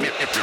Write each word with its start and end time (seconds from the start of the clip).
He's 0.00 0.37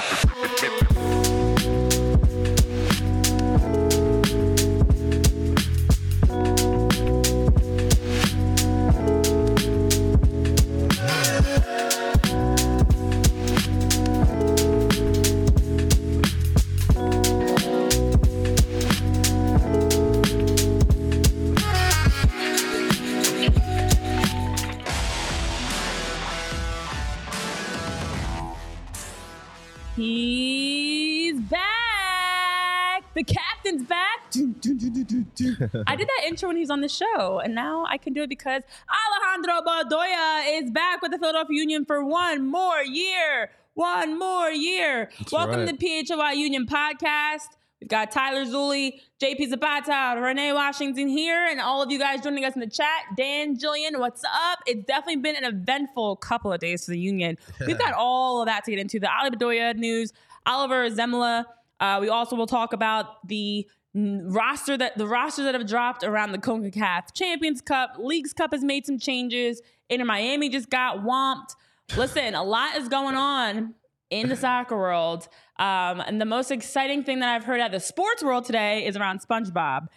The 33.15 33.23
captain's 33.23 33.83
back. 33.83 34.19
I 35.87 35.95
did 35.95 36.07
that 36.09 36.23
intro 36.27 36.49
when 36.49 36.57
he 36.57 36.61
was 36.61 36.69
on 36.69 36.81
the 36.81 36.89
show, 36.89 37.39
and 37.39 37.55
now 37.55 37.85
I 37.87 37.97
can 37.97 38.11
do 38.11 38.23
it 38.23 38.29
because 38.29 38.61
Alejandro 38.91 39.61
Bedoya 39.61 40.61
is 40.61 40.69
back 40.69 41.01
with 41.01 41.11
the 41.11 41.17
Philadelphia 41.17 41.57
Union 41.57 41.85
for 41.85 42.03
one 42.03 42.45
more 42.45 42.81
year. 42.81 43.51
One 43.73 44.19
more 44.19 44.49
year. 44.49 45.09
That's 45.17 45.31
Welcome 45.31 45.61
right. 45.61 45.69
to 45.69 45.77
the 45.77 45.77
PHLY 45.77 46.35
Union 46.35 46.67
podcast. 46.67 47.47
We've 47.79 47.89
got 47.89 48.11
Tyler 48.11 48.43
Zulli, 48.43 48.99
JP 49.21 49.49
Zapata, 49.49 50.19
Renee 50.19 50.51
Washington 50.51 51.07
here, 51.07 51.47
and 51.49 51.61
all 51.61 51.81
of 51.81 51.89
you 51.91 51.99
guys 51.99 52.19
joining 52.19 52.43
us 52.43 52.55
in 52.55 52.59
the 52.59 52.67
chat. 52.67 53.03
Dan, 53.15 53.55
Jillian, 53.57 53.97
what's 53.97 54.25
up? 54.25 54.59
It's 54.67 54.85
definitely 54.85 55.21
been 55.21 55.37
an 55.37 55.45
eventful 55.45 56.17
couple 56.17 56.51
of 56.51 56.59
days 56.59 56.83
for 56.83 56.91
the 56.91 56.99
Union. 56.99 57.37
We've 57.65 57.79
got 57.85 57.93
all 57.93 58.41
of 58.41 58.47
that 58.47 58.65
to 58.65 58.71
get 58.71 58.79
into. 58.81 58.99
The 58.99 59.09
Ali 59.09 59.29
Bedoya 59.29 59.73
news, 59.73 60.11
Oliver 60.45 60.89
Zemla. 60.89 61.45
Uh, 61.79 61.99
we 62.01 62.09
also 62.09 62.35
will 62.35 62.47
talk 62.47 62.73
about 62.73 63.27
the 63.27 63.67
roster 63.95 64.77
that 64.77 64.97
the 64.97 65.07
rosters 65.07 65.45
that 65.45 65.55
have 65.55 65.67
dropped 65.67 66.03
around 66.03 66.33
the 66.33 66.37
CONCACAF 66.37 67.13
Champions 67.13 67.61
Cup. 67.61 67.95
Leagues 67.97 68.33
Cup 68.33 68.51
has 68.51 68.63
made 68.63 68.85
some 68.85 68.99
changes. 68.99 69.61
Inter 69.89 70.05
Miami 70.05 70.49
just 70.49 70.69
got 70.69 70.99
whomped. 71.03 71.55
Listen, 71.95 72.35
a 72.35 72.43
lot 72.43 72.75
is 72.75 72.89
going 72.89 73.15
on 73.15 73.75
in 74.09 74.29
the 74.29 74.35
soccer 74.35 74.77
world. 74.77 75.27
Um, 75.57 76.01
and 76.01 76.19
the 76.19 76.25
most 76.25 76.51
exciting 76.51 77.03
thing 77.03 77.19
that 77.19 77.33
I've 77.33 77.45
heard 77.45 77.61
at 77.61 77.71
the 77.71 77.79
sports 77.79 78.23
world 78.23 78.45
today 78.45 78.85
is 78.85 78.97
around 78.97 79.21
SpongeBob. 79.21 79.87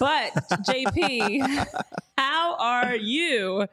But 0.00 0.32
JP, 0.50 1.66
how 2.18 2.56
are 2.56 2.96
you? 2.96 3.66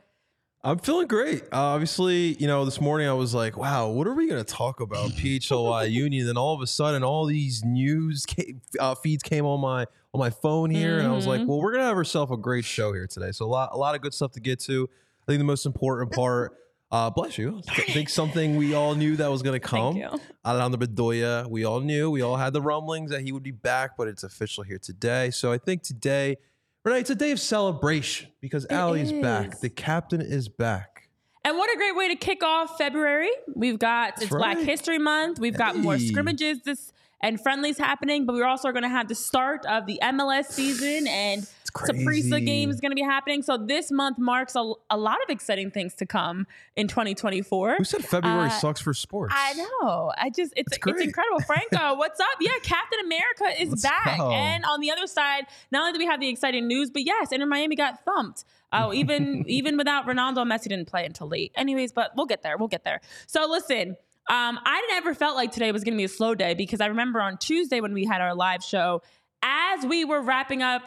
I'm 0.63 0.77
feeling 0.77 1.07
great. 1.07 1.41
Uh, 1.51 1.57
obviously, 1.73 2.33
you 2.35 2.45
know, 2.45 2.65
this 2.65 2.79
morning 2.79 3.07
I 3.07 3.13
was 3.13 3.33
like, 3.33 3.57
wow, 3.57 3.87
what 3.89 4.05
are 4.05 4.13
we 4.13 4.27
going 4.27 4.43
to 4.43 4.53
talk 4.53 4.79
about? 4.79 5.09
PHLY 5.11 5.89
Union. 5.89 6.27
Then 6.27 6.37
all 6.37 6.53
of 6.53 6.61
a 6.61 6.67
sudden, 6.67 7.03
all 7.03 7.25
these 7.25 7.63
news 7.65 8.25
came, 8.27 8.61
uh, 8.79 8.93
feeds 8.95 9.23
came 9.23 9.45
on 9.45 9.59
my 9.59 9.85
on 10.13 10.19
my 10.19 10.29
phone 10.29 10.69
here, 10.69 10.99
and 10.99 11.07
I 11.07 11.11
was 11.15 11.25
like, 11.25 11.39
Mhm. 11.41 11.47
well, 11.47 11.61
we're 11.61 11.71
going 11.71 11.81
to 11.83 11.87
have 11.87 11.95
ourselves 11.95 12.31
a 12.33 12.37
great 12.37 12.65
show 12.65 12.91
here 12.93 13.07
today. 13.07 13.31
So 13.31 13.45
a 13.45 13.47
lot 13.47 13.69
a 13.71 13.77
lot 13.77 13.95
of 13.95 14.01
good 14.01 14.13
stuff 14.13 14.33
to 14.33 14.39
get 14.41 14.59
to. 14.61 14.87
I 15.23 15.25
think 15.25 15.39
the 15.39 15.45
most 15.45 15.65
important 15.65 16.11
part. 16.11 16.57
Uh, 16.91 17.09
bless 17.09 17.37
you. 17.37 17.61
I 17.69 17.81
think 17.83 18.09
something 18.09 18.57
we 18.57 18.73
all 18.75 18.93
knew 18.95 19.15
that 19.15 19.31
was 19.31 19.41
going 19.41 19.53
to 19.61 19.65
come. 19.65 19.93
Thank 19.95 20.11
you. 20.13 20.19
Alejandro 20.45 20.77
Bedoya, 20.85 21.49
we 21.49 21.63
all 21.63 21.79
knew, 21.79 22.11
we 22.11 22.21
all 22.21 22.35
had 22.35 22.51
the 22.51 22.61
rumblings 22.61 23.11
that 23.11 23.21
he 23.21 23.31
would 23.31 23.43
be 23.43 23.51
back, 23.51 23.91
but 23.97 24.09
it's 24.09 24.23
official 24.23 24.63
here 24.65 24.77
today. 24.77 25.31
So 25.31 25.53
I 25.53 25.57
think 25.57 25.83
today, 25.83 26.35
Renee, 26.83 27.01
it's 27.01 27.11
a 27.11 27.15
day 27.15 27.29
of 27.29 27.39
celebration 27.39 28.31
because 28.41 28.65
Allie's 28.69 29.11
back. 29.11 29.59
The 29.59 29.69
captain 29.69 30.19
is 30.19 30.49
back. 30.49 31.09
And 31.45 31.55
what 31.57 31.71
a 31.71 31.77
great 31.77 31.95
way 31.95 32.07
to 32.07 32.15
kick 32.15 32.43
off 32.43 32.75
February. 32.77 33.29
We've 33.55 33.77
got 33.77 34.13
it's 34.13 34.21
That's 34.21 34.31
Black. 34.31 34.57
History 34.57 34.97
Month. 34.97 35.39
We've 35.39 35.57
got 35.57 35.75
more 35.75 35.99
scrimmages 35.99 36.61
this 36.63 36.91
and 37.21 37.39
friendlies 37.39 37.77
happening, 37.77 38.25
but 38.25 38.33
we're 38.33 38.47
also 38.47 38.71
going 38.71 38.81
to 38.81 38.89
have 38.89 39.07
the 39.07 39.13
start 39.13 39.63
of 39.67 39.85
the 39.85 39.99
MLS 40.01 40.45
season 40.45 41.07
and 41.07 41.47
Saprissa 41.73 42.43
game 42.45 42.69
is 42.69 42.79
going 42.79 42.91
to 42.91 42.95
be 42.95 43.01
happening. 43.03 43.41
So 43.41 43.57
this 43.57 43.91
month 43.91 44.17
marks 44.17 44.55
a, 44.55 44.73
a 44.89 44.97
lot 44.97 45.17
of 45.23 45.29
exciting 45.29 45.71
things 45.71 45.93
to 45.95 46.05
come 46.05 46.47
in 46.75 46.87
2024. 46.87 47.75
Who 47.77 47.83
said 47.83 48.03
February 48.03 48.47
Uh, 48.47 48.49
sucks 48.49 48.81
for 48.81 48.93
sports? 48.93 49.33
I 49.35 49.53
know. 49.53 50.11
I 50.17 50.29
just 50.29 50.53
it's 50.55 50.77
That's 50.77 50.91
it's 50.97 51.01
incredible. 51.05 51.39
Franco, 51.41 51.95
what's 51.97 52.19
up? 52.19 52.27
Yeah, 52.39 52.51
Captain 52.63 52.99
America 53.05 53.61
is 53.61 53.69
Let's 53.69 53.83
back. 53.83 54.17
go. 54.17 54.31
And 54.31 54.65
on 54.65 54.79
the 54.81 54.91
other 54.91 55.07
side, 55.07 55.45
not 55.71 55.81
only 55.81 55.93
do 55.93 55.99
we 55.99 56.05
have 56.05 56.19
the 56.19 56.29
exciting 56.29 56.67
news, 56.67 56.89
but 56.91 57.03
yes, 57.05 57.31
Inter 57.31 57.45
Miami 57.45 57.75
got 57.75 58.03
thumped. 58.05 58.43
Oh, 58.73 58.93
even 58.93 59.43
even 59.49 59.77
without 59.77 60.05
Ronaldo, 60.05 60.37
Messi 60.47 60.63
didn't 60.69 60.85
play 60.87 61.05
until 61.05 61.27
late. 61.27 61.51
Anyways, 61.55 61.91
but 61.91 62.11
we'll 62.15 62.25
get 62.25 62.41
there. 62.41 62.57
We'll 62.57 62.67
get 62.69 62.83
there. 62.83 63.01
So 63.27 63.47
listen, 63.49 63.95
um, 64.29 64.59
I 64.63 64.85
never 64.91 65.13
felt 65.13 65.35
like 65.35 65.51
today 65.51 65.71
was 65.71 65.83
going 65.83 65.93
to 65.93 65.97
be 65.97 66.03
a 66.05 66.09
slow 66.09 66.35
day 66.35 66.53
because 66.53 66.79
I 66.79 66.85
remember 66.87 67.19
on 67.21 67.37
Tuesday 67.37 67.81
when 67.81 67.93
we 67.93 68.05
had 68.05 68.21
our 68.21 68.35
live 68.35 68.63
show, 68.63 69.01
as 69.43 69.85
we 69.85 70.05
were 70.05 70.21
wrapping 70.21 70.61
up, 70.61 70.83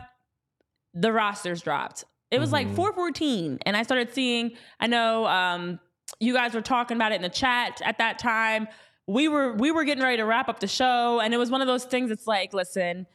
the 0.94 1.12
rosters 1.12 1.60
dropped. 1.62 2.04
It 2.30 2.38
was 2.38 2.50
like 2.52 2.66
Mhm. 2.68 2.74
414, 2.76 3.58
and 3.66 3.76
I 3.76 3.82
started 3.82 4.12
seeing. 4.12 4.56
I 4.80 4.86
know 4.86 5.26
um, 5.26 5.78
you 6.18 6.32
guys 6.34 6.54
were 6.54 6.62
talking 6.62 6.96
about 6.96 7.12
it 7.12 7.16
in 7.16 7.22
the 7.22 7.28
chat 7.28 7.80
at 7.84 7.98
that 7.98 8.18
time. 8.18 8.66
We 9.06 9.28
were 9.28 9.52
we 9.52 9.70
were 9.70 9.84
getting 9.84 10.02
ready 10.02 10.16
to 10.16 10.24
wrap 10.24 10.48
up 10.48 10.60
the 10.60 10.66
show, 10.66 11.20
and 11.20 11.34
it 11.34 11.36
was 11.36 11.50
one 11.50 11.60
of 11.60 11.66
those 11.66 11.84
things. 11.84 12.10
It's 12.10 12.26
like, 12.26 12.52
listen, 12.54 13.06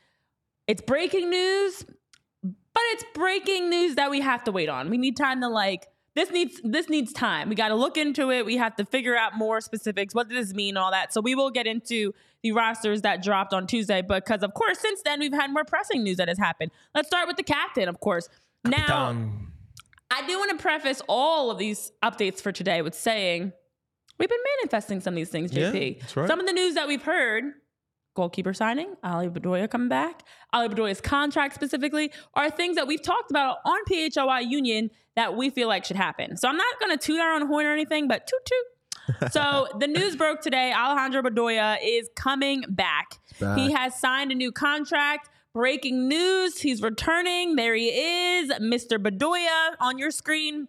it's 0.68 0.82
breaking 0.82 1.30
news, 1.30 1.84
but 2.44 2.84
it's 2.92 3.04
breaking 3.14 3.70
news 3.70 3.96
that 3.96 4.10
we 4.10 4.22
have 4.22 4.44
to 4.46 4.52
wait 4.52 4.70
on. 4.70 4.90
We 4.90 4.98
need 4.98 5.18
time 5.18 5.42
to 5.42 5.50
like 5.50 5.88
this 6.16 6.32
needs 6.32 6.60
this 6.64 6.90
needs 6.90 7.14
time. 7.14 7.50
We 7.50 7.56
got 7.56 7.70
to 7.70 7.76
look 7.76 7.98
into 7.98 8.32
it. 8.32 8.46
We 8.46 8.58
have 8.58 8.76
to 8.78 8.86
figure 8.86 9.16
out 9.16 9.38
more 9.38 9.62
specifics. 9.62 10.14
What 10.16 10.28
does 10.30 10.48
this 10.48 10.56
mean? 10.56 10.76
All 10.78 10.92
that. 10.92 11.14
So 11.14 11.22
we 11.22 11.36
will 11.36 11.50
get 11.52 11.68
into 11.68 12.14
the 12.44 12.52
rosters 12.54 13.02
that 13.02 13.22
dropped 13.24 13.54
on 13.54 13.68
Tuesday 13.68 14.02
because 14.02 14.44
of 14.44 14.54
course 14.54 14.80
since 14.80 15.02
then 15.04 15.20
we've 15.20 15.34
had 15.34 15.52
more 15.52 15.64
pressing 15.66 16.04
news 16.04 16.18
that 16.18 16.28
has 16.28 16.38
happened. 16.38 16.72
Let's 16.96 17.08
start 17.08 17.28
with 17.28 17.38
the 17.38 17.44
captain, 17.44 17.88
of 17.90 18.00
course. 18.00 18.28
Now 18.66 19.16
I 20.12 20.26
do 20.26 20.38
want 20.40 20.52
to 20.52 20.58
preface 20.58 21.02
all 21.08 21.52
of 21.52 21.58
these 21.58 21.92
updates 22.04 22.42
for 22.42 22.52
today 22.52 22.82
with 22.82 22.96
saying 22.96 23.54
we've 24.18 24.30
been 24.30 24.40
manifesting 24.62 25.02
some 25.02 25.14
of 25.14 25.18
these 25.18 25.30
things, 25.30 25.54
Yeah, 25.54 25.72
JP. 25.72 26.00
that's 26.02 26.18
right. 26.18 26.28
Some 26.28 26.40
of 26.40 26.46
the 26.48 26.54
news 26.54 26.76
that 26.76 26.88
we've 26.88 27.04
heard 27.04 27.44
goalkeeper 28.20 28.54
signing, 28.54 28.96
Ali 29.02 29.30
Bedoya 29.30 29.70
coming 29.70 29.88
back, 29.88 30.24
Ali 30.52 30.68
Bedoya's 30.68 31.00
contract 31.00 31.56
specifically, 31.56 32.12
are 32.34 32.50
things 32.50 32.76
that 32.76 32.86
we've 32.86 33.02
talked 33.02 33.32
about 33.32 33.60
on 33.64 33.78
PHLY 33.90 34.42
Union 34.50 34.90
that 35.16 35.38
we 35.38 35.50
feel 35.50 35.70
like 35.70 35.86
should 35.86 35.96
happen. 35.96 36.36
So 36.36 36.50
I'm 36.50 36.58
not 36.58 36.80
going 36.82 36.98
to 36.98 36.98
toot 36.98 37.18
our 37.22 37.32
own 37.32 37.48
horn 37.48 37.66
or 37.66 37.72
anything, 37.72 38.10
but 38.10 38.28
toot 38.28 38.46
toot. 38.46 39.32
so 39.32 39.70
the 39.80 39.88
news 39.88 40.18
broke 40.18 40.42
today. 40.42 40.74
Alejandro 40.74 41.22
Bedoya 41.22 41.78
is 41.82 42.10
coming 42.18 42.66
back. 42.68 43.20
back. 43.40 43.58
He 43.58 43.72
has 43.72 43.98
signed 43.98 44.34
a 44.34 44.36
new 44.36 44.52
contract. 44.52 45.30
Breaking 45.54 46.10
news, 46.10 46.60
he's 46.60 46.82
returning. 46.82 47.56
There 47.56 47.74
he 47.74 47.88
is, 47.88 48.50
Mr. 48.60 48.98
Bedoya 48.98 49.76
on 49.80 49.98
your 49.98 50.12
screen. 50.12 50.68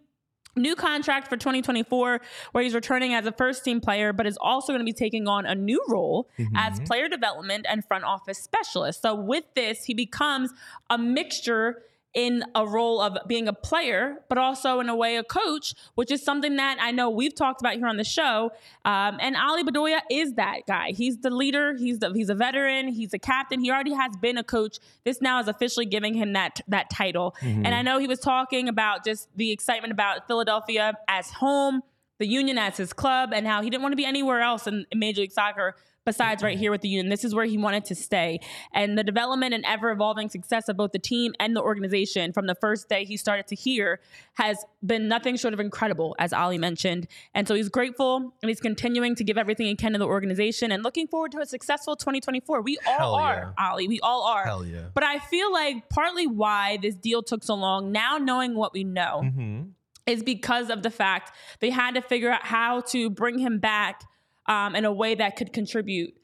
New 0.56 0.74
contract 0.74 1.28
for 1.28 1.36
2024, 1.36 2.20
where 2.52 2.64
he's 2.64 2.74
returning 2.74 3.14
as 3.14 3.26
a 3.26 3.32
first 3.32 3.64
team 3.64 3.80
player, 3.80 4.12
but 4.12 4.26
is 4.26 4.38
also 4.40 4.72
going 4.72 4.80
to 4.80 4.84
be 4.84 4.92
taking 4.92 5.28
on 5.28 5.46
a 5.46 5.54
new 5.54 5.82
role 5.88 6.28
as 6.54 6.74
mm-hmm. 6.74 6.84
player 6.84 7.08
development 7.08 7.66
and 7.68 7.84
front 7.84 8.04
office 8.04 8.38
specialist. 8.38 9.02
So, 9.02 9.14
with 9.14 9.44
this, 9.54 9.84
he 9.84 9.94
becomes 9.94 10.52
a 10.88 10.98
mixture 10.98 11.82
in 12.14 12.42
a 12.54 12.66
role 12.66 13.00
of 13.00 13.16
being 13.28 13.46
a 13.46 13.52
player, 13.52 14.16
but 14.28 14.36
also 14.36 14.80
in 14.80 14.88
a 14.88 14.96
way 14.96 15.16
a 15.16 15.22
coach, 15.22 15.74
which 15.94 16.10
is 16.10 16.22
something 16.22 16.56
that 16.56 16.78
I 16.80 16.90
know 16.90 17.08
we've 17.08 17.34
talked 17.34 17.60
about 17.60 17.74
here 17.74 17.86
on 17.86 17.96
the 17.96 18.04
show. 18.04 18.50
Um, 18.84 19.18
and 19.20 19.36
Ali 19.36 19.62
Bedoya 19.62 20.00
is 20.10 20.34
that 20.34 20.60
guy. 20.66 20.90
He's 20.90 21.18
the 21.18 21.30
leader. 21.30 21.76
He's 21.76 22.00
the 22.00 22.12
he's 22.12 22.28
a 22.28 22.34
veteran. 22.34 22.88
He's 22.88 23.14
a 23.14 23.18
captain. 23.18 23.60
He 23.60 23.70
already 23.70 23.94
has 23.94 24.16
been 24.16 24.38
a 24.38 24.44
coach. 24.44 24.78
This 25.04 25.20
now 25.20 25.40
is 25.40 25.46
officially 25.46 25.86
giving 25.86 26.14
him 26.14 26.32
that 26.32 26.60
that 26.66 26.90
title. 26.90 27.36
Mm-hmm. 27.40 27.66
And 27.66 27.74
I 27.74 27.82
know 27.82 27.98
he 27.98 28.08
was 28.08 28.18
talking 28.18 28.68
about 28.68 29.04
just 29.04 29.28
the 29.36 29.52
excitement 29.52 29.92
about 29.92 30.26
Philadelphia 30.26 30.94
as 31.06 31.30
home, 31.30 31.80
the 32.18 32.26
Union 32.26 32.58
as 32.58 32.76
his 32.76 32.92
club, 32.92 33.30
and 33.32 33.46
how 33.46 33.62
he 33.62 33.70
didn't 33.70 33.82
want 33.82 33.92
to 33.92 33.96
be 33.96 34.04
anywhere 34.04 34.40
else 34.40 34.66
in 34.66 34.84
Major 34.92 35.20
League 35.20 35.32
Soccer 35.32 35.76
besides 36.10 36.42
right 36.42 36.58
here 36.58 36.72
with 36.72 36.80
the 36.80 36.88
Union. 36.88 37.08
This 37.08 37.24
is 37.24 37.34
where 37.34 37.44
he 37.44 37.56
wanted 37.56 37.84
to 37.84 37.94
stay. 37.94 38.40
And 38.74 38.98
the 38.98 39.04
development 39.04 39.54
and 39.54 39.64
ever 39.64 39.90
evolving 39.90 40.28
success 40.28 40.68
of 40.68 40.76
both 40.76 40.90
the 40.90 40.98
team 40.98 41.34
and 41.38 41.54
the 41.54 41.62
organization 41.62 42.32
from 42.32 42.46
the 42.48 42.56
first 42.56 42.88
day 42.88 43.04
he 43.04 43.16
started 43.16 43.46
to 43.46 43.54
here 43.54 44.00
has 44.34 44.56
been 44.84 45.06
nothing 45.06 45.36
short 45.36 45.54
of 45.54 45.60
incredible, 45.60 46.16
as 46.18 46.32
Ali 46.32 46.58
mentioned. 46.58 47.06
And 47.32 47.46
so 47.46 47.54
he's 47.54 47.68
grateful 47.68 48.32
and 48.42 48.48
he's 48.48 48.60
continuing 48.60 49.14
to 49.14 49.22
give 49.24 49.38
everything 49.38 49.66
he 49.66 49.76
can 49.76 49.92
to 49.92 49.98
the 49.98 50.06
organization 50.06 50.72
and 50.72 50.82
looking 50.82 51.06
forward 51.06 51.30
to 51.32 51.38
a 51.38 51.46
successful 51.46 51.94
2024. 51.94 52.62
We 52.62 52.78
all 52.86 52.98
Hell 52.98 53.14
are, 53.14 53.54
Ali. 53.56 53.86
We 53.86 54.00
all 54.00 54.24
are. 54.24 54.44
Hell 54.44 54.64
yeah. 54.64 54.86
But 54.92 55.04
I 55.04 55.20
feel 55.20 55.52
like 55.52 55.88
partly 55.90 56.26
why 56.26 56.78
this 56.82 56.96
deal 56.96 57.22
took 57.22 57.44
so 57.44 57.54
long, 57.54 57.92
now 57.92 58.18
knowing 58.18 58.54
what 58.56 58.72
we 58.72 58.82
know, 58.84 59.22
Mm-hmm. 59.24 59.62
is 60.06 60.22
because 60.22 60.70
of 60.70 60.82
the 60.82 60.90
fact 60.90 61.30
they 61.60 61.70
had 61.70 61.94
to 61.94 62.00
figure 62.02 62.30
out 62.30 62.44
how 62.44 62.80
to 62.80 63.10
bring 63.10 63.38
him 63.38 63.58
back 63.58 64.02
um, 64.46 64.74
in 64.74 64.84
a 64.84 64.92
way 64.92 65.14
that 65.14 65.36
could 65.36 65.52
contribute 65.52 66.14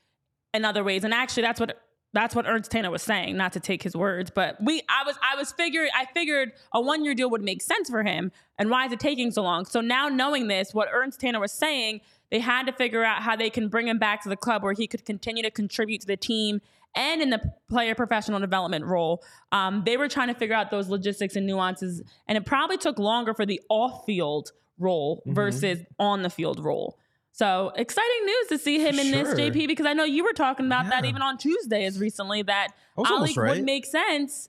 in 0.54 0.64
other 0.64 0.82
ways. 0.84 1.04
And 1.04 1.12
actually, 1.14 1.42
that's 1.42 1.60
what 1.60 1.82
that's 2.12 2.34
what 2.34 2.46
Ernst 2.46 2.70
Tanner 2.70 2.90
was 2.90 3.02
saying. 3.02 3.36
Not 3.36 3.52
to 3.54 3.60
take 3.60 3.82
his 3.82 3.94
words, 3.94 4.30
but 4.34 4.56
we 4.62 4.82
I 4.88 5.04
was 5.04 5.16
I 5.22 5.36
was 5.36 5.52
figuring 5.52 5.90
I 5.94 6.06
figured 6.14 6.52
a 6.72 6.80
one 6.80 7.04
year 7.04 7.14
deal 7.14 7.28
would 7.30 7.42
make 7.42 7.60
sense 7.62 7.90
for 7.90 8.02
him. 8.02 8.32
And 8.58 8.70
why 8.70 8.86
is 8.86 8.92
it 8.92 9.00
taking 9.00 9.30
so 9.30 9.42
long? 9.42 9.66
So 9.66 9.80
now 9.80 10.08
knowing 10.08 10.48
this, 10.48 10.72
what 10.72 10.88
Ernst 10.92 11.20
Tanner 11.20 11.40
was 11.40 11.52
saying, 11.52 12.00
they 12.30 12.40
had 12.40 12.66
to 12.66 12.72
figure 12.72 13.04
out 13.04 13.22
how 13.22 13.36
they 13.36 13.50
can 13.50 13.68
bring 13.68 13.86
him 13.86 13.98
back 13.98 14.22
to 14.22 14.28
the 14.30 14.36
club 14.36 14.62
where 14.62 14.72
he 14.72 14.86
could 14.86 15.04
continue 15.04 15.42
to 15.42 15.50
contribute 15.50 16.00
to 16.02 16.06
the 16.06 16.16
team 16.16 16.60
and 16.94 17.20
in 17.20 17.28
the 17.28 17.40
player 17.68 17.94
professional 17.94 18.40
development 18.40 18.86
role. 18.86 19.22
Um, 19.52 19.82
they 19.84 19.98
were 19.98 20.08
trying 20.08 20.28
to 20.28 20.34
figure 20.34 20.56
out 20.56 20.70
those 20.70 20.88
logistics 20.88 21.36
and 21.36 21.46
nuances, 21.46 22.02
and 22.26 22.38
it 22.38 22.46
probably 22.46 22.78
took 22.78 22.98
longer 22.98 23.34
for 23.34 23.44
the 23.44 23.60
off 23.68 24.06
field 24.06 24.52
role 24.78 25.18
Mm-hmm. 25.26 25.34
versus 25.34 25.78
on 25.98 26.22
the 26.22 26.30
field 26.30 26.58
role. 26.64 26.98
So 27.36 27.70
exciting 27.76 28.24
news 28.24 28.46
to 28.48 28.58
see 28.58 28.78
him 28.78 28.98
in 28.98 29.10
this, 29.10 29.34
JP, 29.38 29.66
because 29.68 29.84
I 29.84 29.92
know 29.92 30.04
you 30.04 30.24
were 30.24 30.32
talking 30.32 30.64
about 30.64 30.88
that 30.88 31.04
even 31.04 31.20
on 31.20 31.36
Tuesday 31.36 31.84
as 31.84 31.98
recently 32.00 32.40
that 32.44 32.68
Ali 32.96 33.10
almost 33.10 33.36
would 33.36 33.62
make 33.62 33.84
sense 33.84 34.48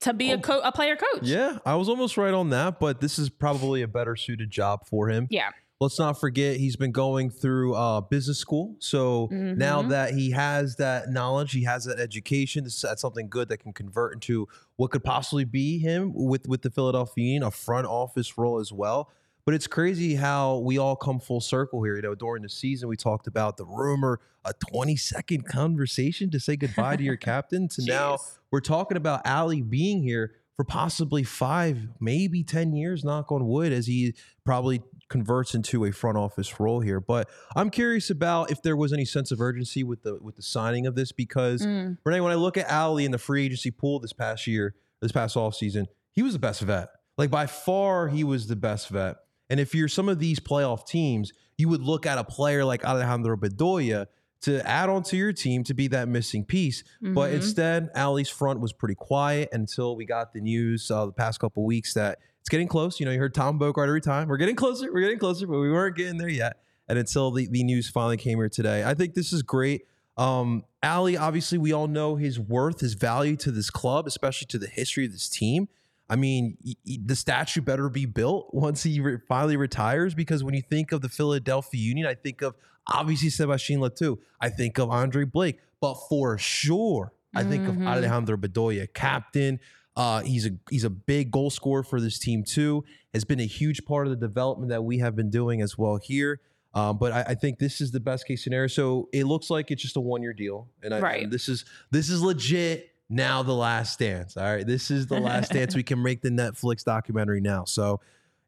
to 0.00 0.12
be 0.12 0.32
a 0.32 0.36
Oh. 0.36 0.40
co- 0.40 0.60
a 0.60 0.72
player 0.72 0.96
coach. 0.96 1.22
Yeah, 1.22 1.58
I 1.64 1.76
was 1.76 1.88
almost 1.88 2.16
right 2.16 2.34
on 2.34 2.50
that, 2.50 2.80
but 2.80 3.00
this 3.00 3.16
is 3.16 3.30
probably 3.30 3.82
a 3.82 3.86
better 3.88 4.16
suited 4.16 4.50
job 4.50 4.88
for 4.88 5.08
him. 5.08 5.28
Yeah. 5.30 5.50
Let's 5.78 6.00
not 6.00 6.18
forget 6.18 6.56
he's 6.56 6.74
been 6.74 6.90
going 6.90 7.30
through 7.30 7.74
uh, 7.76 8.00
business 8.00 8.38
school. 8.38 8.74
So 8.80 9.28
now 9.30 9.80
Mhm. 9.80 9.90
that 9.90 10.12
he 10.14 10.32
has 10.32 10.76
that 10.76 11.10
knowledge, 11.10 11.52
he 11.52 11.62
has 11.62 11.84
that 11.84 12.00
education. 12.00 12.64
This, 12.64 12.80
that's 12.82 13.00
something 13.02 13.28
good 13.28 13.48
that 13.50 13.58
can 13.58 13.72
convert 13.72 14.14
into 14.14 14.48
what 14.76 14.90
could 14.90 15.04
possibly 15.04 15.44
be 15.44 15.78
him 15.78 16.12
with 16.12 16.48
with 16.48 16.62
the 16.62 16.70
Philadelphia 16.70 17.46
a 17.46 17.52
front 17.52 17.86
office 17.86 18.36
role 18.36 18.58
as 18.58 18.72
well. 18.72 19.10
But 19.50 19.56
it's 19.56 19.66
crazy 19.66 20.14
how 20.14 20.58
we 20.58 20.78
all 20.78 20.94
come 20.94 21.18
full 21.18 21.40
circle 21.40 21.82
here. 21.82 21.96
You 21.96 22.02
know, 22.02 22.14
during 22.14 22.44
the 22.44 22.48
season, 22.48 22.88
we 22.88 22.96
talked 22.96 23.26
about 23.26 23.56
the 23.56 23.64
rumor, 23.64 24.20
a 24.44 24.52
20 24.70 24.94
second 24.94 25.44
conversation 25.44 26.30
to 26.30 26.38
say 26.38 26.54
goodbye 26.54 26.94
to 26.94 27.02
your 27.02 27.16
captain. 27.32 27.66
To 27.66 27.84
now, 27.84 28.18
we're 28.52 28.60
talking 28.60 28.96
about 28.96 29.26
Ali 29.26 29.60
being 29.60 30.04
here 30.04 30.36
for 30.54 30.62
possibly 30.62 31.24
five, 31.24 31.88
maybe 31.98 32.44
10 32.44 32.76
years, 32.76 33.02
knock 33.02 33.32
on 33.32 33.48
wood, 33.48 33.72
as 33.72 33.88
he 33.88 34.14
probably 34.44 34.82
converts 35.08 35.56
into 35.56 35.84
a 35.84 35.90
front 35.90 36.16
office 36.16 36.60
role 36.60 36.78
here. 36.78 37.00
But 37.00 37.28
I'm 37.56 37.70
curious 37.70 38.08
about 38.08 38.52
if 38.52 38.62
there 38.62 38.76
was 38.76 38.92
any 38.92 39.04
sense 39.04 39.32
of 39.32 39.40
urgency 39.40 39.82
with 39.82 40.04
the 40.04 40.20
with 40.22 40.36
the 40.36 40.42
signing 40.42 40.86
of 40.86 40.94
this 40.94 41.10
because 41.10 41.66
Mm. 41.66 41.98
Renee, 42.04 42.20
when 42.20 42.30
I 42.30 42.36
look 42.36 42.56
at 42.56 42.70
Ali 42.70 43.04
in 43.04 43.10
the 43.10 43.18
free 43.18 43.46
agency 43.46 43.72
pool 43.72 43.98
this 43.98 44.12
past 44.12 44.46
year, 44.46 44.76
this 45.00 45.10
past 45.10 45.34
offseason, 45.34 45.86
he 46.12 46.22
was 46.22 46.34
the 46.34 46.38
best 46.38 46.60
vet. 46.60 46.90
Like 47.18 47.32
by 47.32 47.48
far, 47.48 48.06
he 48.06 48.22
was 48.22 48.46
the 48.46 48.54
best 48.54 48.90
vet. 48.90 49.16
And 49.50 49.60
if 49.60 49.74
you're 49.74 49.88
some 49.88 50.08
of 50.08 50.18
these 50.18 50.40
playoff 50.40 50.86
teams, 50.86 51.32
you 51.58 51.68
would 51.68 51.82
look 51.82 52.06
at 52.06 52.16
a 52.16 52.24
player 52.24 52.64
like 52.64 52.84
Alejandro 52.84 53.36
Bedoya 53.36 54.06
to 54.42 54.66
add 54.66 54.88
onto 54.88 55.16
your 55.16 55.34
team 55.34 55.62
to 55.64 55.74
be 55.74 55.88
that 55.88 56.08
missing 56.08 56.44
piece. 56.46 56.82
But 57.02 57.30
Mhm. 57.30 57.34
instead, 57.34 57.90
Ali's 57.94 58.30
front 58.30 58.60
was 58.60 58.72
pretty 58.72 58.94
quiet 58.94 59.50
until 59.52 59.96
we 59.96 60.06
got 60.06 60.32
the 60.32 60.40
news 60.40 60.90
uh, 60.90 61.04
the 61.04 61.12
past 61.12 61.40
couple 61.40 61.62
weeks 61.66 61.92
that 61.92 62.18
it's 62.40 62.48
getting 62.48 62.68
close. 62.68 62.98
You 63.00 63.04
know, 63.06 63.12
you 63.12 63.18
heard 63.18 63.34
Tom 63.34 63.58
Bogert 63.58 63.86
every 63.88 64.00
time. 64.00 64.28
We're 64.28 64.38
getting 64.38 64.56
closer. 64.56 64.90
We're 64.90 65.02
getting 65.02 65.18
closer, 65.18 65.46
but 65.46 65.58
we 65.58 65.70
weren't 65.70 65.94
getting 65.96 66.16
there 66.16 66.28
yet. 66.30 66.56
And 66.88 66.98
until 66.98 67.30
the, 67.30 67.46
the 67.50 67.62
news 67.64 67.90
finally 67.90 68.16
came 68.16 68.38
here 68.38 68.48
today, 68.48 68.82
I 68.82 68.94
think 68.94 69.12
this 69.14 69.30
is 69.32 69.42
great. 69.42 69.82
Um, 70.16 70.64
Ali, 70.82 71.16
obviously, 71.18 71.58
we 71.58 71.72
all 71.72 71.86
know 71.86 72.16
his 72.16 72.40
worth, 72.40 72.80
his 72.80 72.94
value 72.94 73.36
to 73.36 73.50
this 73.50 73.68
club, 73.68 74.06
especially 74.06 74.46
to 74.46 74.58
the 74.58 74.66
history 74.68 75.04
of 75.04 75.12
this 75.12 75.28
team. 75.28 75.68
I 76.10 76.16
mean, 76.16 76.58
the 76.84 77.14
statue 77.14 77.60
better 77.60 77.88
be 77.88 78.04
built 78.04 78.52
once 78.52 78.82
he 78.82 78.98
re- 79.00 79.18
finally 79.28 79.56
retires 79.56 80.12
because 80.12 80.42
when 80.42 80.54
you 80.54 80.62
think 80.62 80.90
of 80.90 81.00
the 81.02 81.08
Philadelphia 81.08 81.80
Union, 81.80 82.06
I 82.06 82.14
think 82.14 82.42
of 82.42 82.56
obviously 82.92 83.30
Sebastien 83.30 83.80
Le 83.80 83.90
Toux. 83.90 84.18
I 84.40 84.48
think 84.50 84.78
of 84.78 84.90
Andre 84.90 85.24
Blake, 85.24 85.60
but 85.80 85.94
for 86.08 86.36
sure, 86.36 87.12
I 87.34 87.44
think 87.44 87.68
of 87.68 87.80
Alejandro 87.80 88.36
Bedoya, 88.36 88.92
captain. 88.92 89.60
Uh, 89.96 90.20
he's 90.22 90.46
a 90.46 90.50
he's 90.68 90.82
a 90.84 90.90
big 90.90 91.30
goal 91.30 91.48
scorer 91.50 91.84
for 91.84 92.00
this 92.00 92.18
team 92.18 92.42
too. 92.42 92.84
Has 93.14 93.24
been 93.24 93.38
a 93.40 93.46
huge 93.46 93.84
part 93.84 94.06
of 94.06 94.10
the 94.10 94.26
development 94.28 94.70
that 94.70 94.82
we 94.82 94.98
have 94.98 95.14
been 95.14 95.30
doing 95.30 95.62
as 95.62 95.78
well 95.78 95.96
here. 95.96 96.40
Um, 96.74 96.98
but 96.98 97.12
I, 97.12 97.20
I 97.28 97.34
think 97.34 97.58
this 97.58 97.80
is 97.80 97.90
the 97.90 97.98
best 98.00 98.26
case 98.26 98.42
scenario. 98.44 98.68
So 98.68 99.08
it 99.12 99.24
looks 99.24 99.50
like 99.50 99.70
it's 99.70 99.82
just 99.82 99.96
a 99.96 100.00
one 100.00 100.22
year 100.22 100.32
deal, 100.32 100.68
and, 100.82 100.94
I, 100.94 101.00
Right. 101.00 101.22
and 101.24 101.32
this 101.32 101.48
is 101.48 101.64
this 101.90 102.08
is 102.08 102.20
legit. 102.22 102.89
Now 103.10 103.42
the 103.42 103.54
last 103.54 103.98
dance. 103.98 104.36
All 104.36 104.44
right, 104.44 104.66
this 104.66 104.90
is 104.90 105.08
the 105.08 105.18
last 105.18 105.50
dance. 105.52 105.74
We 105.74 105.82
can 105.90 106.00
make 106.02 106.22
the 106.22 106.30
Netflix 106.30 106.84
documentary 106.84 107.40
now. 107.40 107.64
So 107.64 108.00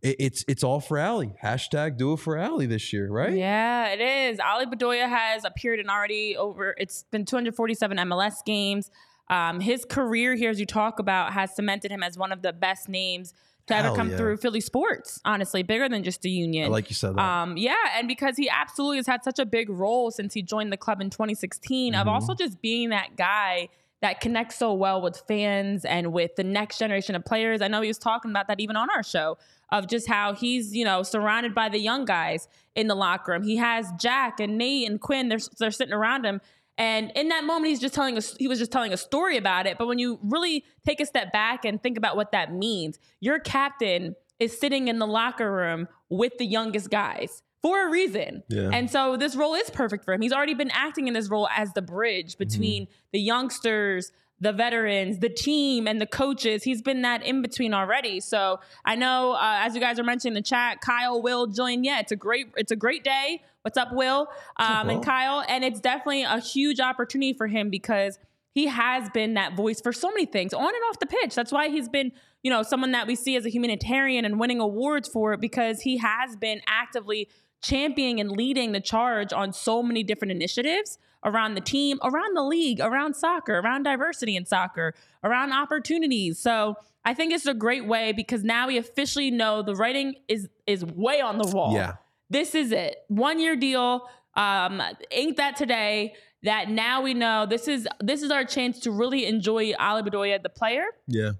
it, 0.03 0.17
it's 0.21 0.45
it's 0.47 0.63
all 0.63 0.81
for 0.81 1.01
Ali. 1.01 1.35
Hashtag 1.43 1.97
do 1.97 2.13
it 2.13 2.19
for 2.21 2.39
Ali 2.39 2.67
this 2.67 2.93
year, 2.93 3.11
right? 3.11 3.33
Yeah, 3.33 3.89
it 3.89 4.01
is. 4.01 4.39
Ali 4.39 4.67
Bedoya 4.67 5.09
has 5.09 5.45
appeared 5.45 5.81
in 5.81 5.91
already 5.91 6.37
over, 6.37 6.75
it's 6.79 7.05
been 7.11 7.25
247 7.25 7.99
MLS 7.99 8.45
games. 8.45 8.91
Um, 9.29 9.61
his 9.61 9.85
career 9.85 10.35
here, 10.35 10.51
as 10.51 10.61
you 10.61 10.67
talk 10.67 10.99
about, 10.99 11.33
has 11.33 11.55
cemented 11.57 11.91
him 11.91 12.03
as 12.03 12.17
one 12.17 12.33
of 12.33 12.43
the 12.43 12.53
best 12.53 12.89
names 12.89 13.35
to 13.69 13.75
ever 13.77 13.89
Hell 13.89 13.97
come 13.97 14.11
yeah. 14.11 14.17
through 14.17 14.37
Philly 14.37 14.61
sports, 14.61 15.21
honestly, 15.25 15.63
bigger 15.63 15.89
than 15.89 16.03
just 16.03 16.25
a 16.25 16.29
union. 16.29 16.67
I 16.67 16.69
like 16.69 16.91
you 16.91 16.97
said 16.97 17.17
that. 17.17 17.21
Um, 17.21 17.57
yeah, 17.57 17.77
and 17.97 18.09
because 18.09 18.37
he 18.37 18.49
absolutely 18.51 18.99
has 18.99 19.07
had 19.07 19.25
such 19.25 19.39
a 19.39 19.47
big 19.47 19.71
role 19.71 20.11
since 20.11 20.35
he 20.35 20.43
joined 20.43 20.73
the 20.73 20.77
club 20.77 21.01
in 21.01 21.11
2016 21.11 21.95
of 21.95 22.07
Mhm. 22.07 22.11
also 22.11 22.35
just 22.35 22.61
being 22.61 22.91
that 22.91 23.17
guy 23.17 23.69
that 24.03 24.21
connects 24.21 24.59
so 24.59 24.75
well 24.75 25.01
with 25.01 25.23
fans 25.27 25.85
and 25.85 26.13
with 26.13 26.35
the 26.37 26.45
next 26.45 26.79
generation 26.79 27.15
of 27.15 27.25
players. 27.25 27.63
I 27.63 27.69
know 27.69 27.81
he 27.81 27.89
was 27.89 27.99
talking 27.99 28.31
about 28.31 28.49
that 28.49 28.61
even 28.61 28.77
on 28.77 28.91
our 28.91 29.03
show 29.03 29.39
of 29.71 29.87
just 29.87 30.09
how 30.09 30.35
he's, 30.35 30.75
you 30.75 30.85
know, 30.85 31.03
surrounded 31.03 31.55
by 31.55 31.69
the 31.69 31.79
young 31.79 32.05
guys 32.05 32.49
in 32.75 32.89
the 32.89 32.95
locker 32.95 33.33
room. 33.33 33.43
He 33.43 33.57
has 33.57 33.91
Jack 33.99 34.41
and 34.41 34.59
Nate 34.59 34.91
and 34.91 35.01
Quinn, 35.01 35.29
they're, 35.29 35.39
they're 35.59 35.71
sitting 35.71 35.95
around 35.95 36.27
him. 36.27 36.41
And 36.77 37.13
in 37.15 37.29
that 37.29 37.45
moment, 37.45 37.69
he's 37.69 37.81
just 37.81 37.95
telling 37.95 38.17
us, 38.17 38.37
he 38.39 38.49
was 38.49 38.59
just 38.59 38.73
telling 38.73 38.93
a 38.93 38.97
story 38.97 39.37
about 39.37 39.67
it. 39.67 39.79
But 39.79 39.87
when 39.87 39.99
you 39.99 40.19
really 40.23 40.65
take 40.85 41.01
a 41.01 41.07
step 41.07 41.33
back 41.33 41.65
and 41.65 41.81
think 41.83 41.97
about 41.97 42.17
what 42.17 42.33
that 42.33 42.53
means, 42.53 42.99
your 43.21 43.39
captain 43.39 44.17
is 44.41 44.59
sitting 44.59 44.89
in 44.89 44.99
the 44.99 45.07
locker 45.07 45.53
room 45.53 45.87
with 46.09 46.39
the 46.39 46.47
youngest 46.47 46.91
guys 46.91 47.43
for 47.63 47.87
a 47.87 47.91
reason. 47.91 48.43
Yeah. 48.49 48.71
And 48.73 48.91
so 48.91 49.17
this 49.17 49.37
role 49.37 49.55
is 49.55 49.71
perfect 49.71 50.05
for 50.05 50.13
him. 50.13 50.21
He's 50.21 50.33
already 50.33 50.55
been 50.55 50.73
acting 50.73 51.07
in 51.09 51.15
this 51.15 51.29
role 51.29 51.49
as 51.57 51.73
the 51.73 51.83
bridge 51.83 52.37
between 52.37 52.89
the 53.13 53.21
youngsters, 53.21 54.11
the 54.41 54.53
veterans, 54.53 55.21
the 55.21 55.29
team, 55.29 55.87
and 55.87 56.01
the 56.01 56.07
coaches. 56.07 56.65
He's 56.65 56.83
been 56.83 57.03
that 57.03 57.25
in 57.25 57.41
between 57.41 57.73
already. 57.73 58.19
So 58.19 58.59
I 58.85 58.97
know, 58.97 59.35
uh, 59.35 59.61
as 59.61 59.77
you 59.77 59.81
guys 59.81 60.01
are 60.01 60.05
mentioning 60.05 60.33
in 60.37 60.43
the 60.43 60.47
chat, 60.47 60.81
Kyle 60.81 61.23
will 61.23 61.47
join. 61.47 61.85
Yeah, 61.85 62.01
it's 62.01 62.11
a 62.11 62.17
great, 62.17 62.49
it's 62.57 62.73
a 62.73 62.77
great 62.77 63.05
day. 63.05 63.41
What's 63.63 63.79
up, 63.79 63.93
Will? 63.93 64.27
Um, 64.57 64.89
Will? 64.89 64.97
and 64.97 65.05
Kyle, 65.05 65.45
and 65.49 65.63
it's 65.63 65.81
definitely 65.81 66.25
a 66.25 66.41
huge 66.41 66.81
opportunity 66.81 67.33
for 67.33 67.47
him 67.47 67.71
because 67.71 68.19
he 68.55 68.67
has 68.67 69.09
been 69.11 69.35
that 69.35 69.55
voice 69.55 69.81
for 69.81 69.93
so 69.93 70.09
many 70.09 70.27
things 70.27 70.53
on 70.53 70.67
and 70.67 70.83
off 70.91 70.99
the 70.99 71.07
pitch. 71.07 71.35
That's 71.35 71.53
why 71.53 71.69
he's 71.69 71.89
been, 71.89 72.13
you 72.43 72.51
know, 72.51 72.63
someone 72.63 72.93
that 72.93 73.07
we 73.07 73.15
see 73.15 73.37
as 73.37 73.47
a 73.47 73.49
humanitarian 73.49 74.25
and 74.25 74.39
winning 74.39 74.61
awards 74.61 75.09
for 75.09 75.33
it 75.33 75.41
because 75.41 75.81
he 75.81 75.99
has 75.99 76.37
been 76.37 76.61
actively 76.67 77.29
championing 77.63 78.21
and 78.21 78.31
leading 78.31 78.73
the 78.73 78.81
charge 78.81 79.33
on 79.33 79.53
so 79.53 79.83
many 79.83 80.03
different 80.03 80.33
initiatives 80.33 80.99
around 81.25 81.55
the 81.55 81.61
team, 81.61 81.99
around 82.03 82.37
the 82.37 82.43
league, 82.43 82.81
around 82.81 83.15
soccer, 83.15 83.59
around 83.59 83.85
diversity 83.85 84.35
in 84.37 84.45
soccer, 84.45 84.95
around 85.23 85.53
opportunities. 85.53 86.39
So 86.39 86.75
I 87.05 87.15
think 87.15 87.33
it's 87.33 87.47
a 87.47 87.55
great 87.55 87.87
way 87.87 88.13
because 88.13 88.43
now 88.45 88.67
we 88.67 88.77
officially 88.79 89.31
know 89.31 89.63
the 89.63 89.75
writing 89.77 90.17
is 90.29 90.49
is 90.67 90.85
way 90.85 91.21
on 91.21 91.39
the 91.39 91.47
wall. 91.49 91.75
Yeah. 91.75 91.95
This 92.31 92.55
is 92.55 92.73
it. 92.73 92.97
One 93.09 93.39
year 93.39 93.57
deal. 93.57 94.09
Um, 94.35 94.83
ink 95.11 95.37
that 95.37 95.57
today. 95.57 96.15
That 96.45 96.71
now 96.71 97.03
we 97.03 97.15
know 97.15 97.47
this 97.47 97.69
is 97.69 97.87
this 98.01 98.23
is 98.23 98.33
our 98.33 98.45
chance 98.45 98.81
to 98.81 98.91
really 98.91 99.27
enjoy 99.27 99.75
Ali 99.79 100.03
Bedoya, 100.03 100.43
the 100.43 100.49
player, 100.49 100.87
Yeah. 101.07 101.33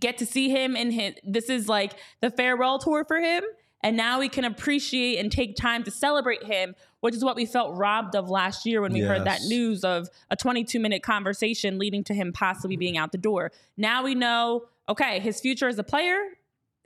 get 0.00 0.16
to 0.18 0.26
see 0.26 0.48
him 0.48 0.74
in 0.74 0.90
his 0.90 1.14
this 1.22 1.50
is 1.50 1.68
like 1.68 1.92
the 2.22 2.30
farewell 2.30 2.78
tour 2.78 3.04
for 3.04 3.18
him 3.20 3.44
and 3.82 3.96
now 3.96 4.18
we 4.18 4.28
can 4.28 4.44
appreciate 4.44 5.18
and 5.18 5.30
take 5.30 5.56
time 5.56 5.84
to 5.84 5.90
celebrate 5.90 6.42
him 6.44 6.74
which 7.00 7.14
is 7.14 7.24
what 7.24 7.36
we 7.36 7.46
felt 7.46 7.76
robbed 7.76 8.16
of 8.16 8.28
last 8.28 8.66
year 8.66 8.80
when 8.82 8.92
we 8.92 9.00
heard 9.00 9.24
that 9.24 9.40
news 9.42 9.84
of 9.84 10.08
a 10.30 10.36
22 10.36 10.80
minute 10.80 11.02
conversation 11.02 11.78
leading 11.78 12.02
to 12.04 12.14
him 12.14 12.32
possibly 12.32 12.76
being 12.76 12.96
out 12.96 13.12
the 13.12 13.18
door. 13.18 13.52
Now 13.76 14.02
we 14.02 14.14
know 14.14 14.64
okay 14.88 15.20
his 15.20 15.40
future 15.40 15.68
as 15.68 15.78
a 15.78 15.84
player 15.84 16.18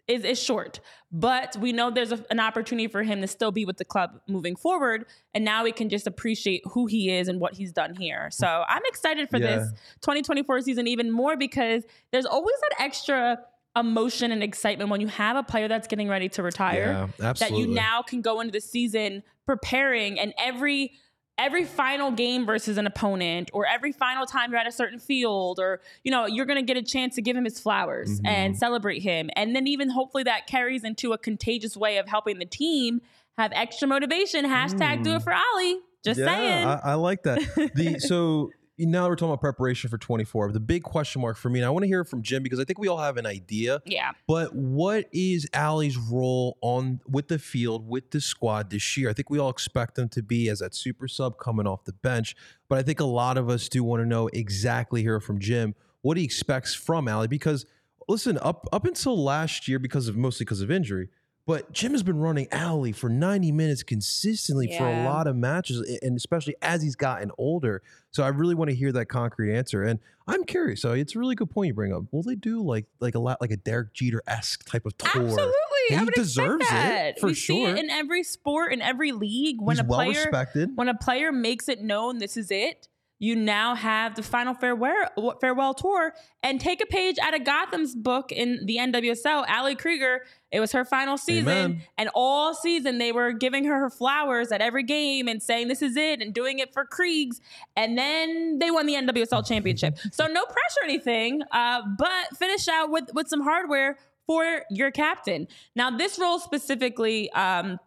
is, 0.08 0.24
is 0.24 0.38
short 0.42 0.80
but 1.12 1.56
we 1.58 1.72
know 1.72 1.90
there's 1.90 2.12
a, 2.12 2.24
an 2.30 2.40
opportunity 2.40 2.88
for 2.88 3.02
him 3.02 3.20
to 3.20 3.26
still 3.26 3.52
be 3.52 3.64
with 3.64 3.76
the 3.76 3.84
club 3.84 4.20
moving 4.26 4.56
forward. 4.56 5.04
And 5.34 5.44
now 5.44 5.62
we 5.62 5.70
can 5.70 5.88
just 5.88 6.06
appreciate 6.06 6.62
who 6.72 6.86
he 6.86 7.10
is 7.10 7.28
and 7.28 7.38
what 7.38 7.54
he's 7.54 7.72
done 7.72 7.94
here. 7.94 8.28
So 8.32 8.64
i'm 8.68 8.82
excited 8.86 9.30
for 9.30 9.38
Yeah. 9.38 9.56
this 9.58 9.70
2024 10.02 10.60
season 10.62 10.86
even 10.86 11.10
more 11.10 11.36
because 11.36 11.84
there's 12.10 12.26
always 12.26 12.56
that 12.68 12.82
extra 12.82 13.38
emotion 13.76 14.32
and 14.32 14.42
excitement 14.42 14.90
when 14.90 15.00
you 15.00 15.06
have 15.08 15.36
a 15.36 15.42
player 15.42 15.66
that's 15.68 15.88
getting 15.88 16.08
ready 16.08 16.28
to 16.28 16.42
retire 16.42 17.08
Yeah, 17.20 17.28
absolutely. 17.28 17.62
that 17.62 17.68
you 17.68 17.74
now 17.74 18.02
can 18.02 18.20
go 18.20 18.40
into 18.40 18.52
the 18.52 18.60
season 18.60 19.22
preparing 19.46 20.18
and 20.20 20.34
every 20.38 20.92
every 21.38 21.64
final 21.64 22.10
game 22.10 22.44
versus 22.44 22.76
an 22.76 22.86
opponent 22.86 23.50
or 23.54 23.64
every 23.66 23.90
final 23.90 24.26
time 24.26 24.50
you're 24.50 24.60
at 24.60 24.66
a 24.66 24.72
certain 24.72 24.98
field 24.98 25.58
or 25.58 25.80
you 26.04 26.10
know 26.12 26.26
you're 26.26 26.44
going 26.44 26.58
to 26.58 26.64
get 26.64 26.76
a 26.76 26.82
chance 26.82 27.14
to 27.14 27.22
give 27.22 27.34
him 27.34 27.44
his 27.44 27.58
flowers 27.58 28.10
Mm-hmm. 28.18 28.26
and 28.26 28.58
celebrate 28.58 29.00
him 29.02 29.30
and 29.36 29.56
then 29.56 29.66
even 29.66 29.88
hopefully 29.88 30.22
that 30.24 30.46
carries 30.46 30.84
into 30.84 31.12
a 31.14 31.18
contagious 31.18 31.74
way 31.76 31.96
of 31.96 32.06
helping 32.06 32.38
the 32.38 32.44
team 32.44 33.00
have 33.38 33.50
extra 33.54 33.88
motivation 33.88 34.44
hashtag 34.44 35.02
do 35.02 35.14
it 35.14 35.22
for 35.22 35.32
ollie 35.32 35.78
just 36.04 36.20
saying 36.20 36.66
I, 36.66 36.80
I 36.84 36.94
like 36.94 37.22
that. 37.22 37.38
The 37.74 37.98
so 38.00 38.50
now 38.78 39.08
we're 39.08 39.16
talking 39.16 39.30
about 39.30 39.40
preparation 39.40 39.90
for 39.90 39.98
24. 39.98 40.52
The 40.52 40.60
big 40.60 40.82
question 40.82 41.22
mark 41.22 41.36
for 41.36 41.50
me, 41.50 41.60
and 41.60 41.66
I 41.66 41.70
want 41.70 41.82
to 41.84 41.86
hear 41.86 42.00
it 42.00 42.06
from 42.06 42.22
Jim 42.22 42.42
because 42.42 42.58
I 42.58 42.64
think 42.64 42.78
we 42.78 42.88
all 42.88 42.98
have 42.98 43.16
an 43.16 43.26
idea. 43.26 43.82
yeah 43.84 44.12
But 44.26 44.54
what 44.54 45.08
is 45.12 45.48
Ali's 45.54 45.96
role 45.96 46.58
on 46.60 47.00
with 47.06 47.28
the 47.28 47.38
field 47.38 47.88
with 47.88 48.10
the 48.10 48.20
squad 48.20 48.70
this 48.70 48.96
year? 48.96 49.10
I 49.10 49.12
think 49.12 49.30
we 49.30 49.38
all 49.38 49.50
expect 49.50 49.98
him 49.98 50.08
to 50.10 50.22
be 50.22 50.48
as 50.48 50.60
that 50.60 50.74
super 50.74 51.08
sub 51.08 51.38
coming 51.38 51.66
off 51.66 51.84
the 51.84 51.92
bench, 51.92 52.34
but 52.68 52.78
I 52.78 52.82
think 52.82 53.00
a 53.00 53.04
lot 53.04 53.38
of 53.38 53.48
us 53.48 53.68
do 53.68 53.84
want 53.84 54.02
to 54.02 54.06
know 54.06 54.28
exactly 54.32 55.02
here 55.02 55.20
from 55.20 55.38
Jim 55.38 55.74
what 56.02 56.16
he 56.16 56.24
expects 56.24 56.74
from 56.74 57.08
Ali 57.08 57.28
because 57.28 57.64
listen, 58.08 58.38
up 58.42 58.66
up 58.72 58.84
until 58.84 59.22
last 59.22 59.68
year 59.68 59.78
because 59.78 60.08
of 60.08 60.16
mostly 60.16 60.44
because 60.44 60.60
of 60.60 60.70
injury, 60.70 61.08
but 61.46 61.72
Jim 61.72 61.92
has 61.92 62.02
been 62.02 62.18
running 62.18 62.46
Allie 62.52 62.92
for 62.92 63.08
90 63.08 63.50
minutes 63.52 63.82
consistently 63.82 64.76
for 64.76 64.86
a 64.86 65.04
lot 65.04 65.26
of 65.26 65.34
matches 65.36 65.80
and 66.02 66.16
especially 66.16 66.54
as 66.62 66.82
he's 66.82 66.94
gotten 66.96 67.30
older. 67.38 67.82
So 68.10 68.22
I 68.22 68.28
really 68.28 68.54
want 68.54 68.70
to 68.70 68.76
hear 68.76 68.92
that 68.92 69.06
concrete 69.06 69.54
answer. 69.56 69.82
And 69.82 69.98
I'm 70.28 70.44
curious. 70.44 70.80
So 70.82 70.92
it's 70.92 71.16
a 71.16 71.18
really 71.18 71.34
good 71.34 71.50
point 71.50 71.68
you 71.68 71.74
bring 71.74 71.92
up. 71.92 72.04
Will 72.12 72.22
they 72.22 72.36
do 72.36 72.62
like 72.62 72.86
like 73.00 73.14
a 73.14 73.18
lot 73.18 73.40
like 73.40 73.50
a 73.50 73.56
Derek 73.56 73.92
Jeter 73.92 74.22
esque 74.26 74.64
type 74.64 74.86
of 74.86 74.96
tour? 74.98 75.10
Absolutely, 75.10 75.52
He 75.88 75.96
I 75.96 76.04
would 76.04 76.14
deserves 76.14 76.66
it, 76.70 77.18
for 77.18 77.26
we 77.28 77.34
see 77.34 77.64
sure. 77.64 77.70
it 77.70 77.78
in 77.78 77.90
every 77.90 78.22
sport, 78.22 78.72
in 78.72 78.80
every 78.80 79.10
league. 79.12 79.56
When 79.60 79.76
He's 79.76 79.84
a 79.84 79.88
well 79.88 79.98
player, 79.98 80.10
respected. 80.10 80.70
when 80.76 80.88
a 80.88 80.94
player 80.96 81.32
makes 81.32 81.68
it 81.68 81.80
known 81.80 82.18
this 82.18 82.36
is 82.36 82.50
it, 82.52 82.88
you 83.18 83.36
now 83.36 83.74
have 83.76 84.14
the 84.16 84.22
final 84.22 84.52
farewell 84.54 85.08
farewell 85.40 85.74
tour 85.74 86.12
and 86.42 86.60
take 86.60 86.82
a 86.82 86.86
page 86.86 87.16
out 87.22 87.34
of 87.34 87.44
Gotham's 87.44 87.94
book 87.94 88.32
in 88.32 88.66
the 88.66 88.76
NWSL. 88.78 89.44
Ali 89.48 89.74
Krieger, 89.76 90.22
it 90.52 90.60
was 90.60 90.72
her 90.72 90.84
final 90.84 91.16
season, 91.16 91.48
Amen. 91.48 91.82
and 91.96 92.10
all 92.14 92.54
season 92.54 92.98
they 92.98 93.10
were 93.10 93.32
giving 93.32 93.64
her 93.64 93.78
her 93.80 93.90
flowers 93.90 94.52
at 94.52 94.60
every 94.60 94.82
game 94.82 95.26
and 95.26 95.42
saying 95.42 95.68
this 95.68 95.80
is 95.80 95.96
it 95.96 96.20
and 96.20 96.34
doing 96.34 96.58
it 96.58 96.72
for 96.72 96.84
Kriegs, 96.84 97.40
and 97.74 97.96
then 97.96 98.58
they 98.58 98.70
won 98.70 98.86
the 98.86 98.94
NWSL 98.94 99.46
championship. 99.46 99.98
so 100.12 100.26
no 100.26 100.44
pressure 100.44 100.80
or 100.82 100.84
anything, 100.84 101.42
uh, 101.50 101.80
but 101.98 102.36
finish 102.38 102.68
out 102.68 102.90
with 102.90 103.10
with 103.14 103.28
some 103.28 103.40
hardware 103.40 103.96
for 104.26 104.62
your 104.70 104.90
captain. 104.90 105.48
Now 105.74 105.90
this 105.90 106.18
role 106.18 106.38
specifically. 106.38 107.30
Um, 107.32 107.78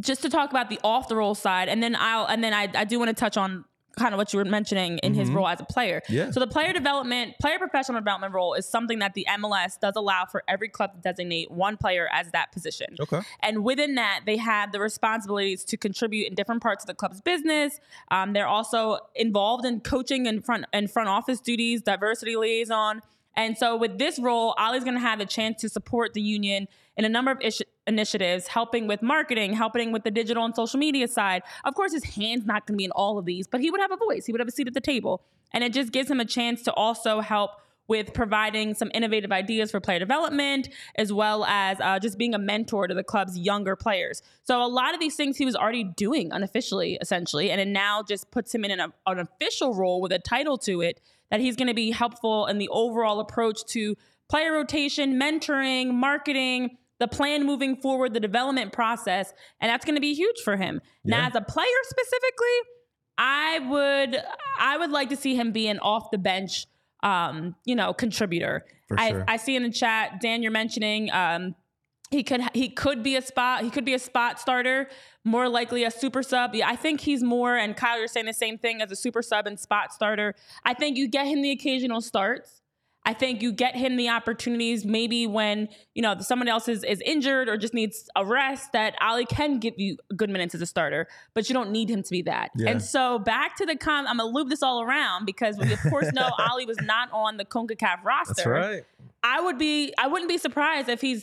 just 0.00 0.22
to 0.22 0.28
talk 0.28 0.50
about 0.50 0.70
the 0.70 0.80
off 0.82 1.06
the 1.06 1.14
roll 1.14 1.36
side, 1.36 1.68
and 1.68 1.80
then 1.80 1.94
I'll 1.94 2.26
and 2.26 2.42
then 2.42 2.52
I, 2.52 2.68
I 2.74 2.84
do 2.84 2.98
want 2.98 3.10
to 3.10 3.14
touch 3.14 3.36
on 3.36 3.64
kind 3.94 4.14
of 4.14 4.18
what 4.18 4.32
you 4.32 4.38
were 4.38 4.44
mentioning 4.44 4.98
in 4.98 5.14
his 5.14 5.30
role 5.30 5.48
as 5.48 5.60
a 5.60 5.64
player. 5.64 6.02
Yeah. 6.08 6.30
So 6.30 6.40
the 6.40 6.46
player 6.46 6.72
development, 6.72 7.34
player 7.40 7.58
professional 7.58 8.00
development 8.00 8.34
role 8.34 8.54
is 8.54 8.66
something 8.66 8.98
that 8.98 9.14
the 9.14 9.26
MLS 9.30 9.78
does 9.80 9.94
allow 9.96 10.24
for 10.24 10.42
every 10.48 10.68
club 10.68 10.94
to 10.94 11.00
designate 11.00 11.50
one 11.50 11.76
player 11.76 12.08
as 12.12 12.30
that 12.32 12.52
position. 12.52 12.96
Okay. 13.00 13.20
And 13.40 13.64
within 13.64 13.94
that, 13.96 14.20
they 14.26 14.36
have 14.36 14.72
the 14.72 14.80
responsibilities 14.80 15.64
to 15.64 15.76
contribute 15.76 16.28
in 16.28 16.34
different 16.34 16.62
parts 16.62 16.84
of 16.84 16.88
the 16.88 16.94
club's 16.94 17.20
business. 17.20 17.80
Um, 18.10 18.32
they're 18.32 18.48
also 18.48 18.98
involved 19.14 19.64
in 19.64 19.80
coaching 19.80 20.26
and 20.26 20.44
front 20.44 20.66
and 20.72 20.90
front 20.90 21.08
office 21.08 21.40
duties, 21.40 21.82
diversity 21.82 22.36
liaison. 22.36 23.02
And 23.36 23.58
so 23.58 23.76
with 23.76 23.98
this 23.98 24.18
role, 24.18 24.54
Ollie's 24.58 24.84
going 24.84 24.94
to 24.94 25.00
have 25.00 25.18
the 25.18 25.26
chance 25.26 25.60
to 25.62 25.68
support 25.68 26.14
the 26.14 26.22
union 26.22 26.68
in 26.96 27.04
a 27.04 27.08
number 27.08 27.30
of 27.30 27.38
ish- 27.40 27.62
initiatives, 27.86 28.48
helping 28.48 28.86
with 28.86 29.02
marketing, 29.02 29.52
helping 29.52 29.92
with 29.92 30.04
the 30.04 30.10
digital 30.10 30.44
and 30.44 30.54
social 30.54 30.78
media 30.78 31.08
side. 31.08 31.42
Of 31.64 31.74
course, 31.74 31.92
his 31.92 32.04
hand's 32.04 32.46
not 32.46 32.66
going 32.66 32.76
to 32.76 32.78
be 32.78 32.84
in 32.84 32.90
all 32.92 33.18
of 33.18 33.24
these, 33.24 33.46
but 33.46 33.60
he 33.60 33.70
would 33.70 33.80
have 33.80 33.92
a 33.92 33.96
voice. 33.96 34.26
He 34.26 34.32
would 34.32 34.40
have 34.40 34.48
a 34.48 34.52
seat 34.52 34.66
at 34.66 34.74
the 34.74 34.80
table. 34.80 35.22
And 35.52 35.62
it 35.62 35.72
just 35.72 35.92
gives 35.92 36.10
him 36.10 36.20
a 36.20 36.24
chance 36.24 36.62
to 36.62 36.72
also 36.72 37.20
help 37.20 37.50
with 37.86 38.14
providing 38.14 38.74
some 38.74 38.90
innovative 38.94 39.30
ideas 39.30 39.70
for 39.70 39.78
player 39.78 39.98
development, 39.98 40.68
as 40.96 41.12
well 41.12 41.44
as 41.44 41.78
uh, 41.80 41.98
just 41.98 42.16
being 42.16 42.34
a 42.34 42.38
mentor 42.38 42.86
to 42.86 42.94
the 42.94 43.04
club's 43.04 43.38
younger 43.38 43.76
players. 43.76 44.22
So 44.44 44.62
a 44.62 44.66
lot 44.66 44.94
of 44.94 45.00
these 45.00 45.16
things 45.16 45.36
he 45.36 45.44
was 45.44 45.54
already 45.54 45.84
doing 45.84 46.32
unofficially, 46.32 46.98
essentially, 47.00 47.50
and 47.50 47.60
it 47.60 47.68
now 47.68 48.02
just 48.02 48.30
puts 48.30 48.54
him 48.54 48.64
in 48.64 48.70
an, 48.70 48.92
an 49.06 49.18
official 49.18 49.74
role 49.74 50.00
with 50.00 50.12
a 50.12 50.18
title 50.18 50.56
to 50.58 50.80
it 50.80 51.00
that 51.30 51.40
he's 51.40 51.56
going 51.56 51.68
to 51.68 51.74
be 51.74 51.90
helpful 51.90 52.46
in 52.46 52.58
the 52.58 52.68
overall 52.70 53.20
approach 53.20 53.64
to 53.66 53.96
player 54.28 54.52
rotation, 54.52 55.20
mentoring, 55.20 55.92
marketing, 55.92 56.78
the 57.00 57.08
plan 57.08 57.44
moving 57.44 57.76
forward, 57.76 58.14
the 58.14 58.20
development 58.20 58.72
process, 58.72 59.32
and 59.60 59.70
that's 59.70 59.84
going 59.84 59.96
to 59.96 60.00
be 60.00 60.14
huge 60.14 60.40
for 60.40 60.56
him. 60.56 60.80
Now, 61.04 61.26
as 61.26 61.34
a 61.34 61.40
player 61.40 61.66
specifically, 61.84 62.58
I 63.18 63.58
would 63.58 64.22
I 64.58 64.78
would 64.78 64.90
like 64.90 65.08
to 65.10 65.16
see 65.16 65.34
him 65.34 65.52
be 65.52 65.68
an 65.68 65.78
off 65.80 66.10
the 66.10 66.18
bench, 66.18 66.66
um, 67.02 67.56
you 67.64 67.74
know, 67.74 67.92
contributor. 67.92 68.64
For 68.88 68.98
I. 68.98 69.24
I 69.26 69.36
see 69.36 69.56
in 69.56 69.62
the 69.62 69.70
chat, 69.70 70.20
Dan, 70.20 70.42
you're 70.42 70.52
mentioning 70.52 71.10
um, 71.12 71.54
he 72.10 72.22
could 72.22 72.42
he 72.54 72.68
could 72.68 73.02
be 73.02 73.16
a 73.16 73.22
spot 73.22 73.62
he 73.64 73.70
could 73.70 73.84
be 73.84 73.94
a 73.94 73.98
spot 73.98 74.40
starter, 74.40 74.88
more 75.24 75.48
likely 75.48 75.84
a 75.84 75.90
super 75.90 76.22
sub. 76.22 76.54
Yeah, 76.54 76.68
I 76.68 76.76
think 76.76 77.00
he's 77.00 77.22
more. 77.22 77.56
And 77.56 77.76
Kyle, 77.76 77.98
you're 77.98 78.08
saying 78.08 78.26
the 78.26 78.32
same 78.32 78.58
thing 78.58 78.82
as 78.82 78.90
a 78.90 78.96
super 78.96 79.22
sub 79.22 79.46
and 79.46 79.58
spot 79.58 79.92
starter. 79.92 80.34
I 80.64 80.74
think 80.74 80.96
you 80.96 81.08
get 81.08 81.26
him 81.26 81.42
the 81.42 81.50
occasional 81.50 82.00
starts. 82.00 82.62
I 83.06 83.12
think 83.12 83.42
you 83.42 83.52
get 83.52 83.76
him 83.76 83.96
the 83.96 84.08
opportunities 84.08 84.84
maybe 84.84 85.26
when, 85.26 85.68
you 85.94 86.00
know, 86.00 86.18
someone 86.20 86.48
else 86.48 86.68
is, 86.68 86.82
is 86.84 87.02
injured 87.02 87.48
or 87.50 87.58
just 87.58 87.74
needs 87.74 88.08
a 88.16 88.24
rest 88.24 88.72
that 88.72 88.94
Ali 89.00 89.26
can 89.26 89.58
give 89.58 89.74
you 89.76 89.98
good 90.16 90.30
minutes 90.30 90.54
as 90.54 90.62
a 90.62 90.66
starter, 90.66 91.06
but 91.34 91.48
you 91.48 91.52
don't 91.52 91.70
need 91.70 91.90
him 91.90 92.02
to 92.02 92.10
be 92.10 92.22
that. 92.22 92.50
Yeah. 92.56 92.70
And 92.70 92.82
so 92.82 93.18
back 93.18 93.56
to 93.56 93.66
the 93.66 93.76
com, 93.76 94.06
I'm 94.06 94.16
going 94.16 94.30
to 94.32 94.34
loop 94.34 94.48
this 94.48 94.62
all 94.62 94.80
around 94.80 95.26
because 95.26 95.58
we 95.58 95.72
of 95.72 95.80
course 95.90 96.12
know 96.14 96.30
Ali 96.38 96.64
was 96.64 96.80
not 96.80 97.10
on 97.12 97.36
the 97.36 97.44
CONCACAF 97.44 98.02
roster. 98.04 98.34
That's 98.36 98.46
right. 98.46 98.84
I 99.22 99.40
would 99.40 99.58
be, 99.58 99.92
I 99.98 100.06
wouldn't 100.06 100.28
be 100.30 100.38
surprised 100.38 100.88
if 100.88 101.00
he 101.02 101.22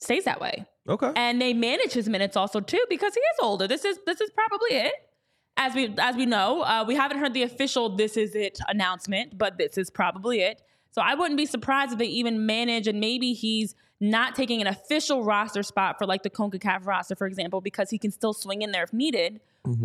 stays 0.00 0.24
that 0.24 0.40
way 0.40 0.64
Okay. 0.88 1.12
and 1.16 1.42
they 1.42 1.52
manage 1.52 1.92
his 1.92 2.08
minutes 2.08 2.36
also 2.36 2.60
too 2.60 2.82
because 2.88 3.12
he 3.14 3.20
is 3.20 3.36
older. 3.42 3.66
This 3.68 3.84
is 3.84 3.98
this 4.06 4.20
is 4.20 4.30
probably 4.30 4.78
it. 4.78 4.94
As 5.56 5.74
we 5.74 5.94
as 5.98 6.14
we 6.16 6.24
know, 6.24 6.62
uh, 6.62 6.84
we 6.86 6.94
haven't 6.94 7.18
heard 7.18 7.34
the 7.34 7.42
official 7.42 7.90
"this 7.96 8.16
is 8.16 8.34
it" 8.34 8.58
announcement, 8.68 9.36
but 9.36 9.58
this 9.58 9.76
is 9.76 9.90
probably 9.90 10.40
it. 10.40 10.62
So 10.90 11.02
I 11.02 11.14
wouldn't 11.14 11.36
be 11.36 11.46
surprised 11.46 11.92
if 11.92 11.98
they 11.98 12.06
even 12.06 12.46
manage 12.46 12.86
and 12.88 12.98
maybe 13.00 13.32
he's 13.32 13.74
not 14.00 14.34
taking 14.34 14.60
an 14.60 14.66
official 14.66 15.24
roster 15.24 15.62
spot 15.62 15.98
for 15.98 16.06
like 16.06 16.22
the 16.22 16.30
Concacaf 16.30 16.86
roster, 16.86 17.14
for 17.16 17.26
example, 17.26 17.60
because 17.60 17.90
he 17.90 17.98
can 17.98 18.10
still 18.10 18.32
swing 18.32 18.62
in 18.62 18.70
there 18.70 18.84
if 18.84 18.92
needed 18.92 19.40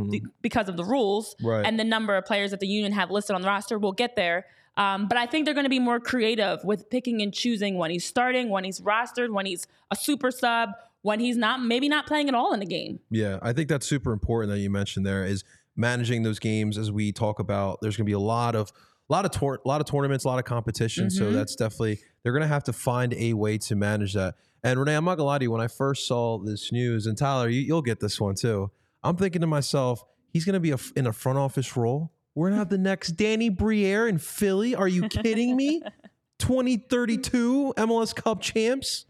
be- 0.10 0.24
because 0.42 0.70
of 0.70 0.78
the 0.78 0.84
rules 0.84 1.36
Right. 1.44 1.66
and 1.66 1.80
the 1.80 1.84
number 1.84 2.16
of 2.16 2.26
players 2.26 2.52
that 2.52 2.60
the 2.60 2.68
union 2.68 2.92
have 2.94 3.12
listed 3.12 3.36
on 3.36 3.42
the 3.42 3.48
roster. 3.48 3.78
We'll 3.80 3.92
get 3.92 4.16
there. 4.16 4.46
Um, 4.78 5.08
but 5.08 5.18
I 5.18 5.26
think 5.28 5.46
they're 5.46 5.54
going 5.54 5.66
to 5.66 5.70
be 5.70 5.80
more 5.80 6.00
creative 6.00 6.64
with 6.64 6.90
picking 6.90 7.22
and 7.22 7.34
choosing 7.34 7.78
when 7.78 7.92
he's 7.92 8.06
starting, 8.06 8.50
when 8.50 8.64
he's 8.64 8.80
rostered, 8.82 9.32
when 9.32 9.46
he's 9.46 9.68
a 9.92 9.96
super 9.96 10.32
sub, 10.32 10.70
when 11.02 11.20
he's 11.20 11.36
not, 11.38 11.62
maybe 11.62 11.90
not 11.90 12.08
playing 12.08 12.28
at 12.30 12.34
all 12.34 12.54
in 12.54 12.60
the 12.60 12.66
game. 12.66 13.00
Yeah, 13.12 13.38
I 13.42 13.52
think 13.54 13.68
that's 13.68 13.86
super 13.86 14.14
important 14.14 14.52
that 14.54 14.60
you 14.60 14.70
mentioned 14.70 15.06
there 15.06 15.26
is 15.26 15.44
managing 15.76 16.24
those 16.24 16.40
games 16.40 16.78
as 16.78 16.92
we 16.92 17.12
talk 17.12 17.40
about. 17.40 17.80
There's 17.82 17.98
going 17.98 18.06
to 18.06 18.10
be 18.10 18.14
a 18.14 18.20
lot 18.20 18.56
of 18.56 18.72
a 19.10 19.14
lot 19.14 19.26
of 19.26 19.32
tour, 19.32 19.60
a 19.64 19.68
lot 19.68 19.82
of 19.82 19.88
tournaments, 19.88 20.26
a 20.26 20.28
lot 20.28 20.40
of 20.40 20.46
competition. 20.46 21.10
So 21.10 21.26
Mm-hmm. 21.26 21.34
that's 21.36 21.56
definitely 21.56 22.00
they're 22.24 22.32
going 22.34 22.42
to 22.44 22.48
have 22.48 22.64
to 22.66 22.74
find 22.74 23.14
a 23.14 23.34
way 23.34 23.58
to 23.60 23.76
manage 23.76 24.14
that. 24.14 24.36
And 24.64 24.80
Renee, 24.80 24.96
I'm 24.96 25.04
not 25.04 25.16
gonna 25.16 25.28
lie 25.28 25.38
to 25.40 25.44
you. 25.44 25.52
When 25.52 25.60
I 25.62 25.68
first 25.68 26.08
saw 26.08 26.38
this 26.40 26.72
news, 26.72 27.06
and 27.06 27.18
Tyler, 27.18 27.50
you, 27.50 27.60
you'll 27.62 27.82
get 27.82 28.00
this 28.00 28.22
one 28.22 28.36
too. 28.36 28.72
I'm 29.04 29.18
thinking 29.18 29.42
to 29.42 29.48
myself, 29.48 30.02
he's 30.32 30.46
going 30.46 30.54
to 30.54 30.62
be 30.62 30.72
a, 30.72 30.78
in 30.96 31.06
a 31.06 31.12
front 31.12 31.38
office 31.38 31.76
role. 31.76 32.14
We're 32.34 32.48
gonna 32.48 32.60
have 32.60 32.70
the 32.70 32.78
next 32.78 33.12
Danny 33.12 33.50
Briere 33.50 34.08
in 34.08 34.18
Philly. 34.20 34.74
Are 34.74 34.88
you 34.88 35.10
kidding 35.10 35.56
me? 35.58 35.82
2032 36.40 37.74
MLS 37.78 38.16
Cup 38.16 38.42
champs. 38.42 39.06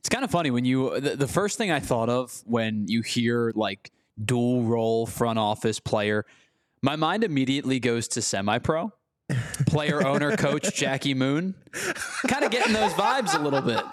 It's 0.00 0.08
kind 0.08 0.24
of 0.24 0.30
funny 0.30 0.50
when 0.50 0.64
you 0.64 0.98
the, 1.00 1.16
the 1.16 1.28
first 1.28 1.58
thing 1.58 1.70
I 1.70 1.80
thought 1.80 2.08
of 2.08 2.42
when 2.44 2.86
you 2.88 3.02
hear 3.02 3.52
like 3.54 3.90
dual 4.22 4.64
role 4.64 5.06
front 5.06 5.38
office 5.38 5.78
player, 5.80 6.24
my 6.82 6.96
mind 6.96 7.24
immediately 7.24 7.80
goes 7.80 8.08
to 8.08 8.22
semi 8.22 8.58
pro. 8.58 8.92
player, 9.66 10.06
owner, 10.06 10.36
coach 10.36 10.74
Jackie 10.74 11.14
Moon. 11.14 11.54
kind 12.26 12.44
of 12.44 12.50
getting 12.50 12.72
those 12.72 12.92
vibes 12.92 13.38
a 13.38 13.42
little 13.42 13.60
bit. 13.60 13.84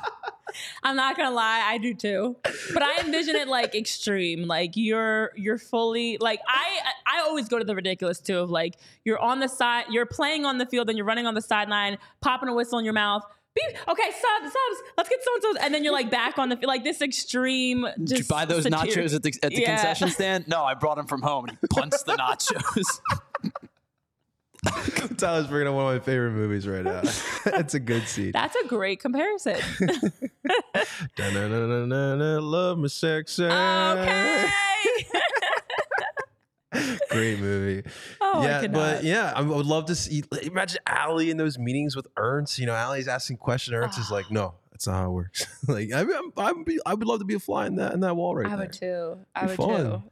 I'm 0.84 0.96
not 0.96 1.18
gonna 1.18 1.36
lie, 1.36 1.64
I 1.66 1.78
do 1.78 1.94
too. 1.94 2.38
But 2.74 2.82
I 2.82 3.02
envision 3.02 3.36
it 3.36 3.48
like 3.50 3.76
extreme. 3.76 4.44
Like 4.48 4.72
you're 4.76 5.32
you're 5.36 5.58
fully 5.58 6.18
like 6.20 6.40
I 6.48 6.78
I 7.06 7.20
always 7.22 7.50
go 7.50 7.60
to 7.60 7.66
the 7.66 7.76
ridiculous 7.76 8.20
too 8.22 8.40
of 8.40 8.50
like 8.50 8.76
you're 9.04 9.20
on 9.20 9.40
the 9.42 9.50
side, 9.50 9.86
you're 9.90 10.06
playing 10.06 10.46
on 10.46 10.58
the 10.58 10.66
field 10.66 10.88
and 10.90 10.98
you're 10.98 11.06
running 11.06 11.28
on 11.28 11.34
the 11.34 11.42
sideline, 11.42 11.98
popping 12.22 12.48
a 12.48 12.54
whistle 12.54 12.80
in 12.80 12.86
your 12.86 12.94
mouth. 12.94 13.24
Beep. 13.56 13.88
Okay, 13.88 14.04
subs, 14.12 14.52
subs. 14.54 14.82
Let's 14.98 15.10
get 15.10 15.20
so 15.24 15.30
and 15.34 15.44
so, 15.44 15.54
and 15.66 15.74
then 15.74 15.84
you're 15.84 15.94
like 15.94 16.12
back 16.12 16.38
on 16.38 16.50
the 16.50 16.58
like 16.64 16.84
this 16.84 17.02
extreme. 17.02 17.86
Just 18.00 18.06
Did 18.08 18.20
you 18.20 18.26
buy 18.26 18.44
those 18.46 18.64
satiric- 18.64 18.92
nachos 18.92 19.16
at 19.16 19.24
the, 19.24 19.34
at 19.44 19.52
the 19.52 19.62
Yeah. 19.62 19.76
concession 19.76 20.10
stand? 20.12 20.48
No, 20.48 20.64
I 20.64 20.74
brought 20.74 20.96
them 20.98 21.08
from 21.08 21.22
home. 21.22 21.46
And 21.46 21.58
he 21.62 21.68
punts 21.68 22.04
the 22.04 22.14
nachos. 22.18 23.00
Tyler's 25.18 25.46
bringing 25.48 25.68
up 25.68 25.76
one 25.76 25.86
of 25.86 26.00
my 26.02 26.04
favorite 26.04 26.32
movies 26.32 26.68
right 26.68 26.84
now. 26.84 27.02
it's 27.46 27.76
a 27.76 27.80
good 27.80 28.08
scene. 28.08 28.32
That's 28.32 28.56
a 28.56 28.68
great 28.68 29.00
comparison. 29.00 29.58
Love 31.18 32.80
me 32.80 32.88
sexy. 32.90 33.46
okay. 33.46 34.50
Great 37.10 37.40
movie. 37.40 37.88
Oh, 38.22 38.44
yeah, 38.44 38.68
but 38.68 39.04
yeah, 39.06 39.32
I 39.34 39.42
would 39.42 39.66
love 39.66 39.86
to 39.86 39.96
see. 39.96 40.22
Imagine 40.44 40.80
Allie 40.86 41.30
in 41.30 41.38
those 41.38 41.58
meetings 41.58 41.96
with 41.96 42.06
Ernst. 42.18 42.60
You 42.60 42.66
know, 42.66 42.74
Allie's 42.74 43.08
asking 43.08 43.38
questions. 43.38 43.74
Ernst 43.74 43.98
is 43.98 44.12
like, 44.12 44.30
"No, 44.30 44.56
that's 44.72 44.88
not 44.88 44.96
how 44.96 45.06
it 45.06 45.14
works." 45.14 45.46
like, 45.70 45.94
I, 45.94 46.02
I'm, 46.02 46.34
I'm 46.36 46.64
be, 46.66 46.80
I 46.86 46.96
would 46.96 47.08
love 47.08 47.20
to 47.20 47.26
be 47.26 47.36
a 47.36 47.40
fly 47.40 47.66
in 47.68 47.76
that 47.76 47.94
in 47.94 48.02
that 48.02 48.16
wall 48.18 48.36
right 48.36 48.46
I 48.48 48.50
there. 48.58 48.58
would 48.66 48.74
too. 48.74 49.18
I 49.34 49.46
would 49.46 49.56
fun. 49.56 49.86
too. 49.86 50.04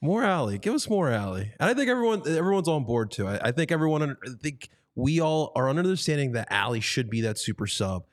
More 0.00 0.24
Allie. 0.24 0.58
Give 0.58 0.74
us 0.74 0.88
more 0.88 1.08
Allie. 1.08 1.52
And 1.60 1.70
I 1.70 1.74
think 1.74 1.88
everyone 1.88 2.22
everyone's 2.26 2.68
on 2.68 2.84
board 2.84 3.12
too. 3.12 3.28
I, 3.28 3.48
I 3.48 3.52
think 3.52 3.70
everyone. 3.70 4.02
under- 4.02 4.18
I 4.24 4.30
think 4.42 4.70
we 4.96 5.20
all 5.20 5.52
are 5.54 5.68
understanding 5.70 6.32
that 6.32 6.48
Allie 6.50 6.80
should 6.80 7.08
be 7.10 7.20
that 7.20 7.38
super 7.38 7.68
sub. 7.68 8.04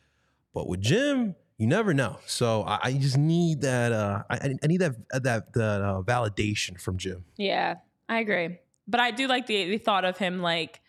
But 0.53 0.67
with 0.67 0.81
Jim, 0.81 1.35
you 1.57 1.65
never 1.67 1.93
know. 1.93 2.19
So 2.27 2.63
I, 2.63 2.79
I 2.83 2.93
just 2.93 3.17
need 3.17 3.61
that. 3.61 3.91
Uh, 3.91 4.23
I, 4.29 4.55
I 4.63 4.67
need 4.67 4.81
that 4.81 4.95
that 5.23 5.53
that 5.53 5.81
uh, 5.81 6.01
validation 6.03 6.79
from 6.79 6.97
Jim. 6.97 7.25
Yeah, 7.37 7.75
I 8.09 8.19
agree. 8.19 8.59
But 8.87 8.99
I 8.99 9.11
do 9.11 9.27
like 9.27 9.47
the, 9.47 9.69
the 9.69 9.77
thought 9.77 10.05
of 10.05 10.17
him 10.17 10.41
like 10.41 10.79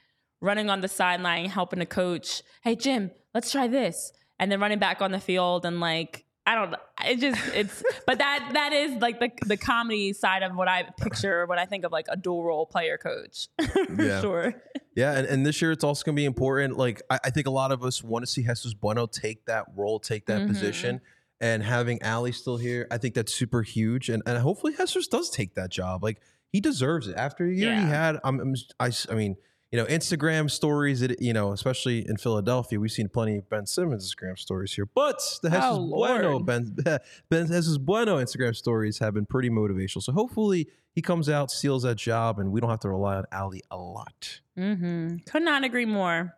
running 0.41 0.69
on 0.71 0.81
the 0.81 0.89
sideline, 0.89 1.47
helping 1.49 1.81
a 1.81 1.87
coach. 1.87 2.43
Hey, 2.63 2.77
Jim, 2.77 3.11
let's 3.35 3.51
try 3.51 3.69
this, 3.69 4.13
and 4.39 4.53
then 4.53 4.61
running 4.61 4.79
back 4.79 5.01
on 5.01 5.13
the 5.13 5.21
field 5.21 5.65
and 5.65 5.81
like 5.81 6.25
I 6.49 6.55
don't. 6.55 6.71
know. 6.71 6.77
It 7.05 7.19
just 7.19 7.41
it's. 7.55 7.83
but 8.07 8.19
that 8.19 8.51
that 8.53 8.73
is 8.73 9.01
like 9.01 9.19
the 9.19 9.31
the 9.47 9.57
comedy 9.57 10.13
side 10.13 10.43
of 10.43 10.55
what 10.55 10.69
I 10.69 10.85
picture 11.01 11.47
when 11.47 11.59
I 11.59 11.65
think 11.67 11.85
of 11.85 11.91
like 11.91 12.07
a 12.09 12.17
dual 12.17 12.45
role 12.45 12.67
player 12.67 12.99
coach. 12.99 13.49
For 13.61 14.03
Yeah. 14.03 14.21
sure. 14.21 14.55
Yeah, 14.95 15.13
and, 15.19 15.27
and 15.27 15.45
this 15.45 15.61
year 15.61 15.73
it's 15.73 15.85
also 15.85 16.05
going 16.05 16.15
to 16.17 16.21
be 16.21 16.25
important. 16.25 16.77
Like 16.79 17.03
I, 17.11 17.19
I 17.25 17.31
think 17.31 17.47
a 17.47 17.51
lot 17.51 17.73
of 17.73 17.83
us 17.83 18.03
want 18.03 18.25
to 18.25 18.31
see 18.31 18.43
Jesus 18.43 18.75
Bueno 18.75 19.07
take 19.07 19.45
that 19.47 19.65
role, 19.75 19.99
take 19.99 20.27
that 20.27 20.43
Mhm. 20.43 20.47
position, 20.47 21.01
and 21.41 21.63
having 21.63 22.03
Ali 22.05 22.33
still 22.33 22.57
here, 22.59 22.87
I 22.91 22.99
think 22.99 23.15
that's 23.15 23.35
super 23.35 23.63
huge. 23.63 24.09
And 24.11 24.23
and 24.27 24.39
hopefully 24.39 24.75
Jesus 24.77 25.09
does 25.09 25.31
take 25.31 25.55
that 25.55 25.71
job. 25.71 26.03
Like 26.05 26.21
he 26.53 26.61
deserves 26.61 27.09
it 27.09 27.17
after 27.17 27.45
a 27.47 27.53
year 27.53 27.75
he 27.75 27.87
had. 27.87 28.19
I'm, 28.25 28.55
I, 28.81 28.91
I 29.11 29.15
mean, 29.15 29.37
you 29.73 29.79
know, 29.79 29.87
Instagram 29.87 30.51
stories. 30.51 31.03
It 31.03 31.21
you 31.21 31.33
know, 31.33 31.53
especially 31.53 32.09
in 32.09 32.17
Philadelphia, 32.17 32.79
we've 32.79 32.93
seen 32.93 33.09
plenty 33.09 33.37
of 33.37 33.49
Ben 33.51 33.67
Simmons 33.67 34.15
Instagram 34.15 34.39
stories 34.39 34.73
here. 34.73 34.87
But 34.95 35.21
the 35.43 35.51
Jesus 35.51 35.65
Oh, 35.65 35.87
Bueno 35.87 36.31
Lord. 36.39 36.47
Ben 36.47 36.77
Ben 37.31 37.47
Jesus 37.47 37.79
Bueno 37.79 38.17
Instagram 38.19 38.55
stories 38.55 38.99
have 39.01 39.15
been 39.15 39.27
pretty 39.27 39.51
motivational. 39.51 40.03
So 40.03 40.13
hopefully 40.13 40.69
he 40.95 41.03
comes 41.03 41.29
out, 41.29 41.51
steals 41.51 41.83
that 41.83 41.97
job, 41.97 42.39
and 42.39 42.53
we 42.53 42.61
don't 42.61 42.71
have 42.71 42.81
to 42.81 42.89
rely 42.89 43.17
on 43.17 43.25
Ali 43.33 43.63
a 43.71 43.77
lot. 43.77 44.41
Mm-hmm. 44.57 45.19
Could 45.27 45.43
not 45.43 45.65
agree 45.65 45.85
more. 45.85 46.35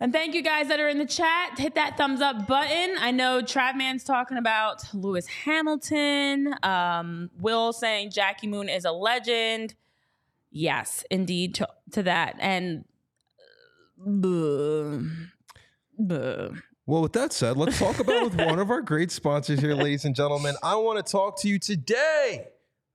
And 0.00 0.12
thank 0.12 0.34
you 0.34 0.42
guys 0.42 0.68
that 0.68 0.78
are 0.78 0.88
in 0.88 0.98
the 0.98 1.06
chat. 1.06 1.58
Hit 1.58 1.74
that 1.74 1.96
thumbs 1.96 2.20
up 2.20 2.46
button. 2.46 2.94
I 3.00 3.10
know 3.10 3.42
Travman's 3.42 4.04
talking 4.04 4.36
about 4.36 4.82
Lewis 4.94 5.26
Hamilton. 5.26 6.54
Um, 6.62 7.30
Will 7.40 7.72
saying 7.72 8.12
Jackie 8.12 8.46
Moon 8.46 8.68
is 8.68 8.84
a 8.84 8.92
legend. 8.92 9.74
Yes, 10.52 11.04
indeed, 11.10 11.56
to, 11.56 11.68
to 11.92 12.04
that. 12.04 12.36
And 12.38 12.84
uh. 16.00 16.48
Well, 16.86 17.02
with 17.02 17.12
that 17.14 17.32
said, 17.32 17.56
let's 17.56 17.78
talk 17.78 17.98
about 17.98 18.22
with 18.22 18.34
one 18.46 18.60
of 18.60 18.70
our 18.70 18.80
great 18.80 19.10
sponsors 19.10 19.60
here, 19.60 19.74
ladies 19.74 20.04
and 20.04 20.14
gentlemen. 20.14 20.54
I 20.62 20.76
want 20.76 21.04
to 21.04 21.12
talk 21.12 21.40
to 21.42 21.48
you 21.48 21.58
today 21.58 22.46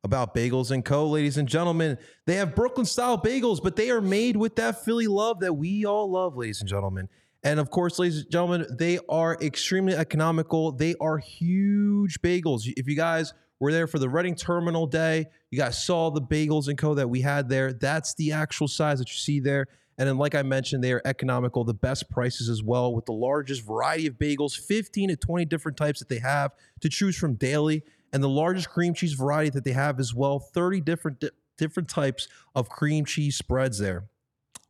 about 0.03 0.35
Bagels 0.35 0.71
and 0.71 0.83
Co. 0.83 1.07
Ladies 1.07 1.37
and 1.37 1.47
gentlemen, 1.47 1.97
they 2.25 2.35
have 2.35 2.55
Brooklyn 2.55 2.85
style 2.85 3.17
bagels, 3.17 3.61
but 3.63 3.75
they 3.75 3.89
are 3.89 4.01
made 4.01 4.35
with 4.35 4.55
that 4.57 4.83
Philly 4.83 5.07
love 5.07 5.39
that 5.39 5.53
we 5.53 5.85
all 5.85 6.11
love, 6.11 6.35
ladies 6.35 6.59
and 6.59 6.69
gentlemen. 6.69 7.07
And 7.43 7.59
of 7.59 7.69
course, 7.69 7.99
ladies 7.99 8.19
and 8.19 8.31
gentlemen, 8.31 8.65
they 8.77 8.99
are 9.09 9.37
extremely 9.41 9.93
economical. 9.93 10.71
They 10.71 10.95
are 11.01 11.17
huge 11.17 12.21
bagels. 12.21 12.63
If 12.77 12.87
you 12.87 12.95
guys 12.95 13.33
were 13.59 13.71
there 13.71 13.87
for 13.87 13.99
the 13.99 14.09
Reading 14.09 14.35
Terminal 14.35 14.87
Day, 14.87 15.25
you 15.51 15.57
guys 15.57 15.83
saw 15.83 16.09
the 16.09 16.21
Bagels 16.21 16.67
and 16.67 16.77
Co. 16.77 16.95
that 16.95 17.09
we 17.09 17.21
had 17.21 17.49
there. 17.49 17.73
That's 17.73 18.13
the 18.15 18.31
actual 18.31 18.67
size 18.67 18.99
that 18.99 19.09
you 19.09 19.15
see 19.15 19.39
there. 19.39 19.67
And 19.97 20.07
then, 20.07 20.17
like 20.17 20.35
I 20.35 20.41
mentioned, 20.41 20.83
they 20.83 20.91
are 20.91 21.01
economical, 21.05 21.63
the 21.63 21.73
best 21.73 22.09
prices 22.09 22.49
as 22.49 22.63
well, 22.63 22.95
with 22.95 23.05
the 23.05 23.13
largest 23.13 23.65
variety 23.65 24.07
of 24.07 24.15
bagels, 24.15 24.57
15 24.57 25.09
to 25.09 25.15
20 25.15 25.45
different 25.45 25.77
types 25.77 25.99
that 25.99 26.09
they 26.09 26.19
have 26.19 26.51
to 26.81 26.89
choose 26.89 27.15
from 27.15 27.35
daily, 27.35 27.83
and 28.13 28.23
the 28.23 28.29
largest 28.29 28.69
cream 28.69 28.93
cheese 28.93 29.13
variety 29.13 29.49
that 29.49 29.65
they 29.65 29.71
have 29.73 29.99
as 29.99 30.13
well, 30.13 30.39
30 30.39 30.79
different 30.81 31.19
di- 31.19 31.31
different 31.57 31.89
types 31.89 32.27
of 32.55 32.69
cream 32.69 33.05
cheese 33.05 33.35
spreads 33.35 33.79
there. 33.79 34.05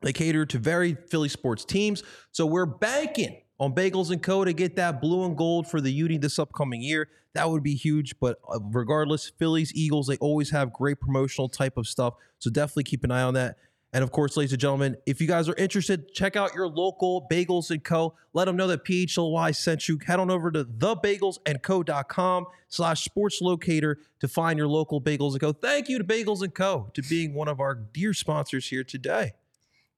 They 0.02 0.14
cater 0.14 0.46
to 0.48 0.58
very 0.58 0.96
Philly 0.96 1.30
sports 1.30 1.64
teams, 1.64 2.04
so 2.32 2.46
we're 2.46 2.66
banking 2.66 3.42
on 3.60 3.74
Bagels 3.74 4.10
and 4.10 4.22
Co 4.22 4.44
to 4.44 4.54
get 4.54 4.76
that 4.78 5.00
blue 5.00 5.26
and 5.26 5.38
gold 5.38 5.68
for 5.68 5.80
the 5.80 5.92
Uni 5.92 6.18
this 6.18 6.40
upcoming 6.40 6.82
year. 6.82 7.10
That 7.34 7.50
would 7.50 7.64
be 7.64 7.76
huge, 7.76 8.20
but 8.20 8.38
uh, 8.52 8.60
regardless, 8.72 9.30
Phillies, 9.38 9.74
Eagles, 9.74 10.08
they 10.08 10.18
always 10.18 10.52
have 10.52 10.74
great 10.74 11.00
promotional 11.00 11.50
type 11.50 11.78
of 11.78 11.88
stuff, 11.88 12.16
so 12.40 12.50
definitely 12.50 12.84
keep 12.84 13.04
an 13.04 13.12
eye 13.12 13.24
on 13.24 13.34
that. 13.36 13.58
And 13.94 14.04
of 14.04 14.12
course, 14.12 14.36
ladies 14.36 14.52
and 14.54 14.60
gentlemen, 14.60 14.98
if 15.06 15.22
you 15.22 15.28
guys 15.28 15.48
are 15.48 15.56
interested, 15.56 16.12
check 16.14 16.36
out 16.36 16.56
your 16.56 16.68
local 16.68 17.28
Bagels 17.30 17.70
and 17.70 17.84
Co. 17.84 18.16
Let 18.34 18.46
them 18.46 18.58
know 18.58 18.66
that 18.68 18.84
PHLY 18.84 19.56
sent 19.56 19.88
you. 19.88 20.00
Head 20.04 20.20
on 20.20 20.32
over 20.32 20.52
to 20.52 20.66
thebagelsandco.com 20.66 22.48
slash 22.70 23.04
sports 23.04 23.40
locator 23.40 24.00
to 24.20 24.28
find 24.28 24.58
your 24.58 24.68
local 24.68 25.00
Bagels 25.00 25.34
and 25.34 25.42
Co. 25.42 25.54
Thank 25.54 25.90
you 25.90 26.00
to 26.00 26.04
Bagels 26.04 26.42
and 26.42 26.54
Co. 26.54 26.90
to 26.96 27.04
being 27.04 27.36
one 27.36 27.48
of 27.48 27.60
our 27.60 27.76
dear 27.76 28.16
sponsors 28.16 28.68
here 28.68 28.84
today. 28.84 29.34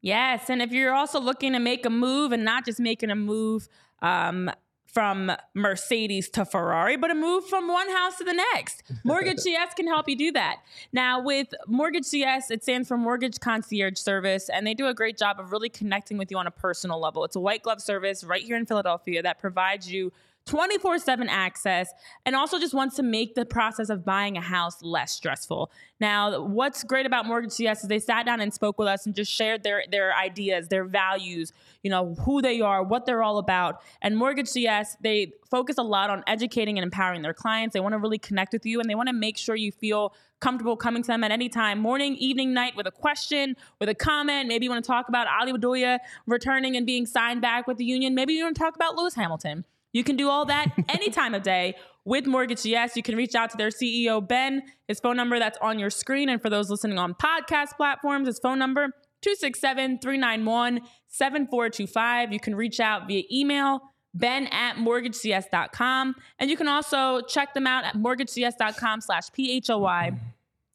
Yes, 0.02 0.50
and 0.50 0.62
if 0.62 0.72
you're 0.72 0.94
also 0.94 1.20
looking 1.20 1.54
to 1.54 1.60
make 1.60 1.86
a 1.86 1.90
move 1.90 2.32
and 2.32 2.44
not 2.44 2.66
just 2.66 2.80
making 2.80 3.10
a 3.10 3.16
move 3.16 3.68
um, 4.02 4.52
from 4.96 5.30
Mercedes 5.54 6.30
to 6.30 6.46
Ferrari, 6.46 6.96
but 6.96 7.12
a 7.12 7.16
move 7.16 7.46
from 7.48 7.68
one 7.68 7.90
house 7.90 8.18
to 8.18 8.24
the 8.24 8.34
next, 8.34 8.82
Mortgage 9.04 9.40
CS 9.42 9.74
can 9.74 9.88
help 9.88 10.08
you 10.08 10.16
do 10.16 10.32
that. 10.32 10.62
Now, 10.94 11.22
with 11.22 11.54
Mortgage 11.68 12.06
CS, 12.06 12.50
it 12.50 12.64
stands 12.64 12.88
for 12.88 12.98
Mortgage 12.98 13.42
Concierge 13.42 13.98
Service, 14.00 14.48
and 14.48 14.66
they 14.66 14.74
do 14.74 14.88
a 14.88 14.94
great 14.94 15.18
job 15.18 15.38
of 15.38 15.52
really 15.52 15.68
connecting 15.68 16.18
with 16.18 16.32
you 16.32 16.38
on 16.38 16.48
a 16.48 16.52
personal 16.52 16.98
level. 16.98 17.26
It's 17.26 17.36
a 17.36 17.42
white 17.42 17.62
glove 17.62 17.82
service 17.82 18.24
right 18.24 18.42
here 18.42 18.56
in 18.56 18.66
Philadelphia 18.66 19.22
that 19.22 19.38
provides 19.38 19.92
you 19.92 20.14
24 20.46 21.00
7 21.00 21.28
access 21.28 21.90
and 22.26 22.36
also 22.36 22.60
just 22.60 22.74
wants 22.74 22.96
to 22.96 23.04
make 23.04 23.34
the 23.34 23.46
process 23.46 23.90
of 23.90 24.06
buying 24.06 24.38
a 24.38 24.42
house 24.42 24.82
less 24.84 25.12
stressful. 25.12 25.72
Now, 26.00 26.44
what's 26.44 26.84
great 26.84 27.06
about 27.06 27.26
Mortgage 27.26 27.52
CS 27.52 27.82
is 27.82 27.90
they 27.90 28.00
sat 28.00 28.26
down 28.26 28.40
and 28.40 28.54
spoke 28.54 28.78
with 28.78 28.88
us 28.88 29.06
and 29.06 29.16
just 29.16 29.32
shared 29.32 29.64
their, 29.64 29.84
their 29.90 30.16
ideas, 30.16 30.68
their 30.68 30.86
values, 30.86 31.52
you 31.82 31.90
know, 31.90 32.14
who 32.26 32.42
they 32.42 32.62
are, 32.62 32.84
what 32.84 33.06
they're 33.06 33.24
all 33.24 33.40
about. 33.40 33.82
And 34.02 34.18
Mortgage 34.18 34.48
CS, 34.48 34.98
they 35.02 35.34
focus 35.50 35.78
a 35.78 35.84
lot 35.84 36.10
on 36.10 36.24
educating 36.28 36.78
and 36.78 36.84
empowering 36.84 37.24
their 37.24 37.34
clients. 37.34 37.74
They 37.74 37.80
want 37.80 37.94
to 37.94 38.00
really 38.00 38.20
connect 38.20 38.54
with 38.54 38.66
you 38.66 38.80
and 38.80 38.90
they 38.90 38.96
want 38.96 39.10
to 39.10 39.14
make 39.14 39.38
sure 39.38 39.56
you 39.56 39.72
feel 39.72 40.14
comfortable 40.42 40.78
coming 40.78 41.02
to 41.02 41.08
them 41.08 41.24
at 41.24 41.32
any 41.32 41.50
time, 41.50 41.80
morning, 41.80 42.16
evening, 42.18 42.54
night, 42.54 42.76
with 42.76 42.86
a 42.86 42.92
question, 42.92 43.56
with 43.80 43.90
a 43.90 43.96
comment. 43.96 44.48
Maybe 44.48 44.66
you 44.66 44.70
want 44.70 44.84
to 44.84 44.88
talk 44.88 45.10
about 45.10 45.28
Ali 45.28 45.54
Bedoya 45.54 46.00
returning 46.28 46.76
and 46.76 46.86
being 46.86 47.08
signed 47.08 47.42
back 47.42 47.66
with 47.66 47.78
the 47.78 47.86
union. 47.86 48.14
Maybe 48.14 48.34
you 48.34 48.44
want 48.44 48.56
to 48.56 48.62
talk 48.62 48.76
about 48.76 48.96
Lewis 48.96 49.16
Hamilton. 49.16 49.66
You 49.96 50.04
can 50.04 50.18
do 50.18 50.30
all 50.30 50.44
that 50.48 50.74
any 50.90 51.10
time 51.10 51.34
of 51.34 51.42
day 51.42 51.76
with 52.04 52.28
Mortgage 52.28 52.60
CS. 52.60 52.98
You 52.98 53.02
can 53.02 53.16
reach 53.16 53.34
out 53.34 53.50
to 53.52 53.58
their 53.58 53.70
CEO, 53.70 54.28
Ben. 54.28 54.64
His 54.90 55.00
phone 55.00 55.16
number 55.16 55.40
that's 55.40 55.58
on 55.62 55.80
your 55.80 55.90
screen. 55.90 56.28
And 56.28 56.42
for 56.42 56.50
those 56.50 56.70
listening 56.70 56.98
on 56.98 57.14
podcast 57.14 57.78
platforms, 57.78 58.28
his 58.28 58.38
phone 58.38 58.60
number, 58.60 58.88
267 59.22 60.00
391 60.00 60.82
7425. 61.08 62.34
You 62.34 62.40
can 62.42 62.56
reach 62.56 62.82
out 62.82 63.08
via 63.08 63.24
email, 63.32 63.80
ben 64.14 64.48
at 64.48 64.76
mortgagecs.com. 64.76 66.16
And 66.40 66.50
you 66.50 66.58
can 66.58 66.68
also 66.68 67.22
check 67.22 67.54
them 67.54 67.66
out 67.66 67.86
at 67.86 67.96
mortgagecs.com 67.96 69.00
slash 69.00 69.30
PHLY 69.30 70.20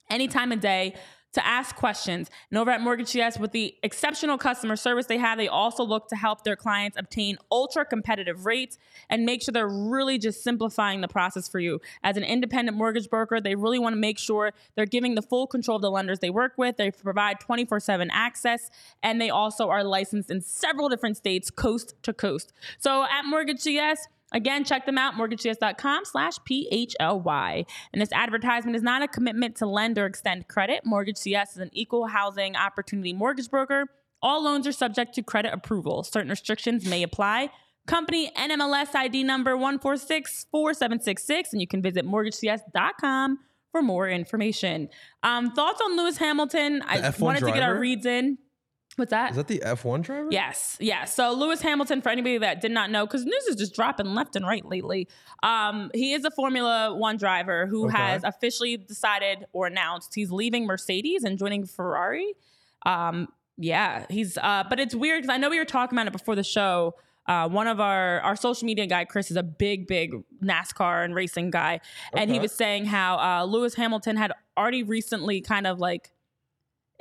any 0.08 0.28
time 0.28 0.50
of 0.50 0.60
day. 0.60 0.94
To 1.32 1.46
ask 1.46 1.76
questions. 1.76 2.30
And 2.50 2.58
over 2.58 2.70
at 2.70 2.80
Mortgage 2.80 3.08
CS, 3.08 3.38
with 3.38 3.52
the 3.52 3.74
exceptional 3.82 4.38
customer 4.38 4.76
service 4.76 5.06
they 5.06 5.18
have, 5.18 5.38
they 5.38 5.48
also 5.48 5.84
look 5.84 6.08
to 6.08 6.16
help 6.16 6.44
their 6.44 6.56
clients 6.56 6.96
obtain 6.98 7.38
ultra 7.50 7.84
competitive 7.84 8.46
rates 8.46 8.78
and 9.08 9.24
make 9.24 9.42
sure 9.42 9.52
they're 9.52 9.68
really 9.68 10.18
just 10.18 10.42
simplifying 10.42 11.00
the 11.00 11.08
process 11.08 11.48
for 11.48 11.60
you. 11.60 11.80
As 12.02 12.16
an 12.16 12.24
independent 12.24 12.76
mortgage 12.76 13.08
broker, 13.08 13.40
they 13.40 13.54
really 13.54 13.78
want 13.78 13.94
to 13.94 14.00
make 14.00 14.18
sure 14.18 14.52
they're 14.74 14.86
giving 14.86 15.14
the 15.14 15.22
full 15.22 15.46
control 15.46 15.76
of 15.76 15.82
the 15.82 15.90
lenders 15.90 16.18
they 16.18 16.30
work 16.30 16.54
with. 16.56 16.76
They 16.76 16.90
provide 16.90 17.40
24 17.40 17.80
7 17.80 18.10
access, 18.12 18.70
and 19.02 19.20
they 19.20 19.30
also 19.30 19.68
are 19.68 19.84
licensed 19.84 20.30
in 20.30 20.40
several 20.40 20.88
different 20.88 21.16
states, 21.16 21.50
coast 21.50 21.94
to 22.02 22.12
coast. 22.12 22.52
So 22.78 23.04
at 23.04 23.24
Mortgage 23.24 23.60
CS, 23.60 24.08
Again, 24.32 24.64
check 24.64 24.86
them 24.86 24.98
out, 24.98 25.14
mortgagecs.com 25.14 26.04
slash 26.04 26.38
PHLY. 26.48 27.66
And 27.92 28.00
this 28.00 28.12
advertisement 28.12 28.76
is 28.76 28.82
not 28.82 29.02
a 29.02 29.08
commitment 29.08 29.56
to 29.56 29.66
lend 29.66 29.98
or 29.98 30.06
extend 30.06 30.48
credit. 30.48 30.82
Mortgage 30.84 31.16
CS 31.16 31.52
is 31.52 31.58
an 31.58 31.70
equal 31.72 32.06
housing 32.06 32.56
opportunity 32.56 33.12
mortgage 33.12 33.50
broker. 33.50 33.86
All 34.22 34.42
loans 34.42 34.66
are 34.66 34.72
subject 34.72 35.14
to 35.14 35.22
credit 35.22 35.52
approval. 35.52 36.02
Certain 36.04 36.28
restrictions 36.30 36.86
may 36.86 37.02
apply. 37.02 37.50
Company 37.86 38.30
NMLS 38.36 38.94
ID 38.94 39.24
number 39.24 39.56
1464766, 39.56 41.52
and 41.52 41.60
you 41.60 41.66
can 41.66 41.82
visit 41.82 42.06
mortgagecs.com 42.06 43.38
for 43.72 43.82
more 43.82 44.08
information. 44.08 44.88
Um, 45.22 45.52
thoughts 45.52 45.80
on 45.82 45.96
Lewis 45.96 46.18
Hamilton? 46.18 46.82
I 46.82 46.98
F1 46.98 47.20
wanted 47.20 47.40
to 47.40 47.52
get 47.52 47.62
our 47.62 47.78
reads 47.78 48.06
in. 48.06 48.38
What's 48.96 49.10
that? 49.10 49.30
Is 49.30 49.36
that 49.36 49.46
the 49.46 49.62
F1 49.64 50.02
driver? 50.02 50.28
Yes, 50.30 50.76
yes. 50.80 51.14
So 51.14 51.32
Lewis 51.32 51.62
Hamilton, 51.62 52.02
for 52.02 52.08
anybody 52.10 52.38
that 52.38 52.60
did 52.60 52.72
not 52.72 52.90
know, 52.90 53.06
because 53.06 53.24
news 53.24 53.44
is 53.48 53.56
just 53.56 53.74
dropping 53.74 54.14
left 54.14 54.36
and 54.36 54.44
right 54.46 54.64
lately. 54.64 55.08
Um, 55.42 55.90
he 55.94 56.12
is 56.12 56.24
a 56.24 56.30
Formula 56.30 56.94
One 56.94 57.16
driver 57.16 57.66
who 57.66 57.86
Okay. 57.86 57.96
has 57.96 58.24
officially 58.24 58.76
decided 58.76 59.46
or 59.52 59.66
announced 59.68 60.14
he's 60.14 60.30
leaving 60.30 60.66
Mercedes 60.66 61.24
and 61.24 61.38
joining 61.38 61.64
Ferrari. 61.66 62.34
Um, 62.84 63.28
yeah, 63.56 64.06
he's. 64.10 64.36
Uh, 64.36 64.64
but 64.68 64.80
it's 64.80 64.94
weird 64.94 65.22
because 65.22 65.32
I 65.34 65.38
know 65.38 65.50
we 65.50 65.58
were 65.58 65.64
talking 65.64 65.96
about 65.96 66.06
it 66.08 66.12
before 66.12 66.34
the 66.34 66.44
show. 66.44 66.94
Uh, 67.26 67.48
one 67.48 67.68
of 67.68 67.78
our 67.78 68.20
our 68.22 68.34
social 68.34 68.66
media 68.66 68.86
guy, 68.86 69.04
Chris, 69.04 69.30
is 69.30 69.36
a 69.36 69.42
big, 69.42 69.86
big 69.86 70.14
NASCAR 70.42 71.04
and 71.04 71.14
racing 71.14 71.50
guy, 71.50 71.80
and 72.12 72.30
he 72.30 72.38
was 72.40 72.52
saying 72.52 72.86
how 72.86 73.18
uh, 73.18 73.44
Lewis 73.44 73.74
Hamilton 73.74 74.16
had 74.16 74.32
already 74.58 74.82
recently 74.82 75.40
kind 75.40 75.66
of 75.66 75.78
like. 75.78 76.10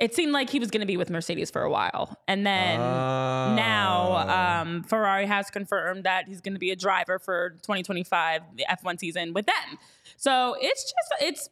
It 0.00 0.14
seemed 0.14 0.32
like 0.32 0.48
he 0.48 0.58
was 0.58 0.70
going 0.70 0.80
to 0.80 0.86
be 0.86 0.96
with 0.96 1.10
Mercedes 1.10 1.50
for 1.50 1.62
a 1.62 1.70
while, 1.70 2.16
and 2.26 2.46
then 2.46 2.80
Ah. 2.80 3.54
now 3.54 4.60
um, 4.62 4.82
Ferrari 4.82 5.26
has 5.26 5.50
confirmed 5.50 6.04
that 6.04 6.26
he's 6.26 6.40
going 6.40 6.54
to 6.54 6.58
be 6.58 6.70
a 6.70 6.76
driver 6.76 7.18
for 7.18 7.50
2025, 7.62 8.40
the 8.56 8.64
F1 8.70 8.98
season 8.98 9.34
with 9.34 9.44
them. 9.46 9.78
So 10.16 10.56
it's 10.58 10.84
just 10.84 11.22
it's. 11.22 11.48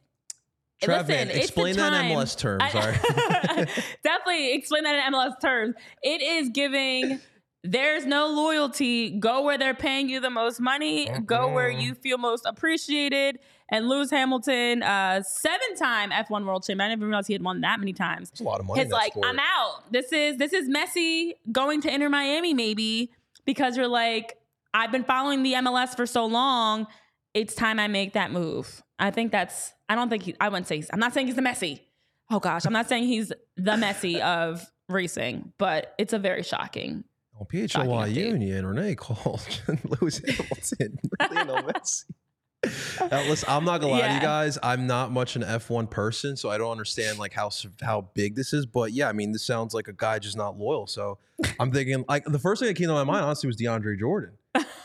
Trav, 0.82 1.08
listen, 1.08 1.30
explain 1.30 1.76
that 1.76 1.92
in. 1.92 2.12
MLS 2.16 2.38
terms. 2.38 2.62
I-. 2.64 3.66
Definitely 4.04 4.54
explain 4.54 4.84
that 4.84 4.94
in 5.06 5.12
MLS 5.12 5.40
terms. 5.40 5.74
It 6.02 6.22
is 6.22 6.48
giving. 6.50 7.20
There's 7.64 8.06
no 8.06 8.28
loyalty. 8.28 9.10
Go 9.18 9.42
where 9.42 9.58
they're 9.58 9.74
paying 9.74 10.08
you 10.08 10.20
the 10.20 10.30
most 10.30 10.60
money. 10.60 11.10
Go 11.26 11.52
where 11.52 11.68
you 11.68 11.94
feel 11.94 12.16
most 12.16 12.46
appreciated. 12.46 13.40
And 13.70 13.88
Lewis 13.88 14.10
Hamilton, 14.10 14.82
uh, 14.82 15.22
seven-time 15.22 16.10
F1 16.10 16.46
World 16.46 16.64
Champion. 16.64 16.80
I 16.80 16.84
didn't 16.88 17.00
even 17.00 17.08
realize 17.08 17.26
he 17.26 17.34
had 17.34 17.42
won 17.42 17.60
that 17.60 17.78
many 17.78 17.92
times. 17.92 18.30
It's 18.30 18.40
a 18.40 18.44
lot 18.44 18.60
of 18.60 18.66
money. 18.66 18.80
It's 18.80 18.90
like 18.90 19.12
sport. 19.12 19.26
I'm 19.26 19.38
out. 19.38 19.92
This 19.92 20.12
is 20.12 20.38
this 20.38 20.52
is 20.52 20.68
Messi 20.68 21.32
going 21.52 21.82
to 21.82 21.92
Inter 21.92 22.08
Miami 22.08 22.54
maybe 22.54 23.10
because 23.44 23.76
you're 23.76 23.88
like 23.88 24.38
I've 24.74 24.92
been 24.92 25.04
following 25.04 25.42
the 25.42 25.54
MLS 25.54 25.96
for 25.96 26.06
so 26.06 26.26
long. 26.26 26.86
It's 27.34 27.54
time 27.54 27.78
I 27.78 27.88
make 27.88 28.14
that 28.14 28.30
move. 28.30 28.82
I 28.98 29.10
think 29.10 29.32
that's. 29.32 29.72
I 29.88 29.94
don't 29.94 30.08
think 30.08 30.22
he. 30.22 30.34
I 30.40 30.48
wouldn't 30.48 30.66
say. 30.66 30.76
He's, 30.76 30.90
I'm 30.92 31.00
not 31.00 31.14
saying 31.14 31.26
he's 31.26 31.36
the 31.36 31.42
Messi. 31.42 31.80
Oh 32.30 32.40
gosh, 32.40 32.64
I'm 32.66 32.72
not 32.72 32.88
saying 32.88 33.04
he's 33.04 33.28
the 33.56 33.72
Messi 33.72 34.20
of 34.22 34.64
racing, 34.88 35.52
but 35.58 35.94
it's 35.98 36.12
a 36.12 36.18
very 36.18 36.42
shocking. 36.42 37.04
Well, 37.34 37.48
PHLY. 37.52 38.14
Union, 38.14 38.66
Renee 38.66 38.96
called 38.96 39.46
Lewis 40.00 40.20
Hamilton, 40.26 40.98
Lionel 41.30 41.62
Messi. 41.62 42.04
Listen, 43.10 43.48
I'm 43.48 43.64
not 43.64 43.80
gonna 43.80 43.92
lie 43.92 44.08
to 44.08 44.14
you 44.14 44.20
guys. 44.20 44.58
I'm 44.62 44.86
not 44.86 45.12
much 45.12 45.36
an 45.36 45.42
F1 45.42 45.90
person, 45.90 46.36
so 46.36 46.50
I 46.50 46.58
don't 46.58 46.72
understand 46.72 47.18
like 47.18 47.32
how 47.32 47.50
how 47.80 48.10
big 48.14 48.34
this 48.34 48.52
is. 48.52 48.66
But 48.66 48.92
yeah, 48.92 49.08
I 49.08 49.12
mean, 49.12 49.30
this 49.32 49.44
sounds 49.44 49.74
like 49.74 49.86
a 49.86 49.92
guy 49.92 50.18
just 50.18 50.36
not 50.36 50.58
loyal. 50.58 50.88
So 50.88 51.18
I'm 51.60 51.70
thinking 51.70 52.04
like 52.08 52.24
the 52.24 52.38
first 52.38 52.60
thing 52.60 52.68
that 52.68 52.74
came 52.74 52.88
to 52.88 52.94
my 52.94 53.04
mind 53.04 53.24
honestly 53.24 53.46
was 53.46 53.56
DeAndre 53.56 53.98
Jordan 53.98 54.32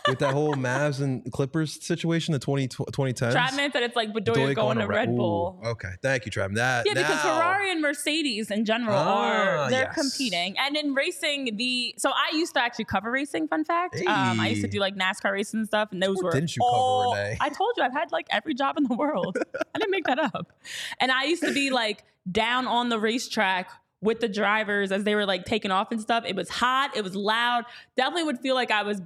with 0.07 0.19
that 0.19 0.33
whole 0.33 0.53
Mavs 0.55 1.01
and 1.01 1.29
Clippers 1.31 1.83
situation, 1.85 2.33
the 2.33 2.39
20, 2.39 2.67
2010s. 2.67 3.33
Travman 3.33 3.71
said 3.71 3.83
it's 3.83 3.95
like 3.95 4.11
Bedoya 4.13 4.35
Bedoya 4.49 4.55
going 4.55 4.77
to 4.79 4.87
Red 4.87 5.09
Ooh, 5.09 5.15
Bull. 5.15 5.61
Okay, 5.65 5.91
thank 6.01 6.25
you, 6.25 6.31
Trav. 6.31 6.53
That 6.55 6.85
Yeah, 6.85 6.93
because 6.93 7.21
Ferrari 7.21 7.71
and 7.71 7.81
Mercedes 7.81 8.51
in 8.51 8.65
general 8.65 8.95
Ah, 8.97 9.63
are 9.65 9.69
they're 9.69 9.83
yes. 9.83 9.95
competing, 9.95 10.55
and 10.57 10.75
in 10.75 10.93
racing, 10.93 11.55
the 11.55 11.95
so 11.97 12.09
I 12.11 12.35
used 12.35 12.53
to 12.55 12.61
actually 12.61 12.85
cover 12.85 13.11
racing. 13.11 13.47
Fun 13.47 13.63
fact, 13.63 13.95
um, 14.07 14.39
I 14.39 14.49
used 14.49 14.61
to 14.61 14.67
do 14.67 14.79
like 14.79 14.95
NASCAR 14.95 15.31
racing 15.31 15.59
and 15.61 15.67
stuff, 15.67 15.89
and 15.91 16.01
those 16.03 16.17
What 16.17 16.25
were 16.25 16.31
didn't 16.31 16.55
you 16.55 16.61
cover, 16.61 16.71
all- 16.75 17.13
Renee? 17.15 17.37
I 17.39 17.49
told 17.49 17.71
you 17.77 17.83
I've 17.83 17.93
had 17.93 18.11
like 18.11 18.27
every 18.29 18.53
job 18.53 18.77
in 18.77 18.83
the 18.83 18.95
world. 18.95 19.37
I 19.75 19.79
didn't 19.79 19.91
make 19.91 20.05
that 20.05 20.19
up, 20.19 20.51
and 20.99 21.11
I 21.11 21.23
used 21.25 21.43
to 21.43 21.53
be 21.53 21.69
like 21.69 22.03
down 22.29 22.67
on 22.67 22.89
the 22.89 22.99
racetrack 22.99 23.69
with 24.01 24.19
the 24.19 24.27
drivers 24.27 24.91
as 24.91 25.05
they 25.05 25.15
were 25.15 25.25
like 25.25 25.45
taking 25.45 25.71
off 25.71 25.89
and 25.91 26.01
stuff. 26.01 26.25
It 26.27 26.35
was 26.35 26.49
hot, 26.49 26.95
it 26.97 27.03
was 27.05 27.15
loud. 27.15 27.63
Definitely 27.95 28.23
would 28.25 28.39
feel 28.39 28.53
like 28.53 28.69
I 28.69 28.83
was 28.83 29.01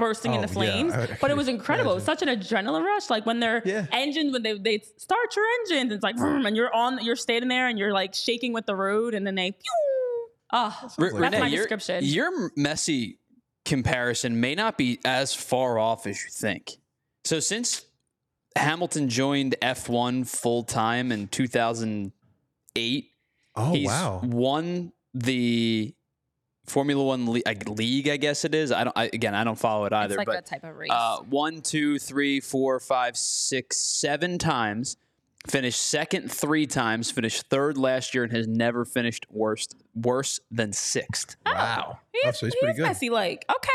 bursting 0.00 0.32
Oh, 0.32 0.36
into 0.42 0.48
flames, 0.48 0.92
I 0.92 0.98
would 1.06 1.18
but 1.20 1.30
it 1.30 1.36
was 1.36 1.46
incredible. 1.46 1.92
It 1.92 1.96
was 1.96 2.04
such 2.04 2.22
an 2.22 2.28
adrenaline 2.28 2.82
rush. 2.84 3.08
Like 3.10 3.24
when 3.26 3.38
their 3.38 3.62
Yeah. 3.64 3.86
engine, 3.92 4.32
when 4.32 4.42
they 4.42 4.58
they 4.58 4.80
start 4.96 5.36
your 5.36 5.44
engines, 5.60 5.92
it's 5.92 6.02
like 6.02 6.16
vroom, 6.16 6.44
and 6.46 6.56
you're 6.56 6.74
on, 6.74 7.04
you're 7.04 7.14
standing 7.16 7.48
there 7.48 7.68
and 7.68 7.78
you're 7.78 7.92
like 7.92 8.14
shaking 8.14 8.52
with 8.52 8.66
the 8.66 8.74
road, 8.74 9.14
and 9.14 9.24
then 9.26 9.36
they. 9.36 9.52
Pew! 9.52 10.28
Oh, 10.52 10.76
Re- 10.98 11.12
like- 11.12 11.30
That's 11.30 11.40
my 11.40 11.46
your, 11.46 11.58
description. 11.58 12.04
Your 12.04 12.50
Messi 12.58 13.18
comparison 13.64 14.40
may 14.40 14.56
not 14.56 14.76
be 14.76 14.98
as 15.04 15.32
far 15.32 15.78
off 15.78 16.06
as 16.08 16.20
you 16.24 16.30
think. 16.30 16.72
So 17.24 17.38
since 17.38 17.84
Hamilton 18.56 19.08
joined 19.08 19.54
F1 19.62 20.26
full 20.26 20.64
time 20.64 21.12
in 21.12 21.28
2008, 21.28 23.06
Oh 23.56 23.72
he's 23.72 23.86
wow. 23.86 24.20
won 24.24 24.92
the 25.14 25.94
Formula 26.70 27.02
One 27.04 27.26
le- 27.30 27.40
like, 27.44 27.68
league, 27.68 28.08
I 28.08 28.16
guess 28.16 28.44
it 28.44 28.54
is. 28.54 28.72
I 28.72 28.84
don't. 28.84 28.96
I, 28.96 29.10
again, 29.12 29.34
I 29.34 29.44
don't 29.44 29.58
follow 29.58 29.84
it 29.84 29.92
either. 29.92 30.14
it's 30.14 30.18
like 30.18 30.26
but 30.26 30.32
that 30.32 30.46
type 30.46 30.64
of 30.64 30.76
race. 30.76 30.90
uh, 30.90 31.18
one, 31.28 31.60
two, 31.60 31.98
three, 31.98 32.40
four, 32.40 32.80
five, 32.80 33.16
six, 33.16 33.76
seven 33.76 34.38
times. 34.38 34.96
Finished 35.48 35.80
second 35.80 36.30
three 36.30 36.66
times. 36.66 37.10
Finished 37.10 37.46
third 37.48 37.76
last 37.78 38.14
year 38.14 38.24
and 38.24 38.32
has 38.32 38.46
never 38.46 38.84
finished 38.84 39.26
worse 39.30 39.66
worse 39.94 40.38
than 40.50 40.72
sixth. 40.72 41.36
Wow. 41.46 41.98
he 42.12 42.20
Oh, 42.26 42.30
so 42.32 42.46
he's 42.46 42.54
he 42.54 42.60
pretty 42.60 42.72
is 42.72 42.76
good. 42.78 42.96
Messi 42.96 43.10
like 43.10 43.44
okay. 43.50 43.70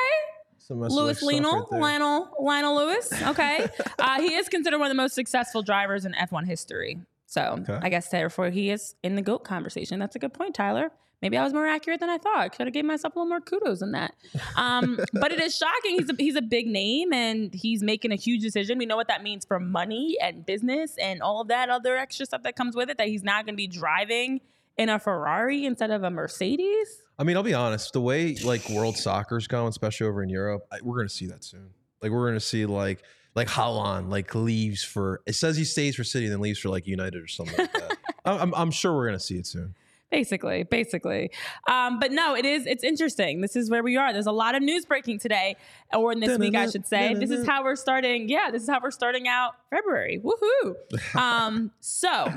Lewis 0.70 1.18
stuff 1.18 1.28
Lionel, 1.32 1.68
right. 1.72 1.80
Lionel, 1.82 2.30
Lionel 2.40 2.76
Lewis. 2.76 3.12
Okay, 3.30 3.68
uh, 4.00 4.20
he 4.22 4.34
is 4.34 4.50
considered 4.50 4.80
one 4.80 4.88
of 4.88 4.92
the 4.92 5.02
most 5.02 5.14
successful 5.14 5.62
drivers 5.62 6.06
in 6.06 6.14
F1 6.14 6.46
history. 6.48 7.00
So 7.28 7.58
Okay. 7.62 7.80
I 7.82 7.90
guess 7.90 8.10
therefore 8.10 8.50
he 8.50 8.70
is 8.72 8.96
in 9.04 9.16
the 9.16 9.22
goat 9.22 9.44
conversation. 9.44 10.00
That's 10.00 10.16
a 10.16 10.20
good 10.20 10.34
point, 10.34 10.56
Tyler. 10.56 10.92
Maybe 11.22 11.38
I 11.38 11.44
was 11.44 11.54
more 11.54 11.66
accurate 11.66 12.00
than 12.00 12.10
I 12.10 12.18
thought. 12.18 12.56
Could 12.56 12.68
have 12.68 12.74
gave 12.74 12.86
myself 12.86 13.16
a 13.16 13.20
little 13.20 13.30
more 13.30 13.42
kudos 13.42 13.80
than 13.80 13.94
that. 13.94 14.14
Um, 14.56 15.00
but 15.14 15.32
it 15.32 15.42
is 15.42 15.56
shocking. 15.56 16.00
He's 16.00 16.10
a, 16.10 16.16
he's 16.18 16.36
a 16.36 16.42
big 16.42 16.68
name 16.68 17.14
and 17.14 17.54
he's 17.54 17.82
making 17.82 18.12
a 18.12 18.16
huge 18.16 18.42
decision. 18.42 18.78
We 18.78 18.86
know 18.86 18.96
what 18.96 19.08
that 19.08 19.24
means 19.24 19.46
for 19.46 19.60
money 19.60 20.18
and 20.22 20.46
business 20.46 20.96
and 21.02 21.22
all 21.22 21.42
of 21.42 21.48
that 21.48 21.70
other 21.70 21.98
extra 21.98 22.26
stuff 22.26 22.44
that 22.44 22.56
comes 22.56 22.76
with 22.76 22.90
it. 22.90 22.98
That 22.98 23.08
he's 23.08 23.24
not 23.24 23.46
going 23.46 23.54
to 23.54 23.58
be 23.58 23.68
driving 23.68 24.42
in 24.78 24.90
a 24.90 25.00
Ferrari 25.00 25.66
instead 25.66 25.92
of 25.92 26.04
a 26.04 26.10
Mercedes. 26.10 27.02
I 27.18 27.24
mean, 27.24 27.38
I'll 27.38 27.44
be 27.44 27.54
honest. 27.54 27.94
The 27.94 28.02
way 28.02 28.36
like 28.36 28.68
world 28.70 28.98
soccer's 28.98 29.48
going, 29.48 29.70
especially 29.70 30.08
over 30.08 30.22
in 30.22 30.30
Europe, 30.30 30.68
I, 30.72 30.80
we're 30.84 30.98
gonna 30.98 31.10
see 31.10 31.28
that 31.28 31.44
soon. 31.44 31.70
Like 32.02 32.12
we're 32.12 32.28
gonna 32.28 32.40
see 32.40 32.66
like 32.66 33.04
like 33.36 33.48
Haaland 33.48 34.10
like 34.10 34.36
leaves 34.36 34.84
for. 34.84 35.22
It 35.26 35.34
says 35.34 35.56
he 35.56 35.64
stays 35.64 35.96
for 35.96 36.04
City 36.04 36.26
and 36.26 36.34
then 36.34 36.42
leaves 36.42 36.60
for 36.60 36.70
like 36.70 36.88
United 36.88 37.22
or 37.22 37.28
something 37.28 37.58
like 37.58 37.72
that. 37.72 37.98
I'm, 38.26 38.54
I'm, 38.56 38.72
sure 38.72 38.94
we're 38.94 39.06
gonna 39.06 39.20
see 39.20 39.38
it 39.38 39.48
soon. 39.48 39.76
Basically 40.16 40.64
basically. 40.64 41.32
Um, 41.68 42.00
but 42.00 42.12
no 42.12 42.36
it 42.36 42.46
is 42.46 42.66
it's 42.66 42.84
interesting. 42.84 43.42
This 43.42 43.56
is 43.56 43.70
where 43.70 43.84
we 43.84 43.98
are. 43.98 44.14
There's 44.14 44.28
a 44.28 44.32
lot 44.46 44.56
of 44.56 44.62
news 44.64 44.86
breaking 44.86 45.20
today 45.20 45.58
or 45.94 46.12
in 46.12 46.20
this 46.20 46.38
week 46.38 46.56
i 46.56 46.70
should 46.70 46.88
say. 46.88 47.14
This 47.14 47.32
is 47.32 47.46
how 47.46 47.64
we're 47.64 47.76
starting 47.76 48.30
yeah 48.30 48.50
this 48.52 48.64
is 48.64 48.70
how 48.70 48.80
we're 48.82 48.92
starting 48.92 49.28
out 49.28 49.56
february. 49.70 50.22
Woohoo! 50.24 50.76
Um, 51.16 51.72
so 51.80 52.32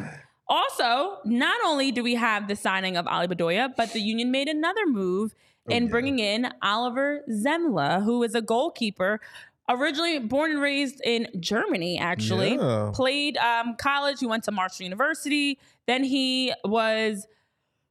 also 0.49 1.19
not 1.25 1.59
only 1.65 1.93
do 1.93 2.03
we 2.03 2.15
have 2.15 2.49
the 2.49 2.57
signing 2.57 2.97
of 2.97 3.07
ali 3.07 3.27
bedoya 3.29 3.69
but 3.77 3.93
the 3.93 4.01
union 4.01 4.31
made 4.31 4.49
another 4.49 4.87
move 4.87 5.35
in 5.69 5.85
yeah. 5.85 5.91
bringing 5.91 6.19
in 6.19 6.49
oliver 6.63 7.23
zemla 7.31 8.03
who 8.03 8.23
is 8.23 8.35
a 8.35 8.41
goalkeeper 8.41 9.21
originally 9.69 10.19
born 10.19 10.53
and 10.53 10.61
raised 10.61 11.01
in 11.05 11.29
germany 11.39 11.99
actually. 11.99 12.55
Yeah. 12.57 12.91
played 12.95 13.37
um, 13.37 13.77
college 13.77 14.21
he 14.21 14.27
went 14.27 14.45
to 14.45 14.53
marshall 14.53 14.85
university. 14.85 15.59
Then 15.87 16.05
he 16.05 16.53
was 16.65 17.27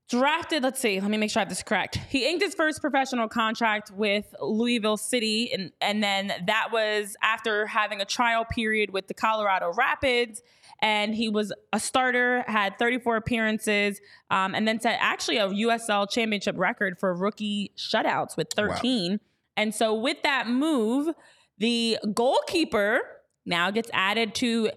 drafted 0.10 0.64
let's 0.64 0.80
see 0.80 1.00
let 1.02 1.12
me 1.12 1.18
make 1.18 1.30
sure 1.30 1.40
i 1.40 1.42
have 1.42 1.50
this 1.50 1.64
correct 1.64 1.98
he 2.10 2.30
inked 2.30 2.44
his 2.44 2.54
first 2.54 2.80
professional 2.80 3.28
contract 3.28 3.92
with 3.92 4.34
louisville 4.42 4.98
city 4.98 5.52
and, 5.52 5.72
and 5.82 6.02
then 6.02 6.32
that 6.46 6.70
was 6.72 7.16
after 7.22 7.68
having 7.68 8.00
a 8.00 8.06
trial 8.06 8.46
period 8.46 8.92
with 8.92 9.08
the 9.08 9.14
colorado 9.14 9.72
rapids 9.74 10.42
and 10.80 11.16
he 11.16 11.30
was 11.30 11.52
a 11.74 11.80
starter, 11.80 12.44
had 12.48 12.78
34 12.78 13.18
appearances, 13.18 14.00
um, 14.30 14.54
and 14.54 14.68
then 14.68 14.80
set 14.80 14.98
actually 15.02 15.38
a 15.38 15.48
USL 15.48 16.10
championship 16.10 16.58
record 16.58 17.00
for 17.00 17.14
rookie 17.14 17.72
shutouts 17.76 18.38
with 18.38 18.50
13. 18.54 19.20
And 19.56 19.74
so 19.74 19.94
with 19.94 20.22
that 20.24 20.48
move, 20.48 21.14
the 21.58 21.98
goalkeeper 22.14 23.02
now 23.46 23.72
gets 23.72 23.90
added 23.94 24.36
to 24.36 24.70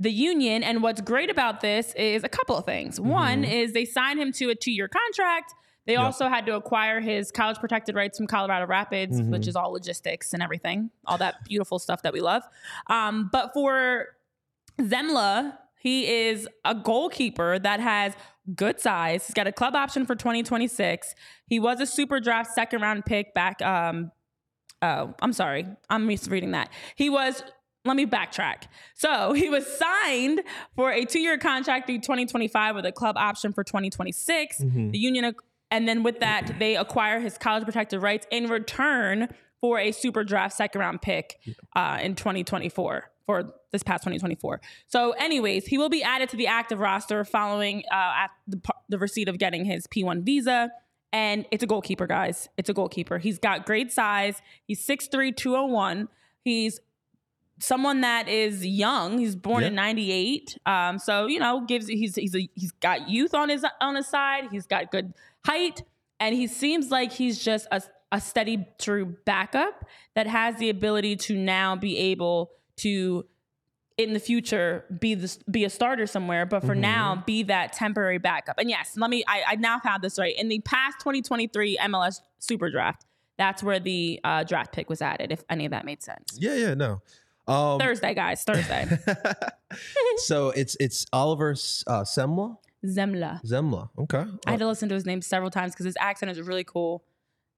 the 0.00 0.10
union. 0.10 0.62
And 0.62 0.82
what's 0.82 1.00
great 1.00 1.30
about 1.30 1.60
this 1.60 1.92
is 1.94 2.22
a 2.24 2.28
couple 2.28 2.56
of 2.56 2.64
things. 2.64 3.00
One 3.00 3.44
is 3.44 3.72
they 3.72 3.84
signed 3.84 4.20
him 4.20 4.32
to 4.32 4.50
a 4.50 4.54
two 4.54 4.70
year 4.72 4.88
contract. 4.88 5.54
They 5.86 5.94
Yep. 5.94 6.02
also 6.02 6.28
had 6.28 6.44
to 6.46 6.54
acquire 6.54 7.00
his 7.00 7.32
college 7.32 7.56
protected 7.58 7.94
rights 7.94 8.18
from 8.18 8.26
Colorado 8.26 8.66
Rapids, 8.66 9.22
which 9.22 9.48
is 9.48 9.56
all 9.56 9.72
logistics 9.72 10.34
and 10.34 10.42
everything, 10.42 10.90
all 11.06 11.16
that 11.18 11.44
beautiful 11.44 11.78
stuff 11.78 12.02
that 12.02 12.12
we 12.12 12.20
love. 12.20 12.42
Um, 12.88 13.30
but 13.32 13.52
for 13.54 14.08
Zemla, 14.80 15.56
he 15.80 16.06
is 16.28 16.46
a 16.64 16.74
goalkeeper 16.74 17.58
that 17.58 17.80
has 17.80 18.14
good 18.54 18.80
size. 18.80 19.26
He's 19.26 19.34
got 19.34 19.46
a 19.46 19.52
club 19.52 19.74
option 19.74 20.04
for 20.06 20.14
2026. 20.14 21.14
He 21.46 21.58
was 21.58 21.80
a 21.80 21.86
super 21.86 22.20
draft 22.20 22.52
second 22.52 22.82
round 22.82 23.04
pick 23.06 23.32
back. 23.34 23.62
Um, 23.62 24.12
oh, 24.82 25.14
I'm 25.20 25.32
sorry. 25.32 25.66
I'm 25.88 26.06
misreading 26.06 26.52
that. 26.52 26.70
He 26.96 27.08
was. 27.10 27.42
Let 27.88 27.96
me 27.96 28.06
backtrack. 28.06 28.64
So 28.94 29.32
he 29.36 29.48
was 29.48 29.66
signed 29.66 30.42
for 30.76 30.92
a 30.92 31.04
two-year 31.04 31.38
contract 31.38 31.86
through 31.86 31.98
2025 31.98 32.76
with 32.76 32.86
a 32.86 32.92
club 32.92 33.16
option 33.16 33.52
for 33.52 33.64
2026. 33.64 34.60
Mm-hmm. 34.60 34.90
The 34.90 34.98
union, 34.98 35.34
and 35.70 35.88
then 35.88 36.02
with 36.02 36.20
that, 36.20 36.58
they 36.58 36.76
acquire 36.76 37.20
his 37.20 37.36
college 37.36 37.64
protected 37.64 38.00
rights 38.02 38.26
in 38.30 38.48
return 38.48 39.28
for 39.60 39.78
a 39.78 39.92
super 39.92 40.24
draft 40.24 40.56
second 40.56 40.80
round 40.80 41.02
pick 41.02 41.40
uh, 41.74 41.98
in 42.00 42.14
2024 42.14 43.10
for 43.26 43.54
this 43.72 43.82
past 43.82 44.02
2024. 44.02 44.60
So, 44.86 45.12
anyways, 45.12 45.66
he 45.66 45.76
will 45.76 45.90
be 45.90 46.02
added 46.02 46.28
to 46.30 46.36
the 46.36 46.46
active 46.46 46.78
roster 46.78 47.24
following 47.24 47.82
uh, 47.90 48.24
at 48.24 48.30
the, 48.46 48.60
the 48.88 48.98
receipt 48.98 49.28
of 49.28 49.38
getting 49.38 49.64
his 49.64 49.86
P1 49.86 50.24
visa. 50.24 50.70
And 51.12 51.46
it's 51.50 51.62
a 51.62 51.66
goalkeeper, 51.66 52.06
guys. 52.06 52.48
It's 52.56 52.68
a 52.68 52.74
goalkeeper. 52.74 53.18
He's 53.18 53.38
got 53.38 53.66
great 53.66 53.92
size. 53.92 54.40
He's 54.66 54.86
6'3, 54.86 55.36
201. 55.36 56.08
He's 56.42 56.80
someone 57.58 58.02
that 58.02 58.28
is 58.28 58.64
young. 58.64 59.18
He's 59.18 59.36
born 59.36 59.64
in 59.64 59.74
'98, 59.74 60.58
um, 60.66 60.98
so 60.98 61.26
you 61.26 61.38
know 61.38 61.64
gives 61.66 61.86
he's 61.86 62.14
he's 62.14 62.34
a, 62.34 62.48
he's 62.54 62.72
got 62.72 63.08
youth 63.08 63.34
on 63.34 63.48
his 63.48 63.64
on 63.80 63.96
his 63.96 64.06
side. 64.06 64.48
He's 64.50 64.66
got 64.66 64.90
good 64.90 65.14
height, 65.44 65.82
and 66.20 66.34
he 66.34 66.46
seems 66.46 66.90
like 66.90 67.12
he's 67.12 67.42
just 67.42 67.66
a 67.70 67.82
a 68.10 68.20
steady, 68.20 68.66
true 68.78 69.16
backup 69.24 69.84
that 70.14 70.26
has 70.26 70.56
the 70.56 70.70
ability 70.70 71.16
to 71.16 71.36
now 71.36 71.76
be 71.76 71.98
able 71.98 72.50
to 72.76 73.26
in 73.96 74.12
the 74.12 74.20
future 74.20 74.84
be 75.00 75.14
the 75.14 75.36
be 75.50 75.64
a 75.64 75.70
starter 75.70 76.06
somewhere, 76.06 76.46
but 76.46 76.64
for 76.64 76.74
now 76.74 77.22
be 77.26 77.42
that 77.42 77.72
temporary 77.72 78.18
backup. 78.18 78.56
And 78.58 78.70
yes, 78.70 78.92
let 78.96 79.10
me 79.10 79.24
I, 79.26 79.42
I 79.48 79.54
now 79.56 79.80
have 79.80 80.02
this 80.02 80.18
right. 80.18 80.38
In 80.38 80.48
the 80.48 80.60
past 80.60 81.00
2023 81.00 81.78
MLS 81.82 82.20
Super 82.38 82.70
Draft, 82.70 83.04
that's 83.36 83.62
where 83.62 83.80
the 83.80 84.20
uh, 84.22 84.44
draft 84.44 84.72
pick 84.72 84.88
was 84.88 85.02
added. 85.02 85.32
If 85.32 85.42
any 85.50 85.64
of 85.64 85.72
that 85.72 85.84
made 85.84 86.02
sense. 86.02 86.36
Yeah, 86.38 86.54
yeah, 86.54 86.74
no. 86.74 87.02
Um, 87.48 87.80
Thursday, 87.80 88.14
guys. 88.14 88.42
Thursday. 88.44 88.86
so 90.18 90.50
it's 90.50 90.76
it's 90.78 91.06
Oliver 91.12 91.50
uh, 91.86 92.02
Semla. 92.04 92.56
Zemla. 92.84 93.42
Zemla. 93.44 93.88
Okay. 93.98 94.24
I 94.46 94.50
had 94.52 94.60
to 94.60 94.66
listen 94.66 94.88
to 94.90 94.94
his 94.94 95.06
name 95.06 95.22
several 95.22 95.50
times 95.50 95.72
because 95.72 95.86
his 95.86 95.96
accent 95.98 96.30
is 96.30 96.40
really 96.40 96.64
cool. 96.64 97.04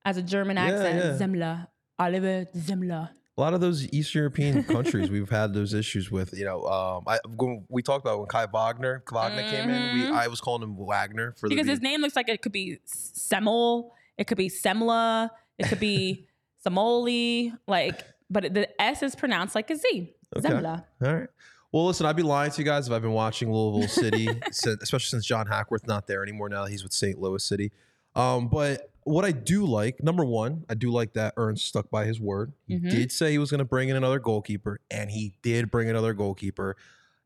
As 0.04 0.16
a 0.16 0.22
German 0.22 0.56
accent, 0.56 0.96
yeah. 0.96 1.26
Zemla. 1.26 1.66
Oliver 1.98 2.46
Zemla. 2.56 3.10
a 3.36 3.40
lot 3.40 3.52
of 3.52 3.60
those 3.60 3.86
Eastern 3.92 4.20
European 4.20 4.64
countries 4.64 5.10
we've 5.10 5.28
had 5.28 5.52
those 5.52 5.74
issues 5.74 6.10
with. 6.10 6.32
You 6.32 6.46
know, 6.46 6.64
um, 6.64 7.04
I 7.06 7.18
when 7.36 7.64
we 7.68 7.82
talked 7.82 8.04
about 8.04 8.18
when 8.18 8.28
Kai 8.28 8.46
Wagner 8.46 9.02
Wagner 9.12 9.42
came 9.50 9.68
in. 9.68 9.94
We 9.98 10.06
I 10.06 10.28
was 10.28 10.40
calling 10.40 10.62
him 10.62 10.76
Wagner 10.76 11.32
for 11.32 11.48
Mm-hmm. 11.48 11.56
Because 11.56 11.66
the 11.66 11.72
his 11.72 11.82
name 11.82 12.00
looks 12.00 12.16
like 12.16 12.28
it 12.28 12.40
could 12.40 12.52
be 12.52 12.78
Semmel, 12.86 13.90
it 14.16 14.26
could 14.26 14.38
be 14.38 14.48
Semla, 14.48 15.30
it 15.58 15.68
could 15.68 15.80
be 15.80 16.26
Samoli, 16.66 17.52
like, 17.66 18.04
but 18.30 18.54
the 18.54 18.68
S 18.80 19.02
is 19.02 19.14
pronounced 19.14 19.54
like 19.54 19.70
a 19.70 19.76
Z. 19.76 20.14
Okay. 20.36 20.48
Zemla. 20.48 20.84
All 21.02 21.14
right. 21.14 21.28
Well, 21.72 21.86
listen, 21.86 22.06
I'd 22.06 22.16
be 22.16 22.22
lying 22.22 22.50
to 22.50 22.58
you 22.60 22.64
guys 22.64 22.86
if 22.88 22.92
I've 22.92 23.02
been 23.02 23.12
watching 23.12 23.52
Louisville 23.52 23.88
City, 23.88 24.28
since, 24.50 24.82
especially 24.82 25.08
since 25.10 25.24
John 25.26 25.46
Hackworth 25.46 25.86
not 25.86 26.06
there 26.06 26.22
anymore 26.22 26.48
now. 26.48 26.64
He's 26.66 26.82
with 26.82 26.92
St. 26.92 27.20
Louis 27.20 27.44
City. 27.44 27.70
Um, 28.16 28.48
but 28.48 28.90
what 29.04 29.24
I 29.24 29.30
do 29.30 29.64
like, 29.64 30.02
number 30.02 30.24
one, 30.24 30.64
I 30.68 30.74
do 30.74 30.90
like 30.90 31.12
that 31.12 31.34
Ernst 31.36 31.66
stuck 31.66 31.88
by 31.90 32.06
his 32.06 32.20
word. 32.20 32.52
He 32.66 32.76
Mhm. 32.78 32.90
did 32.90 33.12
say 33.12 33.30
he 33.30 33.38
was 33.38 33.50
going 33.52 33.60
to 33.60 33.64
bring 33.64 33.88
in 33.88 33.96
another 33.96 34.18
goalkeeper, 34.18 34.80
and 34.90 35.10
he 35.10 35.34
did 35.42 35.70
bring 35.70 35.88
another 35.88 36.12
goalkeeper. 36.12 36.76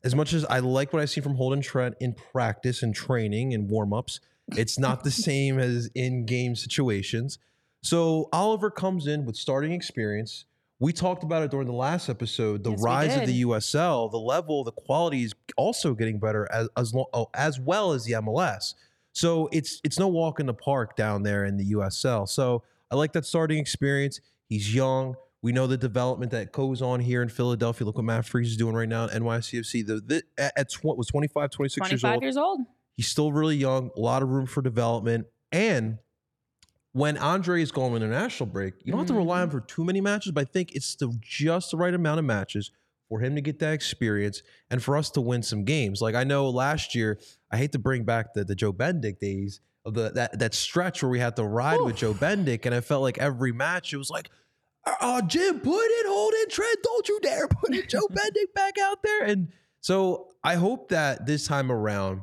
As 0.03 0.13
much 0.13 0.31
as 0.33 0.45
I 0.45 0.59
like 0.59 0.93
what 0.93 1.01
I 1.01 1.05
see 1.05 1.21
from 1.21 1.35
Holden 1.35 1.61
Trent 1.61 1.95
in 1.99 2.13
practice 2.13 2.83
and 2.83 2.93
training 2.93 3.53
and 3.55 3.67
warm 3.67 3.93
ups, 3.93 4.19
it's 4.55 4.77
not 4.77 5.03
the 5.03 5.09
same 5.29 5.57
as 5.57 5.89
in 5.95 6.25
game 6.27 6.55
situations. 6.55 7.39
So 7.81 8.29
Oliver 8.31 8.69
comes 8.69 9.07
in 9.07 9.25
with 9.25 9.35
starting 9.35 9.71
experience. 9.71 10.45
We 10.79 10.91
talked 10.91 11.23
about 11.23 11.43
it 11.43 11.51
during 11.51 11.67
the 11.67 11.73
last 11.73 12.09
episode. 12.09 12.63
The 12.63 12.71
Yes, 12.71 12.81
rise 12.81 13.15
of 13.15 13.27
the 13.27 13.43
USL, 13.43 14.11
the 14.11 14.17
level, 14.17 14.63
the 14.63 14.73
quality 14.73 15.23
is 15.23 15.33
also 15.55 15.93
getting 15.93 16.19
better 16.19 16.47
as 16.51 16.67
as, 16.75 16.93
lo- 16.93 17.09
oh, 17.13 17.29
as 17.33 17.59
well 17.59 17.93
as 17.93 18.03
the 18.03 18.13
MLS. 18.13 18.73
So 19.13 19.47
it's 19.53 19.79
it's 19.85 19.97
no 19.97 20.09
walk 20.09 20.41
in 20.41 20.45
the 20.45 20.53
park 20.53 20.97
down 20.97 21.23
there 21.23 21.45
in 21.45 21.55
the 21.55 21.71
USL. 21.71 22.27
So 22.27 22.63
I 22.91 22.95
like 22.95 23.13
that 23.13 23.25
starting 23.25 23.57
experience. 23.57 24.19
He's 24.49 24.75
young. 24.75 25.15
We 25.41 25.51
know 25.51 25.67
the 25.67 25.77
development 25.77 26.31
that 26.31 26.51
goes 26.51 26.81
on 26.81 26.99
here 26.99 27.21
in 27.21 27.29
Philadelphia. 27.29 27.85
Look 27.85 27.95
what 27.97 28.05
Matt 28.05 28.25
Freese 28.25 28.49
is 28.49 28.57
doing 28.57 28.75
right 28.75 28.89
now 28.89 29.05
at 29.05 29.11
NYCFC. 29.11 29.85
The, 29.85 30.01
the 30.01 30.23
at, 30.37 30.71
tw- 30.71 30.97
was 30.97 31.07
25, 31.07 31.51
26 31.51 31.91
years 31.91 32.01
25 32.01 32.13
old. 32.15 32.23
years 32.23 32.37
old. 32.37 32.61
He's 32.97 33.07
still 33.07 33.31
really 33.31 33.55
young, 33.55 33.91
a 33.95 33.99
lot 33.99 34.23
of 34.23 34.29
room 34.29 34.47
for 34.47 34.61
development. 34.61 35.27
And 35.51 35.99
when 36.95 37.17
Andre 37.17 37.61
is 37.61 37.73
going 37.73 37.91
on 37.91 37.97
international 37.97 38.47
break, 38.47 38.75
you 38.85 38.93
don't 38.93 38.99
have 38.99 39.07
to 39.07 39.11
mm-hmm. 39.11 39.17
rely 39.17 39.41
on 39.41 39.43
him 39.43 39.49
for 39.49 39.59
too 39.59 39.83
many 39.83 39.99
matches, 39.99 40.31
but 40.31 40.39
I 40.39 40.45
think 40.45 40.71
it's 40.71 40.95
the 40.95 41.13
just 41.19 41.71
the 41.71 41.77
right 41.77 41.93
amount 41.93 42.19
of 42.19 42.25
matches 42.25 42.71
for 43.09 43.19
him 43.19 43.35
to 43.35 43.41
get 43.41 43.59
that 43.59 43.73
experience 43.73 44.41
and 44.69 44.81
for 44.81 44.95
us 44.95 45.09
to 45.09 45.19
win 45.19 45.43
some 45.43 45.65
games. 45.65 46.01
Like 46.01 46.15
I 46.15 46.23
know 46.23 46.49
last 46.49 46.95
year, 46.95 47.19
I 47.51 47.57
hate 47.57 47.73
to 47.73 47.79
bring 47.79 48.05
back 48.05 48.33
the, 48.33 48.45
the 48.45 48.55
Joe 48.55 48.71
Bendik 48.71 49.19
days 49.19 49.59
of 49.83 49.93
the 49.93 50.11
that 50.11 50.39
that 50.39 50.53
stretch 50.53 51.03
where 51.03 51.09
we 51.09 51.19
had 51.19 51.35
to 51.35 51.43
ride 51.43 51.81
with 51.81 51.97
Joe 51.97 52.13
Bendik, 52.13 52.65
and 52.65 52.73
I 52.73 52.79
felt 52.79 53.01
like 53.01 53.17
every 53.17 53.51
match 53.51 53.91
it 53.91 53.97
was 53.97 54.09
like, 54.09 54.29
oh 55.01 55.19
Jim, 55.19 55.59
put 55.59 55.75
it, 55.75 56.05
hold 56.07 56.31
it, 56.33 56.49
Trent, 56.49 56.77
don't 56.81 57.09
you 57.09 57.19
dare 57.19 57.49
put 57.49 57.75
it, 57.75 57.89
Joe 57.89 58.07
Bendik 58.09 58.53
back 58.55 58.77
out 58.81 59.03
there. 59.03 59.23
And 59.23 59.49
so 59.81 60.29
I 60.45 60.55
hope 60.55 60.87
that 60.89 61.25
this 61.25 61.45
time 61.45 61.73
around 61.73 62.21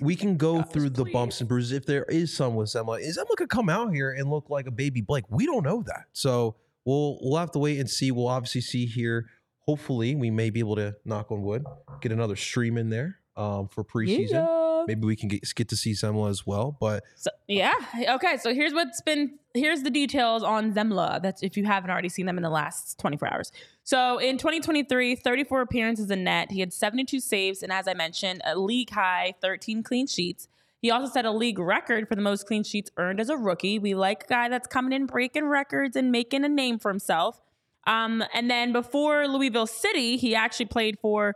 we 0.00 0.16
can 0.16 0.36
go 0.36 0.62
through 0.62 0.90
the 0.90 1.04
bumps 1.06 1.40
and 1.40 1.48
bruises 1.48 1.72
if 1.72 1.86
there 1.86 2.04
is 2.04 2.34
some 2.34 2.54
with 2.54 2.68
Zemla. 2.68 3.00
Is 3.00 3.18
Zemla 3.18 3.36
could 3.36 3.48
come 3.48 3.68
out 3.68 3.92
here 3.92 4.12
and 4.12 4.30
look 4.30 4.50
like 4.50 4.66
a 4.66 4.70
baby 4.70 5.00
Blake? 5.00 5.24
We 5.28 5.46
don't 5.46 5.64
know 5.64 5.82
that. 5.86 6.04
So 6.12 6.56
we'll 6.84 7.18
we'll 7.22 7.38
have 7.38 7.50
to 7.52 7.58
wait 7.58 7.78
and 7.78 7.88
see. 7.88 8.10
We'll 8.10 8.28
obviously 8.28 8.60
see 8.60 8.86
here. 8.86 9.26
Hopefully, 9.60 10.14
we 10.14 10.30
may 10.30 10.50
be 10.50 10.60
able 10.60 10.76
to 10.76 10.96
knock 11.04 11.30
on 11.30 11.42
wood, 11.42 11.64
get 12.00 12.10
another 12.10 12.36
stream 12.36 12.78
in 12.78 12.88
there 12.88 13.18
um, 13.36 13.68
for 13.68 13.84
preseason. 13.84 14.30
Yeah. 14.30 14.84
Maybe 14.86 15.06
we 15.06 15.16
can 15.16 15.28
get 15.28 15.44
get 15.54 15.68
to 15.68 15.76
see 15.76 15.92
Zemla 15.92 16.30
as 16.30 16.46
well. 16.46 16.76
But 16.80 17.04
So, 17.16 17.30
yeah. 17.46 17.74
Okay. 18.10 18.38
So 18.38 18.54
here's 18.54 18.72
what's 18.72 19.02
been 19.02 19.38
here's 19.54 19.82
the 19.82 19.90
details 19.90 20.42
on 20.42 20.72
Zemla. 20.72 21.20
That's 21.22 21.42
if 21.42 21.56
you 21.56 21.64
haven't 21.64 21.90
already 21.90 22.08
seen 22.08 22.26
them 22.26 22.38
in 22.38 22.42
the 22.42 22.50
last 22.50 22.98
24 22.98 23.32
hours. 23.32 23.52
So 23.88 24.18
in 24.18 24.36
2023, 24.36 25.16
34 25.16 25.62
appearances 25.62 26.10
in 26.10 26.22
net. 26.22 26.52
He 26.52 26.60
had 26.60 26.74
72 26.74 27.20
saves, 27.20 27.62
and 27.62 27.72
as 27.72 27.88
I 27.88 27.94
mentioned, 27.94 28.42
a 28.44 28.54
league 28.54 28.90
high 28.90 29.32
13 29.40 29.82
clean 29.82 30.06
sheets. 30.06 30.46
He 30.82 30.90
also 30.90 31.10
set 31.10 31.24
a 31.24 31.30
league 31.30 31.58
record 31.58 32.06
for 32.06 32.14
the 32.14 32.20
most 32.20 32.46
clean 32.46 32.64
sheets 32.64 32.90
earned 32.98 33.18
as 33.18 33.30
a 33.30 33.36
rookie. 33.38 33.78
We 33.78 33.94
like 33.94 34.24
a 34.24 34.26
guy 34.26 34.50
that's 34.50 34.66
coming 34.66 34.92
in 34.92 35.06
breaking 35.06 35.46
records 35.46 35.96
and 35.96 36.12
making 36.12 36.44
a 36.44 36.50
name 36.50 36.78
for 36.78 36.90
himself. 36.90 37.40
Um, 37.86 38.22
and 38.34 38.50
then 38.50 38.74
before 38.74 39.26
Louisville 39.26 39.66
City, 39.66 40.18
he 40.18 40.34
actually 40.34 40.66
played 40.66 40.98
for 40.98 41.34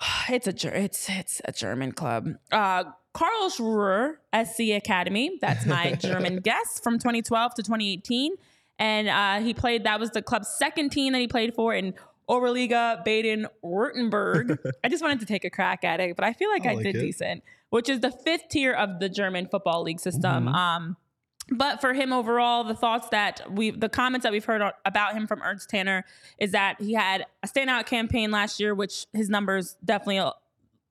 it's 0.30 0.46
a 0.46 0.82
it's 0.82 1.10
it's 1.10 1.42
a 1.44 1.52
German 1.52 1.92
club. 1.92 2.36
Uh, 2.52 2.84
Karlsruhe 3.14 4.14
SC 4.32 4.70
Academy. 4.74 5.36
That's 5.42 5.66
my 5.66 5.92
German 6.00 6.36
guess 6.36 6.80
from 6.82 6.94
2012 6.94 7.56
to 7.56 7.62
2018, 7.62 8.32
and 8.78 9.08
uh, 9.08 9.44
he 9.44 9.54
played. 9.54 9.84
That 9.84 10.00
was 10.00 10.10
the 10.10 10.22
club's 10.22 10.48
second 10.48 10.90
team 10.90 11.12
that 11.12 11.20
he 11.20 11.28
played 11.28 11.54
for 11.54 11.74
in 11.74 11.94
Oberliga 12.28 13.04
Baden 13.04 13.46
Württemberg. 13.64 14.58
I 14.84 14.88
just 14.88 15.02
wanted 15.02 15.20
to 15.20 15.26
take 15.26 15.44
a 15.44 15.50
crack 15.50 15.84
at 15.84 16.00
it, 16.00 16.16
but 16.16 16.24
I 16.24 16.32
feel 16.32 16.50
like 16.50 16.66
I 16.66 16.70
I, 16.70 16.74
like 16.74 16.84
did 16.84 16.96
it. 16.96 17.00
decent, 17.00 17.42
which 17.70 17.88
is 17.88 18.00
the 18.00 18.10
fifth 18.10 18.48
tier 18.50 18.72
of 18.72 19.00
the 19.00 19.08
German 19.08 19.46
football 19.46 19.82
league 19.82 20.00
system. 20.00 20.46
Mhm. 20.46 20.54
Um, 20.54 20.96
but 21.50 21.80
for 21.82 21.92
him 21.92 22.10
overall, 22.12 22.64
the 22.64 22.74
thoughts 22.74 23.08
that 23.10 23.52
we, 23.52 23.70
the 23.70 23.90
comments 23.90 24.22
that 24.22 24.32
we've 24.32 24.44
heard 24.44 24.62
about 24.86 25.12
him 25.12 25.26
from 25.26 25.42
Ernst 25.42 25.68
Tanner 25.68 26.04
is 26.38 26.52
that 26.52 26.80
he 26.80 26.94
had 26.94 27.26
a 27.42 27.46
standout 27.46 27.84
campaign 27.84 28.30
last 28.30 28.58
year, 28.58 28.74
which 28.74 29.06
his 29.12 29.28
numbers 29.28 29.76
definitely 29.84 30.30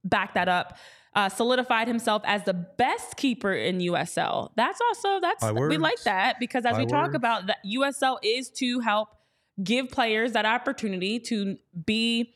back 0.04 0.36
that 0.36 0.48
up. 0.48 0.78
Uh, 1.16 1.30
solidified 1.30 1.88
himself 1.88 2.24
as 2.26 2.44
the 2.44 2.54
best 2.56 3.18
keeper 3.18 3.54
in 3.54 3.78
USL. 3.78 4.50
That's 4.56 4.80
also 4.82 5.20
that's 5.20 5.44
we 5.44 5.78
like 5.78 6.02
that 6.06 6.40
because 6.40 6.66
as 6.66 6.76
we 6.76 6.88
talk 6.88 7.14
about 7.14 7.46
that 7.46 7.58
USL 7.64 8.18
is 8.24 8.50
to 8.52 8.80
help 8.80 9.10
give 9.64 9.90
players 9.90 10.32
that 10.32 10.48
opportunity 10.48 11.20
to 11.20 11.58
be 11.86 12.34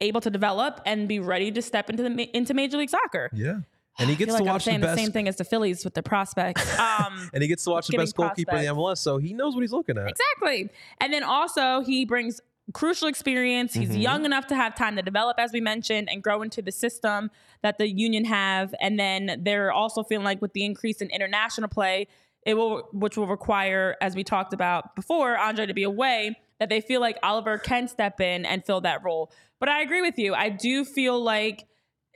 able 0.00 0.20
to 0.20 0.30
develop 0.30 0.80
and 0.86 1.08
be 1.08 1.18
ready 1.20 1.50
to 1.52 1.62
step 1.62 1.90
into 1.90 2.02
the 2.02 2.36
into 2.36 2.54
Major 2.54 2.76
League 2.76 2.90
Soccer. 2.90 3.30
Yeah. 3.32 3.60
And 4.00 4.08
he 4.08 4.14
gets 4.14 4.28
to 4.28 4.34
like 4.34 4.42
I'm 4.42 4.54
watch 4.54 4.64
the 4.64 4.70
saying 4.70 4.80
the, 4.80 4.94
same 4.94 5.10
thing 5.10 5.26
as 5.26 5.36
the 5.36 5.44
Phillies 5.44 5.84
with 5.84 5.94
the 5.94 6.02
prospects. 6.02 6.64
Um, 6.78 7.30
and 7.32 7.42
he 7.42 7.48
gets 7.48 7.64
to 7.64 7.70
watch 7.70 7.86
the 7.88 7.96
best 7.96 8.16
goalkeeper 8.16 8.56
in 8.56 8.62
the 8.62 8.72
MLS, 8.72 8.98
so 8.98 9.18
he 9.18 9.32
knows 9.32 9.54
what 9.54 9.60
he's 9.60 9.72
looking 9.72 9.98
at. 9.98 10.08
Exactly. 10.08 10.70
And 11.00 11.12
then 11.12 11.22
also 11.22 11.80
he 11.80 12.04
brings 12.04 12.40
crucial 12.72 13.08
experience. 13.08 13.74
He's 13.74 13.90
Mhm. 13.96 14.02
young 14.02 14.24
enough 14.24 14.46
to 14.48 14.54
have 14.54 14.74
time 14.74 14.96
to 14.96 15.02
develop, 15.02 15.38
as 15.38 15.52
we 15.52 15.60
mentioned, 15.60 16.08
and 16.10 16.22
grow 16.22 16.42
into 16.42 16.60
the 16.60 16.72
system 16.72 17.30
that 17.62 17.78
the 17.78 17.88
union 17.88 18.24
have. 18.26 18.74
And 18.80 18.98
then 18.98 19.40
they're 19.42 19.72
also 19.72 20.02
feeling 20.02 20.24
like 20.24 20.42
with 20.42 20.52
the 20.52 20.64
increase 20.64 21.00
in 21.00 21.08
international 21.10 21.68
play, 21.68 22.08
it 22.44 22.54
will 22.54 22.88
which 22.92 23.16
will 23.16 23.26
require, 23.26 23.96
as 24.00 24.14
we 24.14 24.22
talked 24.24 24.52
about 24.52 24.94
before, 24.94 25.36
Andre 25.36 25.66
to 25.66 25.74
be 25.74 25.82
away, 25.82 26.38
that 26.58 26.68
they 26.68 26.80
feel 26.80 27.00
like 27.00 27.18
Oliver 27.22 27.58
can 27.58 27.88
step 27.88 28.20
in 28.20 28.44
and 28.44 28.64
fill 28.64 28.80
that 28.82 29.02
role. 29.02 29.30
But 29.60 29.68
I 29.68 29.80
agree 29.80 30.02
with 30.02 30.18
you. 30.18 30.34
I 30.34 30.48
do 30.48 30.84
feel 30.84 31.20
like 31.20 31.66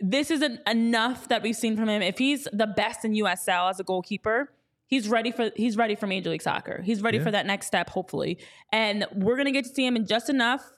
this 0.00 0.30
isn't 0.30 0.60
enough 0.68 1.28
that 1.28 1.42
we've 1.42 1.56
seen 1.56 1.76
from 1.76 1.88
him. 1.88 2.02
If 2.02 2.18
he's 2.18 2.48
the 2.52 2.66
best 2.66 3.04
in 3.04 3.14
USL 3.14 3.68
as 3.68 3.78
a 3.78 3.84
goalkeeper, 3.84 4.52
he's 4.92 5.08
ready 5.08 5.32
for 5.32 5.50
he's 5.56 5.74
ready 5.78 5.94
for 5.94 6.06
Major 6.06 6.28
League 6.28 6.42
Soccer. 6.42 6.82
He's 6.82 7.00
ready 7.00 7.16
Yeah. 7.16 7.24
for 7.24 7.30
that 7.30 7.46
next 7.46 7.66
step, 7.66 7.88
hopefully. 7.88 8.38
And 8.70 9.06
we're 9.14 9.38
gonna 9.38 9.50
get 9.50 9.64
to 9.64 9.70
see 9.74 9.86
him 9.86 9.96
in 9.96 10.04
just 10.06 10.28
enough, 10.28 10.70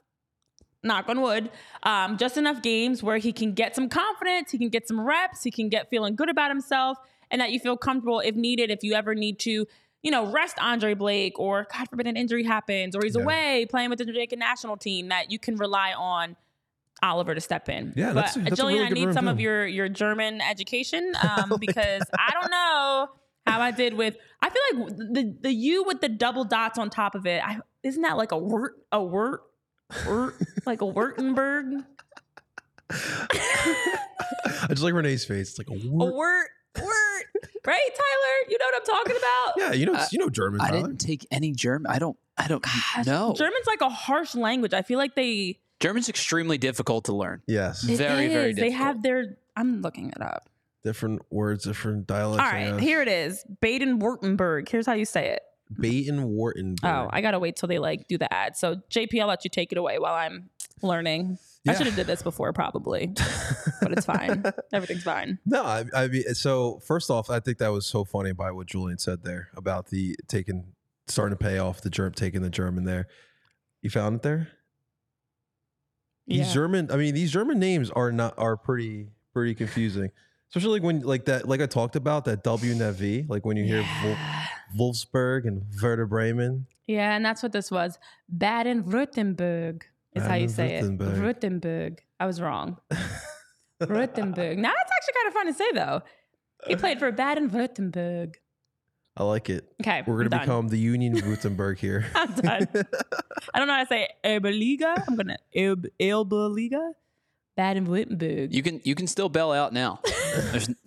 knock 0.85 1.09
on 1.09 1.21
wood, 1.21 1.51
um, 1.83 2.17
just 2.17 2.37
enough 2.37 2.63
games 2.63 3.03
where 3.03 3.19
he 3.19 3.33
can 3.33 3.55
get 3.55 3.75
some 3.75 3.89
confidence, 3.89 4.53
he 4.53 4.59
can 4.59 4.69
get 4.69 4.87
some 4.87 5.01
reps, 5.01 5.43
he 5.43 5.51
can 5.51 5.69
get 5.69 5.91
feeling 5.91 6.15
good 6.15 6.29
about 6.29 6.49
himself, 6.51 6.97
and 7.31 7.41
that 7.41 7.51
you 7.51 7.59
feel 7.59 7.77
comfortable 7.77 8.21
if 8.21 8.37
needed, 8.37 8.71
if 8.71 8.85
you 8.85 8.95
ever 8.95 9.15
need 9.17 9.39
to. 9.41 9.67
You 10.03 10.11
know, 10.11 10.27
rest 10.31 10.57
Andre 10.61 10.95
Blake, 10.95 11.37
or 11.41 11.67
God 11.77 11.89
forbid 11.89 12.07
an 12.07 12.17
injury 12.17 12.45
happens, 12.45 12.95
or 12.95 13.01
he's 13.03 13.17
Yeah. 13.17 13.23
away 13.23 13.67
playing 13.69 13.91
with 13.91 13.99
the 13.99 14.05
Jamaican 14.05 14.39
national 14.39 14.77
team, 14.77 15.09
that 15.09 15.33
you 15.33 15.39
can 15.41 15.57
rely 15.57 15.93
on 15.95 16.37
Oliver 17.03 17.35
to 17.35 17.41
step 17.41 17.69
in. 17.69 17.93
Yeah, 17.97 18.09
but 18.13 18.15
that's 18.21 18.35
that's 18.35 18.61
Jillian, 18.61 18.79
really 18.91 19.03
I 19.03 19.07
need 19.07 19.13
some 19.15 19.27
of 19.27 19.41
your 19.41 19.67
your 19.67 19.89
German 19.89 20.41
education 20.53 21.15
um, 21.21 21.55
because 21.59 22.05
I 22.17 22.31
don't 22.39 22.51
know 22.51 23.09
how 23.47 23.61
I 23.61 23.71
did 23.71 23.95
with. 23.95 24.17
I 24.43 24.51
feel 24.51 24.63
like 24.87 24.97
the 24.97 25.37
the 25.41 25.53
U 25.53 25.85
with 25.85 26.01
the 26.01 26.09
double 26.09 26.45
dots 26.45 26.79
on 26.79 26.91
top 26.91 27.15
of 27.15 27.27
it. 27.27 27.43
I, 27.45 27.59
isn't 27.83 28.03
that 28.03 28.17
like 28.17 28.33
a 28.33 28.39
wort 28.39 28.75
a 28.93 29.03
wort 29.03 29.43
wort 30.07 30.35
like 30.67 30.81
a 30.83 30.87
Wurtenberg 30.87 31.85
I 32.91 34.67
just 34.71 34.83
like 34.83 34.95
Renee's 34.95 35.25
face. 35.25 35.51
It's 35.51 35.59
like 35.59 35.69
a 35.69 35.89
wort. 35.89 36.11
a 36.11 36.15
wort 36.15 36.49
wort 36.81 37.25
right 37.67 37.91
Tyler? 37.95 38.51
You 38.51 38.59
know 38.59 38.65
what 38.67 38.75
I'm 38.77 38.85
talking 38.87 39.17
about? 39.17 39.53
Yeah, 39.57 39.73
you 39.73 39.87
know, 39.87 39.95
Uh, 39.95 40.07
you 40.13 40.19
know 40.19 40.29
German. 40.31 40.61
I 40.61 40.69
Tyler. 40.71 40.83
didn't 40.83 41.01
take 41.01 41.27
any 41.31 41.53
German. 41.53 41.91
I 41.91 41.99
don't. 41.99 42.17
I 42.37 42.49
don't 42.49 42.63
Gosh, 42.63 43.07
know. 43.07 43.33
German's 43.37 43.67
like 43.67 43.81
a 43.81 43.89
harsh 43.89 44.35
language. 44.35 44.75
I 44.75 44.83
feel 44.83 44.99
like 44.99 45.15
they 45.15 45.61
German's 45.81 46.09
extremely 46.09 46.59
difficult 46.59 47.05
to 47.07 47.13
learn. 47.15 47.43
Yes, 47.47 47.85
it 47.85 47.97
Very, 47.97 48.29
very 48.29 48.51
is. 48.51 48.57
They 48.57 48.71
have 48.71 49.03
their. 49.03 49.37
I'm 49.57 49.83
looking 49.83 50.09
it 50.11 50.21
up. 50.21 50.49
Different 50.85 51.23
words, 51.31 51.65
different 51.65 52.07
dialects. 52.07 52.45
All 52.45 52.53
right, 52.53 52.79
here 52.81 53.03
it 53.03 53.09
is. 53.09 53.45
Baden 53.61 53.99
Württemberg. 53.99 54.69
Here's 54.69 54.87
how 54.87 54.93
you 54.93 55.05
say 55.07 55.31
it. 55.31 55.43
Baden 55.81 56.23
Wharton. 56.25 56.77
Oh, 56.83 57.09
I 57.11 57.21
gotta 57.21 57.39
wait 57.39 57.57
till 57.57 57.69
they 57.69 57.79
like 57.79 58.07
do 58.07 58.19
the 58.19 58.33
ad. 58.33 58.57
So 58.57 58.77
JP, 58.91 59.21
I'll 59.21 59.27
let 59.27 59.45
you 59.45 59.51
take 59.51 59.73
it 59.73 59.79
away 59.79 59.99
while 59.99 60.15
I'm 60.15 60.51
learning. 60.83 61.39
I 61.67 61.75
should 61.75 61.87
have 61.87 61.97
did 61.97 62.07
this 62.07 62.23
before 62.23 62.53
probably, 62.53 63.07
but 63.81 63.93
it's 63.93 64.05
fine. 64.05 64.45
Everything's 64.73 65.03
fine. 65.03 65.39
No, 65.47 65.65
I, 65.65 65.85
I 65.95 66.09
mean, 66.09 66.35
so 66.35 66.81
first 66.85 67.09
off, 67.11 67.31
I 67.31 67.41
think 67.41 67.57
that 67.59 67.73
was 67.73 67.87
so 67.87 68.05
funny 68.05 68.33
by 68.33 68.51
what 68.51 68.67
Julian 68.67 68.99
said 68.99 69.25
there 69.25 69.49
about 69.57 69.87
the 69.87 70.15
taking, 70.29 70.75
starting 71.07 71.37
to 71.37 71.43
pay 71.43 71.57
off 71.57 71.81
the 71.81 71.89
germ, 71.89 72.13
taking 72.13 72.43
the 72.43 72.51
German 72.51 72.85
there. 72.85 73.09
You 73.81 73.89
found 73.89 74.17
it 74.17 74.23
there. 74.23 74.49
These 76.27 76.53
German, 76.53 76.91
I 76.91 76.97
mean, 76.97 77.15
these 77.15 77.33
German 77.33 77.59
names 77.59 77.91
are 77.91 78.13
not 78.13 78.39
are 78.39 78.57
pretty 78.57 79.09
pretty 79.33 79.55
confusing, 79.55 80.11
especially 80.55 80.81
when 80.81 81.01
like 81.01 81.25
that, 81.25 81.49
like 81.49 81.61
I 81.61 81.67
talked 81.67 81.97
about 81.97 82.25
that 82.27 82.43
W 82.45 82.73
and 82.73 82.81
that 82.81 82.95
V, 82.95 83.25
like 83.29 83.45
when 83.45 83.57
you 83.57 83.65
hear 83.65 83.85
Wol- 84.03 84.11
Yeah. 84.13 84.47
Wolfsburg 84.79 85.47
and 85.47 85.63
Werder 85.83 86.07
Bremen. 86.07 86.67
Yeah, 86.87 87.15
and 87.17 87.25
that's 87.25 87.43
what 87.43 87.53
this 87.53 87.71
was. 87.71 87.99
Baden-Württemberg 88.29 89.83
is 90.15 90.23
how 90.25 90.35
you 90.35 90.49
say 90.49 90.77
it. 90.77 90.99
Baden-Württemberg. 90.99 91.99
I 92.21 92.27
was 92.27 92.41
wrong. 92.41 92.79
Württemberg. 93.83 94.57
Now 94.59 94.73
that's 94.77 94.91
actually 94.93 95.15
kind 95.15 95.29
of 95.29 95.33
fun 95.35 95.47
to 95.47 95.55
say 95.55 95.73
though. 95.75 96.03
He 96.67 96.77
played 96.77 96.99
for 96.99 97.11
Baden-Württemberg. 97.13 98.35
I 99.17 99.23
like 99.23 99.49
it. 99.49 99.73
Okay, 99.81 100.03
We're 100.07 100.25
gonna 100.25 100.41
become 100.41 100.69
the 100.69 100.79
Union 100.79 101.15
Württemberg 101.17 101.79
here. 101.79 102.07
I'm 102.15 102.33
done. 102.35 102.69
I 103.55 103.59
don't 103.59 103.69
know 103.69 103.75
how 103.75 103.83
to 103.83 103.89
say 103.89 104.09
Elbe-Liga. 104.25 105.05
I'm 105.09 105.17
gonna 105.17 105.37
Elbe, 105.55 105.87
Elbe-Liga. 106.01 106.93
Baden-Württemberg. 107.57 108.53
You 108.53 108.63
can 108.63 108.81
you 108.85 108.95
can 108.97 109.07
still 109.07 109.29
bail 109.29 109.53
out 109.53 109.73
now. 109.73 110.01
There's, 110.51 110.69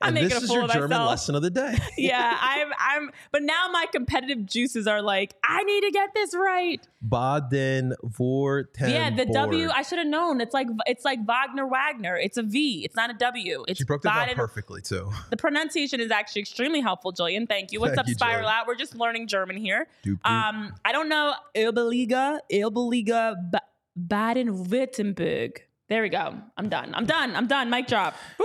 I'm 0.00 0.08
and 0.08 0.14
making 0.14 0.30
this 0.30 0.44
is 0.44 0.50
your 0.50 0.66
German 0.68 0.90
myself. 0.90 1.10
lesson 1.10 1.34
of 1.34 1.42
the 1.42 1.50
day. 1.50 1.76
yeah, 1.98 2.36
I'm 2.40 2.72
I'm 2.78 3.10
but 3.32 3.42
now 3.42 3.68
my 3.70 3.86
competitive 3.92 4.44
juices 4.46 4.86
are 4.86 5.02
like, 5.02 5.34
I 5.44 5.62
need 5.62 5.82
to 5.82 5.90
get 5.90 6.10
this 6.14 6.34
right. 6.34 6.86
Baden 7.02 7.94
Württemberg. 8.02 8.66
yeah, 8.80 9.14
the 9.14 9.26
W 9.26 9.68
I 9.68 9.82
should 9.82 9.98
have 9.98 10.06
known. 10.08 10.40
It's 10.40 10.54
like 10.54 10.68
it's 10.86 11.04
like 11.04 11.24
Wagner 11.26 11.66
Wagner. 11.66 12.16
It's 12.16 12.36
a 12.36 12.42
V. 12.42 12.84
It's 12.84 12.96
not 12.96 13.10
a 13.10 13.14
W. 13.14 13.64
It's 13.68 13.78
She 13.78 13.84
broke 13.84 14.02
that 14.02 14.26
down 14.26 14.34
perfectly 14.34 14.80
too. 14.80 15.10
The 15.30 15.36
pronunciation 15.36 16.00
is 16.00 16.10
actually 16.10 16.40
extremely 16.42 16.80
helpful, 16.80 17.12
Jillian. 17.12 17.48
Thank 17.48 17.72
you. 17.72 17.80
What's 17.80 17.90
Thank 17.90 18.00
up, 18.00 18.08
you, 18.08 18.14
Spiral 18.14 18.48
Jillian. 18.48 18.52
Out? 18.60 18.66
We're 18.66 18.74
just 18.76 18.96
learning 18.96 19.28
German 19.28 19.56
here. 19.56 19.86
Doop, 20.04 20.18
doop. 20.20 20.30
Um, 20.30 20.74
I 20.84 20.92
don't 20.92 21.08
know 21.08 21.34
Elbe-Liga, 21.54 22.40
Elbe-Liga, 22.50 23.36
ba- 23.50 23.60
Baden-Württemberg. 23.96 25.58
There 25.88 26.02
we 26.02 26.08
go. 26.08 26.34
I'm 26.56 26.68
done. 26.68 26.94
I'm 26.94 27.06
done. 27.06 27.34
I'm 27.36 27.46
done. 27.46 27.70
Mic 27.70 27.86
drop. 27.86 28.14
Boop. 28.38 28.44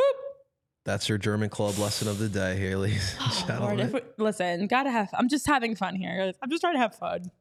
That's 0.86 1.08
your 1.08 1.17
German 1.17 1.49
club 1.49 1.78
lesson 1.78 2.08
of 2.08 2.17
the 2.19 2.28
day 2.30 2.58
here, 2.58 2.75
ladies 2.78 3.15
Oh, 3.19 3.58
Lord, 3.60 3.93
we- 3.93 4.02
listen, 4.17 4.65
gotta 4.67 4.89
have. 4.89 5.10
I'm 5.13 5.30
just 5.30 5.45
having 5.45 5.75
fun 5.75 5.95
here. 5.95 6.34
I'm 6.41 6.49
just 6.49 6.62
trying 6.62 6.73
to 6.73 6.80
have 6.80 6.95
fun. 6.95 7.32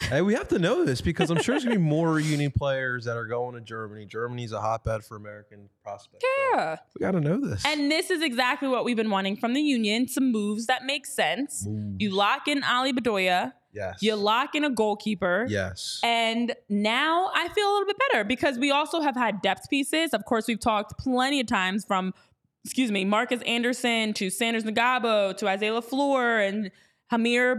hey, 0.00 0.22
we 0.22 0.34
have 0.34 0.48
to 0.48 0.58
know 0.58 0.84
this 0.84 1.00
because 1.00 1.30
I'm 1.30 1.40
sure 1.42 1.54
there's 1.54 1.64
gonna 1.64 1.76
be 1.76 1.82
more 1.82 2.18
Union 2.20 2.52
players 2.56 3.04
that 3.04 3.16
are 3.16 3.26
going 3.26 3.54
to 3.54 3.60
Germany. 3.60 4.06
Germany's 4.06 4.52
a 4.52 4.60
hotbed 4.60 5.04
for 5.04 5.16
American 5.16 5.68
prospects. 5.82 6.24
so 6.24 6.56
Yeah. 6.56 6.76
we 6.94 7.00
got 7.00 7.10
to 7.12 7.20
know 7.20 7.38
this. 7.40 7.64
And 7.66 7.90
this 7.90 8.10
is 8.10 8.22
exactly 8.22 8.68
what 8.68 8.84
we've 8.84 8.96
been 8.96 9.10
wanting 9.10 9.36
from 9.36 9.52
the 9.54 9.60
union. 9.62 10.08
Some 10.08 10.32
moves 10.32 10.66
that 10.66 10.84
make 10.84 11.06
sense. 11.06 11.66
Moves. 11.66 11.96
You 11.98 12.10
lock 12.14 12.48
in 12.48 12.58
Ale 12.58 12.92
Bedoya. 12.92 13.52
Yes, 13.76 14.02
You 14.02 14.16
lock 14.16 14.54
in 14.54 14.64
a 14.64 14.70
goalkeeper. 14.70 15.46
yes, 15.48 16.00
And 16.02 16.54
now 16.70 17.30
I 17.34 17.48
feel 17.48 17.68
a 17.68 17.72
little 17.72 17.86
bit 17.86 17.98
better 18.10 18.24
because 18.24 18.58
we 18.58 18.70
also 18.70 19.02
have 19.02 19.14
had 19.14 19.42
depth 19.42 19.68
pieces. 19.68 20.14
Of 20.14 20.24
course, 20.24 20.46
we've 20.48 20.58
talked 20.58 20.98
plenty 20.98 21.40
of 21.40 21.46
times 21.46 21.84
from, 21.84 22.14
excuse 22.64 22.90
me, 22.90 23.04
Markus 23.04 23.42
Anderson 23.42 24.14
to 24.14 24.30
Sanders 24.30 24.64
Ngabo 24.64 25.36
to 25.36 25.46
Isaiah 25.48 25.72
LeFlore 25.72 26.48
and 26.48 26.70
Jamir 27.12 27.54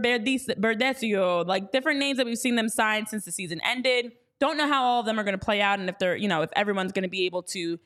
Berdecio, 0.60 1.46
like 1.46 1.72
different 1.72 1.98
names 2.00 2.16
that 2.18 2.26
we've 2.26 2.36
seen 2.38 2.56
them 2.56 2.68
sign 2.68 3.06
since 3.06 3.24
the 3.24 3.32
season 3.32 3.60
ended. 3.64 4.12
Don't 4.40 4.56
know 4.56 4.68
how 4.68 4.84
all 4.84 5.00
of 5.00 5.06
them 5.06 5.18
are 5.18 5.24
going 5.24 5.38
to 5.38 5.44
play 5.44 5.60
out 5.60 5.78
and 5.78 5.88
if 5.88 5.98
they're, 5.98 6.16
you 6.16 6.28
know, 6.28 6.42
if 6.42 6.50
everyone's 6.54 6.92
going 6.92 7.02
to 7.04 7.08
be 7.08 7.26
able 7.26 7.42
to 7.44 7.78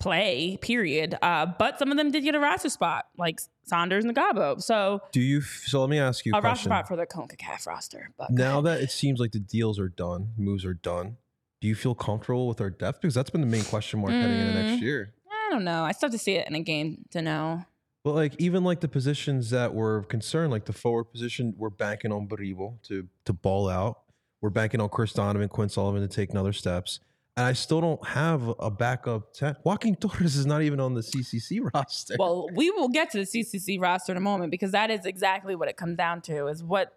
play, 0.00 0.56
period. 0.60 1.16
Uh, 1.22 1.46
but 1.58 1.78
some 1.78 1.90
of 1.90 1.96
them 1.96 2.10
did 2.10 2.22
get 2.22 2.34
a 2.34 2.38
roster 2.40 2.68
spot, 2.68 3.06
like 3.16 3.40
Sanders 3.64 4.04
and 4.04 4.14
Ngabo. 4.16 4.62
So 4.62 5.00
Do 5.12 5.20
you? 5.20 5.38
f- 5.38 5.64
So 5.66 5.80
let 5.80 5.90
me 5.90 5.98
ask 5.98 6.24
you 6.24 6.32
a 6.34 6.38
a 6.38 6.40
roster 6.40 6.68
spot 6.68 6.86
for 6.88 6.96
the 6.96 7.06
CONCACAF 7.06 7.66
roster. 7.66 8.10
But 8.18 8.30
Now 8.30 8.60
that 8.62 8.80
it 8.80 8.90
seems 8.90 9.18
like 9.20 9.32
the 9.32 9.40
deals 9.40 9.78
are 9.78 9.88
done, 9.88 10.32
moves 10.36 10.64
are 10.64 10.74
done, 10.74 11.16
do 11.60 11.68
you 11.68 11.74
feel 11.74 11.94
comfortable 11.94 12.46
with 12.46 12.60
our 12.60 12.70
depth? 12.70 13.00
Because 13.00 13.14
that's 13.14 13.30
been 13.30 13.40
the 13.40 13.46
main 13.46 13.64
question 13.64 14.00
mark 14.00 14.12
heading 14.12 14.38
into 14.38 14.54
next 14.54 14.78
Mm. 14.80 14.82
year. 14.82 15.14
I 15.30 15.50
don't 15.50 15.64
know. 15.64 15.82
I 15.82 15.92
still 15.92 16.08
have 16.08 16.12
to 16.12 16.18
see 16.18 16.34
it 16.34 16.46
in 16.46 16.54
a 16.54 16.60
game 16.60 17.04
to 17.10 17.22
know. 17.22 17.64
But 18.04 18.12
like 18.14 18.34
even 18.38 18.62
like 18.64 18.80
the 18.80 18.88
positions 18.88 19.50
that 19.50 19.74
were 19.74 20.02
concerned, 20.04 20.52
like 20.52 20.66
the 20.66 20.72
forward 20.72 21.04
position, 21.04 21.54
we're 21.58 21.70
banking 21.70 22.12
on 22.12 22.28
Baribo 22.28 22.80
to 22.84 23.08
to 23.24 23.32
ball 23.32 23.68
out. 23.68 23.98
We're 24.40 24.50
banking 24.50 24.80
on 24.80 24.88
Chris 24.88 25.12
Donovan, 25.12 25.48
Quinn 25.48 25.68
Sullivan 25.68 26.00
to 26.02 26.08
take 26.08 26.30
another 26.30 26.52
steps. 26.52 27.00
And 27.38 27.46
I 27.46 27.52
still 27.52 27.80
don't 27.80 28.04
have 28.04 28.52
a 28.58 28.68
backup 28.68 29.32
ten. 29.32 29.54
Joaquin 29.62 29.94
Torres 29.94 30.34
is 30.34 30.44
not 30.44 30.62
even 30.62 30.80
on 30.80 30.94
the 30.94 31.02
CCC 31.02 31.60
roster. 31.74 32.16
Well, 32.18 32.48
we 32.52 32.68
will 32.72 32.88
get 32.88 33.12
to 33.12 33.18
the 33.18 33.24
CCC 33.24 33.80
roster 33.80 34.10
in 34.10 34.18
a 34.18 34.20
moment 34.20 34.50
because 34.50 34.72
that 34.72 34.90
is 34.90 35.06
exactly 35.06 35.54
what 35.54 35.68
it 35.68 35.76
comes 35.76 35.96
down 35.96 36.20
to 36.22 36.48
is 36.48 36.64
what 36.64 36.94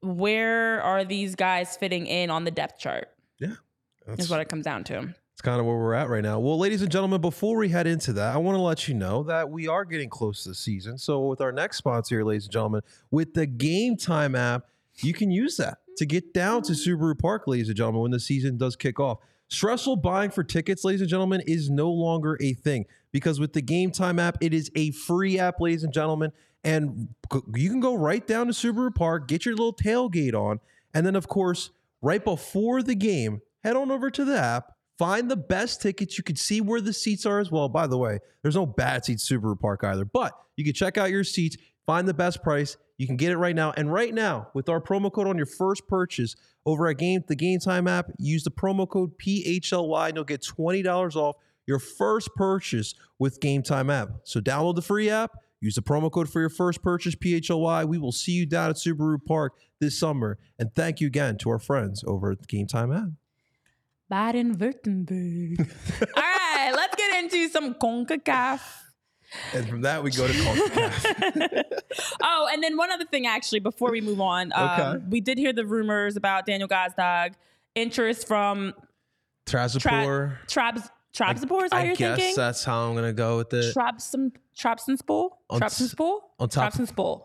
where 0.00 0.82
are 0.82 1.04
these 1.04 1.36
guys 1.36 1.76
fitting 1.76 2.08
in 2.08 2.28
on 2.28 2.42
the 2.42 2.50
depth 2.50 2.80
chart 2.80 3.10
Yeah, 3.38 3.54
That's- 4.04 4.24
is 4.24 4.30
what 4.30 4.40
it 4.40 4.48
comes 4.48 4.64
down 4.64 4.82
to. 4.84 5.14
It's 5.32 5.42
kind 5.42 5.60
of 5.60 5.66
where 5.66 5.76
we're 5.76 5.94
at 5.94 6.08
right 6.08 6.24
now. 6.24 6.40
Well, 6.40 6.58
ladies 6.58 6.82
and 6.82 6.90
gentlemen, 6.90 7.20
before 7.20 7.56
we 7.56 7.68
head 7.68 7.86
into 7.86 8.12
that, 8.14 8.34
I 8.34 8.38
want 8.38 8.56
to 8.56 8.60
let 8.62 8.88
you 8.88 8.94
know 8.94 9.22
that 9.22 9.48
we 9.48 9.68
are 9.68 9.84
getting 9.84 10.08
close 10.08 10.42
to 10.42 10.48
the 10.48 10.54
season. 10.56 10.98
So, 10.98 11.20
with 11.28 11.40
our 11.40 11.52
next 11.52 11.76
sponsor 11.76 12.16
here, 12.16 12.24
ladies 12.24 12.46
and 12.46 12.52
gentlemen, 12.52 12.82
with 13.12 13.34
the 13.34 13.46
Game 13.46 13.96
Time 13.96 14.34
app, 14.34 14.64
you 14.96 15.12
can 15.14 15.30
use 15.30 15.56
that 15.58 15.78
to 15.98 16.04
get 16.04 16.34
down 16.34 16.62
to 16.62 16.72
Subaru 16.72 17.16
Park, 17.16 17.44
ladies 17.46 17.68
and 17.68 17.76
gentlemen, 17.76 18.02
when 18.02 18.10
the 18.10 18.18
season 18.18 18.56
does 18.56 18.74
kick 18.74 18.98
off. 18.98 19.18
Stressful 19.52 19.96
buying 19.96 20.30
for 20.30 20.42
tickets, 20.42 20.84
ladies 20.84 21.00
and 21.00 21.10
gentlemen, 21.10 21.42
is 21.46 21.70
no 21.70 21.90
longer 21.90 22.38
a 22.40 22.54
thing 22.54 22.86
because 23.12 23.38
with 23.38 23.52
the 23.52 23.62
Game 23.62 23.90
Time 23.90 24.18
app, 24.18 24.38
it 24.40 24.54
is 24.54 24.70
a 24.74 24.90
free 24.92 25.38
app, 25.38 25.60
ladies 25.60 25.84
and 25.84 25.92
gentlemen. 25.92 26.32
And 26.64 27.08
you 27.54 27.70
can 27.70 27.80
go 27.80 27.94
right 27.94 28.26
down 28.26 28.46
to 28.46 28.52
Subaru 28.52 28.94
Park, 28.94 29.28
get 29.28 29.44
your 29.44 29.54
little 29.54 29.74
tailgate 29.74 30.34
on, 30.34 30.60
and 30.94 31.04
then, 31.04 31.16
of 31.16 31.28
course, 31.28 31.70
right 32.00 32.24
before 32.24 32.82
the 32.82 32.94
game, 32.94 33.42
head 33.62 33.76
on 33.76 33.90
over 33.90 34.10
to 34.10 34.24
the 34.24 34.38
app, 34.38 34.72
Find 35.02 35.28
the 35.28 35.36
best 35.36 35.82
tickets. 35.82 36.16
You 36.16 36.22
can 36.22 36.36
see 36.36 36.60
where 36.60 36.80
the 36.80 36.92
seats 36.92 37.26
are 37.26 37.40
as 37.40 37.50
well. 37.50 37.68
By 37.68 37.88
the 37.88 37.98
way, 37.98 38.20
there's 38.42 38.54
no 38.54 38.66
bad 38.66 39.04
seats 39.04 39.28
Subaru 39.28 39.58
Park 39.58 39.82
either, 39.82 40.04
but 40.04 40.32
you 40.56 40.64
can 40.64 40.74
check 40.74 40.96
out 40.96 41.10
your 41.10 41.24
seats, 41.24 41.56
find 41.86 42.06
the 42.06 42.14
best 42.14 42.42
price. 42.42 42.76
You 43.02 43.08
can 43.08 43.16
get 43.16 43.32
it 43.32 43.36
right 43.36 43.56
now. 43.56 43.72
And 43.76 43.92
right 43.92 44.14
now, 44.14 44.46
with 44.54 44.68
our 44.68 44.80
promo 44.80 45.12
code 45.12 45.26
on 45.26 45.36
your 45.36 45.44
first 45.44 45.88
purchase 45.88 46.36
over 46.64 46.86
at 46.86 46.98
Game 46.98 47.24
the 47.26 47.34
Game 47.34 47.58
Time 47.58 47.88
app, 47.88 48.12
use 48.16 48.44
the 48.44 48.50
promo 48.52 48.88
code 48.88 49.18
PHLY 49.18 50.06
and 50.06 50.14
you'll 50.14 50.22
get 50.22 50.42
$20 50.42 51.16
off 51.16 51.34
your 51.66 51.80
first 51.80 52.32
purchase 52.36 52.94
with 53.18 53.40
Game 53.40 53.64
Time 53.64 53.90
app. 53.90 54.10
So 54.22 54.38
download 54.38 54.76
the 54.76 54.82
free 54.82 55.10
app, 55.10 55.32
use 55.60 55.74
the 55.74 55.82
promo 55.82 56.12
code 56.12 56.30
for 56.30 56.38
your 56.38 56.48
first 56.48 56.80
purchase, 56.80 57.16
PHLY. 57.16 57.88
We 57.88 57.98
will 57.98 58.12
see 58.12 58.30
you 58.30 58.46
down 58.46 58.70
at 58.70 58.76
Subaru 58.76 59.18
Park 59.26 59.54
this 59.80 59.98
summer. 59.98 60.38
And 60.60 60.72
thank 60.72 61.00
you 61.00 61.08
again 61.08 61.38
to 61.38 61.50
our 61.50 61.58
friends 61.58 62.04
over 62.06 62.30
at 62.30 62.38
the 62.38 62.46
Game 62.46 62.68
Time 62.68 62.92
app. 62.92 63.08
Baden-Württemberg. 64.10 65.58
All 66.16 66.22
right, 66.22 66.72
let's 66.72 66.94
get 66.94 67.24
into 67.24 67.48
some 67.48 67.74
CONCACAF. 67.74 68.60
And 69.54 69.68
from 69.68 69.80
that, 69.82 70.02
we 70.02 70.10
go 70.10 70.26
to 70.26 70.42
culture. 70.42 71.62
oh, 72.22 72.48
and 72.52 72.62
then 72.62 72.76
one 72.76 72.90
other 72.90 73.04
thing, 73.06 73.26
actually, 73.26 73.60
before 73.60 73.90
we 73.90 74.00
move 74.00 74.20
on, 74.20 74.52
um, 74.54 74.68
Okay. 74.80 75.04
we 75.08 75.20
did 75.20 75.38
hear 75.38 75.52
the 75.52 75.64
rumors 75.66 76.16
about 76.16 76.46
Daniel 76.46 76.68
Gazdag 76.68 77.34
interest 77.74 78.26
from 78.28 78.74
Trabzonspor. 79.46 80.36
Trabs 80.48 80.88
Trabzonspor. 81.14 81.64
Is 81.64 81.72
I 81.72 81.78
what 81.78 81.86
you're 81.86 81.96
guess 81.96 82.18
thinking? 82.18 82.34
that's 82.36 82.64
how 82.64 82.88
I'm 82.88 82.94
gonna 82.94 83.12
go 83.12 83.36
with 83.38 83.52
it. 83.52 83.74
Trabzon 83.74 84.32
Trabzonspor. 84.56 85.30
On 85.50 85.60
t- 85.60 85.66
Trabzonspor. 85.66 86.20
on 86.38 86.48
top- 86.48 86.72
Trabzonspor. 86.72 87.24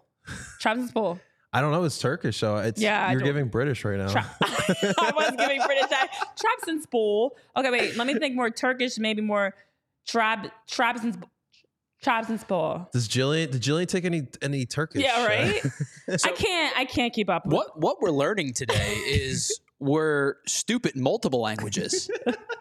Trabzonspor. 0.62 1.20
I 1.54 1.62
don't 1.62 1.72
know. 1.72 1.84
It's 1.86 1.98
Turkish, 1.98 2.38
so 2.38 2.58
it's 2.58 2.82
Yeah, 2.82 3.10
You're 3.12 3.22
giving 3.22 3.48
British 3.48 3.86
right 3.86 3.98
now. 3.98 4.10
Tra- 4.10 4.30
I 4.42 5.12
was 5.16 5.32
giving 5.38 5.62
British 5.66 5.90
Trabzonspor. 6.38 7.30
Okay, 7.56 7.72
wait. 7.72 7.96
Let 7.96 8.08
me 8.08 8.16
think 8.16 8.36
more 8.36 8.50
Turkish, 8.50 8.98
maybe 8.98 9.22
more 9.22 9.54
Trab 10.08 10.52
Trabzonspor. 10.70 11.24
Trabzonspor. 12.04 12.92
Does 12.92 13.08
Jillian? 13.08 13.52
Did 13.52 13.62
Jillian 13.62 13.88
take 13.88 14.06
any 14.06 14.28
any 14.42 14.66
Turkish? 14.66 15.02
Yeah, 15.04 15.26
right. 15.26 15.62
I 16.24 16.32
can't. 16.32 16.78
I 16.78 16.86
can't 16.86 17.14
keep 17.14 17.30
up. 17.30 17.46
with- 17.46 17.54
What 17.54 17.80
what 17.80 18.02
we're 18.02 18.12
learning 18.12 18.54
today 18.54 18.94
is 19.08 19.60
we're 19.80 20.36
stupid 20.48 20.96
in 20.96 21.04
multiple 21.04 21.42
languages. 21.42 22.10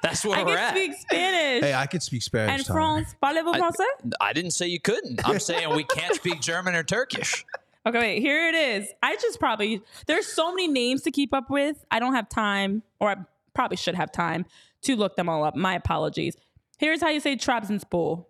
That's 0.03 0.24
where 0.24 0.39
I 0.39 0.43
we're 0.45 0.57
at. 0.57 0.74
I 0.74 0.78
can 0.78 0.91
at. 0.91 0.97
speak 0.97 1.09
Spanish. 1.11 1.64
Hey, 1.64 1.74
I 1.74 1.87
could 1.87 2.03
speak 2.03 2.22
Spanish. 2.22 2.55
and 2.59 2.64
Tyler. 2.66 2.78
France. 2.78 3.14
Parlez-vous 3.22 3.51
I- 3.55 3.61
français? 3.61 4.12
I 4.20 4.32
didn't 4.32 4.51
say 4.53 4.66
you 4.68 4.80
couldn't. 4.80 5.26
I'm 5.28 5.39
saying 5.39 5.74
we 5.74 5.84
can't 5.84 6.14
speak 6.14 6.41
German 6.41 6.74
or 6.74 6.82
Turkish. 6.82 7.45
Okay, 7.87 7.99
wait, 8.01 8.20
here 8.20 8.49
it 8.49 8.55
is. 8.57 8.89
I 9.03 9.14
just 9.16 9.39
probably 9.39 9.80
there's 10.07 10.26
so 10.26 10.51
many 10.51 10.66
names 10.68 11.03
to 11.03 11.11
keep 11.11 11.32
up 11.32 11.51
with. 11.51 11.84
I 11.91 12.01
don't 12.01 12.14
have 12.14 12.28
time, 12.28 12.82
or 13.01 13.11
I 13.11 13.16
probably 13.55 13.76
should 13.76 13.95
have 13.95 14.11
time 14.11 14.45
to 14.82 14.97
look 14.97 15.14
them 15.16 15.28
all 15.28 15.45
up. 15.45 15.55
My 15.57 15.74
apologies. 15.74 16.37
Here's 16.78 17.01
how 17.01 17.09
you 17.11 17.20
say 17.20 17.37
Trabzonspor. 17.37 18.24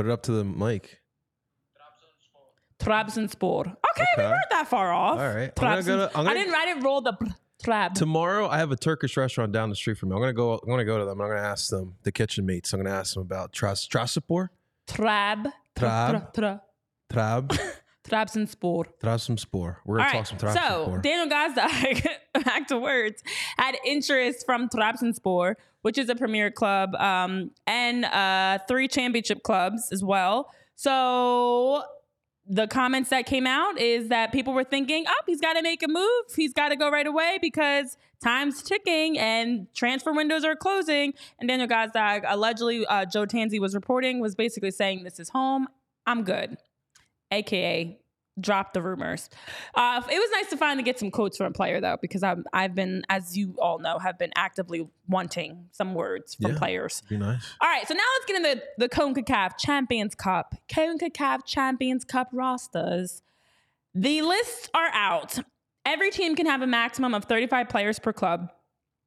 Put 0.00 0.06
it 0.06 0.12
up 0.12 0.22
to 0.22 0.32
the 0.32 0.44
mic. 0.44 0.98
Trabzonspor. 2.78 3.66
Okay, 3.66 3.74
we 4.16 4.22
Okay. 4.22 4.30
weren't 4.30 4.40
that 4.50 4.66
far 4.66 4.94
off. 4.94 5.18
All 5.18 5.28
right. 5.34 5.52
I'm 5.58 5.62
gonna 5.62 5.82
go 5.82 5.96
to- 6.08 6.10
I'm 6.18 6.20
I 6.26 6.30
gonna- 6.30 6.40
didn't. 6.40 6.54
I 6.54 6.64
didn't 6.64 6.82
roll 6.84 7.02
the 7.02 7.12
trab. 7.62 7.92
Tomorrow, 7.92 8.48
I 8.48 8.56
have 8.56 8.70
a 8.72 8.76
Turkish 8.76 9.18
restaurant 9.18 9.52
down 9.52 9.68
the 9.68 9.76
street 9.76 9.98
from 9.98 10.08
me. 10.08 10.14
I'm 10.14 10.22
gonna 10.22 10.32
go. 10.32 10.54
I'm 10.54 10.66
gonna 10.70 10.86
go 10.86 10.98
to 10.98 11.04
them. 11.04 11.20
I'm 11.20 11.28
gonna 11.28 11.38
ask 11.42 11.68
them 11.68 11.96
the 12.04 12.12
kitchen 12.12 12.46
mates. 12.46 12.72
I'm 12.72 12.80
gonna 12.82 12.96
ask 12.96 13.12
them 13.12 13.20
about 13.20 13.52
Tras 13.52 13.86
Trasapor, 13.86 14.48
Trab. 14.86 15.52
Trab. 15.76 16.10
Tra, 16.10 16.30
tra, 16.32 16.62
Trab, 17.12 17.58
Trabzonspor. 18.10 18.84
Trabzonspor. 19.02 19.76
We're 19.84 19.98
gonna 19.98 20.08
right. 20.08 20.26
talk 20.26 20.26
some 20.26 20.38
So 20.38 20.98
Daniel 21.02 21.28
Gazdag, 21.28 22.06
back 22.44 22.68
to 22.68 22.78
words, 22.78 23.22
had 23.56 23.76
interest 23.84 24.44
from 24.44 24.68
Trabzonspor, 24.68 25.54
which 25.82 25.96
is 25.96 26.08
a 26.08 26.14
premier 26.14 26.50
club, 26.50 26.94
um, 26.96 27.52
and 27.66 28.04
uh, 28.04 28.58
three 28.68 28.88
championship 28.88 29.42
clubs 29.42 29.90
as 29.92 30.02
well. 30.02 30.50
So 30.74 31.84
the 32.46 32.66
comments 32.66 33.10
that 33.10 33.26
came 33.26 33.46
out 33.46 33.78
is 33.78 34.08
that 34.08 34.32
people 34.32 34.52
were 34.52 34.64
thinking, 34.64 35.04
oh, 35.06 35.22
he's 35.26 35.40
got 35.40 35.52
to 35.52 35.62
make 35.62 35.84
a 35.84 35.88
move. 35.88 36.24
He's 36.34 36.52
got 36.52 36.70
to 36.70 36.76
go 36.76 36.90
right 36.90 37.06
away 37.06 37.38
because 37.40 37.96
time's 38.22 38.60
ticking 38.62 39.16
and 39.18 39.68
transfer 39.72 40.12
windows 40.12 40.44
are 40.44 40.56
closing. 40.56 41.14
And 41.38 41.48
Daniel 41.48 41.68
Gazdag, 41.68 42.24
allegedly, 42.26 42.84
uh, 42.86 43.04
Joe 43.04 43.24
Tanzi 43.24 43.60
was 43.60 43.74
reporting, 43.74 44.18
was 44.18 44.34
basically 44.34 44.72
saying, 44.72 45.04
this 45.04 45.20
is 45.20 45.28
home. 45.28 45.68
I'm 46.06 46.24
good. 46.24 46.56
AKA 47.30 47.99
drop 48.40 48.72
the 48.72 48.82
rumors. 48.82 49.28
Uh, 49.74 50.02
it 50.10 50.18
was 50.18 50.30
nice 50.32 50.48
to 50.50 50.56
finally 50.56 50.82
get 50.82 50.98
some 50.98 51.10
quotes 51.10 51.36
from 51.36 51.46
a 51.46 51.50
player 51.50 51.80
though, 51.80 51.96
because 52.00 52.22
I've, 52.22 52.42
I've 52.52 52.74
been, 52.74 53.02
as 53.08 53.36
you 53.36 53.54
all 53.60 53.78
know, 53.78 53.98
have 53.98 54.18
been 54.18 54.32
actively 54.36 54.86
wanting 55.08 55.66
some 55.72 55.94
words 55.94 56.34
from 56.34 56.52
Yeah. 56.52 56.58
players. 56.58 57.02
Be 57.08 57.16
nice. 57.16 57.44
All 57.60 57.68
right, 57.68 57.86
so 57.86 57.94
now 57.94 58.02
let's 58.18 58.26
get 58.26 58.36
into 58.44 58.62
the 58.78 58.88
CONCACAF 58.88 59.58
Champions 59.58 60.14
Cup. 60.14 60.54
CONCACAF 60.68 61.44
Champions 61.46 62.04
Cup 62.04 62.28
rosters. 62.32 63.22
The 63.94 64.22
lists 64.22 64.68
are 64.74 64.90
out. 64.92 65.38
Every 65.84 66.10
team 66.10 66.36
can 66.36 66.46
have 66.46 66.62
a 66.62 66.66
maximum 66.66 67.14
of 67.14 67.24
35 67.24 67.68
players 67.68 67.98
per 67.98 68.12
club. 68.12 68.50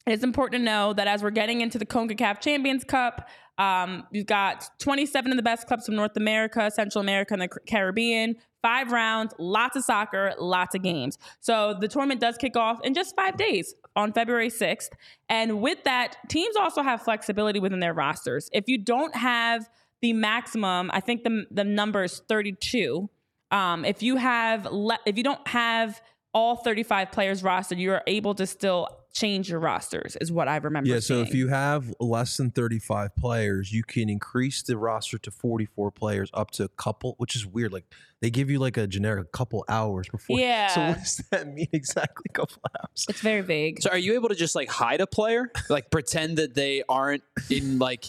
It's 0.05 0.23
important 0.23 0.59
to 0.59 0.65
know 0.65 0.91
that 0.91 1.07
as 1.07 1.23
we're 1.23 1.29
getting 1.31 1.61
into 1.61 1.77
the 1.79 1.85
CONCACAF 1.85 2.41
Champions 2.41 2.83
Cup, 2.83 3.29
um, 3.57 4.07
you've 4.11 4.25
got 4.25 4.69
27 4.79 5.31
of 5.31 5.37
the 5.37 5.43
best 5.43 5.67
clubs 5.67 5.85
from 5.85 5.95
North 5.95 6.17
America, 6.17 6.71
Central 6.71 7.01
America, 7.01 7.33
and 7.33 7.41
the 7.41 7.47
Caribbean. 7.47 8.35
Five 8.61 8.91
rounds, 8.91 9.33
lots 9.37 9.75
of 9.75 9.83
soccer, 9.83 10.33
lots 10.39 10.73
of 10.73 10.81
games. 10.81 11.17
So 11.41 11.75
the 11.79 11.87
tournament 11.87 12.21
does 12.21 12.37
kick 12.37 12.55
off 12.55 12.79
in 12.83 12.93
just 12.93 13.15
five 13.15 13.35
days 13.37 13.75
on 13.95 14.13
February 14.13 14.49
6th. 14.49 14.89
And 15.29 15.61
with 15.61 15.83
that, 15.83 16.17
teams 16.29 16.55
also 16.55 16.81
have 16.81 17.01
flexibility 17.01 17.59
within 17.59 17.79
their 17.79 17.93
rosters. 17.93 18.49
If 18.53 18.67
you 18.67 18.77
don't 18.77 19.15
have 19.15 19.69
the 20.01 20.13
maximum, 20.13 20.89
I 20.93 21.01
think 21.01 21.23
the, 21.23 21.45
the 21.51 21.63
number 21.63 22.03
is 22.03 22.21
32. 22.27 23.09
Um, 23.51 23.85
if 23.85 24.01
you 24.01 24.15
have 24.15 24.65
le- 24.65 24.99
if 25.05 25.17
you 25.17 25.23
don't 25.23 25.45
have 25.47 26.01
all 26.33 26.55
35 26.55 27.11
players 27.11 27.43
rostered, 27.43 27.77
you 27.77 27.91
are 27.91 28.01
able 28.07 28.33
to 28.35 28.47
still 28.47 28.87
change 29.13 29.49
your 29.49 29.59
rosters, 29.59 30.15
is 30.19 30.31
what 30.31 30.47
I 30.47 30.57
remember. 30.57 30.89
Yeah. 30.89 30.99
So 30.99 31.21
if 31.21 31.33
you 31.35 31.47
have 31.47 31.93
less 31.99 32.35
than 32.37 32.49
35 32.51 33.15
players, 33.15 33.71
you 33.71 33.83
can 33.83 34.09
increase 34.09 34.63
the 34.63 34.75
roster 34.77 35.17
to 35.19 35.31
44 35.31 35.91
players 35.91 36.29
up 36.33 36.51
to 36.51 36.63
a 36.63 36.67
couple, 36.69 37.13
which 37.19 37.35
is 37.35 37.45
weird. 37.45 37.71
Like 37.71 37.85
they 38.21 38.29
give 38.31 38.49
you 38.49 38.57
like 38.59 38.75
a 38.77 38.87
generic 38.87 39.31
couple 39.31 39.63
hours 39.69 40.07
before. 40.09 40.39
Yeah. 40.39 40.67
So 40.69 40.79
Yeah. 40.81 40.89
what 40.89 40.97
does 40.99 41.17
that 41.31 41.47
mean 41.47 41.67
exactly? 41.71 42.25
Couple 42.33 42.57
hours. 42.79 43.05
it's 43.07 43.21
very 43.21 43.41
vague. 43.41 43.81
So 43.83 43.91
are 43.91 43.97
you 43.97 44.15
able 44.15 44.29
to 44.29 44.35
just 44.35 44.55
like 44.55 44.69
hide 44.69 44.99
a 45.01 45.07
player, 45.07 45.51
like 45.69 45.91
pretend 45.91 46.37
that 46.37 46.55
they 46.55 46.81
aren't 46.89 47.23
in 47.51 47.77
like, 47.79 48.05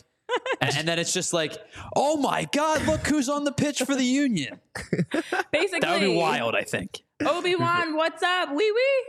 and, 0.62 0.74
and 0.78 0.88
then 0.88 0.98
it's 0.98 1.12
just 1.12 1.34
like, 1.34 1.52
oh 1.94 2.16
my 2.16 2.48
god, 2.52 2.86
look 2.86 3.06
who's 3.06 3.28
on 3.28 3.44
the 3.44 3.52
pitch 3.52 3.82
for 3.82 3.94
the 3.94 4.04
Union. 4.04 4.58
Basically, 5.52 5.80
That 5.80 6.00
would 6.00 6.00
be 6.00 6.16
wild. 6.16 6.54
I 6.54 6.62
think. 6.62 7.02
Obi 7.24 7.54
Wan, 7.56 7.94
what's 7.94 8.22
up? 8.22 8.48
Wee 8.50 8.72
wee. 8.72 9.04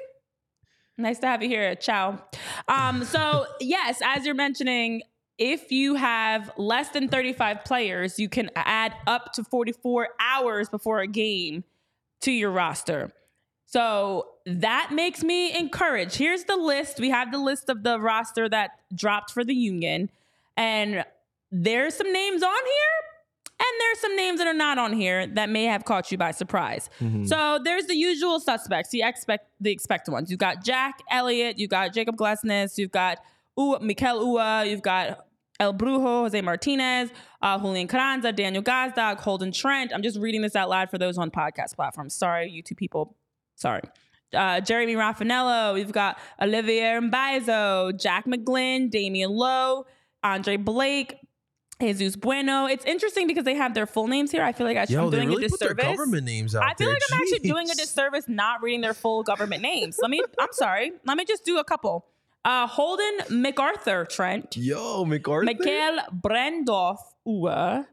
Nice 0.97 1.19
to 1.19 1.27
have 1.27 1.43
you 1.43 1.49
here. 1.49 1.75
Ciao. 1.75 2.23
Um, 2.67 3.03
so 3.03 3.45
yes, 3.59 3.99
as 4.03 4.25
you're 4.25 4.35
mentioning, 4.35 5.01
if 5.37 5.71
you 5.71 5.95
have 5.95 6.51
less 6.57 6.89
than 6.89 7.09
35 7.09 7.65
players, 7.65 8.17
you 8.17 8.29
can 8.29 8.49
add 8.55 8.93
up 9.05 9.33
to 9.33 9.43
44 9.43 10.09
hours 10.19 10.69
before 10.69 10.99
a 10.99 11.07
game 11.07 11.65
to 12.21 12.31
your 12.31 12.51
roster. 12.51 13.11
So 13.65 14.27
that 14.45 14.91
makes 14.93 15.23
me 15.23 15.53
encouraged. 15.57 16.15
Here's 16.15 16.45
the 16.45 16.55
list. 16.55 16.99
We 16.99 17.09
have 17.09 17.31
the 17.31 17.39
list 17.39 17.69
of 17.69 17.83
the 17.83 17.99
roster 17.99 18.47
that 18.47 18.71
dropped 18.93 19.31
for 19.31 19.43
the 19.43 19.55
Union. 19.55 20.09
And 20.55 21.03
there's 21.51 21.95
some 21.95 22.13
names 22.13 22.43
on 22.43 22.53
here, 22.53 23.14
and 23.57 23.67
there's 23.79 23.99
some 23.99 24.15
names 24.15 24.39
that 24.39 24.47
are 24.47 24.53
not 24.53 24.77
on 24.77 24.93
here 24.93 25.27
that 25.27 25.49
may 25.49 25.63
have 25.65 25.85
caught 25.85 26.11
you 26.11 26.17
by 26.17 26.31
surprise. 26.31 26.89
So 27.25 27.59
there's 27.63 27.85
the 27.85 27.95
usual 27.95 28.39
suspects, 28.39 28.89
the 28.89 29.01
expect 29.03 29.49
the 29.59 29.71
expected 29.71 30.11
ones. 30.11 30.29
You've 30.29 30.39
got 30.39 30.63
Jack 30.63 30.99
Elliott, 31.09 31.57
you've 31.57 31.69
got 31.69 31.93
Jakob 31.93 32.17
Glesnes, 32.17 32.77
you've 32.77 32.91
got 32.91 33.19
Uhre, 33.57 33.81
Mikael 33.81 34.25
Uhre, 34.25 34.69
you've 34.69 34.81
got 34.81 35.25
El 35.59 35.73
Brujo, 35.73 36.23
Jose 36.23 36.41
Martinez, 36.41 37.09
uh, 37.41 37.57
Julian 37.57 37.87
Carranza, 37.87 38.33
Daniel 38.33 38.61
Gazdag, 38.61 39.19
Holden 39.19 39.53
Trent. 39.53 39.91
I'm 39.93 40.01
just 40.03 40.19
reading 40.19 40.41
this 40.41 40.55
out 40.55 40.69
loud 40.69 40.89
for 40.89 40.97
those 40.97 41.17
on 41.17 41.31
podcast 41.31 41.75
platforms. 41.75 42.13
Sorry, 42.13 42.49
you 42.49 42.61
two 42.61 42.75
people. 42.75 43.15
Sorry. 43.55 43.81
Uh, 44.33 44.59
Jeremy 44.59 44.95
Rafanello, 44.95 45.73
we've 45.73 45.93
got 45.93 46.17
Olivier 46.41 46.99
Mbaizo, 46.99 47.97
Jack 47.97 48.25
McGlynn, 48.25 48.91
Damion 48.91 49.29
Lowe, 49.29 49.85
Andre 50.23 50.57
Blake, 50.57 51.15
Jesus 51.81 52.15
Bueno. 52.15 52.67
It's 52.67 52.85
interesting 52.85 53.27
because 53.27 53.43
they 53.43 53.55
have 53.55 53.73
their 53.73 53.85
full 53.85 54.07
names 54.07 54.31
here. 54.31 54.43
I 54.43 54.51
feel 54.53 54.65
like 54.67 54.77
I 54.77 54.85
should 54.85 54.93
Yo, 54.93 55.05
I'm 55.05 55.11
doing 55.11 55.29
really 55.29 55.45
a 55.45 55.49
put 55.49 55.59
their 55.59 55.73
disservice. 55.73 55.97
government 55.97 56.25
names 56.25 56.55
out 56.55 56.63
I 56.63 56.73
feel 56.73 56.87
there. 56.87 56.93
like 56.95 57.01
I'm 57.11 57.21
actually 57.21 57.39
doing 57.39 57.69
a 57.69 57.75
disservice 57.75 58.25
not 58.27 58.61
reading 58.63 58.81
their 58.81 58.93
full 58.93 59.23
government 59.23 59.61
names. 59.61 59.97
Let 60.01 60.09
me. 60.11 60.21
I'm 60.39 60.53
sorry. 60.53 60.91
Let 61.05 61.17
me 61.17 61.25
just 61.25 61.43
do 61.45 61.57
a 61.59 61.63
couple. 61.63 62.05
Uh, 62.45 62.67
Holden 62.67 63.41
MacArthur 63.41 64.05
Trent, 64.05 64.55
Yo, 64.55 65.03
McArthur. 65.03 65.45
Mikael 65.45 65.97
Brandorf 66.21 66.99
Uhre, 67.27 67.87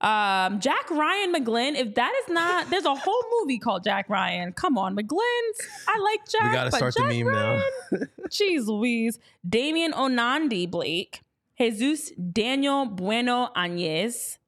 Um, 0.00 0.60
Jack 0.60 0.88
Ryan 0.90 1.34
McGlynn. 1.34 1.74
If 1.74 1.96
that 1.96 2.12
is 2.22 2.32
not, 2.32 2.70
there's 2.70 2.84
a 2.84 2.94
whole 2.94 3.24
movie 3.40 3.58
called 3.58 3.82
Jack 3.82 4.08
Ryan. 4.08 4.52
Come 4.52 4.78
on, 4.78 4.94
McGlynn's. 4.96 5.58
I 5.88 5.98
like 5.98 6.20
Jack. 6.28 6.42
we 6.44 6.52
gotta 6.52 6.70
start 6.70 6.94
Jack 6.94 7.08
the 7.08 7.24
meme 7.24 7.34
Ryan, 7.34 7.62
now. 7.92 7.98
Jeez 8.28 8.66
Louise. 8.66 9.18
Damian 9.48 9.90
Onandi 9.92 10.70
Blake. 10.70 11.22
Jesus 11.58 12.10
Daniel 12.32 12.86
Bueno 12.86 13.50
Añez. 13.56 14.38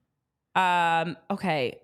Um, 0.55 1.17
okay. 1.31 1.79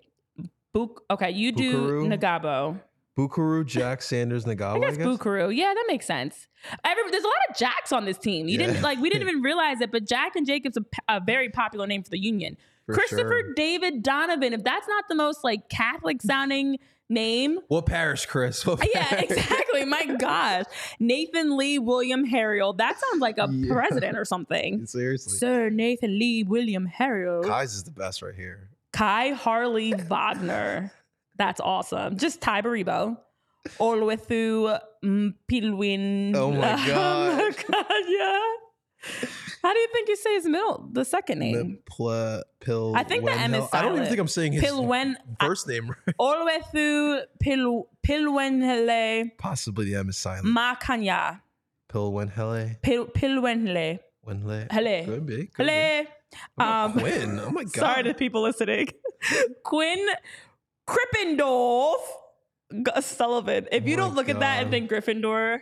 Buk- 0.73 1.03
okay, 1.09 1.31
you 1.31 1.51
do? 1.51 2.03
Ngabo. 2.03 2.79
Bukaru, 3.17 3.65
Jack 3.75 4.01
Sanders, 4.01 4.43
Ngabo. 4.45 4.83
I 4.85 4.89
guess, 4.89 4.97
Bukaru. 4.97 5.55
Yeah, 5.55 5.73
that 5.73 5.85
makes 5.87 6.05
sense. 6.05 6.47
Every, 6.83 7.09
there's 7.11 7.23
a 7.23 7.27
lot 7.27 7.35
of 7.49 7.55
Jacks 7.55 7.91
on 7.93 8.03
this 8.05 8.17
team. 8.17 8.47
You 8.49 8.59
Yeah. 8.59 8.67
didn't 8.67 8.81
like 8.81 8.99
we 8.99 9.09
didn't 9.09 9.27
even 9.29 9.41
realize 9.41 9.79
it, 9.81 9.91
but 9.91 10.05
Jack 10.05 10.35
and 10.35 10.45
Jacob's 10.45 10.77
a, 10.77 10.81
p- 10.81 10.99
a 11.07 11.19
very 11.21 11.49
popular 11.49 11.87
name 11.87 12.03
for 12.03 12.09
the 12.09 12.19
Union. 12.19 12.57
For 12.85 12.93
Christopher 12.93 13.41
sure. 13.45 13.53
David 13.55 14.03
Donovan. 14.03 14.53
If 14.53 14.63
that's 14.63 14.87
not 14.87 15.05
the 15.09 15.15
most 15.15 15.43
like 15.43 15.69
Catholic 15.69 16.21
sounding 16.21 16.77
name, 17.09 17.59
What 17.67 17.85
parish, 17.85 18.25
Chris? 18.25 18.65
What 18.65 18.87
yeah, 18.93 19.15
exactly. 19.15 19.85
My 19.85 20.05
gosh, 20.19 20.65
Nathan 20.99 21.57
Lee 21.57 21.79
William 21.79 22.25
Harriel. 22.25 22.73
That 22.73 22.99
sounds 22.99 23.21
like 23.21 23.37
a 23.37 23.47
Yeah. 23.51 23.73
president 23.73 24.17
or 24.17 24.25
something. 24.25 24.85
Seriously. 24.87 25.37
Sir 25.37 25.69
Nathan 25.69 26.17
Lee 26.17 26.43
William 26.43 26.85
Harriel. 26.85 27.43
Kai's 27.43 27.73
is 27.73 27.83
the 27.83 27.91
best 27.91 28.21
right 28.21 28.35
here. 28.35 28.69
Kai 28.93 29.29
Harley 29.31 29.93
Wagner. 29.93 30.91
That's 31.37 31.59
awesome. 31.59 32.17
Just 32.17 32.41
Tai 32.41 32.61
Baribo. 32.61 33.17
All 33.79 33.97
the 33.99 34.05
way 34.05 34.15
through 34.15 34.73
mm, 35.03 35.33
Pilwin. 35.51 36.33
Oh 36.35 36.51
my 36.51 36.73
Oh 36.91 37.35
my 37.35 37.51
God, 37.71 38.03
yeah. 38.07 39.29
How 39.65 39.73
do 39.73 39.79
you 39.79 39.87
think 39.93 40.09
you 40.09 40.15
say 40.15 40.33
his 40.35 40.45
middle, 40.45 40.87
the 40.93 41.03
second 41.03 41.39
name? 41.39 41.79
Pla, 41.87 42.41
Pil, 42.59 42.93
I 42.95 43.01
think 43.03 43.25
the 43.25 43.31
M 43.31 43.55
is 43.55 43.63
Wenhel- 43.63 43.69
I 43.73 43.81
don't 43.81 43.95
even 43.95 44.07
think 44.07 44.19
I'm 44.19 44.27
saying 44.27 44.51
his 44.53 44.63
Pilwen. 44.63 45.15
first 45.41 45.67
name 45.67 45.89
right. 46.05 46.15
All 46.19 46.37
the 46.37 46.45
way 46.45 46.59
through 46.71 47.21
Pil, 47.39 47.87
Pilwenhele 48.07 49.31
Possibly 49.39 49.85
the 49.85 49.95
M 49.95 50.09
is 50.09 50.17
silent. 50.17 50.45
Makhanya. 50.45 51.41
Pil 51.89 52.11
Wenhele. 52.11 52.79
Pil, 52.83 53.07
Pilwenhele. 53.07 53.97
Wenle. 54.27 54.71
Hele. 54.71 55.05
Could 55.05 55.25
be. 55.25 55.47
Could. 55.47 55.67
Hele. 55.67 56.05
About 56.57 56.85
Um, 56.85 56.99
Quinn. 56.99 57.39
Oh 57.39 57.49
my 57.49 57.63
god. 57.73 57.73
Sorry 57.73 58.03
to 58.03 58.13
people 58.13 58.43
listening. 58.43 58.89
Quinn 59.63 60.07
Krippendorf 60.87 62.01
Sullivan. 63.01 63.67
If 63.71 63.87
you 63.87 63.95
Oh 63.95 63.97
don't 64.01 64.15
look 64.15 64.29
at 64.29 64.39
that 64.41 64.61
and 64.61 64.69
think 64.71 64.91
Gryffindor, 64.91 65.61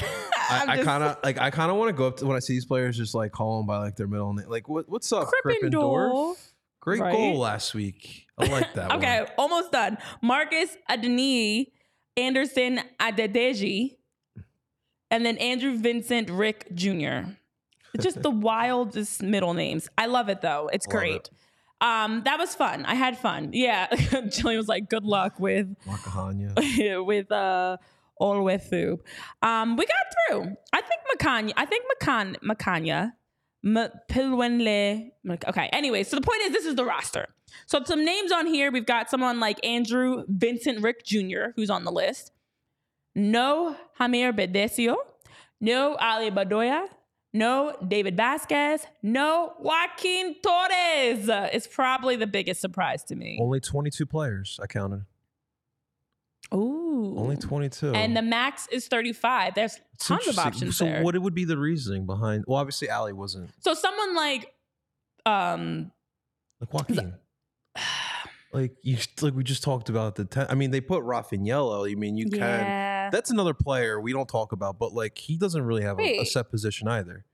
I, 0.48 0.64
I 0.68 0.82
kind 0.84 1.02
of 1.02 1.16
like. 1.24 1.38
I 1.40 1.50
kind 1.50 1.70
of 1.70 1.76
want 1.76 1.88
to 1.88 1.92
go 1.92 2.06
up 2.06 2.16
to 2.18 2.26
when 2.26 2.36
I 2.36 2.40
see 2.40 2.52
these 2.54 2.64
players, 2.64 2.96
just 2.96 3.14
like 3.14 3.32
call 3.32 3.58
them 3.58 3.66
by 3.66 3.78
like 3.78 3.96
their 3.96 4.06
middle 4.06 4.32
name. 4.32 4.48
Like, 4.48 4.68
what, 4.68 4.88
what's 4.88 5.12
up? 5.12 5.28
Gryffindor. 5.44 6.34
Great 6.80 7.00
Right? 7.00 7.12
goal 7.12 7.38
last 7.38 7.74
week. 7.74 8.26
I 8.38 8.46
like 8.46 8.72
that. 8.74 8.92
Okay, 8.92 9.20
one. 9.22 9.30
almost 9.38 9.72
done. 9.72 9.98
Marcus 10.22 10.76
Adeni, 10.88 11.72
Anderson 12.16 12.80
Adedeji, 13.00 13.96
and 15.10 15.26
then 15.26 15.36
Andrew 15.38 15.76
Vincent 15.76 16.30
Rick 16.30 16.68
Jr. 16.74 17.30
It's 17.92 18.02
just 18.04 18.22
the 18.22 18.30
wildest 18.30 19.22
middle 19.22 19.52
names. 19.54 19.88
I 19.98 20.06
love 20.06 20.28
it 20.28 20.42
though. 20.42 20.70
It's 20.72 20.86
Love 20.86 20.92
great. 20.96 21.30
Um, 21.80 22.22
that 22.24 22.38
was 22.38 22.54
fun. 22.54 22.84
I 22.86 22.94
had 22.94 23.18
fun. 23.18 23.50
Yeah. 23.52 23.88
Jillian 23.90 24.56
was 24.56 24.68
like, 24.68 24.88
good 24.88 25.04
luck 25.04 25.38
with 25.40 25.74
Wakahanya. 25.86 27.04
with 27.04 27.30
uh 27.32 27.76
all 28.18 28.34
the 28.34 28.42
way 28.42 28.58
through. 28.58 29.00
Um, 29.42 29.76
we 29.76 29.86
got 29.86 29.94
through. 30.28 30.56
I 30.72 30.80
think 30.80 31.00
Makhanya. 31.14 31.52
I 31.56 31.66
think 31.66 31.84
Makan 32.00 32.36
Makhanya. 32.42 33.12
Pilwenle. 33.64 35.10
Okay. 35.48 35.68
Anyway, 35.72 36.02
so 36.04 36.16
the 36.16 36.22
point 36.22 36.42
is, 36.42 36.52
this 36.52 36.66
is 36.66 36.76
the 36.76 36.84
roster. 36.84 37.26
So 37.66 37.82
some 37.84 38.04
names 38.04 38.32
on 38.32 38.46
here. 38.46 38.70
We've 38.70 38.86
got 38.86 39.10
someone 39.10 39.40
like 39.40 39.64
Andrew 39.64 40.24
Vincent 40.28 40.82
Rick 40.82 41.04
Jr., 41.04 41.46
who's 41.56 41.70
on 41.70 41.84
the 41.84 41.92
list. 41.92 42.32
No 43.14 43.76
Jamir 43.98 44.32
Berdecio. 44.32 44.96
No 45.60 45.96
Ale 46.00 46.30
Bedoya. 46.30 46.86
No 47.32 47.76
David 47.86 48.16
Vazquez. 48.16 48.82
No 49.02 49.54
Joaquin 49.58 50.36
Torres. 50.42 51.28
It's 51.52 51.66
probably 51.66 52.16
the 52.16 52.26
biggest 52.26 52.60
surprise 52.60 53.02
to 53.04 53.16
me. 53.16 53.38
Only 53.40 53.60
22 53.60 54.06
players. 54.06 54.60
I 54.62 54.66
counted. 54.66 55.06
Ooh. 56.54 57.14
Only 57.18 57.36
22. 57.36 57.92
And 57.94 58.16
the 58.16 58.22
max 58.22 58.66
is 58.70 58.86
35. 58.88 59.54
There's 59.54 59.80
It's 59.94 60.06
tons 60.06 60.26
of 60.28 60.38
options 60.38 60.76
so 60.76 60.84
there. 60.84 61.02
what 61.02 61.18
would 61.18 61.34
be 61.34 61.44
the 61.44 61.58
reasoning 61.58 62.06
behind? 62.06 62.44
Well, 62.46 62.58
obviously, 62.58 62.88
Ale 62.88 63.14
wasn't 63.14 63.50
so 63.60 63.74
someone 63.74 64.14
like 64.14 64.52
um 65.24 65.90
like 66.60 66.72
Joaquin. 66.72 67.14
like 68.52 68.72
you, 68.82 68.96
like 69.20 69.34
we 69.34 69.42
just 69.44 69.62
talked 69.62 69.88
about 69.88 70.14
the. 70.14 70.24
Ten, 70.24 70.46
I 70.48 70.54
mean, 70.54 70.70
they 70.70 70.80
put 70.80 71.02
Rafanello. 71.02 71.90
I 71.90 71.94
mean, 71.94 72.16
you 72.16 72.30
can. 72.30 72.38
yeah. 72.40 73.10
That's 73.10 73.30
another 73.30 73.54
player 73.54 74.00
we 74.00 74.12
don't 74.12 74.28
talk 74.28 74.52
about, 74.52 74.78
but 74.78 74.92
like 74.92 75.18
he 75.18 75.36
doesn't 75.36 75.62
really 75.62 75.82
have 75.82 75.98
a, 75.98 76.20
a 76.20 76.24
set 76.24 76.50
position 76.50 76.88
either. 76.88 77.24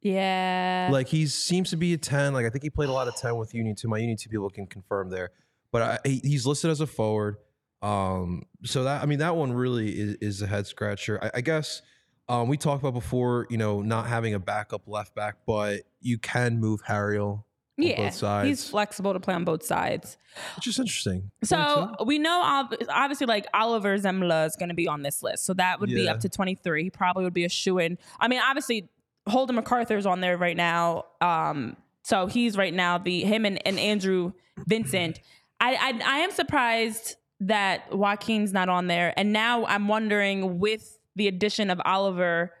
yeah. 0.00 0.88
Like 0.90 1.08
he 1.08 1.26
seems 1.26 1.70
to 1.70 1.76
be 1.76 1.94
a 1.94 1.98
ten. 1.98 2.32
Like 2.32 2.46
I 2.46 2.50
think 2.50 2.62
he 2.62 2.70
played 2.70 2.88
a 2.88 2.92
lot 2.92 3.08
of 3.08 3.16
ten 3.16 3.36
with 3.36 3.54
Union 3.54 3.74
2. 3.76 3.88
My 3.88 3.98
Union 3.98 4.16
two 4.16 4.28
people 4.30 4.50
can 4.50 4.66
confirm 4.66 5.10
there, 5.10 5.30
but 5.72 5.82
I, 5.82 5.98
he's 6.22 6.46
listed 6.46 6.70
as 6.70 6.80
a 6.80 6.86
forward. 6.86 7.36
Um, 7.84 8.44
so 8.64 8.84
that 8.84 9.02
I 9.02 9.06
mean 9.06 9.18
that 9.18 9.36
one 9.36 9.52
really 9.52 9.90
is, 9.90 10.16
is 10.20 10.42
a 10.42 10.46
head 10.46 10.66
scratcher. 10.66 11.18
I, 11.22 11.30
I 11.34 11.40
guess 11.42 11.82
um, 12.28 12.48
we 12.48 12.56
talked 12.56 12.82
about 12.82 12.94
before, 12.94 13.46
you 13.50 13.58
know, 13.58 13.82
not 13.82 14.06
having 14.06 14.32
a 14.32 14.38
backup 14.38 14.88
left 14.88 15.14
back, 15.14 15.36
but 15.46 15.82
you 16.00 16.16
can 16.16 16.58
move 16.58 16.80
Harriel, 16.80 17.46
yeah. 17.76 18.04
both 18.04 18.14
sides. 18.14 18.48
He's 18.48 18.68
flexible 18.68 19.12
to 19.12 19.20
play 19.20 19.34
on 19.34 19.44
both 19.44 19.62
sides. 19.62 20.16
which 20.56 20.66
is 20.66 20.78
interesting. 20.78 21.30
So 21.42 21.94
we 22.06 22.18
know 22.18 22.40
obviously 22.88 23.26
like 23.26 23.46
Oliver 23.52 23.98
Semmle 23.98 24.46
is 24.46 24.56
going 24.56 24.70
to 24.70 24.74
be 24.74 24.88
on 24.88 25.02
this 25.02 25.22
list. 25.22 25.44
So 25.44 25.52
that 25.54 25.80
would 25.80 25.90
be 25.90 26.08
up 26.08 26.20
to 26.20 26.30
23. 26.30 26.84
He 26.84 26.90
probably 26.90 27.24
would 27.24 27.34
be 27.34 27.44
a 27.44 27.50
shoe 27.50 27.78
in. 27.78 27.98
I 28.18 28.28
mean, 28.28 28.40
obviously 28.42 28.88
Holden 29.28 29.56
MacArthur's 29.56 30.06
on 30.06 30.20
there 30.20 30.38
right 30.38 30.56
now. 30.56 31.04
Um, 31.20 31.76
so 32.02 32.26
he's 32.26 32.56
right 32.56 32.72
now 32.72 32.96
the 32.96 33.24
him 33.24 33.44
and, 33.44 33.64
and 33.66 33.78
Andrew 33.78 34.32
Vincent. 34.66 35.20
I, 35.60 35.74
I 35.74 36.00
I 36.04 36.18
am 36.18 36.30
surprised 36.30 37.16
that 37.46 37.94
Joaquin's 37.94 38.52
not 38.52 38.68
on 38.68 38.86
there. 38.86 39.12
And 39.16 39.32
now 39.32 39.64
I'm 39.66 39.88
wondering 39.88 40.58
with 40.58 40.98
the 41.16 41.28
addition 41.28 41.70
of 41.70 41.80
Oliver, 41.84 42.52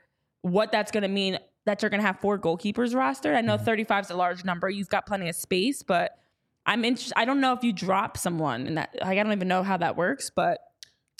what 0.42 0.72
that's 0.72 0.90
going 0.90 1.02
to 1.02 1.08
mean 1.08 1.38
that 1.64 1.82
you're 1.82 1.90
going 1.90 2.00
to 2.00 2.06
have 2.06 2.20
four 2.20 2.38
goalkeepers 2.38 2.94
rostered. 2.94 3.34
I 3.34 3.40
know 3.40 3.56
mm-hmm. 3.56 3.64
35 3.64 4.04
is 4.04 4.10
a 4.10 4.16
large 4.16 4.44
number. 4.44 4.68
You've 4.68 4.88
got 4.88 5.06
plenty 5.06 5.28
of 5.28 5.34
space, 5.34 5.82
but 5.82 6.18
I'm 6.66 6.84
interested. 6.84 7.18
I 7.18 7.24
don't 7.24 7.40
know 7.40 7.52
if 7.52 7.64
you 7.64 7.72
drop 7.72 8.16
someone 8.16 8.66
and 8.66 8.78
that 8.78 8.94
like, 9.00 9.18
I 9.18 9.22
don't 9.22 9.32
even 9.32 9.48
know 9.48 9.62
how 9.62 9.76
that 9.78 9.96
works, 9.96 10.30
but 10.30 10.60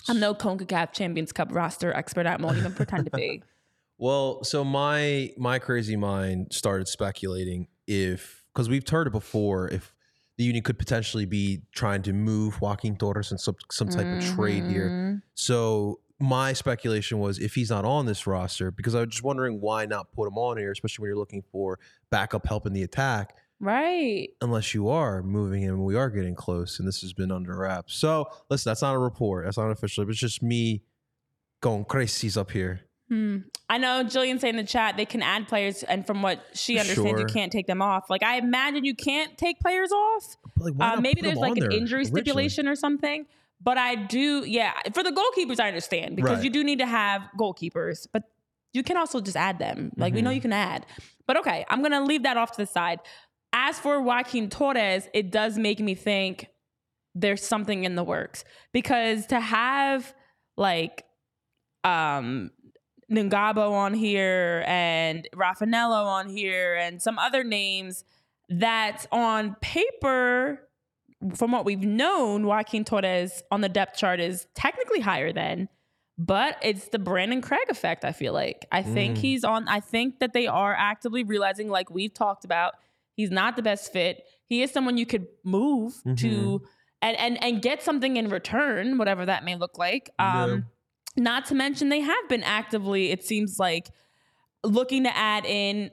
I'm 0.07 0.19
no 0.19 0.35
CONCACAF 0.35 0.93
Champions 0.93 1.31
Cup 1.31 1.49
roster 1.51 1.93
expert. 1.93 2.27
I 2.27 2.35
won't 2.35 2.57
even 2.57 2.73
pretend 2.73 3.05
to 3.05 3.11
be. 3.11 3.43
Well, 3.97 4.43
so 4.43 4.65
my 4.65 5.31
my 5.37 5.57
crazy 5.57 5.95
mind 5.95 6.47
started 6.51 6.89
speculating 6.89 7.69
if 7.87 8.43
because 8.53 8.67
we've 8.67 8.85
heard 8.85 9.07
it 9.07 9.11
before 9.11 9.69
if 9.69 9.94
the 10.37 10.43
union 10.43 10.63
could 10.63 10.77
potentially 10.77 11.25
be 11.25 11.61
trying 11.73 12.01
to 12.03 12.13
move 12.13 12.59
Joaquin 12.61 12.97
Torres 12.97 13.31
in 13.31 13.37
some 13.37 13.55
some 13.71 13.89
type 13.89 14.05
of 14.05 14.23
trade 14.35 14.65
here. 14.65 14.89
Mhm. 14.89 15.21
So 15.33 15.99
my 16.19 16.53
speculation 16.53 17.19
was 17.19 17.39
if 17.39 17.55
he's 17.55 17.69
not 17.69 17.83
on 17.85 18.05
this 18.05 18.25
roster 18.25 18.71
because 18.71 18.95
I 18.95 18.99
was 19.01 19.09
just 19.09 19.23
wondering 19.23 19.59
why 19.59 19.85
not 19.85 20.11
put 20.13 20.27
him 20.27 20.37
on 20.37 20.57
here, 20.57 20.71
especially 20.71 21.03
when 21.03 21.09
you're 21.09 21.17
looking 21.17 21.43
for 21.51 21.79
backup 22.09 22.45
help 22.47 22.65
in 22.65 22.73
the 22.73 22.83
attack. 22.83 23.35
Right. 23.59 24.29
Unless 24.41 24.73
you 24.73 24.89
are 24.89 25.23
moving 25.23 25.61
him, 25.61 25.83
we 25.83 25.95
are 25.95 26.09
getting 26.09 26.35
close, 26.35 26.79
and 26.79 26.87
this 26.87 27.01
has 27.01 27.13
been 27.13 27.31
under 27.31 27.55
wraps. 27.57 27.95
So 27.95 28.27
listen, 28.49 28.69
that's 28.69 28.81
not 28.81 28.95
a 28.95 28.99
report. 28.99 29.45
That's 29.45 29.57
not 29.57 29.71
official. 29.71 30.07
It's 30.09 30.19
just 30.19 30.41
me 30.43 30.83
going 31.61 31.85
crazies 31.85 32.37
up 32.37 32.51
here. 32.51 32.81
Hmm. 33.09 33.37
I 33.69 33.77
know 33.77 34.03
Jillian 34.03 34.39
saying 34.39 34.55
in 34.55 34.57
the 34.57 34.63
chat 34.67 34.97
they 34.97 35.05
can 35.05 35.21
add 35.21 35.47
players, 35.47 35.83
and 35.83 36.05
from 36.07 36.21
what 36.23 36.43
she 36.53 36.79
understands, 36.79 37.19
you 37.21 37.27
can't 37.27 37.51
take 37.51 37.67
them 37.67 37.81
off. 37.81 38.09
Like 38.09 38.23
I 38.23 38.37
imagine 38.37 38.83
you 38.83 38.95
can't 38.95 39.37
take 39.37 39.59
players 39.59 39.91
off. 39.91 40.37
Like, 40.57 40.73
Uh, 40.79 40.99
maybe 41.01 41.21
there's 41.21 41.37
like 41.37 41.53
an 41.57 41.59
there 41.69 41.71
injury 41.71 41.99
originally? 42.01 42.21
stipulation 42.21 42.67
or 42.67 42.75
something. 42.75 43.25
But 43.61 43.77
I 43.77 43.95
do, 43.95 44.43
yeah. 44.45 44.73
For 44.93 45.01
the 45.03 45.11
goalkeepers, 45.11 45.59
I 45.59 45.67
understand 45.67 46.15
because 46.15 46.37
Right. 46.37 46.43
you 46.43 46.49
do 46.49 46.63
need 46.63 46.79
to 46.79 46.85
have 46.85 47.21
goalkeepers, 47.39 48.07
but 48.11 48.23
you 48.73 48.83
can 48.83 48.97
also 48.97 49.21
just 49.21 49.37
add 49.37 49.59
them. 49.59 49.91
Like 49.97 50.13
we 50.13 50.21
know 50.21 50.31
Mhm. 50.31 50.35
you 50.35 50.41
can 50.41 50.53
add. 50.53 50.85
But 51.27 51.37
okay, 51.37 51.65
I'm 51.69 51.81
gonna 51.81 52.01
leave 52.03 52.23
that 52.23 52.37
off 52.37 52.51
to 52.53 52.57
the 52.57 52.65
side. 52.67 52.99
As 53.53 53.79
for 53.79 54.01
Joaquin 54.01 54.49
Torres, 54.49 55.07
it 55.13 55.31
does 55.31 55.57
make 55.57 55.79
me 55.79 55.95
think 55.95 56.47
there's 57.13 57.41
something 57.45 57.83
in 57.85 57.95
the 57.95 58.03
works 58.03 58.43
because 58.73 59.25
to 59.27 59.39
have 59.39 60.13
like 60.57 61.05
um 61.83 62.51
Ngabo 63.11 63.71
on 63.71 63.93
here 63.93 64.63
and 64.67 65.27
Rafanello 65.35 66.05
on 66.05 66.29
here 66.29 66.75
and 66.75 67.01
some 67.01 67.19
other 67.19 67.43
names 67.43 68.03
that 68.49 69.05
on 69.11 69.55
paper, 69.61 70.67
from 71.35 71.51
what 71.51 71.65
we've 71.65 71.83
known, 71.83 72.45
Joaquin 72.45 72.83
Torres 72.83 73.43
on 73.51 73.61
the 73.61 73.69
depth 73.69 73.97
chart 73.97 74.19
is 74.19 74.47
technically 74.55 74.99
higher 74.99 75.31
than, 75.33 75.69
but 76.17 76.57
it's 76.61 76.89
the 76.89 76.99
Brandan 76.99 77.41
Craig 77.41 77.67
effect, 77.69 78.05
I 78.05 78.11
feel 78.11 78.33
like. 78.33 78.65
I 78.71 78.81
think 78.81 79.17
Mm. 79.17 79.21
he's 79.21 79.43
on, 79.43 79.67
I 79.67 79.79
think 79.79 80.19
that 80.19 80.33
they 80.33 80.47
are 80.47 80.73
actively 80.77 81.23
realizing, 81.23 81.69
like 81.69 81.89
we've 81.89 82.13
talked 82.13 82.45
about, 82.45 82.73
He's 83.17 83.31
not 83.31 83.55
the 83.55 83.61
best 83.61 83.93
fit. 83.93 84.25
He 84.45 84.61
is 84.61 84.71
someone 84.71 84.97
you 84.97 85.05
could 85.05 85.27
move 85.45 85.93
Mhm. 86.05 86.17
to 86.17 86.61
and, 87.01 87.15
and 87.17 87.41
and 87.41 87.61
get 87.61 87.81
something 87.81 88.17
in 88.17 88.27
return, 88.27 88.97
whatever 88.97 89.25
that 89.25 89.45
may 89.45 89.55
look 89.55 89.77
like. 89.77 90.09
Um, 90.19 90.65
Not 91.17 91.45
to 91.45 91.55
mention 91.55 91.89
they 91.89 92.01
have 92.01 92.29
been 92.29 92.43
actively, 92.43 93.11
it 93.11 93.23
seems 93.23 93.57
like, 93.59 93.89
looking 94.63 95.03
to 95.03 95.15
add 95.15 95.45
in 95.45 95.91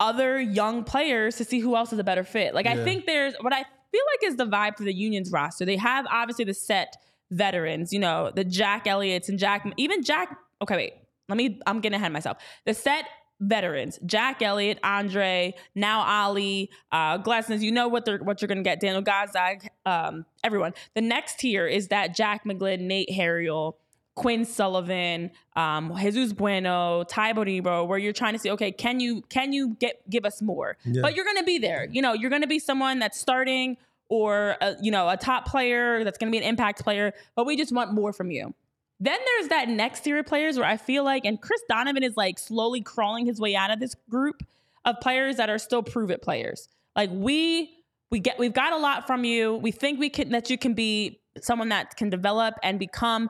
other 0.00 0.40
young 0.40 0.84
players 0.84 1.36
to 1.36 1.44
see 1.44 1.60
who 1.60 1.76
else 1.76 1.92
is 1.92 1.98
a 1.98 2.04
better 2.04 2.24
fit. 2.24 2.54
Like 2.54 2.66
I 2.66 2.82
think 2.82 3.06
there's 3.06 3.34
what 3.40 3.52
I 3.52 3.62
feel 3.62 4.02
like 4.12 4.30
is 4.30 4.36
the 4.36 4.46
vibe 4.46 4.76
for 4.76 4.82
the 4.82 4.92
Unions 4.92 5.30
roster. 5.30 5.64
They 5.64 5.76
have 5.76 6.06
obviously 6.10 6.44
the 6.44 6.54
set 6.54 6.96
veterans, 7.30 7.92
you 7.92 8.00
know, 8.00 8.32
the 8.34 8.44
Jack 8.44 8.86
Elliott's 8.86 9.28
and 9.28 9.38
Jack, 9.38 9.70
even 9.76 10.02
Jack. 10.02 10.36
Okay, 10.60 10.76
wait, 10.76 10.94
let 11.28 11.36
me. 11.36 11.60
I'm 11.66 11.80
getting 11.80 11.96
ahead 11.96 12.08
of 12.08 12.12
myself. 12.12 12.38
The 12.64 12.74
set 12.74 13.04
veterans, 13.40 13.98
Jack 14.06 14.42
Elliott, 14.42 14.78
Andre, 14.82 15.54
now 15.74 16.00
Ale, 16.00 16.66
uh, 16.92 17.18
Glesnes. 17.18 17.60
You 17.60 17.72
know 17.72 17.88
what 17.88 18.04
they're 18.04 18.18
what 18.18 18.42
you're 18.42 18.48
gonna 18.48 18.62
get. 18.62 18.80
Daniel 18.80 19.02
Gazdag, 19.02 19.68
um, 19.86 20.24
everyone. 20.42 20.74
The 20.94 21.02
next 21.02 21.38
tier 21.38 21.66
is 21.66 21.88
that 21.88 22.14
Jack 22.16 22.44
McGlynn, 22.44 22.80
Nate 22.80 23.12
Harriel. 23.12 23.78
Quinn 24.14 24.44
Sullivan, 24.44 25.30
um, 25.56 25.92
Jesus 26.00 26.32
Bueno, 26.32 27.04
Tai 27.08 27.32
Baribo, 27.32 27.86
where 27.86 27.98
you're 27.98 28.12
trying 28.12 28.34
to 28.34 28.38
see, 28.38 28.50
okay, 28.50 28.70
can 28.70 29.00
you 29.00 29.22
can 29.28 29.52
you 29.52 29.76
get 29.80 30.08
give 30.08 30.24
us 30.24 30.40
more? 30.40 30.76
Yeah. 30.84 31.02
But 31.02 31.16
you're 31.16 31.24
going 31.24 31.38
to 31.38 31.44
be 31.44 31.58
there. 31.58 31.88
You 31.90 32.00
know, 32.00 32.12
you're 32.12 32.30
going 32.30 32.42
to 32.42 32.48
be 32.48 32.60
someone 32.60 33.00
that's 33.00 33.18
starting 33.18 33.76
or 34.08 34.56
a, 34.60 34.76
you 34.80 34.92
know 34.92 35.08
a 35.08 35.16
top 35.16 35.46
player 35.46 36.04
that's 36.04 36.18
going 36.18 36.30
to 36.30 36.36
be 36.36 36.42
an 36.42 36.48
impact 36.48 36.82
player. 36.82 37.12
But 37.34 37.46
we 37.46 37.56
just 37.56 37.72
want 37.72 37.92
more 37.92 38.12
from 38.12 38.30
you. 38.30 38.54
Then 39.00 39.18
there's 39.24 39.48
that 39.48 39.68
next 39.68 40.00
tier 40.00 40.18
of 40.18 40.26
players 40.26 40.56
where 40.56 40.66
I 40.66 40.76
feel 40.76 41.02
like, 41.02 41.24
and 41.24 41.40
Chris 41.40 41.60
Donovan 41.68 42.04
is 42.04 42.16
like 42.16 42.38
slowly 42.38 42.80
crawling 42.80 43.26
his 43.26 43.40
way 43.40 43.56
out 43.56 43.72
of 43.72 43.80
this 43.80 43.96
group 44.08 44.44
of 44.84 45.00
players 45.00 45.36
that 45.36 45.50
are 45.50 45.58
still 45.58 45.82
prove 45.82 46.10
it 46.10 46.22
players. 46.22 46.68
Like 46.94 47.10
we 47.12 47.70
we 48.10 48.20
get 48.20 48.38
we've 48.38 48.52
got 48.52 48.72
a 48.72 48.76
lot 48.76 49.08
from 49.08 49.24
you. 49.24 49.56
We 49.56 49.72
think 49.72 49.98
we 49.98 50.08
can 50.08 50.30
that 50.30 50.50
you 50.50 50.58
can 50.58 50.74
be 50.74 51.20
someone 51.40 51.70
that 51.70 51.96
can 51.96 52.10
develop 52.10 52.54
and 52.62 52.78
become 52.78 53.28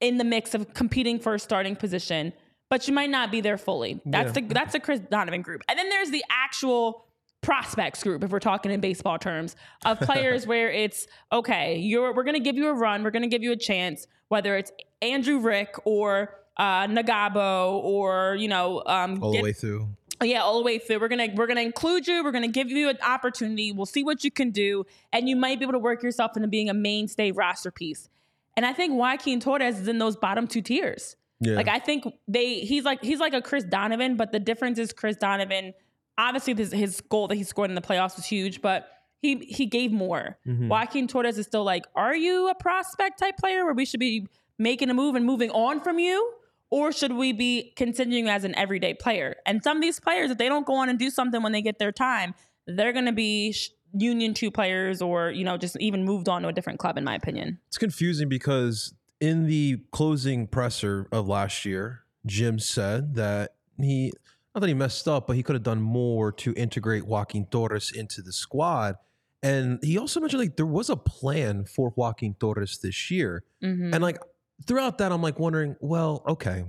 in 0.00 0.18
the 0.18 0.24
mix 0.24 0.54
of 0.54 0.74
competing 0.74 1.18
for 1.18 1.34
a 1.34 1.38
starting 1.38 1.74
position, 1.76 2.32
but 2.70 2.86
you 2.88 2.94
might 2.94 3.10
not 3.10 3.30
be 3.30 3.40
there 3.40 3.56
fully. 3.58 4.00
That's 4.04 4.36
Yeah. 4.36 4.46
the 4.46 4.54
that's 4.54 4.72
the 4.72 4.80
Chris 4.80 5.00
Donovan 5.00 5.42
group. 5.42 5.62
And 5.68 5.78
then 5.78 5.88
there's 5.88 6.10
the 6.10 6.24
actual 6.30 7.06
prospects 7.42 8.02
group, 8.02 8.24
if 8.24 8.30
we're 8.30 8.40
talking 8.40 8.72
in 8.72 8.80
baseball 8.80 9.18
terms, 9.18 9.54
of 9.84 10.00
players 10.00 10.46
where 10.52 10.70
it's 10.70 11.06
okay, 11.32 11.76
you're 11.78 12.12
we're 12.14 12.24
gonna 12.24 12.40
give 12.40 12.56
you 12.56 12.68
a 12.68 12.74
run, 12.74 13.04
we're 13.04 13.10
gonna 13.10 13.28
give 13.28 13.42
you 13.42 13.52
a 13.52 13.56
chance, 13.56 14.06
whether 14.28 14.56
it's 14.56 14.72
Andrew 15.02 15.38
Rick 15.38 15.76
or 15.84 16.34
uh, 16.56 16.86
Ngabo 16.86 17.74
or 17.84 18.34
you 18.38 18.48
know 18.48 18.82
um, 18.86 19.22
all 19.22 19.32
get- 19.32 19.38
the 19.38 19.44
way 19.44 19.52
through. 19.52 19.88
yeah, 20.22 20.40
all 20.40 20.56
the 20.58 20.64
way 20.64 20.78
through. 20.78 20.98
We're 20.98 21.08
gonna 21.08 21.28
we're 21.34 21.46
gonna 21.46 21.60
include 21.60 22.06
you. 22.08 22.24
We're 22.24 22.32
gonna 22.32 22.48
give 22.48 22.70
you 22.70 22.88
an 22.88 22.98
opportunity. 23.06 23.70
We'll 23.72 23.86
see 23.86 24.02
what 24.02 24.24
you 24.24 24.30
can 24.30 24.50
do, 24.50 24.84
and 25.12 25.28
you 25.28 25.36
might 25.36 25.58
be 25.58 25.64
able 25.64 25.74
to 25.74 25.78
work 25.78 26.02
yourself 26.02 26.36
into 26.36 26.48
being 26.48 26.68
a 26.68 26.74
mainstay 26.74 27.30
roster 27.30 27.70
piece. 27.70 28.08
And 28.56 28.64
I 28.64 28.72
think 28.72 28.94
Joaquin 28.94 29.40
Torres 29.40 29.78
is 29.78 29.88
in 29.88 29.98
those 29.98 30.16
bottom 30.16 30.46
two 30.46 30.62
tiers. 30.62 31.16
Yeah. 31.40 31.54
Like 31.54 31.68
I 31.68 31.78
think 31.78 32.06
they 32.26 32.60
he's 32.60 32.84
like 32.84 33.02
he's 33.04 33.20
like 33.20 33.34
a 33.34 33.42
Chris 33.42 33.64
Donovan, 33.64 34.16
but 34.16 34.32
the 34.32 34.40
difference 34.40 34.78
is 34.78 34.92
Chris 34.92 35.16
Donovan. 35.16 35.74
Obviously, 36.18 36.54
this, 36.54 36.72
his 36.72 37.00
goal 37.02 37.28
that 37.28 37.34
he 37.34 37.44
scored 37.44 37.70
in 37.70 37.74
the 37.74 37.82
playoffs 37.82 38.16
was 38.16 38.24
huge, 38.24 38.62
but 38.62 38.88
he 39.20 39.36
he 39.44 39.66
gave 39.66 39.92
more. 39.92 40.38
Mhm. 40.46 40.68
Joaquin 40.68 41.06
Torres 41.08 41.36
is 41.36 41.46
still 41.46 41.64
like, 41.64 41.84
are 41.94 42.16
you 42.16 42.48
a 42.48 42.54
prospect 42.54 43.18
type 43.18 43.36
player 43.36 43.64
where 43.64 43.74
we 43.74 43.84
should 43.84 44.00
be 44.00 44.26
making 44.58 44.88
a 44.88 44.94
move 44.94 45.14
and 45.14 45.26
moving 45.26 45.50
on 45.50 45.80
from 45.80 45.98
you? 45.98 46.32
Or 46.70 46.90
should 46.90 47.12
we 47.12 47.32
be 47.32 47.72
continuing 47.76 48.28
as 48.28 48.42
an 48.44 48.54
everyday 48.56 48.94
player? 48.94 49.36
And 49.46 49.62
some 49.62 49.76
of 49.76 49.82
these 49.82 50.00
players, 50.00 50.30
if 50.32 50.38
they 50.38 50.48
don't 50.48 50.66
go 50.66 50.74
on 50.76 50.88
and 50.88 50.98
do 50.98 51.10
something 51.10 51.40
when 51.42 51.52
they 51.52 51.62
get 51.62 51.78
their 51.78 51.92
time, 51.92 52.34
they're 52.66 52.92
going 52.92 53.04
to 53.04 53.12
be 53.12 53.52
sh- 53.52 53.70
Union 53.98 54.34
two 54.34 54.50
players 54.50 55.00
or, 55.02 55.30
you 55.30 55.44
know, 55.44 55.56
just 55.56 55.76
even 55.80 56.04
moved 56.04 56.28
on 56.28 56.42
to 56.42 56.48
a 56.48 56.52
different 56.52 56.78
club, 56.78 56.98
in 56.98 57.04
my 57.04 57.14
opinion. 57.14 57.58
It's 57.68 57.78
confusing 57.78 58.28
because 58.28 58.94
in 59.20 59.46
the 59.46 59.80
closing 59.92 60.46
presser 60.46 61.08
of 61.12 61.28
last 61.28 61.64
year, 61.64 62.02
Jim 62.26 62.58
said 62.58 63.14
that 63.14 63.54
he 63.78 64.12
not 64.54 64.60
that 64.60 64.68
he 64.68 64.74
messed 64.74 65.06
up, 65.06 65.26
but 65.26 65.36
he 65.36 65.42
could 65.42 65.54
have 65.54 65.62
done 65.62 65.82
more 65.82 66.32
to 66.32 66.54
integrate 66.54 67.06
Joaquin 67.06 67.46
Torres 67.46 67.92
into 67.92 68.22
the 68.22 68.32
squad. 68.32 68.96
And 69.42 69.78
he 69.82 69.98
also 69.98 70.18
mentioned 70.18 70.40
like 70.40 70.56
there 70.56 70.64
was 70.64 70.88
a 70.88 70.96
plan 70.96 71.66
for 71.66 71.92
Joaquin 71.94 72.34
Torres 72.40 72.78
this 72.78 73.10
year. 73.10 73.44
Mhm. 73.62 73.92
And 73.92 74.02
like 74.02 74.18
throughout 74.66 74.98
that, 74.98 75.12
I'm 75.12 75.22
like 75.22 75.38
wondering, 75.38 75.76
well, 75.80 76.22
okay, 76.26 76.64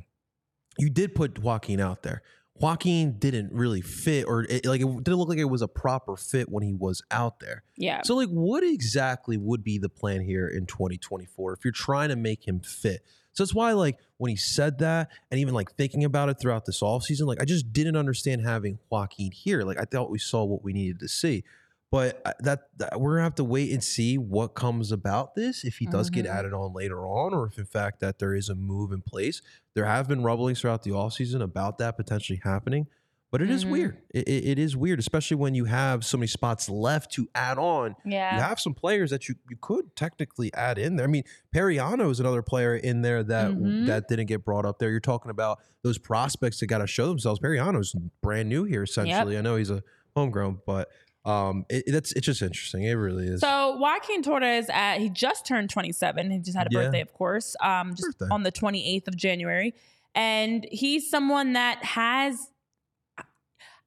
you 0.78 0.90
did 0.90 1.16
put 1.16 1.40
Joaquin 1.40 1.80
out 1.80 2.04
there. 2.04 2.22
Joaquin 2.60 3.20
didn't 3.20 3.52
really 3.54 3.82
fit, 3.82 4.26
or 4.28 4.44
it, 4.44 4.66
like 4.66 4.82
it 4.82 5.04
didn't 5.04 5.16
look 5.16 5.30
like 5.30 5.38
it 5.38 5.46
was 5.46 5.62
a 5.62 5.68
proper 5.68 6.16
fit 6.16 6.50
when 6.50 6.64
he 6.64 6.74
was 6.74 7.02
out 7.12 7.40
there. 7.40 7.64
yeah. 7.76 8.02
So, 8.04 8.16
like, 8.16 8.30
what 8.30 8.64
exactly 8.64 9.38
would 9.38 9.64
be 9.64 9.78
the 9.78 9.90
plan 9.90 10.22
here 10.22 10.48
in 10.48 10.66
2024 10.66 11.54
if 11.54 11.64
you're 11.64 11.72
trying 11.72 12.10
to 12.10 12.16
make 12.16 12.48
him 12.48 12.60
fit? 12.60 13.04
So 13.34 13.44
that's 13.44 13.54
why, 13.54 13.74
like, 13.74 14.00
when 14.18 14.30
he 14.30 14.36
said 14.36 14.80
that, 14.80 15.10
and 15.30 15.40
even 15.40 15.54
like 15.54 15.72
thinking 15.74 16.04
about 16.04 16.30
it 16.30 16.40
throughout 16.40 16.66
this 16.66 16.82
offseason, 16.82 17.28
like, 17.28 17.40
I 17.40 17.46
just 17.46 17.72
didn't 17.72 17.96
understand 17.96 18.42
having 18.42 18.80
Joaquin 18.90 19.32
here. 19.32 19.62
Like, 19.62 19.80
I 19.80 19.86
thought 19.86 20.10
we 20.10 20.18
saw 20.18 20.44
what 20.44 20.64
we 20.64 20.74
needed 20.74 21.00
to 21.02 21.08
see, 21.08 21.44
but 21.92 22.22
uh, 22.26 22.34
that, 22.42 22.64
that 22.78 23.00
we're 23.00 23.14
gonna 23.14 23.24
have 23.24 23.36
to 23.36 23.44
wait 23.44 23.72
and 23.72 23.84
see 23.84 24.18
what 24.18 24.50
comes 24.50 24.92
about 24.92 25.36
this 25.36 25.64
if 25.64 25.78
he 25.78 25.86
does 25.86 26.10
get 26.10 26.26
Mhm. 26.26 26.30
added 26.36 26.54
on 26.54 26.74
later 26.74 27.06
on, 27.08 27.34
or 27.34 27.48
if 27.48 27.58
in 27.58 27.66
fact 27.66 28.00
that 28.02 28.20
there 28.20 28.34
is 28.36 28.50
a 28.50 28.56
move 28.56 28.92
in 28.92 29.02
place. 29.02 29.42
There 29.74 29.86
have 29.86 30.08
been 30.08 30.24
rumblings 30.24 30.62
throughout 30.62 30.84
the 30.84 30.92
offseason 30.92 31.42
about 31.42 31.78
that 31.78 31.96
potentially 31.98 32.42
happening. 32.44 32.88
But 33.30 33.42
it 33.42 33.50
is 33.50 33.66
Mhm. 33.66 33.72
weird. 33.72 33.98
It, 34.12 34.26
it- 34.26 34.46
it 34.52 34.60
is 34.60 34.78
weird, 34.78 35.00
especially 35.00 35.36
when 35.36 35.54
you 35.54 35.66
have 35.66 36.06
so 36.06 36.18
many 36.18 36.28
spots 36.28 36.70
left 36.70 37.12
to 37.14 37.28
add 37.36 37.58
on 37.58 37.94
yeah. 38.06 38.36
you 38.38 38.42
have 38.42 38.58
some 38.58 38.74
players 38.74 39.10
that 39.10 39.28
you, 39.28 39.36
you 39.50 39.58
could 39.60 39.94
technically 39.98 40.54
add 40.54 40.78
in 40.78 40.96
there. 40.96 41.06
I 41.06 41.10
mean, 41.10 41.24
Periano 41.54 42.10
is 42.10 42.22
another 42.22 42.42
player 42.42 42.74
in 42.78 43.02
there 43.02 43.24
that 43.24 43.52
Mhm. 43.52 43.86
that 43.88 44.08
didn't 44.08 44.28
get 44.28 44.46
brought 44.46 44.66
up 44.66 44.80
there. 44.80 44.90
You're 44.92 45.02
talking 45.02 45.30
about 45.30 45.60
those 45.84 45.98
prospects 45.98 46.62
that 46.62 46.68
got 46.68 46.78
to 46.78 46.88
show 46.88 47.08
themselves. 47.10 47.42
Periano's 47.42 47.94
brand 48.22 48.48
new 48.48 48.64
here, 48.64 48.84
essentially. 48.84 49.38
I 49.38 49.42
know 49.42 49.58
he's 49.58 49.72
a 49.72 49.84
homegrown, 50.16 50.62
but 50.66 50.90
um, 51.28 51.66
it, 51.70 51.84
it's 51.88 52.12
it's 52.14 52.26
just 52.26 52.42
interesting. 52.42 52.84
It 52.84 52.94
really 52.94 53.28
is. 53.28 53.42
So 53.42 53.78
Joaquin 53.78 54.24
Torres, 54.24 54.68
at, 54.70 55.00
he 55.00 55.10
just 55.10 55.46
turned 55.46 55.70
27. 55.70 56.32
He 56.32 56.40
just 56.40 56.58
had 56.58 56.68
a 56.68 56.70
Yeah. 56.72 56.84
birthday, 56.84 57.02
of 57.02 57.14
course, 57.14 57.56
um, 57.62 57.92
just 57.96 58.18
Birthday. 58.18 58.34
on 58.34 58.44
the 58.44 58.52
28th 58.52 59.08
of 59.08 59.16
January. 59.18 59.74
And 60.16 60.66
he's 60.72 61.10
someone 61.10 61.54
that 61.54 61.84
has, 61.84 62.50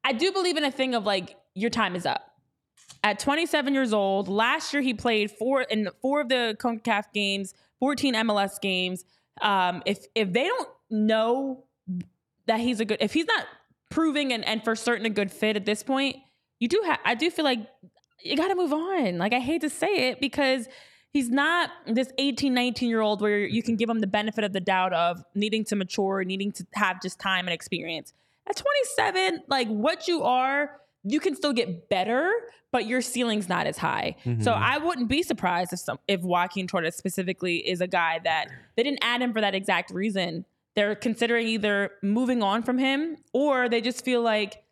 I 0.04 0.12
do 0.12 0.32
believe 0.32 0.56
in 0.56 0.64
a 0.64 0.70
thing 0.70 0.94
of 0.94 1.04
like, 1.04 1.36
your 1.54 1.70
time 1.70 1.96
is 1.96 2.06
up. 2.06 2.26
At 3.02 3.18
27 3.18 3.72
years 3.74 3.92
old, 3.92 4.28
last 4.28 4.72
year 4.72 4.82
he 4.82 4.92
played 4.94 5.30
four 5.30 5.62
in 5.62 5.88
four 6.02 6.20
of 6.20 6.28
the 6.28 6.56
CONCACAF 6.60 7.12
games, 7.14 7.54
14 7.80 8.14
MLS 8.14 8.60
games. 8.60 9.04
Um, 9.40 9.82
if 9.86 10.04
if 10.14 10.32
they 10.34 10.44
don't 10.44 10.68
know 10.90 11.64
that 12.46 12.60
he's 12.60 12.78
a 12.80 12.84
good, 12.84 12.98
if 13.00 13.14
he's 13.14 13.24
not 13.26 13.46
proving 13.88 14.32
and, 14.34 14.44
and 14.44 14.62
for 14.62 14.76
certain 14.76 15.06
a 15.06 15.10
good 15.10 15.32
fit 15.32 15.56
at 15.56 15.64
this 15.64 15.82
point, 15.82 16.16
you 16.60 16.68
do 16.68 16.82
have. 16.86 16.98
I 17.04 17.14
do 17.16 17.30
feel 17.30 17.44
like 17.44 17.60
you 18.22 18.36
got 18.36 18.48
to 18.48 18.54
move 18.54 18.72
on. 18.72 19.18
Like 19.18 19.32
I 19.32 19.40
hate 19.40 19.62
to 19.62 19.70
say 19.70 20.10
it 20.10 20.20
because 20.20 20.68
he's 21.12 21.28
not 21.30 21.70
this 21.86 22.12
18, 22.18 22.54
19 22.54 22.88
year 22.88 23.00
old 23.00 23.20
where 23.20 23.40
you 23.40 23.62
can 23.62 23.76
give 23.76 23.88
him 23.90 23.98
the 24.00 24.06
benefit 24.06 24.44
of 24.44 24.52
the 24.52 24.60
doubt 24.60 24.92
of 24.92 25.24
needing 25.34 25.64
to 25.64 25.76
mature, 25.76 26.22
needing 26.22 26.52
to 26.52 26.66
have 26.74 27.02
just 27.02 27.18
time 27.18 27.46
and 27.48 27.54
experience. 27.54 28.12
At 28.46 28.56
27, 28.56 29.42
like 29.48 29.68
what 29.68 30.06
you 30.06 30.22
are, 30.22 30.76
you 31.02 31.18
can 31.18 31.34
still 31.34 31.52
get 31.54 31.88
better, 31.88 32.30
but 32.72 32.86
your 32.86 33.00
ceiling's 33.00 33.48
not 33.48 33.66
as 33.66 33.78
high. 33.78 34.16
So 34.24 34.30
Mhm. 34.30 34.46
I 34.60 34.78
wouldn't 34.78 35.08
be 35.08 35.22
surprised 35.22 35.72
if 35.72 35.78
some 35.78 35.98
if 36.06 36.20
Joaquin 36.20 36.66
Torres 36.66 36.94
specifically 36.94 37.56
is 37.66 37.80
a 37.80 37.86
guy 37.86 38.20
that 38.24 38.48
they 38.76 38.82
didn't 38.82 38.98
add 39.02 39.22
him 39.22 39.32
for 39.32 39.40
that 39.40 39.54
exact 39.54 39.90
reason. 39.92 40.44
They're 40.76 40.94
considering 40.94 41.46
either 41.48 41.92
moving 42.02 42.42
on 42.42 42.62
from 42.62 42.78
him 42.78 43.16
or 43.32 43.68
they 43.68 43.80
just 43.80 44.04
feel 44.04 44.20
like 44.22 44.62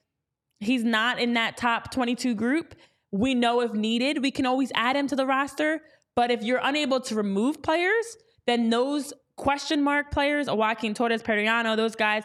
he's 0.61 0.85
not 0.85 1.19
in 1.19 1.35
that 1.35 1.57
top 1.57 1.91
22 1.91 2.35
group. 2.35 2.75
We 3.11 3.35
know 3.35 3.61
if 3.61 3.73
needed, 3.73 4.23
we 4.23 4.31
can 4.31 4.47
always 4.47 4.71
add 4.75 4.97
him 4.97 5.07
to 5.09 5.17
the 5.17 5.27
roster. 5.27 5.81
But 6.15 6.31
if 6.31 6.43
you're 6.43 6.61
unable 6.63 7.01
to 7.03 7.15
remove 7.15 7.63
players, 7.63 8.17
then 8.47 8.71
those 8.71 9.13
question 9.37 9.83
mark 9.83 10.11
players, 10.11 10.49
Joaquin 10.49 10.95
Torres, 10.95 11.23
Periano, 11.23 11.77
those 11.77 11.95
guys, 11.95 12.25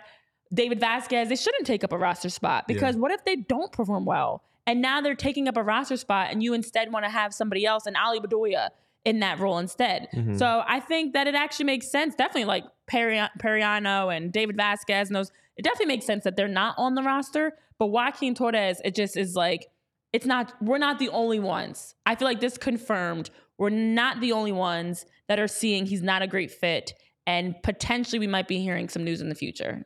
David 0.54 0.80
Vazquez, 0.80 1.30
they 1.30 1.36
shouldn't 1.36 1.66
take 1.66 1.84
up 1.84 1.94
a 1.94 1.98
roster 1.98 2.30
spot 2.30 2.68
because 2.68 2.96
what 2.96 3.12
if 3.12 3.24
they 3.24 3.36
don't 3.36 3.72
perform 3.72 4.06
well? 4.06 4.44
And 4.66 4.82
now 4.82 5.02
they're 5.02 5.16
taking 5.16 5.48
up 5.48 5.58
a 5.58 5.64
roster 5.64 5.98
spot 5.98 6.30
and 6.32 6.42
you 6.42 6.54
instead 6.54 6.92
want 6.92 7.06
to 7.06 7.10
have 7.10 7.34
somebody 7.34 7.66
else 7.66 7.86
and 7.86 7.96
Ale 7.96 8.22
Bedoya 8.22 8.70
in 9.06 9.20
that 9.20 9.40
role 9.40 9.58
instead. 9.58 10.08
Mhm. 10.14 10.38
So 10.38 10.64
I 10.66 10.80
think 10.80 11.14
that 11.14 11.28
it 11.28 11.36
actually 11.36 11.66
makes 11.66 11.92
sense. 11.92 12.16
Definitely 12.16 12.46
like 12.46 12.64
Peri- 12.88 13.30
Periano 13.40 14.16
and 14.16 14.32
David 14.32 14.58
Vazquez 14.58 15.08
and 15.08 15.16
those, 15.16 15.32
it 15.58 15.64
definitely 15.64 15.88
makes 15.88 16.06
sense 16.06 16.24
that 16.24 16.36
they're 16.36 16.48
not 16.48 16.76
on 16.78 16.96
the 16.96 17.04
roster. 17.04 17.54
But 17.80 17.88
Joaquin 17.88 18.34
Torres, 18.34 18.82
it 18.86 18.96
just 18.96 19.18
is 19.18 19.36
like, 19.36 19.68
it's 20.14 20.26
not, 20.26 20.54
we're 20.62 20.78
not 20.78 21.00
the 21.00 21.10
only 21.10 21.40
ones. 21.40 21.96
I 22.06 22.16
feel 22.16 22.28
like 22.28 22.40
this 22.40 22.58
confirmed 22.58 23.30
we're 23.58 23.70
not 23.70 24.20
the 24.20 24.32
only 24.32 24.52
ones 24.52 25.06
that 25.28 25.40
are 25.40 25.48
seeing 25.48 25.86
he's 25.86 26.02
not 26.02 26.22
a 26.22 26.28
great 26.28 26.52
fit. 26.52 26.94
And 27.28 27.56
potentially 27.64 28.20
we 28.20 28.28
might 28.28 28.48
be 28.48 28.60
hearing 28.60 28.90
some 28.90 29.04
news 29.04 29.22
in 29.22 29.30
the 29.30 29.36
future. 29.36 29.86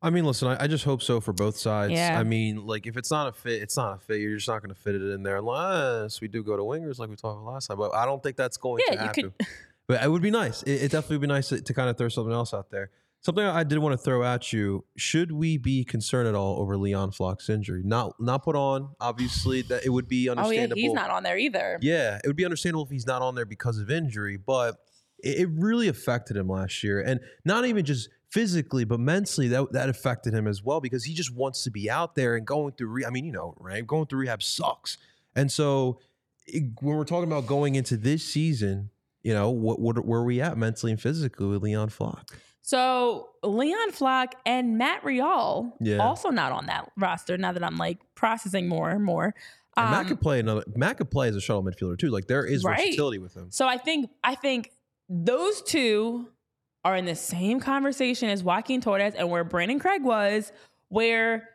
I 0.00 0.10
mean, 0.10 0.24
listen, 0.24 0.46
I, 0.48 0.64
I 0.64 0.66
just 0.68 0.84
hope 0.84 1.02
so 1.02 1.20
for 1.20 1.32
both 1.32 1.56
sides. 1.56 1.92
Yeah. 1.92 2.18
I 2.18 2.22
mean, 2.22 2.64
like 2.66 2.86
if 2.86 2.96
it's 2.96 3.10
not 3.10 3.26
a 3.28 3.32
fit, 3.32 3.62
it's 3.62 3.76
not 3.76 3.96
a 3.96 3.98
fit. 3.98 4.20
You're 4.20 4.36
just 4.36 4.46
not 4.48 4.62
going 4.62 4.72
to 4.74 4.80
fit 4.80 4.94
it 4.94 5.02
in 5.02 5.22
there 5.24 5.38
unless 5.38 6.20
we 6.20 6.28
do 6.28 6.44
go 6.44 6.56
to 6.56 6.62
wingers 6.62 6.98
like 6.98 7.08
we 7.10 7.16
talked 7.16 7.40
about 7.42 7.52
last 7.52 7.66
time. 7.66 7.78
But 7.78 7.94
I 7.94 8.04
don't 8.06 8.22
think 8.22 8.36
that's 8.36 8.56
going 8.56 8.82
Yeah, 8.88 8.94
to 8.94 9.00
happen. 9.02 9.32
could- 9.38 9.46
But 9.88 10.02
it 10.04 10.10
would 10.12 10.20
be 10.20 10.30
nice. 10.30 10.62
It, 10.64 10.72
it 10.82 10.90
definitely 10.92 11.16
would 11.16 11.22
be 11.22 11.26
nice 11.28 11.48
to, 11.48 11.62
to 11.62 11.72
kind 11.74 11.88
of 11.88 11.96
throw 11.96 12.10
something 12.10 12.32
else 12.32 12.52
out 12.52 12.70
there. 12.70 12.90
Something 13.20 13.42
I 13.44 13.64
did 13.64 13.78
want 13.78 13.94
to 13.94 14.04
throw 14.04 14.22
at 14.22 14.52
you: 14.52 14.84
Should 14.98 15.32
we 15.32 15.56
be 15.56 15.82
concerned 15.82 16.28
at 16.28 16.34
all 16.34 16.60
over 16.60 16.76
Leon 16.76 17.12
Flach's 17.12 17.48
injury? 17.48 17.80
Not 17.84 18.12
not 18.20 18.44
put 18.44 18.54
on. 18.54 18.90
Obviously, 19.00 19.62
that 19.62 19.84
it 19.86 19.88
would 19.88 20.06
be 20.06 20.28
understandable. 20.28 20.74
Oh 20.74 20.76
yeah, 20.76 20.82
he's 20.88 20.92
not 20.92 21.08
on 21.10 21.22
there 21.24 21.38
either. 21.38 21.78
Yeah, 21.80 22.18
it 22.22 22.26
would 22.26 22.36
be 22.36 22.44
understandable 22.44 22.84
if 22.84 22.90
he's 22.90 23.06
not 23.06 23.22
on 23.22 23.34
there 23.34 23.46
because 23.46 23.78
of 23.78 23.90
injury, 23.90 24.36
but 24.36 24.76
it, 25.24 25.38
it 25.40 25.48
really 25.52 25.88
affected 25.88 26.36
him 26.36 26.48
last 26.48 26.84
year, 26.84 27.00
and 27.00 27.18
not 27.46 27.64
even 27.64 27.84
just 27.86 28.08
physically, 28.30 28.84
but 28.84 29.00
mentally. 29.00 29.48
That 29.48 29.72
that 29.72 29.88
affected 29.88 30.34
him 30.34 30.46
as 30.46 30.62
well 30.62 30.80
because 30.80 31.04
he 31.04 31.14
just 31.14 31.34
wants 31.34 31.62
to 31.64 31.70
be 31.70 31.90
out 31.90 32.14
there 32.14 32.36
and 32.36 32.46
going 32.46 32.72
through. 32.72 32.88
Re- 32.88 33.04
I 33.04 33.10
mean, 33.10 33.24
you 33.24 33.32
know, 33.32 33.54
right? 33.58 33.86
Going 33.86 34.06
through 34.06 34.20
rehab 34.20 34.42
sucks, 34.42 34.98
and 35.34 35.50
so 35.50 35.98
it, 36.46 36.64
when 36.80 36.96
we're 36.96 37.04
talking 37.04 37.30
about 37.30 37.46
going 37.46 37.74
into 37.74 37.96
this 37.96 38.24
season, 38.24 38.90
you 39.22 39.34
know, 39.34 39.50
what, 39.50 39.80
what 39.80 40.04
where 40.04 40.20
are 40.20 40.24
we 40.24 40.40
at 40.40 40.56
mentally 40.58 40.92
and 40.92 41.00
physically 41.00 41.46
with 41.46 41.62
Leon 41.62 41.88
Flach? 41.90 42.26
So 42.62 43.30
Leon 43.42 43.92
Flach 43.92 44.34
and 44.44 44.76
Matt 44.76 45.02
Real 45.02 45.74
Yeah. 45.80 45.98
also 45.98 46.28
not 46.28 46.52
on 46.52 46.66
that 46.66 46.90
roster. 46.98 47.38
Now 47.38 47.52
that 47.52 47.64
I'm 47.64 47.78
like 47.78 47.98
processing 48.14 48.68
more 48.68 48.90
and 48.90 49.02
more. 49.02 49.34
And 49.76 49.90
Matt 49.90 50.00
Um, 50.02 50.08
could 50.08 50.20
play 50.20 50.40
another. 50.40 50.64
Matt 50.76 50.98
could 50.98 51.10
play 51.10 51.28
as 51.28 51.36
a 51.36 51.40
shuttle 51.40 51.62
midfielder 51.62 51.96
too. 51.98 52.10
Like 52.10 52.26
there 52.26 52.44
is 52.44 52.64
Right. 52.64 52.78
versatility 52.78 53.18
with 53.18 53.34
him. 53.34 53.46
So 53.50 53.66
I 53.66 53.78
think 53.78 54.10
I 54.22 54.34
think 54.34 54.70
those 55.08 55.62
two 55.62 56.28
are 56.84 56.96
in 56.96 57.04
the 57.04 57.14
same 57.14 57.60
conversation 57.60 58.28
as 58.28 58.42
Joaquin 58.42 58.80
Torres 58.80 59.14
and 59.14 59.28
where 59.30 59.44
Brandan 59.44 59.78
Craig 59.80 60.02
was, 60.02 60.52
where 60.88 61.48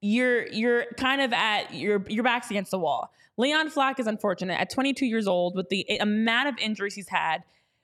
you're 0.00 0.46
you're 0.48 0.84
kind 0.96 1.20
of 1.22 1.32
at 1.32 1.72
your 1.74 2.04
your 2.08 2.22
back's 2.24 2.50
against 2.50 2.70
the 2.70 2.78
wall. 2.78 3.10
Leon 3.36 3.70
Flach 3.70 3.98
is 3.98 4.06
unfortunate 4.06 4.60
at 4.60 4.70
22 4.70 5.06
years 5.06 5.26
old 5.26 5.56
with 5.56 5.68
the 5.70 5.84
amount 6.00 6.48
of 6.48 6.58
injuries 6.58 6.94
he's 6.94 7.08
had. 7.08 7.42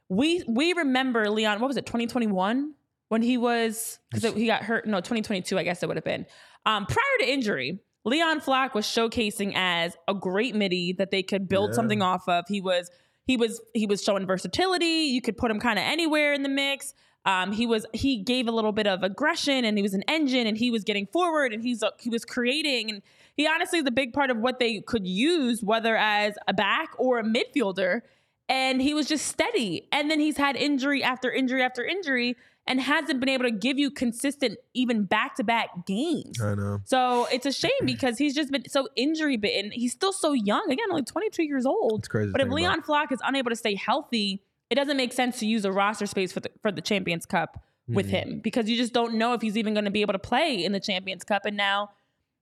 We 0.08 0.44
we 0.46 0.72
remember 0.74 1.30
Leon. 1.30 1.60
What 1.60 1.68
was 1.68 1.76
it? 1.76 1.86
2021 1.86 2.74
when 3.08 3.22
he 3.22 3.36
was 3.38 3.98
because 4.12 4.34
he 4.34 4.46
got 4.46 4.62
hurt. 4.62 4.86
No, 4.86 4.98
2022. 4.98 5.58
I 5.58 5.62
guess 5.64 5.82
it 5.82 5.86
would 5.88 5.96
have 5.96 6.04
been 6.04 6.26
um, 6.66 6.86
prior 6.86 7.18
to 7.20 7.30
injury. 7.30 7.80
Leon 8.04 8.40
Flach 8.40 8.74
was 8.74 8.86
showcasing 8.86 9.52
as 9.54 9.96
a 10.08 10.14
great 10.14 10.54
midi 10.54 10.92
that 10.94 11.10
they 11.10 11.22
could 11.22 11.48
build 11.48 11.70
Yeah. 11.70 11.74
something 11.76 12.02
off 12.02 12.28
of. 12.28 12.44
He 12.48 12.60
was 12.60 12.90
he 13.30 13.36
was 13.36 13.60
he 13.74 13.86
was 13.86 14.02
showing 14.02 14.26
versatility. 14.26 15.06
You 15.14 15.22
could 15.22 15.36
put 15.36 15.52
him 15.52 15.60
kind 15.60 15.78
of 15.78 15.84
anywhere 15.84 16.32
in 16.32 16.42
the 16.42 16.48
mix. 16.48 16.94
Um, 17.24 17.52
he 17.52 17.64
was 17.64 17.86
he 17.92 18.16
gave 18.16 18.48
a 18.48 18.50
little 18.50 18.72
bit 18.72 18.88
of 18.88 19.04
aggression 19.04 19.64
and 19.64 19.78
he 19.78 19.82
was 19.82 19.94
an 19.94 20.02
engine 20.08 20.48
and 20.48 20.58
he 20.58 20.72
was 20.72 20.82
getting 20.82 21.06
forward 21.06 21.52
and 21.52 21.62
he's 21.62 21.84
he 22.00 22.10
was 22.10 22.24
creating 22.24 22.90
and 22.90 23.02
he 23.36 23.46
honestly 23.46 23.78
is 23.78 23.86
a 23.86 23.92
big 23.92 24.12
part 24.12 24.30
of 24.30 24.38
what 24.38 24.58
they 24.58 24.80
could 24.80 25.06
use 25.06 25.62
whether 25.62 25.96
as 25.96 26.34
a 26.48 26.52
back 26.52 26.88
or 26.98 27.20
a 27.20 27.22
midfielder 27.22 28.00
and 28.48 28.82
he 28.82 28.94
was 28.94 29.06
just 29.06 29.26
steady 29.26 29.86
and 29.92 30.10
then 30.10 30.18
he's 30.18 30.36
had 30.36 30.56
injury 30.56 31.04
after 31.04 31.30
injury 31.30 31.62
after 31.62 31.84
injury 31.84 32.36
and 32.66 32.80
hasn't 32.80 33.18
been 33.20 33.28
able 33.28 33.44
to 33.44 33.50
give 33.50 33.78
you 33.78 33.90
consistent 33.90 34.58
even 34.74 35.04
back 35.04 35.34
to 35.36 35.44
back 35.44 35.86
games. 35.86 36.40
I 36.40 36.54
know. 36.54 36.80
So 36.84 37.26
it's 37.32 37.46
a 37.46 37.52
shame 37.52 37.70
because 37.84 38.18
he's 38.18 38.34
just 38.34 38.50
been 38.52 38.68
so 38.68 38.88
injury 38.96 39.36
bitten. 39.36 39.72
He's 39.72 39.92
still 39.92 40.12
so 40.12 40.32
young. 40.32 40.70
Again, 40.70 40.86
only 40.90 41.02
22 41.02 41.42
years 41.42 41.66
old. 41.66 42.00
It's 42.00 42.08
crazy. 42.08 42.30
But 42.30 42.40
if 42.40 42.46
think 42.48 42.52
about. 42.60 42.70
Leon 42.72 42.82
Flach 42.82 43.12
is 43.12 43.18
unable 43.24 43.50
to 43.50 43.56
stay 43.56 43.74
healthy, 43.74 44.42
it 44.68 44.76
doesn't 44.76 44.96
make 44.96 45.12
sense 45.12 45.38
to 45.40 45.46
use 45.46 45.64
a 45.64 45.72
roster 45.72 46.06
space 46.06 46.32
for 46.32 46.40
the 46.40 46.50
for 46.62 46.70
the 46.70 46.82
Champions 46.82 47.26
Cup 47.26 47.62
with 47.88 48.06
Mhm. 48.06 48.10
him 48.10 48.40
because 48.40 48.70
you 48.70 48.76
just 48.76 48.92
don't 48.92 49.14
know 49.14 49.32
if 49.32 49.42
he's 49.42 49.56
even 49.56 49.74
going 49.74 49.86
to 49.86 49.90
be 49.90 50.02
able 50.02 50.12
to 50.12 50.18
play 50.20 50.64
in 50.64 50.70
the 50.70 50.78
Champions 50.80 51.24
Cup. 51.24 51.44
And 51.46 51.56
now 51.56 51.90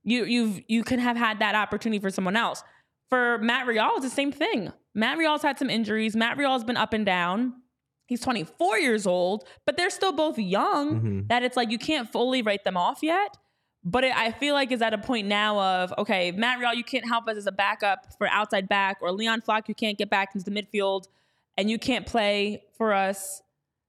you 0.04 0.24
you've 0.24 0.60
you 0.68 0.82
can 0.84 0.98
have 0.98 1.16
had 1.16 1.38
that 1.38 1.54
opportunity 1.54 2.00
for 2.00 2.10
someone 2.10 2.36
else. 2.36 2.62
For 3.08 3.38
Matt 3.38 3.66
Real, 3.66 3.92
it's 3.94 4.04
the 4.04 4.10
same 4.10 4.30
thing. 4.32 4.70
Matt 4.94 5.16
Real's 5.16 5.40
had 5.40 5.58
some 5.58 5.70
injuries. 5.70 6.14
Matt 6.14 6.36
Real's 6.36 6.64
been 6.64 6.76
up 6.76 6.92
and 6.92 7.06
down. 7.06 7.54
He's 8.08 8.20
24 8.20 8.78
years 8.78 9.06
old, 9.06 9.44
but 9.66 9.76
they're 9.76 9.90
still 9.90 10.12
both 10.12 10.38
young. 10.38 11.00
Mhm. 11.00 11.28
That 11.28 11.42
it's 11.42 11.56
like 11.56 11.70
you 11.70 11.78
can't 11.78 12.10
fully 12.10 12.40
write 12.42 12.64
them 12.64 12.76
off 12.76 13.00
yet. 13.02 13.36
But 13.84 14.02
it, 14.04 14.16
I 14.16 14.32
feel 14.32 14.54
like 14.54 14.72
is 14.72 14.82
at 14.82 14.92
a 14.94 14.98
point 14.98 15.28
now 15.28 15.58
of 15.60 15.94
okay, 15.98 16.32
Matt 16.32 16.58
Real, 16.58 16.74
you 16.74 16.82
can't 16.84 17.06
help 17.06 17.28
us 17.28 17.36
as 17.36 17.46
a 17.46 17.52
backup 17.52 18.06
for 18.18 18.26
outside 18.28 18.68
back, 18.68 18.96
or 19.02 19.12
Leon 19.12 19.42
Flach, 19.42 19.68
you 19.68 19.74
can't 19.74 19.96
get 19.98 20.10
back 20.10 20.34
into 20.34 20.50
the 20.50 20.62
midfield, 20.62 21.06
and 21.56 21.70
you 21.70 21.78
can't 21.78 22.06
play 22.06 22.64
for 22.76 22.92
us. 22.94 23.42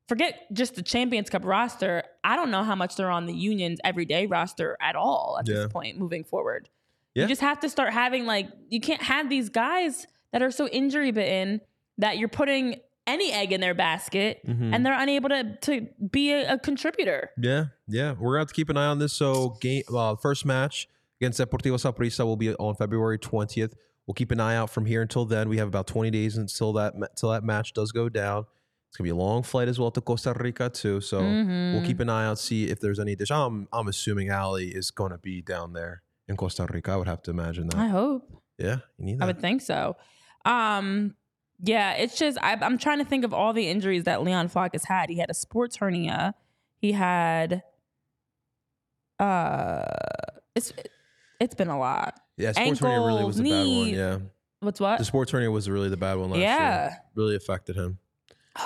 Forget 0.08 0.48
just 0.54 0.76
the 0.76 0.82
Champions 0.84 1.30
Cup 1.30 1.46
roster. 1.46 2.04
I 2.24 2.36
don't 2.36 2.52
know 2.52 2.64
how 2.64 2.76
much 2.76 2.96
they're 2.98 3.10
on 3.12 3.26
the 3.26 3.34
Union's 3.34 3.80
everyday 3.84 4.26
roster 4.26 4.76
at 4.82 4.96
all 4.96 5.38
at 5.40 5.48
Yeah. 5.48 5.56
this 5.56 5.68
point 5.72 5.98
moving 5.98 6.24
forward. 6.24 6.68
Yeah. 7.16 7.24
You 7.24 7.30
just 7.30 7.42
have 7.42 7.60
to 7.62 7.70
start 7.70 7.94
having 7.94 8.26
like 8.26 8.48
you 8.70 8.80
can't 8.82 9.02
have 9.04 9.30
these 9.30 9.50
guys 9.50 10.08
that 10.34 10.42
are 10.42 10.52
so 10.52 10.68
injury 10.68 11.12
bitten 11.12 11.62
that 11.98 12.18
you're 12.18 12.28
putting 12.30 12.80
any 13.10 13.32
egg 13.32 13.52
in 13.52 13.60
their 13.62 13.74
basket 13.74 14.40
Mhm. 14.48 14.74
and 14.74 14.86
they're 14.86 15.00
unable 15.00 15.30
to 15.30 15.58
to 15.62 15.88
be 16.12 16.32
a, 16.32 16.54
a 16.54 16.58
contributor. 16.60 17.32
Yeah, 17.42 17.66
yeah. 17.88 18.12
We're 18.14 18.32
gonna 18.34 18.40
have 18.42 18.48
to 18.50 18.54
keep 18.54 18.70
an 18.70 18.78
eye 18.78 18.86
on 18.88 19.00
this. 19.00 19.14
So, 19.14 19.58
game 19.62 19.84
uh, 19.94 20.16
first 20.16 20.46
match 20.46 20.88
against 21.20 21.40
Deportivo 21.40 21.78
Saprissa 21.78 22.24
will 22.26 22.38
be 22.38 22.54
on 22.56 22.76
February 22.76 23.18
twentieth. 23.18 23.74
We'll 24.06 24.16
keep 24.16 24.32
an 24.32 24.40
eye 24.40 24.56
out 24.56 24.70
from 24.70 24.86
here 24.86 25.02
until 25.02 25.26
then. 25.26 25.50
We 25.50 25.58
have 25.58 25.68
about 25.68 25.88
twenty 25.88 26.12
days 26.12 26.38
until 26.38 26.74
that 26.74 26.94
until 26.96 27.30
that 27.32 27.44
match 27.44 27.74
does 27.74 27.92
go 27.92 28.10
down. 28.10 28.46
It's 28.90 28.98
gonna 28.98 29.06
be 29.06 29.12
a 29.12 29.16
long 29.16 29.44
flight 29.44 29.68
as 29.68 29.78
well 29.80 29.92
to 29.92 30.02
Costa 30.02 30.34
Rica 30.34 30.68
too. 30.70 31.00
So 31.02 31.22
Mm-hmm. 31.22 31.74
we'll 31.74 31.86
keep 31.86 32.00
an 32.00 32.10
eye 32.10 32.26
out, 32.26 32.40
see 32.40 32.66
if 32.70 32.80
there's 32.80 33.00
any 33.00 33.16
dish. 33.16 33.30
I'm 33.32 33.68
I'm 33.72 33.88
assuming 33.88 34.30
Ale 34.30 34.56
is 34.56 34.90
gonna 34.92 35.20
be 35.20 35.42
down 35.44 35.74
there 35.74 36.02
in 36.28 36.36
Costa 36.38 36.66
Rica. 36.72 36.92
I 36.94 36.96
would 36.98 37.08
have 37.08 37.22
to 37.24 37.32
imagine 37.32 37.68
that. 37.70 37.78
I 37.78 37.88
hope. 37.88 38.24
Yeah, 38.58 38.78
you 38.98 39.06
need 39.06 39.22
I 39.22 39.26
would 39.28 39.40
think 39.40 39.62
so. 39.62 39.96
Um, 40.46 41.16
yeah, 41.62 41.94
it's 41.94 42.18
just 42.18 42.38
I, 42.42 42.54
I'm 42.62 42.78
trying 42.78 43.00
to 43.00 43.06
think 43.06 43.24
of 43.26 43.34
all 43.34 43.54
the 43.54 43.68
injuries 43.68 44.04
that 44.06 44.24
Leon 44.24 44.48
Flach 44.50 44.74
has 44.74 44.84
had. 44.86 45.10
He 45.10 45.18
had 45.18 45.30
a 45.30 45.34
sports 45.34 45.78
hernia. 45.78 46.34
He 46.78 46.92
had, 46.94 47.64
uh, 49.20 49.84
it's 50.56 50.74
it's 51.40 51.56
been 51.56 51.68
a 51.70 51.78
lot. 51.80 52.20
yeah, 52.38 52.52
sports 52.52 52.80
hernia 52.80 53.02
really 53.06 53.24
was 53.26 53.38
the 53.38 53.44
bad 53.44 53.66
one. 53.68 53.90
Yeah, 53.90 54.18
What's 54.62 54.80
what? 54.80 55.00
the 55.00 55.06
sports 55.06 55.32
hernia 55.32 55.52
was 55.52 55.70
really 55.70 55.90
the 55.90 55.98
bad 55.98 56.18
one 56.18 56.30
last 56.32 56.40
Yeah. 56.40 56.84
year. 56.90 56.98
Really 57.16 57.36
affected 57.36 57.76
him. 57.76 58.00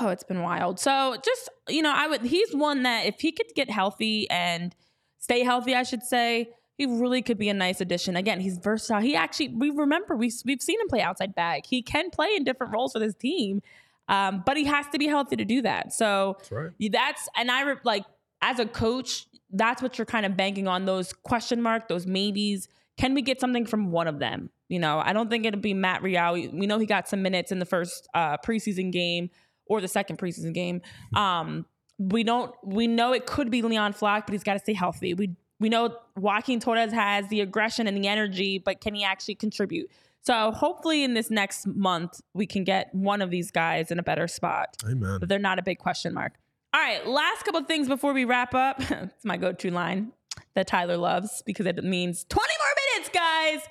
Oh, 0.02 0.10
it's 0.10 0.24
been 0.24 0.42
wild. 0.42 0.80
So 0.80 1.16
just 1.24 1.50
you 1.70 1.82
know, 1.82 1.94
I 1.96 2.08
would. 2.08 2.22
He's 2.22 2.54
one 2.54 2.84
that 2.84 3.06
if 3.06 3.20
he 3.20 3.32
could 3.32 3.48
get 3.56 3.70
healthy 3.70 4.30
and 4.30 4.76
stay 5.20 5.44
healthy, 5.44 5.76
I 5.76 5.84
should 5.84 6.04
say, 6.04 6.50
he 6.78 6.86
really 6.86 7.22
could 7.22 7.38
be 7.38 7.50
a 7.50 7.54
nice 7.54 7.82
addition. 7.82 8.16
Again, 8.16 8.40
he's 8.40 8.58
versatile. 8.58 9.02
He 9.02 9.16
actually, 9.16 9.50
we 9.50 9.70
remember 9.70 10.16
we 10.16 10.32
we've 10.46 10.62
seen 10.62 10.80
him 10.82 10.88
play 10.88 11.02
outside 11.02 11.36
back. 11.36 11.66
He 11.66 11.82
can 11.82 12.10
play 12.10 12.30
in 12.36 12.44
different 12.44 12.74
roles 12.74 12.94
for 12.94 13.00
this 13.00 13.14
team, 13.16 13.62
um, 14.08 14.44
but 14.46 14.58
he 14.58 14.66
has 14.66 14.88
to 14.90 14.98
be 14.98 15.08
healthy 15.08 15.36
to 15.36 15.46
do 15.46 15.62
that. 15.62 15.94
So 15.94 16.36
That's 16.40 16.52
right. 16.52 16.72
that's 16.92 17.30
and 17.38 17.52
I 17.52 17.62
re- 17.64 17.76
like 17.84 18.06
as 18.42 18.60
a 18.60 18.66
coach, 18.66 19.28
that's 19.52 19.82
what 19.82 19.98
you're 19.98 20.06
kind 20.06 20.26
of 20.26 20.36
banking 20.36 20.68
on 20.68 20.86
those 20.86 21.14
question 21.14 21.62
mark, 21.62 21.88
those 21.88 22.06
maybes. 22.08 22.68
Can 22.98 23.14
we 23.14 23.22
get 23.22 23.40
something 23.40 23.66
from 23.66 23.92
one 23.92 24.08
of 24.08 24.20
them? 24.20 24.50
You 24.70 24.80
know, 24.80 25.00
I 25.04 25.14
don't 25.14 25.30
think 25.30 25.46
it'll 25.46 25.62
be 25.62 25.74
Matt 25.74 26.02
Real. 26.02 26.34
We 26.34 26.48
we 26.48 26.66
know 26.68 26.80
he 26.80 26.86
got 26.88 27.08
some 27.08 27.22
minutes 27.22 27.52
in 27.52 27.60
the 27.60 27.66
first 27.66 28.08
uh, 28.14 28.38
preseason 28.38 28.92
game 28.92 29.30
or 29.68 29.80
the 29.82 29.88
second 29.88 30.18
preseason 30.18 30.54
game. 30.54 30.82
Um, 31.16 31.66
we 32.00 32.24
don't. 32.24 32.54
We 32.64 32.88
know 32.88 33.14
it 33.14 33.26
could 33.28 33.52
be 33.52 33.62
Leon 33.62 33.94
Flach, 33.94 34.26
but 34.26 34.34
he's 34.34 34.44
got 34.44 34.54
to 34.54 34.60
stay 34.60 34.74
healthy. 34.74 35.14
We 35.14 35.36
we 35.64 35.70
know 35.70 35.96
Joaquin 36.18 36.60
Torres 36.60 36.92
has 36.92 37.30
the 37.30 37.40
aggression 37.40 37.88
and 37.88 37.96
the 37.96 38.06
energy, 38.06 38.58
but 38.58 38.82
can 38.82 38.94
he 38.94 39.06
actually 39.06 39.36
contribute? 39.36 39.90
So 40.22 40.52
hopefully, 40.52 41.06
in 41.06 41.14
this 41.14 41.32
next 41.32 41.66
month, 41.66 42.20
we 42.34 42.46
can 42.46 42.66
get 42.66 42.94
one 42.94 43.22
of 43.22 43.30
these 43.30 43.50
guys 43.50 43.90
in 43.90 43.98
a 43.98 44.04
better 44.04 44.28
spot 44.28 44.76
Amen. 44.86 45.20
but 45.22 45.30
they're 45.30 45.40
not 45.40 45.60
a 45.60 45.62
big 45.62 45.80
question 45.80 46.14
mark. 46.14 46.34
All 46.74 46.82
right, 46.82 47.08
last 47.08 47.46
couple 47.46 47.62
of 47.62 47.68
things 47.68 47.88
before 47.88 48.12
we 48.12 48.26
wrap 48.26 48.54
up. 48.54 48.76
it's 48.92 49.24
my 49.24 49.38
go-to 49.38 49.72
line 49.72 50.12
that 50.54 50.68
Tyler 50.68 50.98
loves 50.98 51.42
because 51.46 51.66
it 51.66 51.82
means 51.82 52.26
20 52.28 52.54
more 52.60 52.74
minutes, 52.98 53.10
guys. 53.14 53.62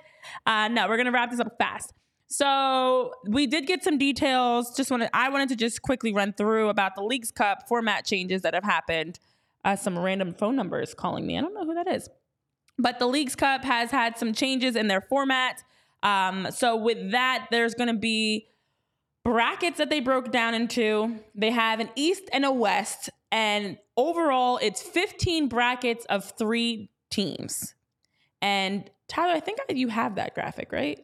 Uh, 0.46 0.68
no, 0.68 0.88
we're 0.88 0.96
gonna 0.96 1.12
wrap 1.12 1.30
this 1.30 1.40
up 1.40 1.58
fast. 1.58 1.92
So 2.26 3.12
we 3.28 3.46
did 3.46 3.66
get 3.66 3.84
some 3.84 3.98
details. 3.98 4.74
Just 4.74 4.90
wanted 4.90 5.10
I 5.12 5.28
wanted 5.28 5.50
to 5.50 5.56
just 5.56 5.82
quickly 5.82 6.14
run 6.14 6.32
through 6.32 6.70
about 6.70 6.94
the 6.94 7.02
Leagues 7.02 7.30
Cup 7.30 7.68
format 7.68 8.06
changes 8.06 8.40
that 8.40 8.54
have 8.54 8.64
happened. 8.64 9.18
Uh, 9.64 9.76
some 9.76 9.98
random 9.98 10.34
phone 10.34 10.56
numbers 10.56 10.94
calling 10.94 11.26
me. 11.26 11.38
I 11.38 11.40
don't 11.40 11.54
know 11.54 11.64
who 11.64 11.74
that 11.74 11.86
is. 11.88 12.08
But 12.78 12.98
the 12.98 13.06
Leagues 13.06 13.36
Cup 13.36 13.64
has 13.64 13.90
had 13.90 14.18
some 14.18 14.32
changes 14.32 14.76
in 14.76 14.88
their 14.88 15.00
format. 15.00 15.62
Um, 16.02 16.48
so 16.50 16.76
with 16.76 17.12
that, 17.12 17.46
there's 17.50 17.74
going 17.74 17.92
to 17.92 17.98
be 17.98 18.48
brackets 19.24 19.78
that 19.78 19.88
they 19.88 20.00
broke 20.00 20.32
down 20.32 20.54
into. 20.54 21.20
They 21.34 21.50
have 21.50 21.80
an 21.80 21.90
East 21.94 22.24
and 22.32 22.44
a 22.44 22.50
West, 22.50 23.10
and 23.30 23.78
overall, 23.96 24.58
it's 24.60 24.82
15 24.82 25.48
brackets 25.48 26.04
of 26.06 26.32
three 26.36 26.90
teams. 27.10 27.74
And 28.42 28.90
Tyler, 29.08 29.32
I 29.32 29.40
think 29.40 29.58
you 29.70 29.88
have 29.88 30.16
that 30.16 30.34
graphic, 30.34 30.72
right? 30.72 30.98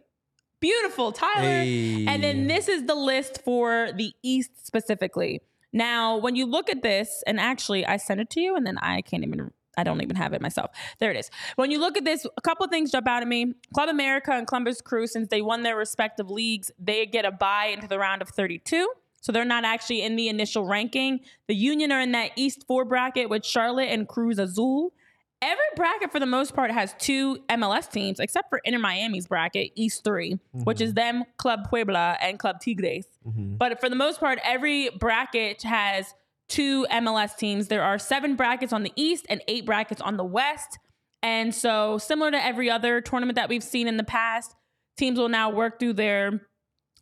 Beautiful, 0.61 1.13
Tyler. 1.13 1.43
Hey. 1.43 2.07
And 2.07 2.23
then 2.23 2.49
this 2.49 2.69
is 2.69 2.87
the 2.87 2.95
list 2.95 3.43
for 3.45 3.91
the 3.95 4.13
East 4.23 4.67
specifically. 4.67 5.41
Now, 5.79 6.17
when 6.17 6.35
you 6.35 6.45
look 6.45 6.69
at 6.69 6.83
this, 6.83 7.23
and 7.25 7.39
actually, 7.39 7.87
I 7.87 7.99
sent 7.99 8.19
it 8.21 8.31
to 8.31 8.41
you, 8.41 8.57
and 8.57 8.67
then 8.67 8.79
I 8.79 9.01
can't 9.01 9.23
even. 9.23 9.53
I 9.77 9.85
don't 9.85 10.03
even 10.03 10.17
have 10.17 10.33
it 10.33 10.43
myself. 10.43 10.73
There 10.99 11.13
it 11.13 11.17
is. 11.17 11.31
When 11.55 11.71
you 11.71 11.79
look 11.79 11.97
at 11.97 12.05
this, 12.05 12.27
a 12.37 12.41
couple 12.41 12.67
things 12.67 12.91
jump 12.91 13.07
out 13.07 13.23
at 13.23 13.29
me. 13.29 13.55
Club 13.73 13.89
America 13.89 14.33
and 14.33 14.45
Columbus 14.45 14.81
Crew, 14.81 15.07
since 15.07 15.29
they 15.29 15.41
won 15.41 15.63
their 15.63 15.77
respective 15.77 16.29
leagues, 16.29 16.73
they 16.81 17.07
get 17.07 17.25
a 17.25 17.31
bye 17.31 17.67
into 17.67 17.87
the 17.87 17.97
round 17.97 18.21
of 18.21 18.29
32. 18.29 18.89
So 19.21 19.31
they're 19.31 19.45
not 19.45 19.65
actually 19.65 20.03
in 20.03 20.17
the 20.17 20.29
initial 20.29 20.65
ranking. 20.65 21.21
The 21.47 21.55
Union 21.55 21.93
are 21.93 22.01
in 22.01 22.11
that 22.11 22.33
East 22.35 22.65
four 22.67 22.85
bracket 22.85 23.29
with 23.31 23.47
Charlotte 23.47 23.91
and 23.91 24.09
Cruz 24.09 24.41
Azul. 24.41 24.95
Every 25.41 25.65
bracket, 25.77 26.11
for 26.11 26.19
the 26.19 26.27
most 26.27 26.55
part, 26.55 26.73
has 26.73 26.95
two 26.99 27.39
MLS 27.49 27.91
teams, 27.91 28.19
except 28.19 28.51
for 28.51 28.61
Inter 28.65 28.81
Miami's 28.81 29.29
bracket, 29.29 29.71
East 29.77 30.03
3 30.03 30.33
mm-hmm. 30.33 30.65
which 30.65 30.81
is 30.81 30.95
them, 30.95 31.25
Club 31.37 31.69
Puebla, 31.69 32.17
and 32.21 32.39
Club 32.39 32.61
Tigres. 32.61 33.07
Mm-hmm. 33.27 33.57
But 33.57 33.81
for 33.81 33.89
the 33.89 33.97
most 33.97 34.19
part, 34.19 34.41
every 34.43 34.91
bracket 34.91 35.63
has 35.63 36.13
two 36.49 36.87
MLS 36.91 37.37
teams. 37.37 37.69
There 37.69 37.83
are 37.83 37.99
seven 37.99 38.35
brackets 38.35 38.73
on 38.73 38.83
the 38.83 38.93
East 38.97 39.27
and 39.29 39.41
eight 39.47 39.65
brackets 39.65 40.01
on 40.01 40.17
the 40.17 40.25
West. 40.25 40.79
And 41.23 41.55
so, 41.55 41.99
similar 41.99 42.31
to 42.31 42.45
every 42.45 42.71
other 42.71 43.01
tournament 43.01 43.37
that 43.37 43.49
we've 43.49 43.63
seen 43.63 43.89
in 43.89 43.97
the 43.97 44.05
past, 44.05 44.55
teams 44.97 45.19
will 45.19 45.29
now 45.29 45.51
work 45.51 45.79
through 45.79 45.95
their 45.95 46.47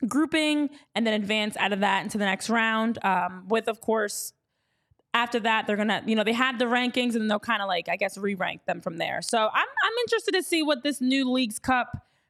grouping 0.06 0.70
and 0.94 1.06
then 1.06 1.14
advance 1.14 1.56
out 1.58 1.72
of 1.72 1.80
that 1.80 2.02
into 2.02 2.18
the 2.18 2.24
next 2.24 2.50
round. 2.50 2.98
Um, 3.04 3.44
with, 3.48 3.68
of 3.68 3.80
course, 3.80 4.32
after 5.14 5.40
that, 5.40 5.66
they're 5.66 5.76
gonna, 5.76 6.02
you 6.06 6.14
know, 6.14 6.24
they 6.24 6.32
had 6.32 6.58
the 6.58 6.66
rankings 6.66 7.14
and 7.14 7.30
they'll 7.30 7.38
kind 7.38 7.62
of 7.62 7.68
like, 7.68 7.88
I 7.88 7.96
guess, 7.96 8.18
re-rank 8.18 8.66
them 8.66 8.80
from 8.80 8.98
there. 8.98 9.22
So 9.22 9.38
I'm 9.38 9.68
I'm 9.84 9.92
interested 10.04 10.32
to 10.32 10.42
see 10.42 10.62
what 10.62 10.82
this 10.82 11.00
new 11.00 11.30
Leagues 11.30 11.58
Cup 11.58 11.88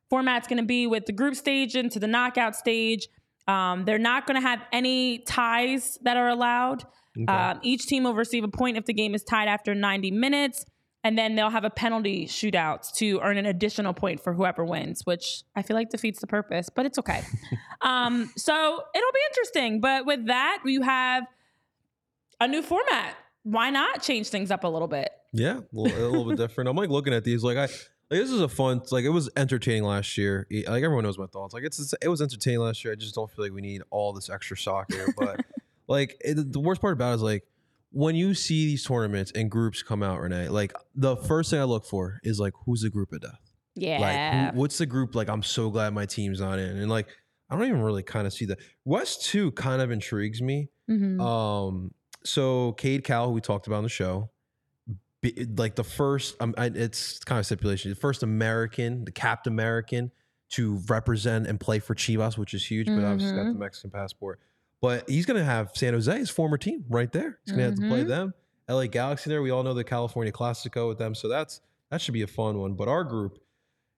format's 0.08 0.46
gonna 0.46 0.62
be 0.62 0.86
with 0.86 1.06
the 1.06 1.12
group 1.12 1.34
stage 1.34 1.74
into 1.74 1.98
the 1.98 2.06
knockout 2.06 2.54
stage. 2.54 3.08
Um, 3.48 3.84
they're 3.84 3.98
not 3.98 4.26
gonna 4.26 4.40
have 4.40 4.60
any 4.72 5.18
ties 5.18 5.98
that 6.02 6.16
are 6.16 6.28
allowed. 6.28 6.84
Okay. 7.18 7.32
Um, 7.32 7.58
each 7.62 7.86
team 7.86 8.04
will 8.04 8.14
receive 8.14 8.44
a 8.44 8.48
point 8.48 8.76
if 8.76 8.84
the 8.84 8.92
game 8.92 9.14
is 9.14 9.24
tied 9.24 9.48
after 9.48 9.74
90 9.74 10.10
minutes, 10.10 10.66
and 11.02 11.16
then 11.16 11.34
they'll 11.34 11.50
have 11.50 11.64
a 11.64 11.70
penalty 11.70 12.26
shootout 12.26 12.92
to 12.94 13.20
earn 13.20 13.38
an 13.38 13.46
additional 13.46 13.94
point 13.94 14.20
for 14.20 14.34
whoever 14.34 14.64
wins, 14.64 15.02
which 15.04 15.44
I 15.54 15.62
feel 15.62 15.76
like 15.76 15.90
defeats 15.90 16.20
the 16.20 16.26
purpose, 16.26 16.68
but 16.68 16.84
it's 16.84 16.98
okay. 16.98 17.22
um, 17.80 18.30
so 18.36 18.52
it'll 18.52 19.12
be 19.12 19.20
interesting. 19.30 19.80
But 19.80 20.04
with 20.04 20.26
that, 20.26 20.58
you 20.64 20.82
have 20.82 21.24
a 22.40 22.48
new 22.48 22.62
format. 22.62 23.14
Why 23.42 23.70
not 23.70 24.02
change 24.02 24.28
things 24.28 24.50
up 24.50 24.64
a 24.64 24.68
little 24.68 24.88
bit? 24.88 25.10
Yeah, 25.32 25.58
a 25.58 25.64
little, 25.72 25.98
a 25.98 26.08
little 26.08 26.24
bit 26.24 26.36
different. 26.48 26.68
I'm 26.68 26.76
like 26.76 26.90
looking 26.90 27.14
at 27.14 27.24
these, 27.24 27.42
like 27.42 27.56
I. 27.56 27.68
Like, 28.08 28.20
this 28.20 28.30
is 28.30 28.40
a 28.40 28.48
fun. 28.48 28.82
Like 28.92 29.04
it 29.04 29.08
was 29.08 29.28
entertaining 29.36 29.82
last 29.82 30.16
year. 30.16 30.46
Like 30.48 30.84
everyone 30.84 31.02
knows 31.02 31.18
my 31.18 31.26
thoughts. 31.26 31.52
Like 31.52 31.64
it's 31.64 31.92
it 32.00 32.06
was 32.06 32.22
entertaining 32.22 32.60
last 32.60 32.84
year. 32.84 32.92
I 32.92 32.96
just 32.96 33.16
don't 33.16 33.28
feel 33.28 33.44
like 33.44 33.52
we 33.52 33.60
need 33.60 33.82
all 33.90 34.12
this 34.12 34.30
extra 34.30 34.56
soccer. 34.56 35.12
But 35.16 35.44
like 35.88 36.16
it, 36.20 36.52
the 36.52 36.60
worst 36.60 36.80
part 36.80 36.92
about 36.92 37.10
it 37.10 37.14
is 37.16 37.22
like 37.22 37.42
when 37.90 38.14
you 38.14 38.34
see 38.34 38.66
these 38.66 38.84
tournaments 38.84 39.32
and 39.34 39.50
groups 39.50 39.82
come 39.82 40.04
out, 40.04 40.20
Renee. 40.20 40.48
Like 40.50 40.72
the 40.94 41.16
first 41.16 41.50
thing 41.50 41.58
I 41.58 41.64
look 41.64 41.84
for 41.84 42.20
is 42.22 42.38
like 42.38 42.52
who's 42.64 42.82
the 42.82 42.90
group 42.90 43.12
of 43.12 43.22
death. 43.22 43.40
Yeah. 43.74 43.98
Like 43.98 44.54
who, 44.54 44.60
what's 44.60 44.78
the 44.78 44.86
group? 44.86 45.14
Like 45.14 45.28
I'm 45.28 45.42
so 45.42 45.70
glad 45.70 45.92
my 45.92 46.06
team's 46.06 46.40
not 46.40 46.58
in, 46.58 46.76
and 46.76 46.88
like 46.88 47.08
I 47.50 47.56
don't 47.56 47.66
even 47.66 47.82
really 47.82 48.02
kind 48.02 48.26
of 48.26 48.32
see 48.32 48.44
that. 48.46 48.58
West 48.84 49.24
two 49.24 49.50
kind 49.52 49.82
of 49.82 49.90
intrigues 49.90 50.40
me. 50.40 50.68
Mm-hmm. 50.90 51.20
Um. 51.20 51.92
So 52.26 52.72
Cade 52.72 53.04
Cowell, 53.04 53.28
who 53.28 53.32
we 53.34 53.40
talked 53.40 53.66
about 53.66 53.76
on 53.76 53.82
the 53.82 53.88
show, 53.88 54.30
be, 55.22 55.46
like 55.56 55.76
the 55.76 55.84
first, 55.84 56.36
um, 56.40 56.54
I, 56.58 56.66
it's 56.66 57.18
kind 57.20 57.38
of 57.38 57.46
stipulation, 57.46 57.90
the 57.90 57.96
first 57.96 58.22
American, 58.22 59.04
the 59.04 59.12
Capped 59.12 59.46
American 59.46 60.10
to 60.50 60.80
represent 60.88 61.46
and 61.46 61.58
play 61.58 61.78
for 61.78 61.94
Chivas, 61.94 62.38
which 62.38 62.54
is 62.54 62.64
huge, 62.64 62.86
but 62.86 62.94
mm-hmm. 62.94 63.04
obviously 63.06 63.36
got 63.36 63.44
the 63.44 63.58
Mexican 63.58 63.90
passport. 63.90 64.40
But 64.80 65.08
he's 65.08 65.26
going 65.26 65.38
to 65.38 65.44
have 65.44 65.70
San 65.74 65.94
Jose, 65.94 66.18
his 66.18 66.30
former 66.30 66.58
team, 66.58 66.84
right 66.88 67.10
there. 67.10 67.38
He's 67.44 67.54
going 67.56 67.74
to 67.74 67.80
mm-hmm. 67.80 67.82
have 67.82 67.90
to 67.90 67.94
play 67.94 68.00
mm-hmm. 68.00 68.08
them. 68.08 68.34
LA 68.68 68.86
Galaxy 68.86 69.30
there. 69.30 69.42
We 69.42 69.50
all 69.50 69.62
know 69.62 69.74
the 69.74 69.84
California 69.84 70.32
Classico 70.32 70.88
with 70.88 70.98
them, 70.98 71.14
so 71.14 71.28
that's 71.28 71.60
that 71.90 72.00
should 72.00 72.14
be 72.14 72.22
a 72.22 72.26
fun 72.26 72.58
one. 72.58 72.74
But 72.74 72.88
our 72.88 73.04
group 73.04 73.38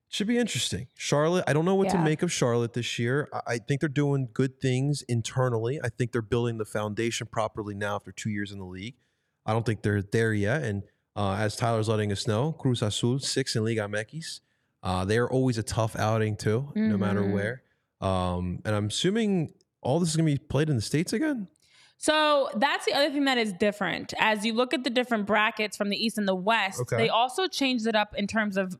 should 0.09 0.26
be 0.26 0.38
interesting. 0.38 0.88
Charlotte, 0.96 1.44
I 1.46 1.52
don't 1.52 1.64
know 1.64 1.74
what 1.74 1.88
yeah. 1.88 1.98
to 1.98 2.04
make 2.04 2.22
of 2.22 2.32
Charlotte 2.32 2.72
this 2.72 2.98
year. 2.98 3.28
I, 3.46 3.59
think 3.59 3.80
they're 3.80 3.88
doing 3.88 4.28
good 4.32 4.61
things 4.61 5.02
internally. 5.02 5.80
I 5.82 5.90
think 5.90 6.12
they're 6.12 6.22
building 6.22 6.56
the 6.59 6.64
foundation 6.64 7.26
properly 7.26 7.74
now 7.74 7.96
after 7.96 8.11
two 8.11 8.30
years 8.30 8.50
in 8.50 8.59
the 8.59 8.64
league. 8.64 8.94
I 9.44 9.52
don't 9.52 9.66
think 9.66 9.82
they're 9.82 10.02
there 10.02 10.32
yet. 10.32 10.62
And 10.62 10.82
uh, 11.14 11.34
as 11.34 11.56
Tyler's 11.56 11.88
letting 11.88 12.11
us 12.11 12.26
know, 12.26 12.52
Cruz 12.52 12.80
Azul, 12.80 13.18
six 13.18 13.54
in 13.54 13.64
Liga 13.64 13.82
MX. 13.82 14.40
Uh, 14.82 15.04
they're 15.04 15.28
always 15.28 15.59
a 15.59 15.62
tough 15.62 15.96
outing 15.96 16.36
too, 16.36 16.68
mm-hmm. 16.70 16.90
no 16.90 16.96
matter 16.96 17.20
mm-hmm. 17.20 17.32
where. 17.32 17.62
Um, 18.00 18.61
and 18.64 18.74
I'm 18.74 18.86
assuming 18.86 19.52
all 19.82 20.00
this 20.00 20.11
is 20.11 20.16
going 20.16 20.26
to 20.26 20.32
be 20.32 20.38
played 20.38 20.70
in 20.70 20.76
the 20.76 20.82
states 20.82 21.12
again. 21.12 21.48
So 21.96 22.48
that's 22.54 22.86
the 22.86 22.94
other 22.94 23.11
thing 23.11 23.24
that 23.24 23.38
is 23.38 23.52
different. 23.52 24.14
As 24.20 24.46
you 24.46 24.52
look 24.52 24.72
at 24.72 24.84
the 24.84 24.90
different 24.90 25.26
brackets 25.26 25.76
from 25.76 25.88
the 25.90 25.96
East 25.96 26.16
and 26.16 26.28
the 26.28 26.34
West, 26.34 26.80
okay. 26.80 26.96
they 26.96 27.09
also 27.09 27.48
changed 27.48 27.88
it 27.88 27.96
up 27.96 28.14
in 28.16 28.28
terms 28.28 28.56
of 28.56 28.76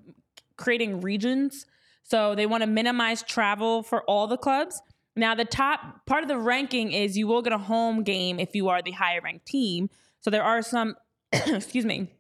creating 0.59 1.01
regions. 1.01 1.65
So 2.03 2.35
they 2.35 2.47
want 2.47 2.63
to 2.63 2.67
minimize 2.67 3.23
travel 3.23 3.83
for 3.83 4.03
all 4.03 4.27
the 4.27 4.37
clubs. 4.37 4.83
Now, 5.17 5.35
the 5.35 5.45
top 5.45 6.07
part 6.07 6.23
of 6.23 6.29
the 6.29 6.39
ranking 6.39 6.93
is 6.93 7.17
you 7.17 7.27
will 7.27 7.43
get 7.43 7.53
a 7.53 7.59
home 7.59 8.03
game 8.03 8.39
if 8.39 8.55
you 8.55 8.69
are 8.69 8.83
the 8.83 8.93
higher 8.93 9.21
ranked 9.21 9.47
team. 9.47 9.91
So 10.21 10.31
there 10.31 10.45
are 10.45 10.63
some, 10.63 10.95
excuse 11.33 11.85
me, 11.85 12.13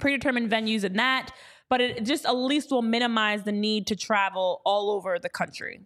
predetermined 0.00 0.50
venues 0.50 0.82
in 0.84 0.94
that, 0.94 1.30
but 1.68 1.80
it 1.80 2.04
just 2.04 2.26
at 2.26 2.32
least 2.32 2.70
will 2.70 2.82
minimize 2.82 3.44
the 3.44 3.52
need 3.52 3.86
to 3.88 3.96
travel 3.96 4.60
all 4.64 4.90
over 4.90 5.18
the 5.18 5.28
country. 5.28 5.82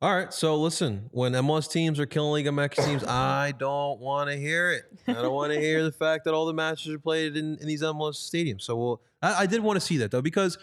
All 0.00 0.14
right, 0.14 0.32
so 0.32 0.54
listen, 0.54 1.10
when 1.10 1.32
MLS 1.32 1.68
teams 1.70 1.98
are 1.98 2.06
killing 2.06 2.30
Liga 2.30 2.50
MX 2.50 2.84
teams, 2.84 3.04
I 3.08 3.52
don't 3.58 4.00
want 4.00 4.30
to 4.30 4.36
hear 4.36 4.70
it. 4.70 4.84
I 5.08 5.14
don't 5.14 5.34
want 5.34 5.52
to 5.52 5.60
hear 5.60 5.82
the 5.82 5.90
fact 5.90 6.24
that 6.24 6.34
all 6.34 6.46
the 6.46 6.54
matches 6.54 6.92
are 6.92 7.00
played 7.00 7.36
in, 7.36 7.56
in 7.60 7.66
these 7.66 7.82
MLS 7.82 8.14
stadiums. 8.14 8.62
So, 8.62 8.76
we'll, 8.76 9.02
I, 9.20 9.42
I 9.42 9.46
did 9.46 9.60
want 9.60 9.76
to 9.76 9.80
see 9.80 9.96
that 9.98 10.12
though 10.12 10.22
because 10.22 10.56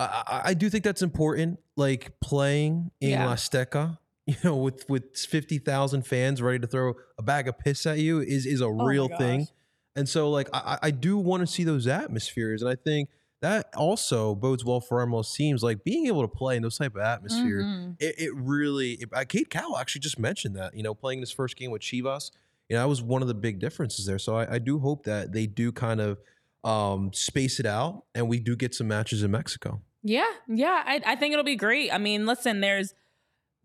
I, 0.00 0.40
I, 0.46 0.54
do 0.54 0.70
think 0.70 0.84
that's 0.84 1.02
important. 1.02 1.58
Like 1.76 2.18
playing 2.20 2.90
in 3.00 3.10
yeah. 3.10 3.26
Azteca, 3.26 3.98
you 4.26 4.36
know, 4.42 4.56
with 4.56 4.88
with 4.88 5.16
fifty 5.16 5.58
thousand 5.58 6.06
fans 6.06 6.40
ready 6.40 6.58
to 6.58 6.66
throw 6.66 6.94
a 7.18 7.22
bag 7.22 7.48
of 7.48 7.58
piss 7.58 7.86
at 7.86 7.98
you 7.98 8.20
is 8.20 8.46
is 8.46 8.60
a 8.60 8.66
oh 8.66 8.84
real 8.84 9.08
thing. 9.08 9.48
And 9.96 10.08
so, 10.08 10.30
like, 10.30 10.48
I, 10.54 10.78
I 10.82 10.90
do 10.92 11.18
want 11.18 11.40
to 11.40 11.46
see 11.46 11.64
those 11.64 11.86
atmospheres, 11.86 12.62
and 12.62 12.70
I 12.70 12.76
think 12.76 13.08
that 13.42 13.74
also 13.74 14.34
bodes 14.34 14.64
well 14.64 14.80
for 14.80 15.04
MLS 15.06 15.34
teams. 15.34 15.62
Like 15.62 15.84
being 15.84 16.06
able 16.06 16.22
to 16.22 16.28
play 16.28 16.56
in 16.56 16.62
those 16.62 16.78
type 16.78 16.94
of 16.94 17.02
atmospheres, 17.02 17.64
mm-hmm. 17.64 17.92
it, 17.98 18.14
it, 18.18 18.34
really. 18.34 18.92
It, 18.92 19.08
uh, 19.12 19.24
Cade 19.24 19.50
Cowell 19.50 19.78
actually 19.78 20.00
just 20.00 20.18
mentioned 20.18 20.56
that. 20.56 20.76
You 20.76 20.82
know, 20.82 20.94
playing 20.94 21.20
his 21.20 21.32
first 21.32 21.56
game 21.56 21.70
with 21.70 21.82
Chivas, 21.82 22.30
you 22.68 22.76
know, 22.76 22.82
that 22.82 22.88
was 22.88 23.02
one 23.02 23.22
of 23.22 23.28
the 23.28 23.34
big 23.34 23.58
differences 23.58 24.06
there. 24.06 24.18
So 24.18 24.36
I, 24.36 24.54
I 24.54 24.58
do 24.58 24.78
hope 24.78 25.04
that 25.04 25.32
they 25.32 25.46
do 25.46 25.72
kind 25.72 26.00
of 26.00 26.18
um, 26.62 27.12
space 27.12 27.58
it 27.58 27.66
out, 27.66 28.04
and 28.14 28.28
we 28.28 28.38
do 28.38 28.56
get 28.56 28.74
some 28.74 28.88
matches 28.88 29.22
in 29.22 29.30
Mexico. 29.30 29.82
Yeah, 30.02 30.30
yeah, 30.48 30.82
I, 30.86 31.00
I 31.04 31.16
think 31.16 31.32
it'll 31.32 31.44
be 31.44 31.56
great. 31.56 31.92
I 31.92 31.98
mean, 31.98 32.26
listen, 32.26 32.60
there's 32.60 32.94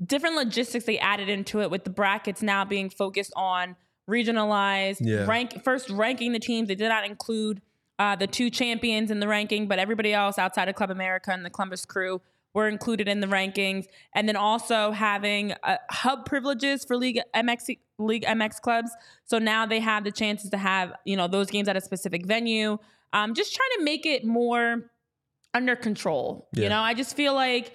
different 0.04 0.36
logistics 0.36 0.86
they 0.86 1.00
added 1.00 1.30
into 1.30 1.62
it 1.62 1.72
with 1.72 1.84
the 1.84 1.90
brackets 1.90 2.42
now 2.42 2.66
being 2.66 2.90
focused 2.90 3.32
on 3.36 3.76
regionalized 4.10 4.98
yeah. 5.00 5.26
rank 5.26 5.64
first 5.64 5.90
ranking 5.90 6.34
the 6.34 6.40
teams. 6.40 6.68
They 6.68 6.76
did 6.76 6.90
not 6.90 7.06
include 7.06 7.62
uh, 7.98 8.16
the 8.16 8.28
two 8.28 8.50
champions 8.50 9.12
in 9.12 9.20
the 9.20 9.28
ranking, 9.28 9.68
but 9.68 9.80
everybody 9.80 10.14
else 10.14 10.38
outside 10.38 10.68
of 10.68 10.76
Club 10.76 10.92
America 10.92 11.32
and 11.32 11.46
the 11.46 11.50
Columbus 11.50 11.86
crew 11.86 12.22
were 12.54 12.68
included 12.68 13.08
in 13.08 13.20
the 13.20 13.28
rankings. 13.28 13.86
And 14.14 14.28
then 14.28 14.36
also 14.36 14.92
having 14.92 15.54
uh, 15.64 15.78
hub 15.90 16.26
privileges 16.26 16.84
for 16.86 16.98
League 16.98 17.20
MX 17.34 17.78
League 17.98 18.26
MX 18.26 18.62
clubs. 18.62 18.92
So 19.26 19.40
now 19.40 19.66
they 19.66 19.80
have 19.80 20.04
the 20.04 20.12
chances 20.12 20.50
to 20.50 20.58
have 20.58 20.94
you 21.06 21.16
know 21.16 21.28
those 21.28 21.50
games 21.50 21.68
at 21.68 21.78
a 21.78 21.82
specific 21.82 22.26
venue. 22.26 22.78
Um, 23.14 23.34
just 23.34 23.56
trying 23.56 23.70
to 23.78 23.84
make 23.84 24.06
it 24.06 24.26
more 24.26 24.92
under 25.56 25.76
control. 25.76 26.48
Yeah. 26.54 26.64
You 26.64 26.70
know, 26.70 26.80
I 26.80 26.94
just 26.94 27.16
feel 27.16 27.34
like. 27.34 27.74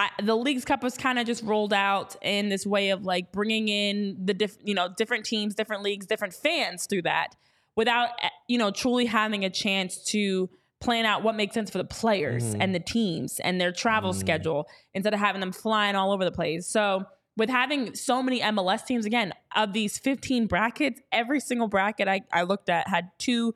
I, 0.00 0.10
the 0.22 0.36
league's 0.36 0.64
cup 0.64 0.84
was 0.84 0.96
kind 0.96 1.18
of 1.18 1.26
just 1.26 1.42
rolled 1.42 1.72
out 1.72 2.14
in 2.22 2.50
this 2.50 2.64
way 2.64 2.90
of 2.90 3.02
like 3.02 3.32
bringing 3.32 3.66
in 3.66 4.16
the 4.26 4.32
diff, 4.32 4.56
you 4.62 4.72
know 4.72 4.88
different 4.96 5.24
teams 5.24 5.56
different 5.56 5.82
leagues 5.82 6.06
different 6.06 6.34
fans 6.34 6.86
through 6.86 7.02
that 7.02 7.34
without 7.74 8.10
eh, 8.22 8.28
you 8.46 8.58
know 8.58 8.70
truly 8.70 9.06
having 9.06 9.44
a 9.44 9.50
chance 9.50 10.04
to 10.04 10.48
plan 10.80 11.04
out 11.04 11.22
what 11.22 11.34
makes 11.34 11.54
sense 11.54 11.70
for 11.70 11.78
the 11.78 11.84
players 11.84 12.54
mm. 12.54 12.58
and 12.60 12.74
the 12.74 12.80
teams 12.80 13.40
and 13.40 13.60
their 13.60 13.72
travel 13.72 14.12
mm. 14.12 14.16
schedule 14.16 14.68
instead 14.94 15.12
of 15.12 15.20
having 15.20 15.40
them 15.40 15.52
flying 15.52 15.96
all 15.96 16.12
over 16.12 16.24
the 16.24 16.32
place. 16.32 16.66
So 16.66 17.04
with 17.36 17.50
having 17.50 17.94
so 17.94 18.22
many 18.22 18.40
MLS 18.40 18.84
teams, 18.84 19.04
again, 19.04 19.32
of 19.54 19.72
these 19.72 19.98
15 19.98 20.46
brackets, 20.46 21.00
every 21.12 21.40
single 21.40 21.68
bracket 21.68 22.08
I, 22.08 22.22
I 22.32 22.42
looked 22.42 22.68
at 22.68 22.88
had 22.88 23.10
two 23.18 23.54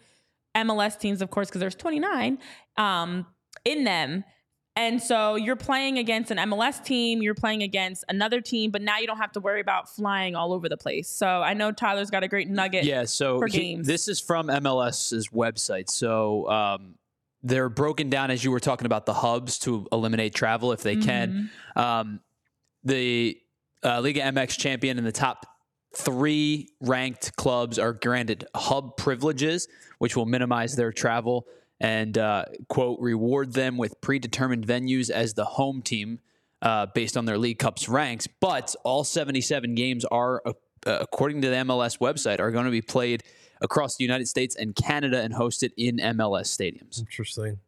MLS 0.56 0.98
teams, 0.98 1.22
of 1.22 1.30
course, 1.30 1.48
because 1.48 1.60
there's 1.60 1.74
29 1.74 2.38
um, 2.76 3.26
in 3.64 3.84
them. 3.84 4.24
And 4.74 5.02
so 5.02 5.34
you're 5.34 5.56
playing 5.56 5.98
against 5.98 6.30
an 6.30 6.38
MLS 6.38 6.82
team, 6.82 7.20
you're 7.20 7.34
playing 7.34 7.62
against 7.62 8.04
another 8.08 8.40
team, 8.40 8.70
but 8.70 8.80
now 8.80 8.98
you 8.98 9.06
don't 9.06 9.18
have 9.18 9.32
to 9.32 9.40
worry 9.40 9.60
about 9.60 9.94
flying 9.94 10.34
all 10.34 10.54
over 10.54 10.68
the 10.68 10.78
place. 10.78 11.10
So 11.10 11.26
I 11.26 11.52
know 11.52 11.72
Tyler's 11.72 12.10
got 12.10 12.22
a 12.22 12.28
great 12.28 12.48
nugget. 12.48 12.84
Yeah. 12.84 13.04
So 13.04 13.38
for 13.38 13.48
he, 13.48 13.58
games. 13.58 13.86
this 13.86 14.08
is 14.08 14.18
from 14.18 14.46
MLS's 14.46 15.28
website. 15.28 15.90
So 15.90 16.48
um, 16.48 16.94
they're 17.42 17.68
broken 17.68 18.08
down 18.08 18.30
as 18.30 18.42
you 18.42 18.50
were 18.50 18.60
talking 18.60 18.86
about 18.86 19.04
the 19.04 19.12
hubs 19.12 19.58
to 19.60 19.86
eliminate 19.92 20.34
travel 20.34 20.72
if 20.72 20.82
they 20.82 20.96
mm-hmm. 20.96 21.04
can. 21.04 21.50
Um, 21.76 22.20
the 22.82 23.38
uh, 23.84 24.00
Liga 24.00 24.20
MX 24.20 24.58
champion 24.58 24.96
in 24.96 25.04
the 25.04 25.12
top 25.12 25.46
three 25.94 26.70
ranked 26.80 27.36
clubs 27.36 27.78
are 27.78 27.92
granted 27.92 28.46
hub 28.54 28.96
privileges, 28.96 29.68
which 29.98 30.16
will 30.16 30.24
minimize 30.24 30.76
their 30.76 30.92
travel 30.92 31.46
and 31.82 32.16
uh, 32.16 32.44
quote 32.68 33.00
reward 33.00 33.52
them 33.52 33.76
with 33.76 34.00
predetermined 34.00 34.64
venues 34.64 35.10
as 35.10 35.34
the 35.34 35.44
home 35.44 35.82
team 35.82 36.20
uh, 36.62 36.86
based 36.86 37.16
on 37.16 37.24
their 37.24 37.36
league 37.36 37.58
cups 37.58 37.88
ranks. 37.88 38.28
But 38.40 38.74
all 38.84 39.02
77 39.02 39.74
games 39.74 40.04
are, 40.04 40.40
uh, 40.46 40.52
according 40.86 41.42
to 41.42 41.48
the 41.48 41.56
MLS 41.56 41.98
website, 41.98 42.38
are 42.38 42.52
going 42.52 42.66
to 42.66 42.70
be 42.70 42.82
played 42.82 43.24
across 43.60 43.96
the 43.96 44.04
United 44.04 44.28
States 44.28 44.54
and 44.54 44.76
Canada 44.76 45.20
and 45.20 45.34
hosted 45.34 45.72
in 45.76 45.96
MLS 45.96 46.56
stadiums. 46.56 47.00
Interesting. 47.00 47.58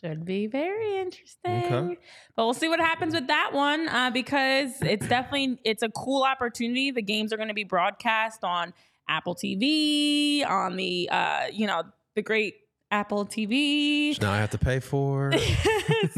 Should 0.00 0.24
be 0.24 0.46
very 0.46 0.98
interesting. 0.98 1.64
Okay. 1.64 1.98
But 2.36 2.44
we'll 2.44 2.54
see 2.54 2.68
what 2.68 2.80
happens 2.80 3.14
with 3.14 3.26
that 3.26 3.50
one 3.52 3.88
uh, 3.88 4.10
because 4.10 4.70
it's 4.82 5.08
definitely 5.08 5.58
it's 5.64 5.82
a 5.82 5.88
cool 5.88 6.22
opportunity. 6.22 6.92
The 6.92 7.02
games 7.02 7.32
are 7.32 7.36
going 7.36 7.48
to 7.48 7.54
be 7.54 7.64
broadcast 7.64 8.44
on 8.44 8.72
Apple 9.08 9.34
TV, 9.34 10.46
on 10.46 10.76
the 10.76 11.08
uh, 11.10 11.46
you 11.52 11.66
know 11.66 11.84
the 12.14 12.22
great 12.22 12.54
Apple 12.94 13.26
TV. 13.26 14.10
Which 14.10 14.20
now 14.20 14.32
I 14.32 14.36
have 14.38 14.50
to 14.50 14.58
pay 14.58 14.78
for. 14.80 15.32
so 15.38 15.40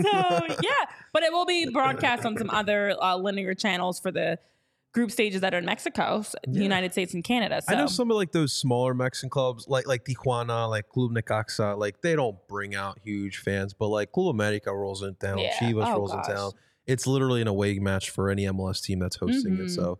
yeah, 0.04 0.84
but 1.12 1.22
it 1.22 1.32
will 1.32 1.46
be 1.46 1.70
broadcast 1.70 2.24
on 2.26 2.36
some 2.36 2.50
other 2.50 2.94
uh, 3.02 3.16
linear 3.16 3.54
channels 3.54 3.98
for 3.98 4.10
the 4.12 4.38
group 4.92 5.10
stages 5.10 5.40
that 5.42 5.54
are 5.54 5.58
in 5.58 5.64
Mexico, 5.64 6.18
s- 6.20 6.34
the 6.46 6.62
United 6.62 6.92
States 6.92 7.14
and 7.14 7.24
Canada. 7.24 7.60
So 7.62 7.74
I 7.74 7.78
know 7.78 7.86
some 7.86 8.10
of 8.10 8.16
like 8.16 8.32
those 8.32 8.52
smaller 8.52 8.94
Mexican 8.94 9.30
clubs, 9.30 9.66
like 9.68 9.86
like 9.86 10.04
Tijuana, 10.04 10.68
like 10.68 10.88
Club 10.88 11.12
Necaxa, 11.12 11.78
like 11.78 12.00
they 12.02 12.14
don't 12.14 12.36
bring 12.48 12.74
out 12.74 12.98
huge 13.02 13.38
fans, 13.38 13.72
but 13.74 13.88
like 13.88 14.12
Club 14.12 14.28
America 14.34 14.74
rolls 14.74 15.02
in 15.02 15.14
town, 15.16 15.38
Yeah. 15.38 15.54
Chivas 15.58 15.86
Oh, 15.88 15.98
rolls 15.98 16.12
gosh. 16.12 16.28
in 16.28 16.34
town. 16.36 16.52
It's 16.86 17.06
literally 17.06 17.40
an 17.42 17.48
away 17.48 17.78
match 17.78 18.10
for 18.10 18.30
any 18.30 18.44
MLS 18.44 18.82
team 18.82 18.98
that's 19.00 19.16
hosting 19.16 19.56
Mhm. 19.56 19.66
it. 19.66 19.70
So 19.70 19.98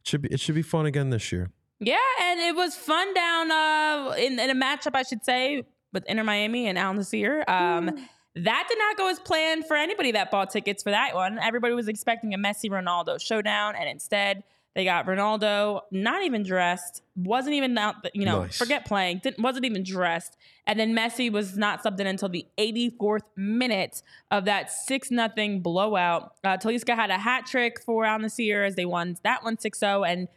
it 0.00 0.06
should 0.06 0.22
be 0.22 0.28
it 0.30 0.40
should 0.40 0.54
be 0.54 0.62
fun 0.62 0.86
again 0.86 1.10
this 1.10 1.32
year. 1.32 1.50
Yeah, 1.80 1.96
and 2.22 2.40
it 2.40 2.56
was 2.56 2.74
fun 2.74 3.14
down 3.14 3.50
uh, 3.52 4.14
in, 4.18 4.38
in 4.40 4.50
a 4.50 4.54
matchup, 4.54 4.94
I 4.96 5.04
should 5.04 5.24
say, 5.24 5.62
with 5.92 6.04
Inter 6.06 6.24
Miami 6.24 6.66
and 6.68 6.78
Al 6.78 6.94
Nassr. 6.94 7.48
Um, 7.48 7.90
That 8.34 8.66
did 8.68 8.78
not 8.78 8.96
go 8.96 9.08
as 9.10 9.18
planned 9.18 9.66
for 9.66 9.76
anybody 9.76 10.12
that 10.12 10.30
bought 10.30 10.50
tickets 10.50 10.82
for 10.84 10.90
that 10.90 11.14
one. 11.14 11.38
Everybody 11.40 11.74
was 11.74 11.88
expecting 11.88 12.34
a 12.34 12.38
Messi 12.38 12.70
Ronaldo 12.70 13.20
showdown, 13.20 13.74
and 13.74 13.88
instead 13.88 14.44
they 14.76 14.84
got 14.84 15.06
Ronaldo 15.06 15.80
not 15.90 16.22
even 16.22 16.44
dressed, 16.44 17.02
wasn't 17.16 17.54
even 17.56 17.76
out, 17.76 17.96
you 18.14 18.24
know, 18.24 18.42
Nice. 18.42 18.56
forget 18.56 18.84
playing, 18.84 19.22
didn't, 19.24 19.42
wasn't 19.42 19.64
even 19.64 19.82
dressed, 19.82 20.36
and 20.68 20.78
then 20.78 20.94
Messi 20.94 21.32
was 21.32 21.56
not 21.56 21.82
subbed 21.82 21.98
in 21.98 22.06
until 22.06 22.28
the 22.28 22.46
84th 22.58 23.22
minute 23.34 24.02
of 24.30 24.44
that 24.44 24.70
six 24.70 25.10
nothing 25.10 25.60
blowout. 25.60 26.34
Uh, 26.44 26.56
Talisca 26.58 26.94
had 26.94 27.10
a 27.10 27.18
hat 27.18 27.44
trick 27.46 27.82
for 27.82 28.04
Al 28.04 28.20
Nassr 28.20 28.64
as 28.64 28.76
they 28.76 28.84
won 28.84 29.16
that 29.24 29.42
one 29.42 29.56
6-0, 29.56 30.08
and 30.08 30.28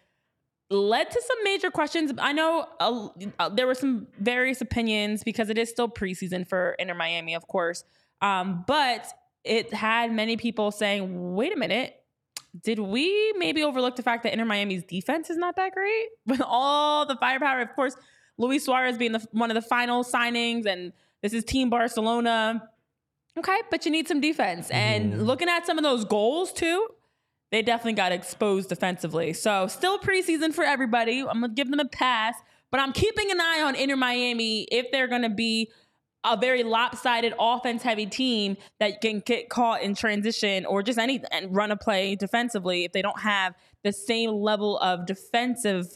led 0.72 1.11
to 1.11 1.22
some 1.22 1.43
major 1.43 1.69
questions. 1.69 2.11
I 2.17 2.34
know 2.34 2.65
uh, 2.80 3.09
uh, 3.39 3.49
there 3.49 3.67
were 3.67 3.76
some 3.76 4.07
various 4.19 4.61
opinions 4.61 5.24
because 5.24 5.49
it 5.49 5.57
is 5.57 5.69
still 5.69 5.89
preseason 5.89 6.47
for 6.47 6.76
Inter 6.80 6.93
Miami, 6.93 7.36
of 7.36 7.47
course. 7.47 7.84
Um, 8.22 8.63
but 8.67 9.07
it 9.43 9.74
had 9.74 10.11
many 10.11 10.38
people 10.38 10.72
saying, 10.72 11.36
wait 11.36 11.53
a 11.53 11.57
minute, 11.57 11.95
did 12.63 12.80
we 12.80 13.34
maybe 13.38 13.63
overlook 13.63 13.95
the 13.95 14.03
fact 14.03 14.24
that 14.24 14.34
Inter 14.34 14.45
Miami's 14.45 14.84
defense 14.84 15.30
is 15.30 15.38
not 15.38 15.55
that 15.55 15.74
great? 15.74 16.07
With 16.26 16.41
all 16.41 17.05
the 17.05 17.15
firepower, 17.15 17.61
of 17.61 17.74
course, 17.76 17.95
Luis 18.38 18.65
Suarez 18.65 18.97
being 18.97 19.11
the, 19.11 19.26
one 19.32 19.51
of 19.51 19.55
the 19.55 19.61
final 19.61 20.03
signings, 20.03 20.65
and 20.65 20.93
this 21.22 21.34
is 21.34 21.43
Team 21.43 21.69
Barcelona. 21.69 22.69
Okay, 23.38 23.59
but 23.69 23.86
you 23.86 23.91
need 23.91 24.07
some 24.07 24.19
defense. 24.19 24.69
And 24.72 25.26
looking 25.26 25.47
at 25.47 25.65
some 25.65 25.78
of 25.78 25.84
those 25.84 26.03
goals 26.05 26.51
too, 26.51 26.88
they 27.51 27.61
definitely 27.61 27.93
got 27.93 28.11
exposed 28.11 28.69
defensively. 28.69 29.33
So 29.33 29.67
still 29.67 29.99
preseason 29.99 30.53
for 30.53 30.63
everybody. 30.63 31.19
I'm 31.19 31.41
gonna 31.41 31.49
give 31.49 31.69
them 31.69 31.79
a 31.79 31.87
pass, 31.87 32.35
but 32.71 32.79
I'm 32.79 32.93
keeping 32.93 33.29
an 33.29 33.41
eye 33.41 33.61
on 33.63 33.75
Inter 33.75 33.97
Miami 33.97 34.63
if 34.71 34.91
they're 34.91 35.07
gonna 35.07 35.29
be 35.29 35.71
a 36.23 36.37
very 36.37 36.63
lopsided 36.63 37.33
offense 37.39 37.81
heavy 37.81 38.05
team 38.05 38.55
that 38.79 39.01
can 39.01 39.19
get 39.25 39.49
caught 39.49 39.81
in 39.81 39.95
transition 39.95 40.65
or 40.65 40.83
just 40.83 40.99
any 40.99 41.21
and 41.31 41.53
run 41.55 41.71
a 41.71 41.77
play 41.77 42.15
defensively 42.15 42.83
if 42.83 42.91
they 42.91 43.01
don't 43.01 43.19
have 43.19 43.55
the 43.83 43.91
same 43.91 44.31
level 44.31 44.77
of 44.79 45.05
defensive 45.05 45.87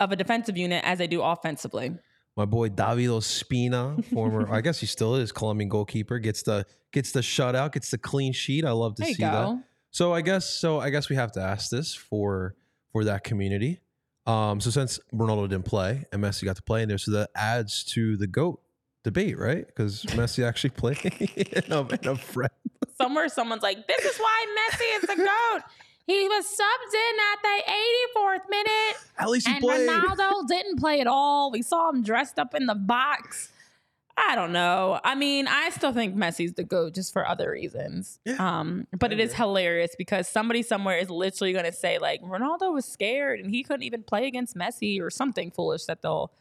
of 0.00 0.12
a 0.12 0.16
defensive 0.16 0.56
unit 0.56 0.82
as 0.84 0.98
they 0.98 1.06
do 1.06 1.20
offensively. 1.20 1.92
My 2.36 2.46
boy 2.46 2.68
David 2.70 3.10
Ospina, 3.10 4.04
former 4.06 4.48
I 4.52 4.60
guess 4.60 4.80
he 4.80 4.86
still 4.86 5.16
is 5.16 5.32
Colombian 5.32 5.68
goalkeeper, 5.68 6.18
gets 6.18 6.42
the 6.42 6.66
gets 6.92 7.12
the 7.12 7.20
shutout, 7.20 7.72
gets 7.72 7.90
the 7.90 7.98
clean 7.98 8.32
sheet. 8.32 8.64
I 8.64 8.70
love 8.70 8.94
to 8.96 9.04
see 9.04 9.14
that. 9.22 9.62
So 9.94 10.12
I 10.12 10.22
guess 10.22 10.50
so 10.50 10.80
I 10.80 10.90
guess 10.90 11.08
we 11.08 11.14
have 11.14 11.30
to 11.32 11.40
ask 11.40 11.70
this 11.70 11.94
for 11.94 12.56
for 12.92 13.04
that 13.04 13.22
community. 13.22 13.80
Um, 14.26 14.60
so 14.60 14.70
since 14.70 14.98
Ronaldo 15.14 15.48
didn't 15.48 15.66
play 15.66 16.04
and 16.12 16.20
Messi 16.20 16.44
got 16.44 16.56
to 16.56 16.62
play 16.62 16.82
in 16.82 16.88
there, 16.88 16.98
so 16.98 17.12
that 17.12 17.30
adds 17.36 17.84
to 17.92 18.16
the 18.16 18.26
goat 18.26 18.60
debate, 19.04 19.38
right? 19.38 19.64
Because 19.64 20.02
Messi 20.08 20.44
actually 20.44 20.70
played 20.70 20.98
in 21.04 21.72
a, 21.72 21.80
in 21.80 22.08
a 22.08 22.16
friend. 22.16 22.50
Somewhere 23.00 23.28
someone's 23.28 23.62
like, 23.62 23.86
this 23.86 24.04
is 24.04 24.18
why 24.18 24.46
Messi 24.58 24.96
is 24.96 25.02
the 25.02 25.16
GOAT. 25.16 25.62
He 26.06 26.28
was 26.28 26.44
subbed 26.44 26.94
in 26.94 27.16
at 27.32 27.42
the 27.42 27.72
84th 28.18 28.50
minute. 28.50 28.96
At 29.18 29.30
least 29.30 29.46
he 29.46 29.54
and 29.54 29.62
played. 29.62 29.88
Ronaldo 29.88 30.48
didn't 30.48 30.80
play 30.80 31.00
at 31.00 31.06
all. 31.06 31.52
We 31.52 31.62
saw 31.62 31.88
him 31.90 32.02
dressed 32.02 32.38
up 32.40 32.54
in 32.54 32.66
the 32.66 32.74
box. 32.74 33.52
I 34.16 34.36
don't 34.36 34.52
know. 34.52 35.00
I 35.02 35.14
mean, 35.14 35.48
I 35.48 35.70
still 35.70 35.92
think 35.92 36.14
Messi's 36.16 36.52
the 36.52 36.62
GOAT 36.64 36.94
just 36.94 37.12
for 37.12 37.26
other 37.26 37.50
reasons. 37.50 38.20
Yeah, 38.24 38.36
um, 38.38 38.86
but 38.98 39.12
it 39.12 39.18
is 39.20 39.34
hilarious 39.34 39.94
because 39.98 40.28
somebody 40.28 40.62
somewhere 40.62 40.98
is 40.98 41.10
literally 41.10 41.52
going 41.52 41.64
to 41.64 41.72
say, 41.72 41.98
like, 41.98 42.22
Ronaldo 42.22 42.72
was 42.72 42.84
scared 42.84 43.40
and 43.40 43.50
he 43.50 43.62
couldn't 43.62 43.82
even 43.82 44.02
play 44.02 44.26
against 44.26 44.56
Messi 44.56 45.00
or 45.00 45.10
something 45.10 45.50
foolish 45.50 45.84
that 45.86 46.02
they'll 46.02 46.32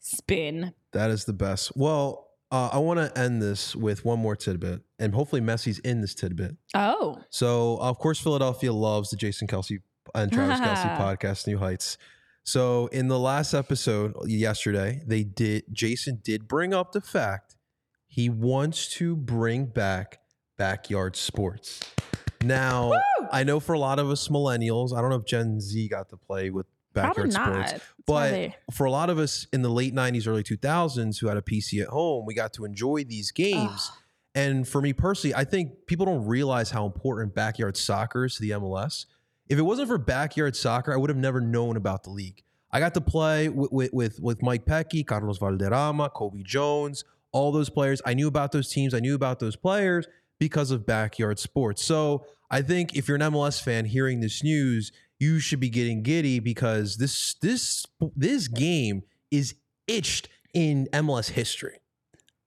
spin. 0.00 0.74
That 0.92 1.10
is 1.10 1.24
the 1.24 1.32
best. 1.32 1.72
Well, 1.74 2.28
uh, 2.50 2.68
I 2.72 2.78
want 2.78 3.00
to 3.00 3.18
end 3.18 3.40
this 3.40 3.74
with 3.74 4.04
one 4.04 4.18
more 4.18 4.36
tidbit, 4.36 4.82
and 4.98 5.14
hopefully 5.14 5.40
Messi's 5.40 5.78
in 5.78 6.02
this 6.02 6.14
tidbit. 6.14 6.56
Oh, 6.74 7.18
So, 7.30 7.78
of 7.80 7.98
course, 7.98 8.20
Philadelphia 8.20 8.72
loves 8.74 9.08
the 9.08 9.16
Jason 9.16 9.48
Kelce 9.48 9.78
and 10.14 10.30
Travis 10.30 10.60
Kelce 10.60 10.96
podcast, 10.98 11.46
New 11.46 11.56
Heights. 11.56 11.96
So, 12.44 12.88
in 12.88 13.08
the 13.08 13.18
last 13.18 13.54
episode 13.54 14.14
yesterday, 14.26 15.02
they 15.06 15.22
did. 15.22 15.64
Jason 15.72 16.20
did 16.24 16.48
bring 16.48 16.74
up 16.74 16.92
the 16.92 17.00
fact 17.00 17.56
he 18.08 18.28
wants 18.28 18.88
to 18.96 19.14
bring 19.16 19.66
back 19.66 20.18
backyard 20.58 21.16
sports. 21.16 21.80
Now, 22.42 22.92
I 23.30 23.44
know 23.44 23.60
for 23.60 23.74
a 23.74 23.78
lot 23.78 23.98
of 23.98 24.10
us 24.10 24.28
millennials, 24.28 24.92
I 24.96 25.00
don't 25.00 25.10
know 25.10 25.16
if 25.16 25.24
Gen 25.24 25.60
Z 25.60 25.88
got 25.88 26.08
to 26.08 26.16
play 26.16 26.50
with 26.50 26.66
backyard 26.92 27.32
sports, 27.32 27.74
but 28.06 28.52
for 28.72 28.84
a 28.84 28.90
lot 28.90 29.08
of 29.08 29.18
us 29.18 29.46
in 29.52 29.62
the 29.62 29.70
late 29.70 29.94
90s, 29.94 30.26
early 30.26 30.42
2000s 30.42 31.20
who 31.20 31.28
had 31.28 31.36
a 31.36 31.42
PC 31.42 31.80
at 31.80 31.88
home, 31.88 32.26
we 32.26 32.34
got 32.34 32.52
to 32.54 32.64
enjoy 32.64 33.04
these 33.04 33.30
games. 33.30 33.90
And 34.34 34.66
for 34.66 34.82
me 34.82 34.92
personally, 34.92 35.34
I 35.34 35.44
think 35.44 35.86
people 35.86 36.06
don't 36.06 36.26
realize 36.26 36.70
how 36.70 36.86
important 36.86 37.34
backyard 37.34 37.76
soccer 37.76 38.24
is 38.24 38.34
to 38.36 38.42
the 38.42 38.50
MLS. 38.50 39.06
If 39.52 39.58
it 39.58 39.62
wasn't 39.62 39.88
for 39.88 39.98
backyard 39.98 40.56
soccer, 40.56 40.94
I 40.94 40.96
would 40.96 41.10
have 41.10 41.18
never 41.18 41.38
known 41.38 41.76
about 41.76 42.04
the 42.04 42.10
league. 42.10 42.42
I 42.70 42.80
got 42.80 42.94
to 42.94 43.02
play 43.02 43.50
with 43.50 43.92
with 43.92 44.18
with, 44.18 44.40
Mike 44.40 44.64
Petke, 44.64 45.06
Carlos 45.06 45.36
Valderrama, 45.36 46.08
Cobi 46.08 46.42
Jones, 46.42 47.04
all 47.32 47.52
those 47.52 47.68
players. 47.68 48.00
I 48.06 48.14
knew 48.14 48.28
about 48.28 48.52
those 48.52 48.72
teams. 48.72 48.94
I 48.94 49.00
knew 49.00 49.14
about 49.14 49.40
those 49.40 49.54
players 49.54 50.06
because 50.40 50.70
of 50.70 50.86
backyard 50.86 51.38
sports. 51.38 51.84
So 51.84 52.24
I 52.50 52.62
think 52.62 52.96
if 52.96 53.06
you're 53.06 53.16
an 53.16 53.30
MLS 53.30 53.62
fan 53.62 53.84
hearing 53.84 54.20
this 54.20 54.42
news, 54.42 54.90
you 55.20 55.38
should 55.38 55.60
be 55.60 55.68
getting 55.68 56.02
giddy 56.02 56.38
because 56.38 56.96
this 56.96 57.34
this 57.42 57.84
this 58.16 58.48
game 58.48 59.02
is 59.30 59.54
itched 59.86 60.30
in 60.54 60.88
MLS 60.94 61.28
history. 61.28 61.76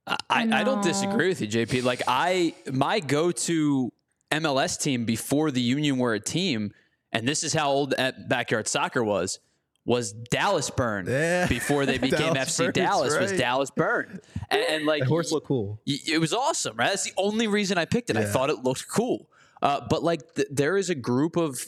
I, 0.07 0.17
I 0.51 0.63
don't 0.63 0.83
disagree 0.83 1.27
with 1.27 1.39
you, 1.39 1.47
JP. 1.47 1.83
Like 1.83 2.01
I, 2.07 2.55
my 2.71 2.99
go-to 2.99 3.91
MLS 4.31 4.81
team 4.81 5.05
before 5.05 5.51
the 5.51 5.61
Union 5.61 5.97
were 5.97 6.15
a 6.15 6.19
team, 6.19 6.71
and 7.15 7.27
this 7.27 7.43
is 7.43 7.53
how 7.53 7.69
old 7.71 7.93
backyard 8.27 8.67
soccer 8.67 9.03
was. 9.03 9.39
Was 9.87 10.13
Dallas 10.13 10.71
Burn 10.71 11.05
Yeah. 11.07 11.47
before 11.49 11.85
they 11.85 11.99
became 11.99 12.33
Dallas 12.33 12.49
FC 12.49 12.65
Burn, 12.65 12.73
Dallas? 12.73 13.13
that's 13.13 13.31
Was. 13.33 13.39
Dallas 13.39 13.69
Burn, 13.71 14.19
and, 14.49 14.61
and 14.69 14.85
like 14.87 15.03
The 15.03 15.07
horse 15.09 15.31
looked 15.31 15.45
cool. 15.47 15.79
y- 15.85 15.97
it 16.07 16.19
was 16.19 16.33
awesome, 16.33 16.75
right? 16.75 16.89
That's 16.89 17.03
the 17.03 17.13
only 17.17 17.45
reason 17.47 17.77
I 17.77 17.85
picked 17.85 18.09
it. 18.09 18.17
I 18.17 18.25
thought 18.25 18.49
it 18.49 18.63
looked 18.63 18.87
cool. 18.89 19.29
Uh, 19.61 19.81
but 19.87 20.01
like, 20.03 20.33
th- 20.35 20.47
there 20.51 20.75
is 20.77 20.89
a 20.89 20.95
group 20.95 21.35
of 21.37 21.63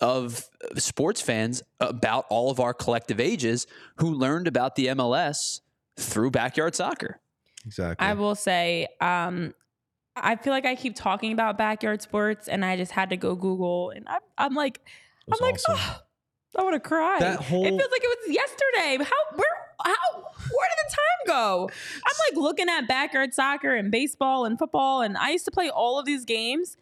of 0.00 0.48
sports 0.76 1.20
fans 1.22 1.62
about 1.80 2.26
all 2.28 2.50
of 2.50 2.58
our 2.60 2.74
collective 2.74 3.20
ages 3.20 3.66
who 3.96 4.12
learned 4.12 4.48
about 4.48 4.74
the 4.74 4.88
MLS 4.88 5.60
through 5.96 6.30
backyard 6.32 6.74
soccer. 6.74 7.20
Exactly. 7.64 8.04
I 8.06 8.14
will 8.14 8.34
say, 8.34 8.88
um, 9.00 9.54
I 10.16 10.36
feel 10.36 10.52
like 10.52 10.66
I 10.66 10.74
keep 10.74 10.94
talking 10.94 11.32
about 11.32 11.56
backyard 11.56 12.02
sports, 12.02 12.48
and 12.48 12.64
I 12.64 12.76
just 12.76 12.92
had 12.92 13.10
to 13.10 13.16
go 13.16 13.34
Google, 13.34 13.90
and 13.90 14.06
I'm, 14.08 14.20
I'm 14.36 14.54
like, 14.54 14.80
I'm 15.32 15.38
like, 15.40 15.54
awesome. 15.68 15.76
oh, 15.78 16.00
I 16.58 16.62
want 16.62 16.74
to 16.74 16.80
cry. 16.80 17.16
That 17.20 17.40
whole- 17.40 17.64
it 17.64 17.70
feels 17.70 17.90
like 17.90 18.02
it 18.04 18.18
was 18.26 18.34
yesterday. 18.34 19.04
How 19.04 19.36
where 19.36 19.48
how 19.84 20.20
where 20.22 20.68
did 20.68 20.86
the 20.86 20.90
time 20.90 21.26
go? 21.26 21.70
I'm 21.94 22.34
like 22.36 22.42
looking 22.44 22.68
at 22.68 22.86
backyard 22.86 23.32
soccer 23.34 23.74
and 23.74 23.90
baseball 23.90 24.44
and 24.44 24.58
football, 24.58 25.00
and 25.02 25.16
I 25.16 25.30
used 25.30 25.44
to 25.46 25.50
play 25.50 25.70
all 25.70 25.98
of 25.98 26.04
these 26.06 26.24
games 26.24 26.76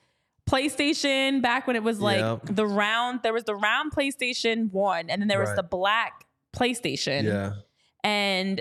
PlayStation 0.50 1.40
back 1.40 1.66
when 1.66 1.76
it 1.76 1.82
was 1.82 2.00
like 2.00 2.18
Yep. 2.20 2.40
the 2.56 2.66
round. 2.66 3.20
There 3.22 3.32
was 3.32 3.44
the 3.44 3.54
round 3.54 3.92
PlayStation 3.92 4.72
One, 4.72 5.08
and 5.08 5.22
then 5.22 5.28
there 5.28 5.38
was 5.38 5.50
Right. 5.50 5.56
the 5.56 5.62
black 5.62 6.24
PlayStation. 6.54 7.24
Yeah. 7.24 7.52
and 8.02 8.60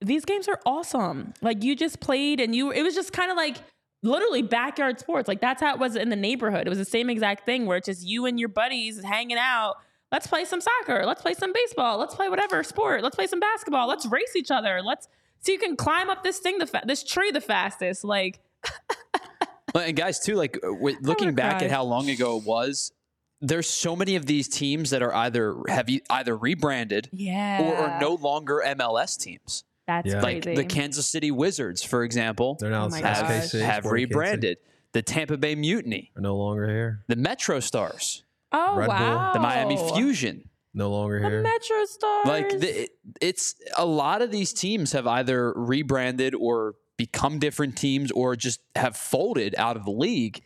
these 0.00 0.24
games 0.26 0.46
are 0.48 0.60
awesome. 0.66 1.32
Like 1.40 1.62
you 1.64 1.74
just 1.74 1.98
played 1.98 2.38
and 2.38 2.54
you 2.54 2.70
it 2.70 2.82
was 2.82 2.94
just 2.94 3.12
kind 3.12 3.30
of 3.30 3.36
like 3.36 3.56
literally 4.04 4.42
backyard 4.42 5.00
sports. 5.00 5.26
Like 5.26 5.40
that's 5.40 5.60
how 5.60 5.74
it 5.74 5.80
was 5.80 5.96
in 5.96 6.10
the 6.10 6.16
neighborhood. 6.16 6.66
It 6.66 6.68
was 6.68 6.78
the 6.78 6.84
same 6.84 7.10
exact 7.10 7.44
thing 7.44 7.66
where 7.66 7.76
it's 7.76 7.86
just 7.86 8.06
you 8.06 8.26
and 8.26 8.38
your 8.38 8.48
buddies 8.48 9.02
hanging 9.02 9.38
out. 9.38 9.74
Let's 10.12 10.26
play 10.26 10.44
some 10.44 10.60
soccer. 10.60 11.04
Let's 11.04 11.22
play 11.22 11.34
some 11.34 11.52
baseball. 11.52 11.98
Let's 11.98 12.14
play 12.14 12.28
whatever 12.28 12.62
sport. 12.62 13.02
Let's 13.02 13.16
play 13.16 13.26
some 13.26 13.40
basketball. 13.40 13.88
Let's 13.88 14.06
race 14.06 14.36
each 14.36 14.50
other. 14.50 14.80
Let's 14.84 15.08
so 15.40 15.52
you 15.52 15.58
can 15.58 15.76
climb 15.76 16.08
up 16.08 16.22
this 16.22 16.38
thing 16.38 16.58
the 16.58 16.66
fa- 16.66 16.84
this 16.86 17.02
tree 17.02 17.30
the 17.30 17.40
fastest. 17.40 18.04
Like 18.04 18.40
and 19.74 19.96
guys, 19.96 20.20
too, 20.20 20.36
like 20.36 20.58
uh, 20.62 20.70
looking 21.00 21.34
back 21.34 21.58
cried. 21.58 21.64
at 21.64 21.70
how 21.70 21.84
long 21.84 22.08
ago 22.08 22.38
it 22.38 22.44
was, 22.44 22.92
there's 23.40 23.68
so 23.68 23.96
many 23.96 24.16
of 24.16 24.26
these 24.26 24.48
teams 24.48 24.90
that 24.90 25.02
are 25.02 25.14
either 25.14 25.56
have 25.68 25.88
either 26.10 26.36
rebranded 26.36 27.08
yeah, 27.12 27.60
or 27.60 27.76
are 27.76 28.00
no 28.00 28.14
longer 28.14 28.62
MLS 28.64 29.20
teams. 29.20 29.64
That's 29.86 30.08
Yeah. 30.12 30.20
Like 30.20 30.42
the 30.44 30.64
Kansas 30.64 31.06
City 31.06 31.30
Wizards, 31.30 31.82
for 31.82 32.02
example, 32.04 32.56
They're 32.60 32.70
now 32.70 32.86
Oh 32.86 32.88
my 32.88 33.00
SKC, 33.00 33.02
gosh. 33.02 33.16
have, 33.20 33.26
have 33.26 33.50
Kansas 33.82 33.92
rebranded. 33.92 34.58
The 34.92 35.02
Tampa 35.02 35.36
Bay 35.36 35.54
Mutiny, 35.56 36.12
Are 36.16 36.22
no 36.22 36.36
longer 36.36 36.68
here. 36.68 37.02
the 37.08 37.16
Metro 37.16 37.58
Stars, 37.60 38.22
oh 38.52 38.76
Red 38.76 38.86
Bull. 38.86 38.94
wow, 38.94 39.32
the 39.32 39.40
Miami 39.40 39.76
Fusion. 39.94 40.48
No 40.72 40.90
longer 40.90 41.18
here. 41.18 41.28
the 41.28 41.34
here. 41.36 41.42
Metro 41.42 41.84
Stars. 41.84 42.26
Like 42.26 42.48
the, 42.60 42.88
it's 43.20 43.54
a 43.76 43.84
lot 43.86 44.22
of 44.22 44.30
these 44.30 44.52
teams 44.52 44.92
have 44.92 45.06
either 45.06 45.52
rebranded 45.54 46.34
or 46.34 46.74
become 46.96 47.38
different 47.40 47.76
teams 47.76 48.10
or 48.12 48.36
just 48.36 48.60
have 48.76 48.96
folded 48.96 49.54
out 49.58 49.76
of 49.76 49.84
the 49.84 49.90
league. 49.90 50.42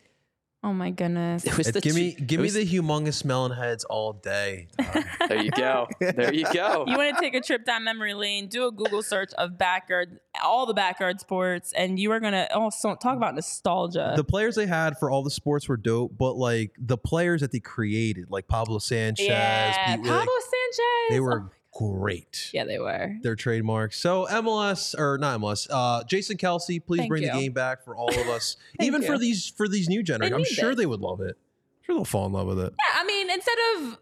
Oh 0.65 0.73
my 0.73 0.91
goodness. 0.91 1.45
It 1.45 1.57
was 1.57 1.71
the 1.73 1.81
give 1.81 1.95
me 1.95 2.15
two- 2.15 2.25
give 2.25 2.41
it 2.41 2.43
me 2.43 2.51
the 2.51 2.67
humongous 2.67 3.25
melon 3.25 3.53
heads 3.53 3.85
all 3.85 4.13
day. 4.13 4.69
There 5.29 5.43
you 5.43 5.51
go. 5.51 5.87
There 6.01 6.33
you 6.33 6.47
go. 6.55 6.85
you 6.89 6.97
want 6.97 7.15
to 7.15 7.21
take 7.21 7.35
a 7.35 7.43
trip 7.43 7.67
down 7.67 7.85
memory 7.85 8.15
lane, 8.15 8.49
do 8.49 8.67
a 8.67 8.73
Google 8.73 9.03
search 9.03 9.31
of 9.37 9.59
backyard, 9.59 10.21
all 10.43 10.65
the 10.65 10.73
backyard 10.73 11.21
sports, 11.21 11.75
and 11.77 11.99
you 11.99 12.11
are 12.13 12.21
gonna 12.21 12.49
also 12.55 12.95
talk 12.95 13.15
about 13.17 13.35
nostalgia. 13.35 14.15
the 14.17 14.25
players 14.25 14.55
they 14.55 14.65
had 14.67 14.97
for 14.99 15.11
all 15.11 15.23
the 15.23 15.31
sports 15.31 15.69
were 15.69 15.77
dope, 15.77 16.17
but 16.17 16.37
like 16.39 16.73
the 16.79 16.97
players 16.97 17.43
that 17.43 17.53
they 17.53 17.61
created, 17.61 18.31
like 18.31 18.49
Pablo 18.49 18.79
Sanchez, 18.79 19.27
yeah, 19.27 19.97
Pete 19.97 20.05
Pablo 20.07 20.25
Willick, 20.25 20.27
Sanchez. 20.27 21.11
they 21.11 21.19
Oh 21.19 21.23
were 21.23 21.41
my- 21.41 21.49
great. 21.79 22.51
yeah, 22.53 22.65
they 22.65 22.79
were. 22.79 23.17
Their 23.23 23.37
trademarks. 23.37 23.99
So 24.01 24.27
MLS 24.31 24.99
or 24.99 25.17
not 25.19 25.41
MLS, 25.41 25.69
uh, 25.71 26.03
Jason 26.05 26.37
Kelce, 26.37 26.85
please 26.85 26.99
Thank 26.99 27.09
bring 27.09 27.23
you. 27.23 27.31
the 27.33 27.39
game 27.39 27.53
back 27.53 27.85
for 27.85 27.97
all 27.97 28.09
of 28.11 28.27
us. 28.29 28.57
Even 28.81 29.03
for 29.03 29.17
these 29.19 29.49
for 29.57 29.69
these 29.69 29.89
new 29.89 30.03
generations. 30.03 30.49
I'm 30.49 30.55
sure 30.55 30.71
it. 30.73 30.75
they 30.77 30.87
would 30.87 31.01
love 31.01 31.21
it. 31.21 31.37
I'm 31.37 31.85
sure 31.87 31.95
they'll 31.97 32.05
fall 32.05 32.27
in 32.27 32.33
love 32.33 32.47
with 32.49 32.59
it. 32.59 32.75
Yeah, 32.79 33.01
I 33.01 33.05
mean, 33.05 33.31
instead 33.31 33.59
of 33.77 33.99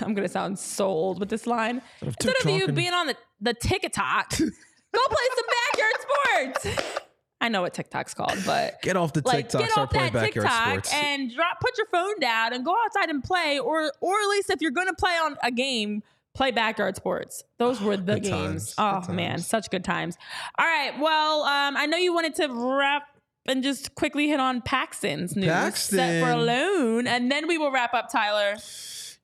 I'm 0.02 0.14
gonna 0.14 0.28
sound 0.28 0.58
so 0.58 0.86
old 0.86 1.18
with 1.20 1.28
this 1.30 1.46
line. 1.46 1.82
Instead 2.00 2.34
of 2.40 2.44
you 2.44 2.50
TikTok 2.52 2.68
and- 2.68 2.76
being 2.76 2.92
on 2.94 3.06
the 3.08 3.16
the 3.40 3.54
TikTok, 3.54 4.30
go 4.38 4.44
play 4.46 5.26
some 5.36 5.46
backyard 5.72 6.62
sports. 6.62 7.00
I 7.42 7.48
know 7.48 7.62
what 7.62 7.72
TikTok's 7.72 8.12
called, 8.12 8.36
but 8.44 8.82
Get 8.82 8.96
off 8.96 9.14
the 9.14 9.22
like 9.24 9.46
TikTok, 9.48 9.60
get 9.62 9.70
start 9.70 9.88
off 9.88 9.92
playing 9.94 10.12
that 10.12 10.34
backyard 10.34 10.46
TikTok 10.46 10.84
sports. 10.86 10.92
and 10.94 11.34
drop 11.34 11.58
put 11.60 11.76
your 11.78 11.86
phone 11.86 12.20
down 12.20 12.52
and 12.52 12.64
go 12.66 12.74
outside 12.84 13.08
and 13.08 13.24
play 13.24 13.58
or 13.58 13.90
or 14.00 14.14
at 14.20 14.28
least 14.28 14.50
if 14.50 14.60
you're 14.60 14.70
gonna 14.70 14.92
play 14.94 15.12
on 15.12 15.36
a 15.42 15.50
game 15.50 16.02
play 16.34 16.50
backyard 16.50 16.96
sports 16.96 17.42
those 17.58 17.80
were 17.80 17.96
the 17.96 18.14
Good 18.14 18.22
games 18.24 18.74
times. 18.74 18.74
oh 18.78 19.06
Good 19.06 19.14
man 19.16 19.30
times. 19.30 19.46
such 19.46 19.70
good 19.70 19.84
times 19.84 20.16
all 20.58 20.66
right 20.66 20.92
well 21.00 21.42
um 21.42 21.76
i 21.76 21.86
know 21.86 21.96
you 21.96 22.14
wanted 22.14 22.34
to 22.36 22.48
wrap 22.48 23.02
and 23.48 23.62
just 23.62 23.94
quickly 23.94 24.28
hit 24.28 24.38
on 24.38 24.60
Paxten's 24.60 25.34
news 25.34 25.74
set 25.76 26.20
for 26.22 26.26
Paxten. 26.28 26.46
loan, 26.46 27.06
and 27.06 27.32
then 27.32 27.48
we 27.48 27.56
will 27.56 27.72
wrap 27.72 27.94
up, 27.94 28.12
Tyler. 28.12 28.56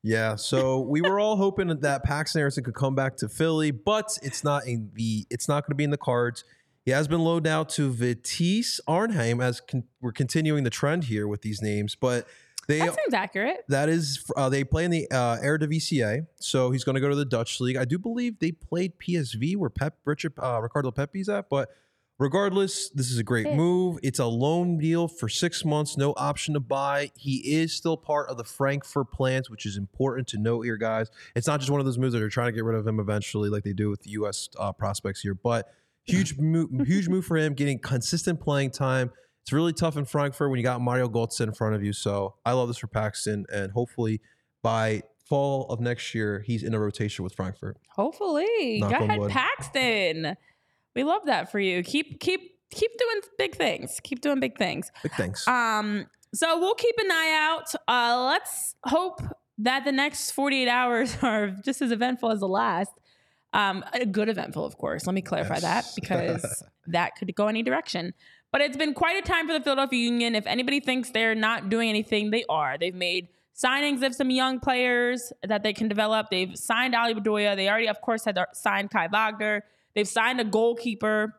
Yeah, 0.02 0.36
so 0.36 0.80
we 0.80 1.02
were 1.02 1.20
all 1.20 1.36
hoping 1.36 1.68
that 1.68 2.04
Paxten 2.04 2.36
Aaronson 2.36 2.64
could 2.64 2.74
come 2.74 2.94
back 2.94 3.16
to 3.18 3.28
Philly, 3.28 3.72
but 3.72 4.18
it's 4.22 4.42
not 4.42 4.66
in 4.66 4.90
the 4.94 5.26
it's 5.30 5.48
not 5.48 5.64
going 5.64 5.70
to 5.72 5.74
be 5.76 5.84
in 5.84 5.90
the 5.90 5.98
cards. 5.98 6.44
He 6.86 6.92
has 6.92 7.06
been 7.08 7.20
loaned 7.20 7.46
out 7.46 7.68
to 7.70 7.92
Vitesse 7.92 8.80
Arnhem 8.88 9.40
as 9.40 9.60
con- 9.60 9.84
we're 10.00 10.12
continuing 10.12 10.64
the 10.64 10.70
trend 10.70 11.04
here 11.04 11.28
with 11.28 11.42
these 11.42 11.60
names, 11.60 11.94
but 11.94 12.26
they 12.66 12.80
That 12.80 12.94
seems 12.94 13.14
accurate. 13.14 13.64
that 13.68 13.88
is 13.88 14.24
uh, 14.36 14.48
they 14.48 14.64
play 14.64 14.84
in 14.84 14.90
the 14.90 15.08
uh, 15.10 15.38
Eredivisie, 15.38 16.26
so 16.36 16.70
he's 16.70 16.84
going 16.84 16.94
to 16.94 17.00
go 17.00 17.08
to 17.08 17.16
the 17.16 17.24
Dutch 17.24 17.60
league. 17.60 17.76
I 17.76 17.84
do 17.84 17.98
believe 17.98 18.38
they 18.38 18.52
played 18.52 18.98
PSV 18.98 19.56
where 19.56 19.70
Pep 19.70 19.96
Richard 20.04 20.34
uh, 20.42 20.60
Ricardo 20.60 20.90
Pepi's 20.90 21.28
at, 21.28 21.48
but 21.48 21.70
regardless, 22.18 22.88
this 22.90 23.10
is 23.10 23.18
a 23.18 23.22
great 23.22 23.52
move. 23.52 23.98
It's 24.02 24.18
a 24.18 24.26
loan 24.26 24.78
deal 24.78 25.06
for 25.08 25.28
six 25.28 25.64
months, 25.64 25.96
no 25.96 26.14
option 26.16 26.54
to 26.54 26.60
buy. 26.60 27.10
He 27.16 27.36
is 27.54 27.72
still 27.72 27.96
part 27.96 28.28
of 28.28 28.36
the 28.36 28.44
Frankfurt 28.44 29.12
plans, 29.12 29.50
which 29.50 29.66
is 29.66 29.76
important 29.76 30.26
to 30.28 30.38
note 30.38 30.62
here, 30.62 30.76
guys. 30.76 31.10
It's 31.34 31.46
not 31.46 31.60
just 31.60 31.70
one 31.70 31.80
of 31.80 31.86
those 31.86 31.98
moves 31.98 32.14
that 32.14 32.22
are 32.22 32.28
trying 32.28 32.48
to 32.48 32.52
get 32.52 32.64
rid 32.64 32.76
of 32.76 32.86
him 32.86 33.00
eventually, 33.00 33.48
like 33.48 33.64
they 33.64 33.72
do 33.72 33.90
with 33.90 34.02
the 34.02 34.10
U.S. 34.10 34.48
Uh, 34.58 34.72
prospects 34.72 35.20
here, 35.20 35.34
but 35.34 35.72
huge 36.04 36.38
move, 36.38 36.70
huge 36.86 37.08
move 37.08 37.24
for 37.24 37.36
him, 37.36 37.54
getting 37.54 37.78
consistent 37.78 38.40
playing 38.40 38.70
time. 38.70 39.10
It's 39.46 39.52
really 39.52 39.72
tough 39.72 39.96
in 39.96 40.04
Frankfurt 40.04 40.50
when 40.50 40.58
you 40.58 40.64
got 40.64 40.80
Mario 40.80 41.08
Götze 41.08 41.40
in 41.40 41.52
front 41.52 41.76
of 41.76 41.84
you. 41.84 41.92
So 41.92 42.34
I 42.44 42.50
love 42.50 42.66
this 42.66 42.78
for 42.78 42.88
Paxten, 42.88 43.44
and 43.52 43.70
hopefully 43.70 44.20
by 44.60 45.02
fall 45.24 45.66
of 45.66 45.78
next 45.78 46.16
year, 46.16 46.42
he's 46.44 46.64
in 46.64 46.74
a 46.74 46.80
rotation 46.80 47.22
with 47.22 47.32
Frankfurt. 47.32 47.76
Hopefully, 47.90 48.80
Knock 48.80 48.90
go 48.90 49.04
ahead, 49.04 49.20
wood. 49.20 49.30
Paxten. 49.30 50.34
We 50.96 51.04
love 51.04 51.26
that 51.26 51.52
for 51.52 51.60
you. 51.60 51.84
Keep 51.84 52.18
keep 52.18 52.58
keep 52.72 52.90
doing 52.98 53.20
big 53.38 53.54
things. 53.54 54.00
Keep 54.02 54.20
doing 54.20 54.40
big 54.40 54.58
things. 54.58 54.90
Big 55.04 55.12
things. 55.12 55.46
Um, 55.46 56.06
so 56.34 56.58
we'll 56.58 56.74
keep 56.74 56.96
an 56.98 57.12
eye 57.12 57.38
out. 57.40 57.72
Uh, 57.86 58.24
let's 58.24 58.74
hope 58.82 59.20
that 59.58 59.84
the 59.84 59.92
next 59.92 60.32
48 60.32 60.68
hours 60.68 61.16
are 61.22 61.50
just 61.64 61.80
as 61.82 61.92
eventful 61.92 62.32
as 62.32 62.40
the 62.40 62.48
last. 62.48 62.90
Um, 63.52 63.84
a 63.92 64.04
good 64.04 64.28
eventful, 64.28 64.64
of 64.64 64.76
course. 64.76 65.06
Let 65.06 65.14
me 65.14 65.22
clarify 65.22 65.60
that 65.60 65.84
because 65.94 66.64
that 66.88 67.14
could 67.14 67.32
go 67.36 67.46
any 67.46 67.62
direction. 67.62 68.12
But 68.56 68.62
it's 68.62 68.76
been 68.78 68.94
quite 68.94 69.18
a 69.18 69.20
time 69.20 69.46
for 69.46 69.52
the 69.52 69.60
Philadelphia 69.60 70.02
Union. 70.02 70.34
If 70.34 70.46
anybody 70.46 70.80
thinks 70.80 71.10
they're 71.10 71.34
not 71.34 71.68
doing 71.68 71.90
anything, 71.90 72.30
they 72.30 72.42
are. 72.48 72.78
They've 72.78 72.94
made 72.94 73.28
signings 73.54 74.02
of 74.02 74.14
some 74.14 74.30
young 74.30 74.60
players 74.60 75.30
that 75.46 75.62
they 75.62 75.74
can 75.74 75.88
develop. 75.88 76.28
They've 76.30 76.56
signed 76.56 76.94
Ale 76.94 77.14
Bedoya. 77.14 77.54
They 77.54 77.68
already, 77.68 77.86
of 77.86 78.00
course, 78.00 78.24
had 78.24 78.38
signed 78.54 78.90
Kai 78.90 79.08
Wagner. 79.08 79.62
They've 79.94 80.08
signed 80.08 80.40
a 80.40 80.44
goalkeeper 80.44 81.34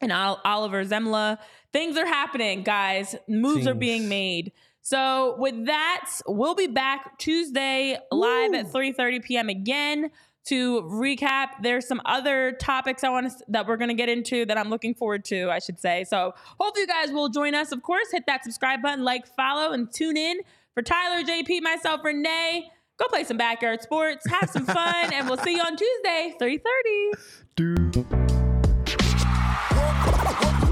and 0.00 0.10
Oliver 0.10 0.86
Semmle. 0.86 1.36
Things 1.74 1.98
are 1.98 2.06
happening, 2.06 2.62
guys. 2.62 3.14
Moves 3.28 3.66
are 3.66 3.74
being 3.74 4.08
made. 4.08 4.52
So 4.80 5.36
with 5.38 5.66
that, 5.66 6.10
we'll 6.26 6.54
be 6.54 6.66
back 6.66 7.18
Tuesday 7.18 7.98
live 8.10 8.54
at 8.54 8.72
3:30 8.72 9.22
p.m. 9.22 9.50
again 9.50 10.10
to 10.46 10.82
recap. 10.82 11.48
There's 11.62 11.86
some 11.86 12.00
other 12.04 12.52
topics 12.52 13.02
I 13.04 13.08
want 13.08 13.30
to 13.30 13.44
that 13.48 13.66
we're 13.66 13.76
going 13.76 13.88
to 13.88 13.94
get 13.94 14.08
into 14.08 14.44
that 14.46 14.58
I'm 14.58 14.68
looking 14.70 14.94
forward 14.94 15.24
to, 15.26 15.50
I 15.50 15.58
should 15.58 15.78
say. 15.78 16.04
So 16.04 16.34
hopefully 16.60 16.82
you 16.82 16.86
guys 16.86 17.10
will 17.10 17.28
join 17.28 17.54
us. 17.54 17.72
Of 17.72 17.82
course, 17.82 18.08
hit 18.12 18.24
that 18.26 18.44
subscribe 18.44 18.82
button, 18.82 19.04
like, 19.04 19.26
follow, 19.26 19.72
and 19.72 19.92
tune 19.92 20.16
in 20.16 20.40
for 20.74 20.82
Tyler, 20.82 21.24
JP, 21.24 21.62
myself, 21.62 22.00
Renee. 22.04 22.70
Go 22.96 23.06
play 23.08 23.24
some 23.24 23.36
backyard 23.36 23.82
sports, 23.82 24.24
have 24.30 24.48
some 24.50 24.66
fun, 24.66 25.12
and 25.12 25.28
we'll 25.28 25.38
see 25.38 25.54
you 25.56 25.62
on 25.62 25.76
Tuesday, 25.76 26.34
3:30. 26.40 27.12
Dude. 27.56 27.96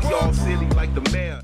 We 0.05 0.15
all 0.15 0.33
silly 0.33 0.69
like 0.71 0.95
the 0.95 1.09
mayor. 1.13 1.43